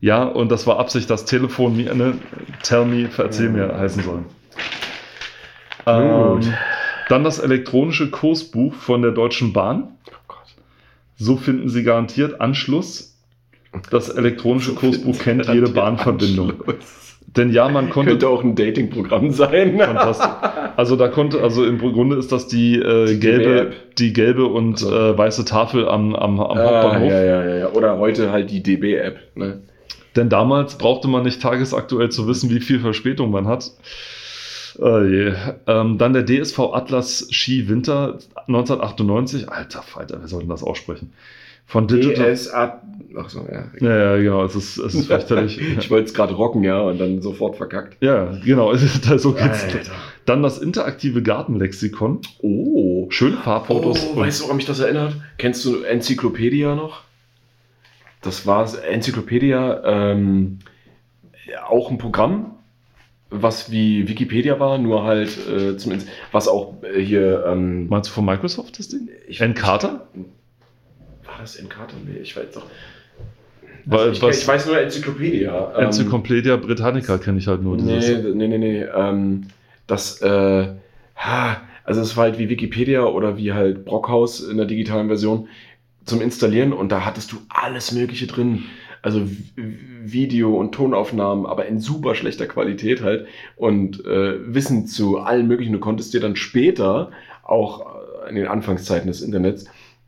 Ja, 0.00 0.22
und 0.22 0.50
das 0.50 0.66
war 0.66 0.78
Absicht, 0.78 1.10
dass 1.10 1.24
Telefon 1.24 1.76
mir, 1.76 1.94
ne, 1.94 2.14
Tell 2.62 2.84
Me, 2.84 3.10
erzähl 3.18 3.50
mir 3.50 3.76
heißen 3.76 4.02
soll. 4.02 4.24
Ähm, 5.86 6.40
dann 7.08 7.24
das 7.24 7.40
elektronische 7.40 8.10
Kursbuch 8.10 8.74
von 8.74 9.02
der 9.02 9.10
Deutschen 9.10 9.52
Bahn. 9.52 9.96
Oh. 10.28 10.34
So 11.16 11.36
finden 11.36 11.68
Sie 11.68 11.82
garantiert 11.82 12.40
Anschluss. 12.40 13.18
Das 13.90 14.08
elektronische 14.08 14.74
Kursbuch 14.74 15.18
kennt 15.18 15.48
jede 15.48 15.68
Bahnverbindung. 15.68 16.60
Anschluss. 16.60 17.11
Denn 17.36 17.50
ja, 17.50 17.68
man 17.68 17.88
konnte. 17.88 18.10
Könnte 18.10 18.28
auch 18.28 18.44
ein 18.44 18.54
Datingprogramm 18.54 19.30
sein. 19.30 19.78
Fantastisch. 19.78 20.28
Also 20.76 20.96
da 20.96 21.08
konnte, 21.08 21.42
also 21.42 21.64
im 21.64 21.78
Grunde 21.78 22.16
ist 22.16 22.30
das 22.30 22.46
die 22.46 22.76
äh, 22.76 23.16
gelbe, 23.16 23.44
DB-App. 23.44 23.96
die 23.96 24.12
gelbe 24.12 24.46
und 24.46 24.74
Also. 24.82 24.94
äh, 24.94 25.16
weiße 25.18 25.44
Tafel 25.46 25.88
am, 25.88 26.14
am, 26.14 26.40
am 26.40 26.58
Ah, 26.58 26.64
Hauptbahnhof. 26.82 27.10
ja, 27.10 27.22
ja, 27.24 27.44
ja, 27.44 27.56
ja. 27.56 27.68
Oder 27.70 27.98
heute 27.98 28.32
halt 28.32 28.50
die 28.50 28.62
DB-App. 28.62 29.18
Ne? 29.34 29.60
Denn 30.14 30.28
damals 30.28 30.76
brauchte 30.76 31.08
man 31.08 31.22
nicht 31.22 31.40
tagesaktuell 31.40 32.10
zu 32.10 32.28
wissen, 32.28 32.50
wie 32.50 32.60
viel 32.60 32.80
Verspätung 32.80 33.30
man 33.30 33.46
hat. 33.48 33.70
Äh, 34.78 35.06
je. 35.06 35.32
ähm, 35.66 35.96
dann 35.98 36.12
der 36.12 36.24
DSV 36.24 36.58
Atlas 36.72 37.28
Ski 37.30 37.68
Winter 37.68 38.18
1998. 38.46 39.48
Alter 39.50 39.82
Falter, 39.82 40.18
wer 40.20 40.28
soll 40.28 40.40
denn 40.40 40.48
das 40.50 40.62
aussprechen? 40.62 41.12
Von 41.66 41.86
Digital. 41.88 42.34
DSA. 42.34 42.82
Ach 43.18 43.28
so, 43.28 43.46
ja. 43.50 43.64
Ja, 43.80 43.96
ja, 43.96 44.16
genau, 44.16 44.44
es 44.44 44.54
ist, 44.56 44.78
es 44.78 44.94
ist 44.94 45.06
fürchterlich. 45.06 45.60
Ich 45.78 45.90
wollte 45.90 46.06
es 46.06 46.14
gerade 46.14 46.34
rocken, 46.34 46.62
ja, 46.64 46.80
und 46.80 46.98
dann 46.98 47.20
sofort 47.22 47.56
verkackt. 47.56 47.96
ja, 48.02 48.32
genau, 48.44 48.74
so 48.74 49.32
geht's. 49.32 49.64
Alter. 49.64 49.80
Dann 50.24 50.42
das 50.42 50.58
interaktive 50.58 51.22
Gartenlexikon. 51.22 52.20
Oh. 52.40 53.06
Schöne 53.10 53.36
Farbfotos. 53.38 54.06
Oh, 54.14 54.16
weißt 54.16 54.40
du, 54.40 54.44
woran 54.44 54.56
mich 54.56 54.66
das 54.66 54.80
erinnert? 54.80 55.16
Kennst 55.38 55.64
du 55.64 55.82
Enzyklopädia 55.82 56.74
noch? 56.74 57.02
Das 58.22 58.46
war 58.46 58.68
Enzyklopädia, 58.84 59.82
ähm, 59.84 60.60
auch 61.66 61.90
ein 61.90 61.98
Programm, 61.98 62.54
was 63.30 63.70
wie 63.72 64.08
Wikipedia 64.08 64.60
war, 64.60 64.78
nur 64.78 65.02
halt 65.04 65.36
äh, 65.48 65.76
zumindest, 65.76 66.08
was 66.30 66.46
auch 66.46 66.82
äh, 66.82 67.00
hier, 67.00 67.44
ähm, 67.46 67.88
Meinst 67.88 68.10
du 68.10 68.14
von 68.14 68.24
Microsoft 68.24 68.78
das 68.78 68.88
Ding? 68.88 69.08
ich, 69.26 69.40
Encarta? 69.40 69.88
War 69.88 70.00
das 71.42 71.56
Encarta? 71.56 71.94
Nee, 72.06 72.20
ich 72.22 72.36
weiß 72.36 72.52
doch. 72.52 72.66
Weil, 73.84 73.98
Also 73.98 74.12
ich, 74.12 74.22
was, 74.22 74.40
ich 74.40 74.48
weiß 74.48 74.66
nur 74.66 74.80
Enzyklopädia. 74.80 75.72
ähm, 75.76 75.86
Enzyklopädia 75.86 76.56
Britannica 76.56 77.18
kenne 77.18 77.38
ich 77.38 77.48
halt 77.48 77.62
nur. 77.62 77.76
Dieses. 77.76 78.24
Nee, 78.24 78.32
nee, 78.34 78.48
nee, 78.48 78.58
nee. 78.58 78.82
Ähm, 78.82 79.46
das, 79.86 80.20
äh, 80.22 80.68
also 81.84 82.00
es 82.00 82.16
war 82.16 82.24
halt 82.24 82.38
wie 82.38 82.48
Wikipedia 82.48 83.04
oder 83.04 83.36
wie 83.36 83.52
halt 83.52 83.84
Brockhaus 83.84 84.40
in 84.40 84.56
der 84.56 84.66
digitalen 84.66 85.08
Version 85.08 85.48
zum 86.04 86.20
Installieren 86.20 86.72
und 86.72 86.90
da 86.90 87.04
hattest 87.04 87.32
du 87.32 87.36
alles 87.48 87.92
Mögliche 87.92 88.26
drin. 88.26 88.64
Also 89.02 89.22
Video- 89.56 90.56
und 90.56 90.72
Tonaufnahmen, 90.72 91.44
aber 91.44 91.66
in 91.66 91.80
super 91.80 92.14
schlechter 92.14 92.46
Qualität 92.46 93.02
halt 93.02 93.26
und 93.56 94.04
äh, 94.06 94.54
Wissen 94.54 94.86
zu 94.86 95.18
allen 95.18 95.48
möglichen. 95.48 95.72
Du 95.72 95.80
konntest 95.80 96.14
dir 96.14 96.20
dann 96.20 96.36
später 96.36 97.10
auch 97.42 97.84
in 98.28 98.36
den 98.36 98.46
Anfangszeiten 98.46 99.08
des 99.08 99.20
Internets 99.20 99.64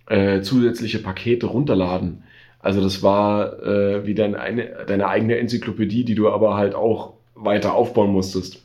äh, 0.07 0.41
zusätzliche 0.43 0.99
Pakete 0.99 1.47
runterladen. 1.47 2.23
Also 2.61 2.81
das 2.81 3.03
war 3.03 3.63
äh, 3.63 4.07
wie 4.07 4.15
dein 4.15 4.35
eine, 4.35 4.69
deine 4.87 5.09
eigene 5.09 5.39
Enzyklopädie, 5.39 6.05
die 6.05 6.15
du 6.15 6.29
aber 6.31 6.57
halt 6.57 6.75
auch 6.75 7.15
weiter 7.35 7.75
aufbauen 7.75 8.11
musstest. 8.11 8.63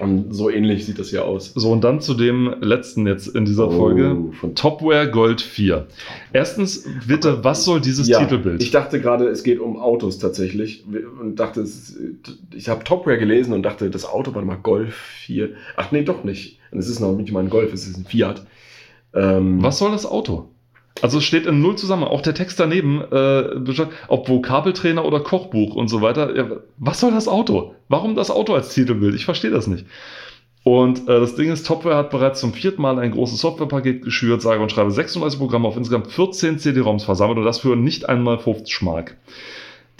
Und 0.00 0.32
so 0.32 0.48
ähnlich 0.48 0.86
sieht 0.86 0.98
das 0.98 1.10
hier 1.10 1.26
aus. 1.26 1.52
So, 1.54 1.72
und 1.72 1.84
dann 1.84 2.00
zu 2.00 2.14
dem 2.14 2.54
letzten 2.60 3.06
jetzt 3.06 3.26
in 3.28 3.44
dieser 3.44 3.70
Folge. 3.70 4.16
Oh, 4.18 4.32
von 4.32 4.54
Topware 4.54 5.10
Gold 5.10 5.42
4. 5.42 5.86
Erstens, 6.32 6.88
bitte, 7.06 7.44
was 7.44 7.64
soll 7.64 7.82
dieses 7.82 8.08
ja, 8.08 8.18
Titelbild? 8.18 8.62
Ich 8.62 8.70
dachte 8.70 9.00
gerade, 9.00 9.26
es 9.28 9.42
geht 9.42 9.60
um 9.60 9.78
Autos 9.78 10.18
tatsächlich. 10.18 10.84
Und 11.20 11.36
dachte, 11.36 11.60
ist- 11.60 11.98
ich 12.54 12.70
habe 12.70 12.82
Topware 12.82 13.18
gelesen 13.18 13.52
und 13.52 13.62
dachte, 13.62 13.90
das 13.90 14.06
Auto, 14.06 14.34
warte 14.34 14.46
mal, 14.46 14.56
Golf 14.56 14.94
4. 14.94 15.50
Ach 15.76 15.92
nee, 15.92 16.02
doch 16.02 16.24
nicht. 16.24 16.58
Und 16.70 16.78
es 16.78 16.88
ist 16.88 17.00
noch 17.00 17.14
nicht 17.14 17.30
mal 17.32 17.40
ein 17.40 17.50
Golf, 17.50 17.72
es 17.74 17.86
ist 17.86 17.98
ein 17.98 18.06
Fiat. 18.06 18.46
Ähm, 19.12 19.62
was 19.62 19.78
soll 19.78 19.90
das 19.90 20.06
Auto? 20.06 20.48
Also 21.02 21.18
es 21.18 21.24
steht 21.24 21.46
in 21.46 21.62
null 21.62 21.76
zusammen. 21.76 22.04
Auch 22.04 22.20
der 22.20 22.34
Text 22.34 22.60
daneben, 22.60 23.00
äh, 23.10 23.86
ob 24.08 24.28
Vokabeltrainer 24.28 25.04
oder 25.04 25.20
Kochbuch 25.20 25.74
und 25.74 25.88
so 25.88 26.02
weiter. 26.02 26.36
Ja, 26.36 26.46
was 26.78 27.00
soll 27.00 27.12
das 27.12 27.28
Auto? 27.28 27.74
Warum 27.88 28.14
das 28.14 28.30
Auto 28.30 28.54
als 28.54 28.74
Titelbild? 28.74 29.14
Ich 29.14 29.24
verstehe 29.24 29.50
das 29.50 29.66
nicht. 29.66 29.86
Und 30.62 31.08
äh, 31.08 31.20
das 31.20 31.36
Ding 31.36 31.50
ist, 31.50 31.66
Topware 31.66 31.96
hat 31.96 32.10
bereits 32.10 32.40
zum 32.40 32.52
vierten 32.52 32.82
Mal 32.82 32.98
ein 32.98 33.12
großes 33.12 33.40
Softwarepaket 33.40 34.02
geschürt, 34.02 34.42
sage 34.42 34.62
und 34.62 34.70
schreibe 34.70 34.90
36 34.90 35.38
Programme 35.38 35.66
auf 35.66 35.76
insgesamt 35.76 36.08
14 36.08 36.58
CD-ROMs 36.58 37.04
versammelt 37.04 37.38
und 37.38 37.44
das 37.44 37.60
für 37.60 37.76
nicht 37.76 38.08
einmal 38.08 38.38
50 38.38 38.82
Mark. 38.82 39.16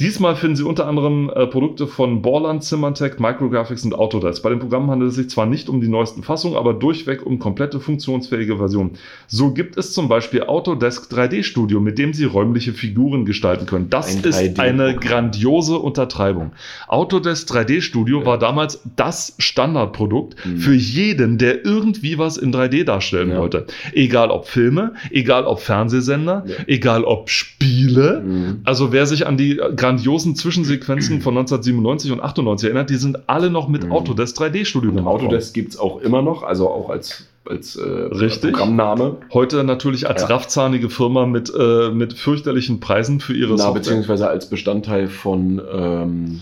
Diesmal 0.01 0.35
finden 0.35 0.57
Sie 0.57 0.63
unter 0.63 0.87
anderem 0.87 1.31
äh, 1.35 1.47
Produkte 1.47 1.87
von 1.87 2.23
Borland, 2.23 2.65
Symantec, 2.65 3.21
Micrographics 3.21 3.85
und 3.85 3.95
Autodesk. 3.95 4.43
Bei 4.43 4.49
den 4.49 4.59
Programmen 4.59 4.91
handelt 4.91 5.11
es 5.11 5.17
sich 5.17 5.29
zwar 5.29 5.45
nicht 5.45 5.69
um 5.69 5.83
die 5.83 5.89
neuesten 5.89 6.23
Fassungen, 6.23 6.57
aber 6.57 6.73
durchweg 6.73 7.25
um 7.27 7.39
komplette 7.39 7.81
funktionsfähige 7.81 8.57
Versionen. 8.57 8.93
So 9.27 9.53
gibt 9.53 9.77
es 9.77 9.93
zum 9.93 10.09
Beispiel 10.09 10.45
Autodesk 10.45 11.13
3D 11.13 11.43
Studio, 11.43 11.81
mit 11.81 11.99
dem 11.99 12.15
Sie 12.15 12.25
räumliche 12.25 12.73
Figuren 12.73 13.27
gestalten 13.27 13.67
können. 13.67 13.91
Das 13.91 14.17
Ein 14.17 14.25
ist 14.25 14.39
3D 14.39 14.59
eine 14.59 14.97
grandiose 14.97 15.79
Untertreibung. 15.79 16.53
Autodesk 16.89 17.51
3D 17.51 17.83
Studio 17.83 18.21
Ja. 18.21 18.27
war 18.27 18.39
damals 18.39 18.83
das 18.97 19.35
Standardprodukt 19.39 20.35
Mhm. 20.47 20.57
für 20.59 20.75
jeden, 20.75 21.37
der 21.37 21.65
irgendwie 21.67 22.17
was 22.17 22.39
in 22.39 22.53
3D 22.53 22.85
darstellen 22.85 23.31
Ja. 23.33 23.39
wollte. 23.39 23.67
Egal 23.93 24.31
ob 24.31 24.47
Filme, 24.49 24.95
egal 25.11 25.45
ob 25.45 25.61
Fernsehsender, 25.61 26.45
Ja. 26.47 26.55
egal 26.67 27.05
ob 27.05 27.29
Spiele. 27.29 28.23
Mhm. 28.25 28.61
Also 28.65 28.93
wer 28.93 29.05
sich 29.05 29.27
an 29.27 29.37
die 29.37 29.61
grandiosen 29.91 30.37
Zwischensequenzen 30.37 31.21
von 31.21 31.37
1997 31.37 32.13
und 32.13 32.21
98 32.21 32.67
erinnert, 32.69 32.91
die 32.91 32.97
sind 32.97 33.29
alle 33.29 33.51
noch 33.51 33.69
mit 33.69 33.85
Mhm. 33.85 33.93
Autodesk 33.93 34.37
3D-Studio 34.39 34.91
Und 34.91 34.97
gemacht. 34.97 35.15
Autodesk 35.17 35.53
gibt's 35.55 35.77
auch 35.79 36.01
immer 36.01 36.23
noch, 36.23 36.43
also 36.43 36.69
auch 36.69 36.91
als, 36.91 37.27
als 37.49 37.75
äh, 37.77 37.83
Richtig. 37.83 38.53
Programmname. 38.53 39.17
Heute 39.33 39.65
natürlich 39.65 40.09
als 40.09 40.23
Ja. 40.23 40.29
raffzahnige 40.29 40.91
Firma 40.91 41.27
mit, 41.27 41.53
äh, 41.59 41.91
mit 41.91 42.13
fürchterlichen 42.15 42.79
Preisen 42.81 43.19
für 43.21 43.35
ihre 43.35 43.53
Na, 43.53 43.57
Software. 43.59 43.81
beziehungsweise 43.81 44.29
als 44.29 44.49
Bestandteil 44.49 45.09
von 45.09 45.61
ähm, 45.73 46.41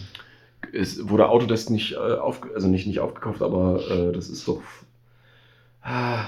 es 0.75 1.09
wurde 1.09 1.29
Autodesk 1.31 1.71
nicht 1.71 1.93
äh, 1.95 1.97
auf, 1.97 2.41
also 2.55 2.69
nicht, 2.69 2.87
nicht 2.87 3.01
aufgekauft, 3.01 3.41
aber 3.41 3.81
äh, 3.91 4.13
das 4.13 4.29
ist 4.29 4.47
doch. 4.47 4.61
Ah, 5.83 6.25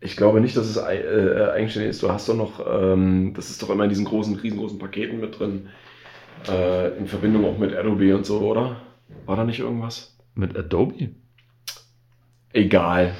ich 0.00 0.16
glaube 0.16 0.40
nicht, 0.40 0.56
dass 0.56 0.66
es 0.66 0.76
äh, 0.76 1.50
eigenständig 1.52 1.90
ist. 1.90 2.02
Du 2.02 2.10
hast 2.10 2.28
doch 2.28 2.36
noch, 2.36 2.66
ähm, 2.66 3.32
das 3.34 3.50
ist 3.50 3.62
doch 3.62 3.70
immer 3.70 3.84
in 3.84 3.90
diesen 3.90 4.06
großen, 4.06 4.34
riesengroßen 4.36 4.78
Paketen 4.78 5.20
mit 5.20 5.38
drin. 5.38 5.68
Äh, 6.48 6.96
in 6.96 7.06
Verbindung 7.06 7.44
auch 7.44 7.58
mit 7.58 7.74
Adobe 7.74 8.16
und 8.16 8.24
so, 8.24 8.40
oder? 8.40 8.80
War 9.26 9.36
da 9.36 9.44
nicht 9.44 9.60
irgendwas? 9.60 10.16
Mit 10.34 10.56
Adobe? 10.56 11.10
Egal. 12.52 13.14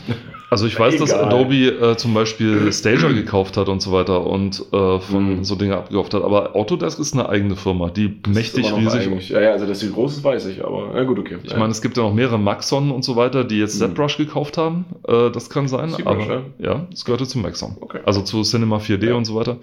Also 0.51 0.67
ich 0.67 0.77
weiß, 0.77 0.97
dass 0.97 1.11
Egal. 1.13 1.27
Adobe 1.27 1.55
äh, 1.69 1.97
zum 1.97 2.13
Beispiel 2.13 2.73
Stager 2.73 3.13
gekauft 3.13 3.57
hat 3.57 3.69
und 3.69 3.81
so 3.81 3.93
weiter 3.93 4.27
und 4.27 4.61
äh, 4.73 4.99
von 4.99 5.37
Mhm. 5.37 5.45
so 5.45 5.55
Dinge 5.55 5.77
abgekauft 5.77 6.13
hat. 6.15 6.25
Aber 6.25 6.57
Autodesk 6.57 6.99
ist 6.99 7.13
eine 7.15 7.29
eigene 7.29 7.55
Firma, 7.55 7.89
die 7.91 8.21
Das 8.21 8.35
mächtig 8.35 8.75
riesig. 8.77 9.03
eigentlich- 9.03 9.29
Ja, 9.29 9.41
ja, 9.41 9.51
also 9.53 9.67
dass 9.67 9.79
sie 9.79 9.93
groß 9.93 10.17
ist, 10.17 10.25
weiß 10.25 10.47
ich, 10.47 10.65
aber 10.65 10.91
na 10.93 11.05
gut, 11.05 11.21
okay. 11.21 11.37
Ich 11.45 11.55
meine, 11.57 11.71
es 11.71 11.81
gibt 11.81 11.97
ja 11.97 12.03
noch 12.03 12.13
mehrere 12.13 12.39
Maxon 12.41 12.91
und 12.91 13.05
so 13.05 13.15
weiter, 13.15 13.45
die 13.45 13.61
jetzt 13.61 13.81
Mhm. 13.81 13.95
ZBrush 13.95 14.17
gekauft 14.17 14.59
haben. 14.59 14.87
Äh, 15.07 15.31
das 15.31 15.49
kann 15.51 15.69
sein, 15.69 15.91
ZBrush, 15.91 16.05
aber 16.07 16.43
ja, 16.59 16.87
es 16.93 17.05
gehörte 17.05 17.29
zu 17.29 17.39
Maxon. 17.39 17.77
Okay. 17.81 18.01
Also 18.05 18.23
zu 18.23 18.43
Cinema 18.43 18.79
4D 18.81 19.11
Ja. 19.11 19.15
und 19.15 19.27
so 19.27 19.37
weiter. 19.37 19.59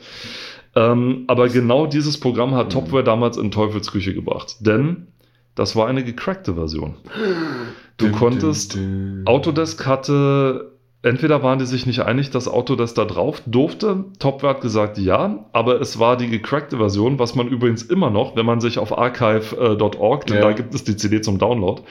Ähm, 0.77 1.25
aber 1.27 1.49
genau 1.49 1.87
dieses 1.87 2.17
Programm 2.17 2.55
hat 2.55 2.67
Mhm. 2.67 2.71
Topware 2.71 3.03
damals 3.03 3.35
in 3.35 3.51
Teufelsküche 3.51 4.13
gebracht. 4.13 4.55
Denn 4.61 5.07
das 5.55 5.75
war 5.75 5.87
eine 5.87 6.05
gecrackte 6.05 6.53
Version. 6.53 6.95
Du 7.97 8.11
konntest, 8.11 8.77
Autodesk 9.25 9.85
hatte, 9.87 10.71
entweder 11.01 11.41
waren 11.41 11.57
die 11.59 11.65
sich 11.65 11.85
nicht 11.85 12.01
einig, 12.01 12.29
dass 12.29 12.47
Autodesk 12.47 12.95
da 12.95 13.05
drauf 13.05 13.41
durfte. 13.45 14.05
Topware 14.19 14.53
hat 14.53 14.61
gesagt 14.61 14.97
ja, 14.97 15.45
aber 15.51 15.81
es 15.81 15.99
war 15.99 16.15
die 16.17 16.27
gecrackte 16.27 16.77
Version, 16.77 17.17
was 17.17 17.33
man 17.35 17.47
übrigens 17.47 17.83
immer 17.83 18.09
noch, 18.09 18.35
wenn 18.35 18.45
man 18.45 18.61
sich 18.61 18.77
auf 18.77 18.95
archive.org, 18.97 20.25
denn 20.27 20.37
Ja. 20.37 20.41
da 20.43 20.51
gibt 20.53 20.73
es 20.75 20.83
die 20.83 20.95
CD 20.95 21.21
zum 21.21 21.39
Download, 21.39 21.81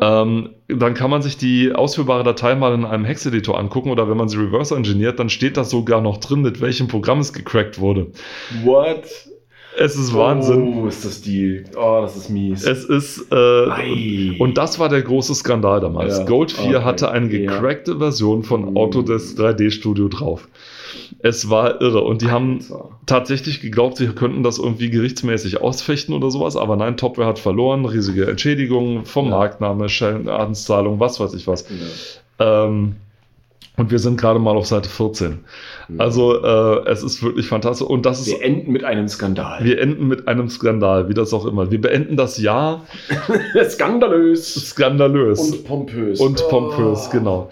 ähm, 0.00 0.50
dann 0.68 0.94
kann 0.94 1.10
man 1.10 1.22
sich 1.22 1.36
die 1.36 1.72
ausführbare 1.74 2.22
Datei 2.22 2.54
mal 2.54 2.72
in 2.74 2.84
einem 2.84 3.04
Hex-Editor 3.04 3.58
angucken 3.58 3.90
oder 3.90 4.08
wenn 4.08 4.16
man 4.16 4.28
sie 4.28 4.38
reverse 4.38 4.74
engineert, 4.74 5.18
dann 5.18 5.28
steht 5.28 5.56
das 5.56 5.70
sogar 5.70 6.00
noch 6.00 6.18
drin, 6.18 6.42
mit 6.42 6.60
welchem 6.60 6.88
Programm 6.88 7.18
es 7.20 7.32
gecrackt 7.32 7.80
wurde. 7.80 8.08
What? 8.64 9.04
Es 9.78 9.96
ist 9.96 10.14
Wahnsinn. 10.14 10.74
Oh, 10.82 10.86
ist 10.86 11.04
das 11.04 11.22
die. 11.22 11.62
Oh, 11.76 12.00
das 12.02 12.16
ist 12.16 12.28
mies. 12.28 12.64
Es 12.64 12.84
ist, 12.84 13.26
äh, 13.30 14.36
und 14.38 14.58
das 14.58 14.78
war 14.78 14.88
der 14.88 15.02
große 15.02 15.34
Skandal 15.34 15.80
damals. 15.80 16.18
Ja, 16.18 16.24
Gold 16.24 16.52
4 16.52 16.64
okay, 16.76 16.84
hatte 16.84 17.10
eine 17.10 17.26
ja. 17.32 17.52
gecrackte 17.52 17.98
Version 17.98 18.42
von. 18.42 18.76
Autodesk 18.76 19.38
3D 19.38 19.70
Studio 19.70 20.08
drauf. 20.08 20.48
Es 21.20 21.50
war 21.50 21.80
irre 21.80 22.02
und 22.02 22.22
die 22.22 22.30
haben 22.30 22.60
Alter. 22.60 22.88
tatsächlich 23.06 23.60
geglaubt, 23.60 23.98
sie 23.98 24.08
könnten 24.08 24.42
das 24.42 24.58
irgendwie 24.58 24.90
gerichtsmäßig 24.90 25.60
ausfechten 25.60 26.14
oder 26.14 26.30
sowas, 26.30 26.56
aber 26.56 26.76
nein, 26.76 26.96
Topware 26.96 27.28
hat 27.28 27.38
verloren, 27.38 27.84
riesige 27.84 28.26
Entschädigungen 28.26 29.04
vom 29.04 29.26
Ja. 29.26 29.32
Marktnahme, 29.32 29.88
Schadenszahlung, 29.88 30.98
was 30.98 31.20
weiß 31.20 31.34
ich 31.34 31.46
was. 31.46 31.66
Ja. 32.38 32.64
Ähm, 32.66 32.96
und 33.76 33.90
wir 33.90 33.98
sind 33.98 34.20
gerade 34.20 34.38
mal 34.38 34.56
auf 34.56 34.66
Seite 34.66 34.88
14. 34.88 35.38
Also 35.98 36.42
äh, 36.42 36.88
es 36.88 37.02
ist 37.02 37.22
wirklich 37.22 37.46
fantastisch 37.48 37.86
und 37.86 38.04
das 38.06 38.20
ist 38.20 38.28
wir 38.28 38.42
enden 38.42 38.72
mit 38.72 38.84
einem 38.84 39.08
Skandal. 39.08 39.64
wir 39.64 39.80
enden 39.80 40.06
mit 40.08 40.28
einem 40.28 40.48
Skandal, 40.48 41.08
wie 41.08 41.14
das 41.14 41.32
auch 41.32 41.46
immer. 41.46 41.70
Wir 41.70 41.80
beenden 41.80 42.16
das 42.16 42.38
Jahr 42.38 42.84
Skandalös 43.68 44.54
skandalös 44.70 45.40
und 45.40 45.64
pompös. 45.64 46.20
und 46.20 46.46
pompös, 46.48 47.06
Oh. 47.08 47.10
genau. 47.12 47.50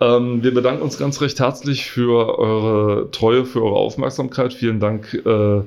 Ähm, 0.00 0.42
wir 0.42 0.54
bedanken 0.54 0.82
uns 0.82 0.96
ganz 0.98 1.20
recht 1.20 1.40
herzlich 1.40 1.84
für 1.90 2.38
eure 2.38 3.10
Treue, 3.10 3.44
für 3.44 3.62
eure 3.62 3.76
Aufmerksamkeit. 3.76 4.54
Vielen 4.54 4.78
Dank, 4.80 5.12
äh, 5.26 5.60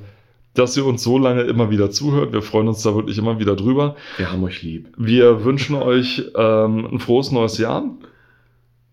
dass 0.54 0.76
ihr 0.76 0.86
uns 0.86 1.02
so 1.02 1.18
lange 1.18 1.42
immer 1.42 1.70
wieder 1.70 1.90
zuhört. 1.90 2.32
Wir 2.32 2.42
freuen 2.42 2.68
uns 2.68 2.82
da 2.82 2.94
wirklich 2.94 3.18
immer 3.18 3.38
wieder 3.38 3.56
drüber. 3.56 3.94
Wir 4.16 4.32
haben 4.32 4.42
euch 4.44 4.62
lieb. 4.62 4.88
Wir 4.96 5.44
wünschen 5.44 5.76
euch 5.76 6.24
ähm, 6.34 6.88
ein 6.92 6.98
frohes 6.98 7.30
neues 7.30 7.58
Jahr. 7.58 7.84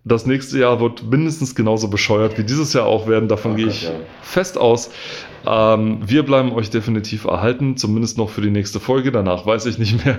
Das 0.05 0.26
nächste 0.26 0.57
Jahr 0.57 0.80
wird 0.80 1.03
mindestens 1.03 1.55
genauso 1.55 1.89
bescheuert 1.89 2.38
wie 2.38 2.43
dieses 2.43 2.73
Jahr 2.73 2.85
auch 2.85 3.07
werden. 3.07 3.27
Davon 3.27 3.51
Oh 3.51 3.55
gehe 3.55 3.65
Gott, 3.65 3.76
ich 3.76 3.84
ja. 3.84 3.91
fest 4.21 4.57
aus. 4.57 4.91
Ähm, 5.45 5.99
wir 6.05 6.23
bleiben 6.23 6.51
euch 6.51 6.69
definitiv 6.69 7.26
erhalten, 7.26 7.77
zumindest 7.77 8.17
noch 8.17 8.30
für 8.30 8.41
die 8.41 8.49
nächste 8.49 8.80
Folge. 8.80 9.11
Danach 9.11 9.45
weiß 9.45 9.65
ich 9.65 9.77
nicht 9.77 10.05
mehr. 10.05 10.17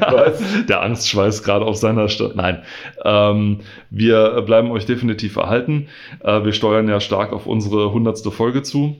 Was? 0.00 0.42
Der 0.68 0.82
Angstschweiß 0.82 1.42
gerade 1.42 1.64
auf 1.64 1.76
seiner 1.76 2.08
Stirn. 2.08 2.32
Nein. 2.34 2.62
Ähm, 3.04 3.60
wir 3.90 4.42
bleiben 4.42 4.70
euch 4.70 4.86
definitiv 4.86 5.36
erhalten. 5.36 5.88
Äh, 6.22 6.44
wir 6.44 6.52
steuern 6.52 6.88
ja 6.88 7.00
stark 7.00 7.32
auf 7.32 7.46
unsere 7.46 7.92
hundertste 7.92 8.30
Folge 8.30 8.62
zu. 8.62 8.96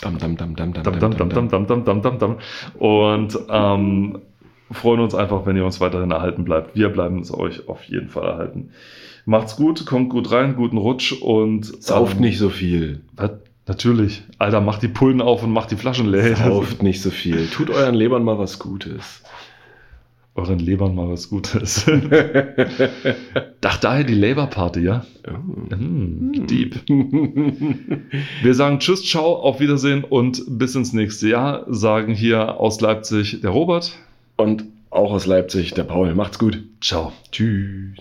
Dam, 0.00 0.18
dam, 0.18 0.36
dam, 0.36 0.54
dam, 0.54 0.72
dam, 0.72 0.82
Dam, 0.82 1.00
dam, 1.00 1.16
dam, 1.16 1.28
dam, 1.28 1.48
dam, 1.48 1.66
dam, 1.66 1.84
dam, 1.84 2.02
dam, 2.02 2.18
dam. 2.18 2.36
Und 2.78 3.38
ähm, 3.48 4.18
freuen 4.70 5.00
uns 5.00 5.14
einfach, 5.14 5.46
wenn 5.46 5.56
ihr 5.56 5.64
uns 5.64 5.80
weiterhin 5.80 6.10
erhalten 6.10 6.44
bleibt. 6.44 6.74
Wir 6.74 6.88
bleiben 6.88 7.20
es 7.20 7.32
euch 7.32 7.68
auf 7.68 7.84
jeden 7.84 8.08
Fall 8.08 8.28
erhalten. 8.28 8.70
Macht's 9.24 9.56
gut, 9.56 9.86
kommt 9.86 10.10
gut 10.10 10.30
rein, 10.30 10.54
guten 10.56 10.78
Rutsch 10.78 11.12
und 11.12 11.82
Sauft 11.82 12.16
ähm, 12.16 12.22
nicht 12.22 12.38
so 12.38 12.48
viel. 12.48 13.00
Natürlich. 13.66 14.22
Alter, 14.38 14.60
macht 14.60 14.82
die 14.82 14.88
Pullen 14.88 15.20
auf 15.20 15.42
und 15.42 15.50
macht 15.50 15.72
die 15.72 15.76
Flaschen 15.76 16.06
leer. 16.06 16.36
Sauft 16.36 16.82
nicht 16.82 17.02
so 17.02 17.10
viel. 17.10 17.48
Tut 17.48 17.70
euren 17.70 17.96
Lebern 17.96 18.22
mal 18.22 18.38
was 18.38 18.60
Gutes. 18.60 19.22
Euren 20.36 20.58
Lebern 20.60 20.94
mal 20.94 21.08
was 21.08 21.28
Gutes. 21.28 21.86
Ach, 23.64 23.78
daher 23.78 24.04
die 24.04 24.14
Labour 24.14 24.46
Party, 24.46 24.80
ja? 24.80 25.04
Oh. 25.26 25.74
Hm, 25.74 26.46
deep. 26.46 26.76
Wir 28.42 28.54
sagen 28.54 28.78
Tschüss, 28.78 29.04
ciao, 29.04 29.34
auf 29.34 29.58
Wiedersehen 29.58 30.04
und 30.04 30.44
bis 30.46 30.76
ins 30.76 30.92
nächste 30.92 31.28
Jahr. 31.28 31.64
Sagen 31.68 32.14
hier 32.14 32.60
aus 32.60 32.80
Leipzig 32.80 33.40
der 33.40 33.50
Robert. 33.50 33.98
Und 34.36 34.64
auch 34.90 35.12
aus 35.12 35.26
Leipzig 35.26 35.74
der 35.74 35.84
Paul. 35.84 36.14
Macht's 36.14 36.38
gut. 36.38 36.62
Ciao. 36.80 37.12
Tschüss. 37.32 37.98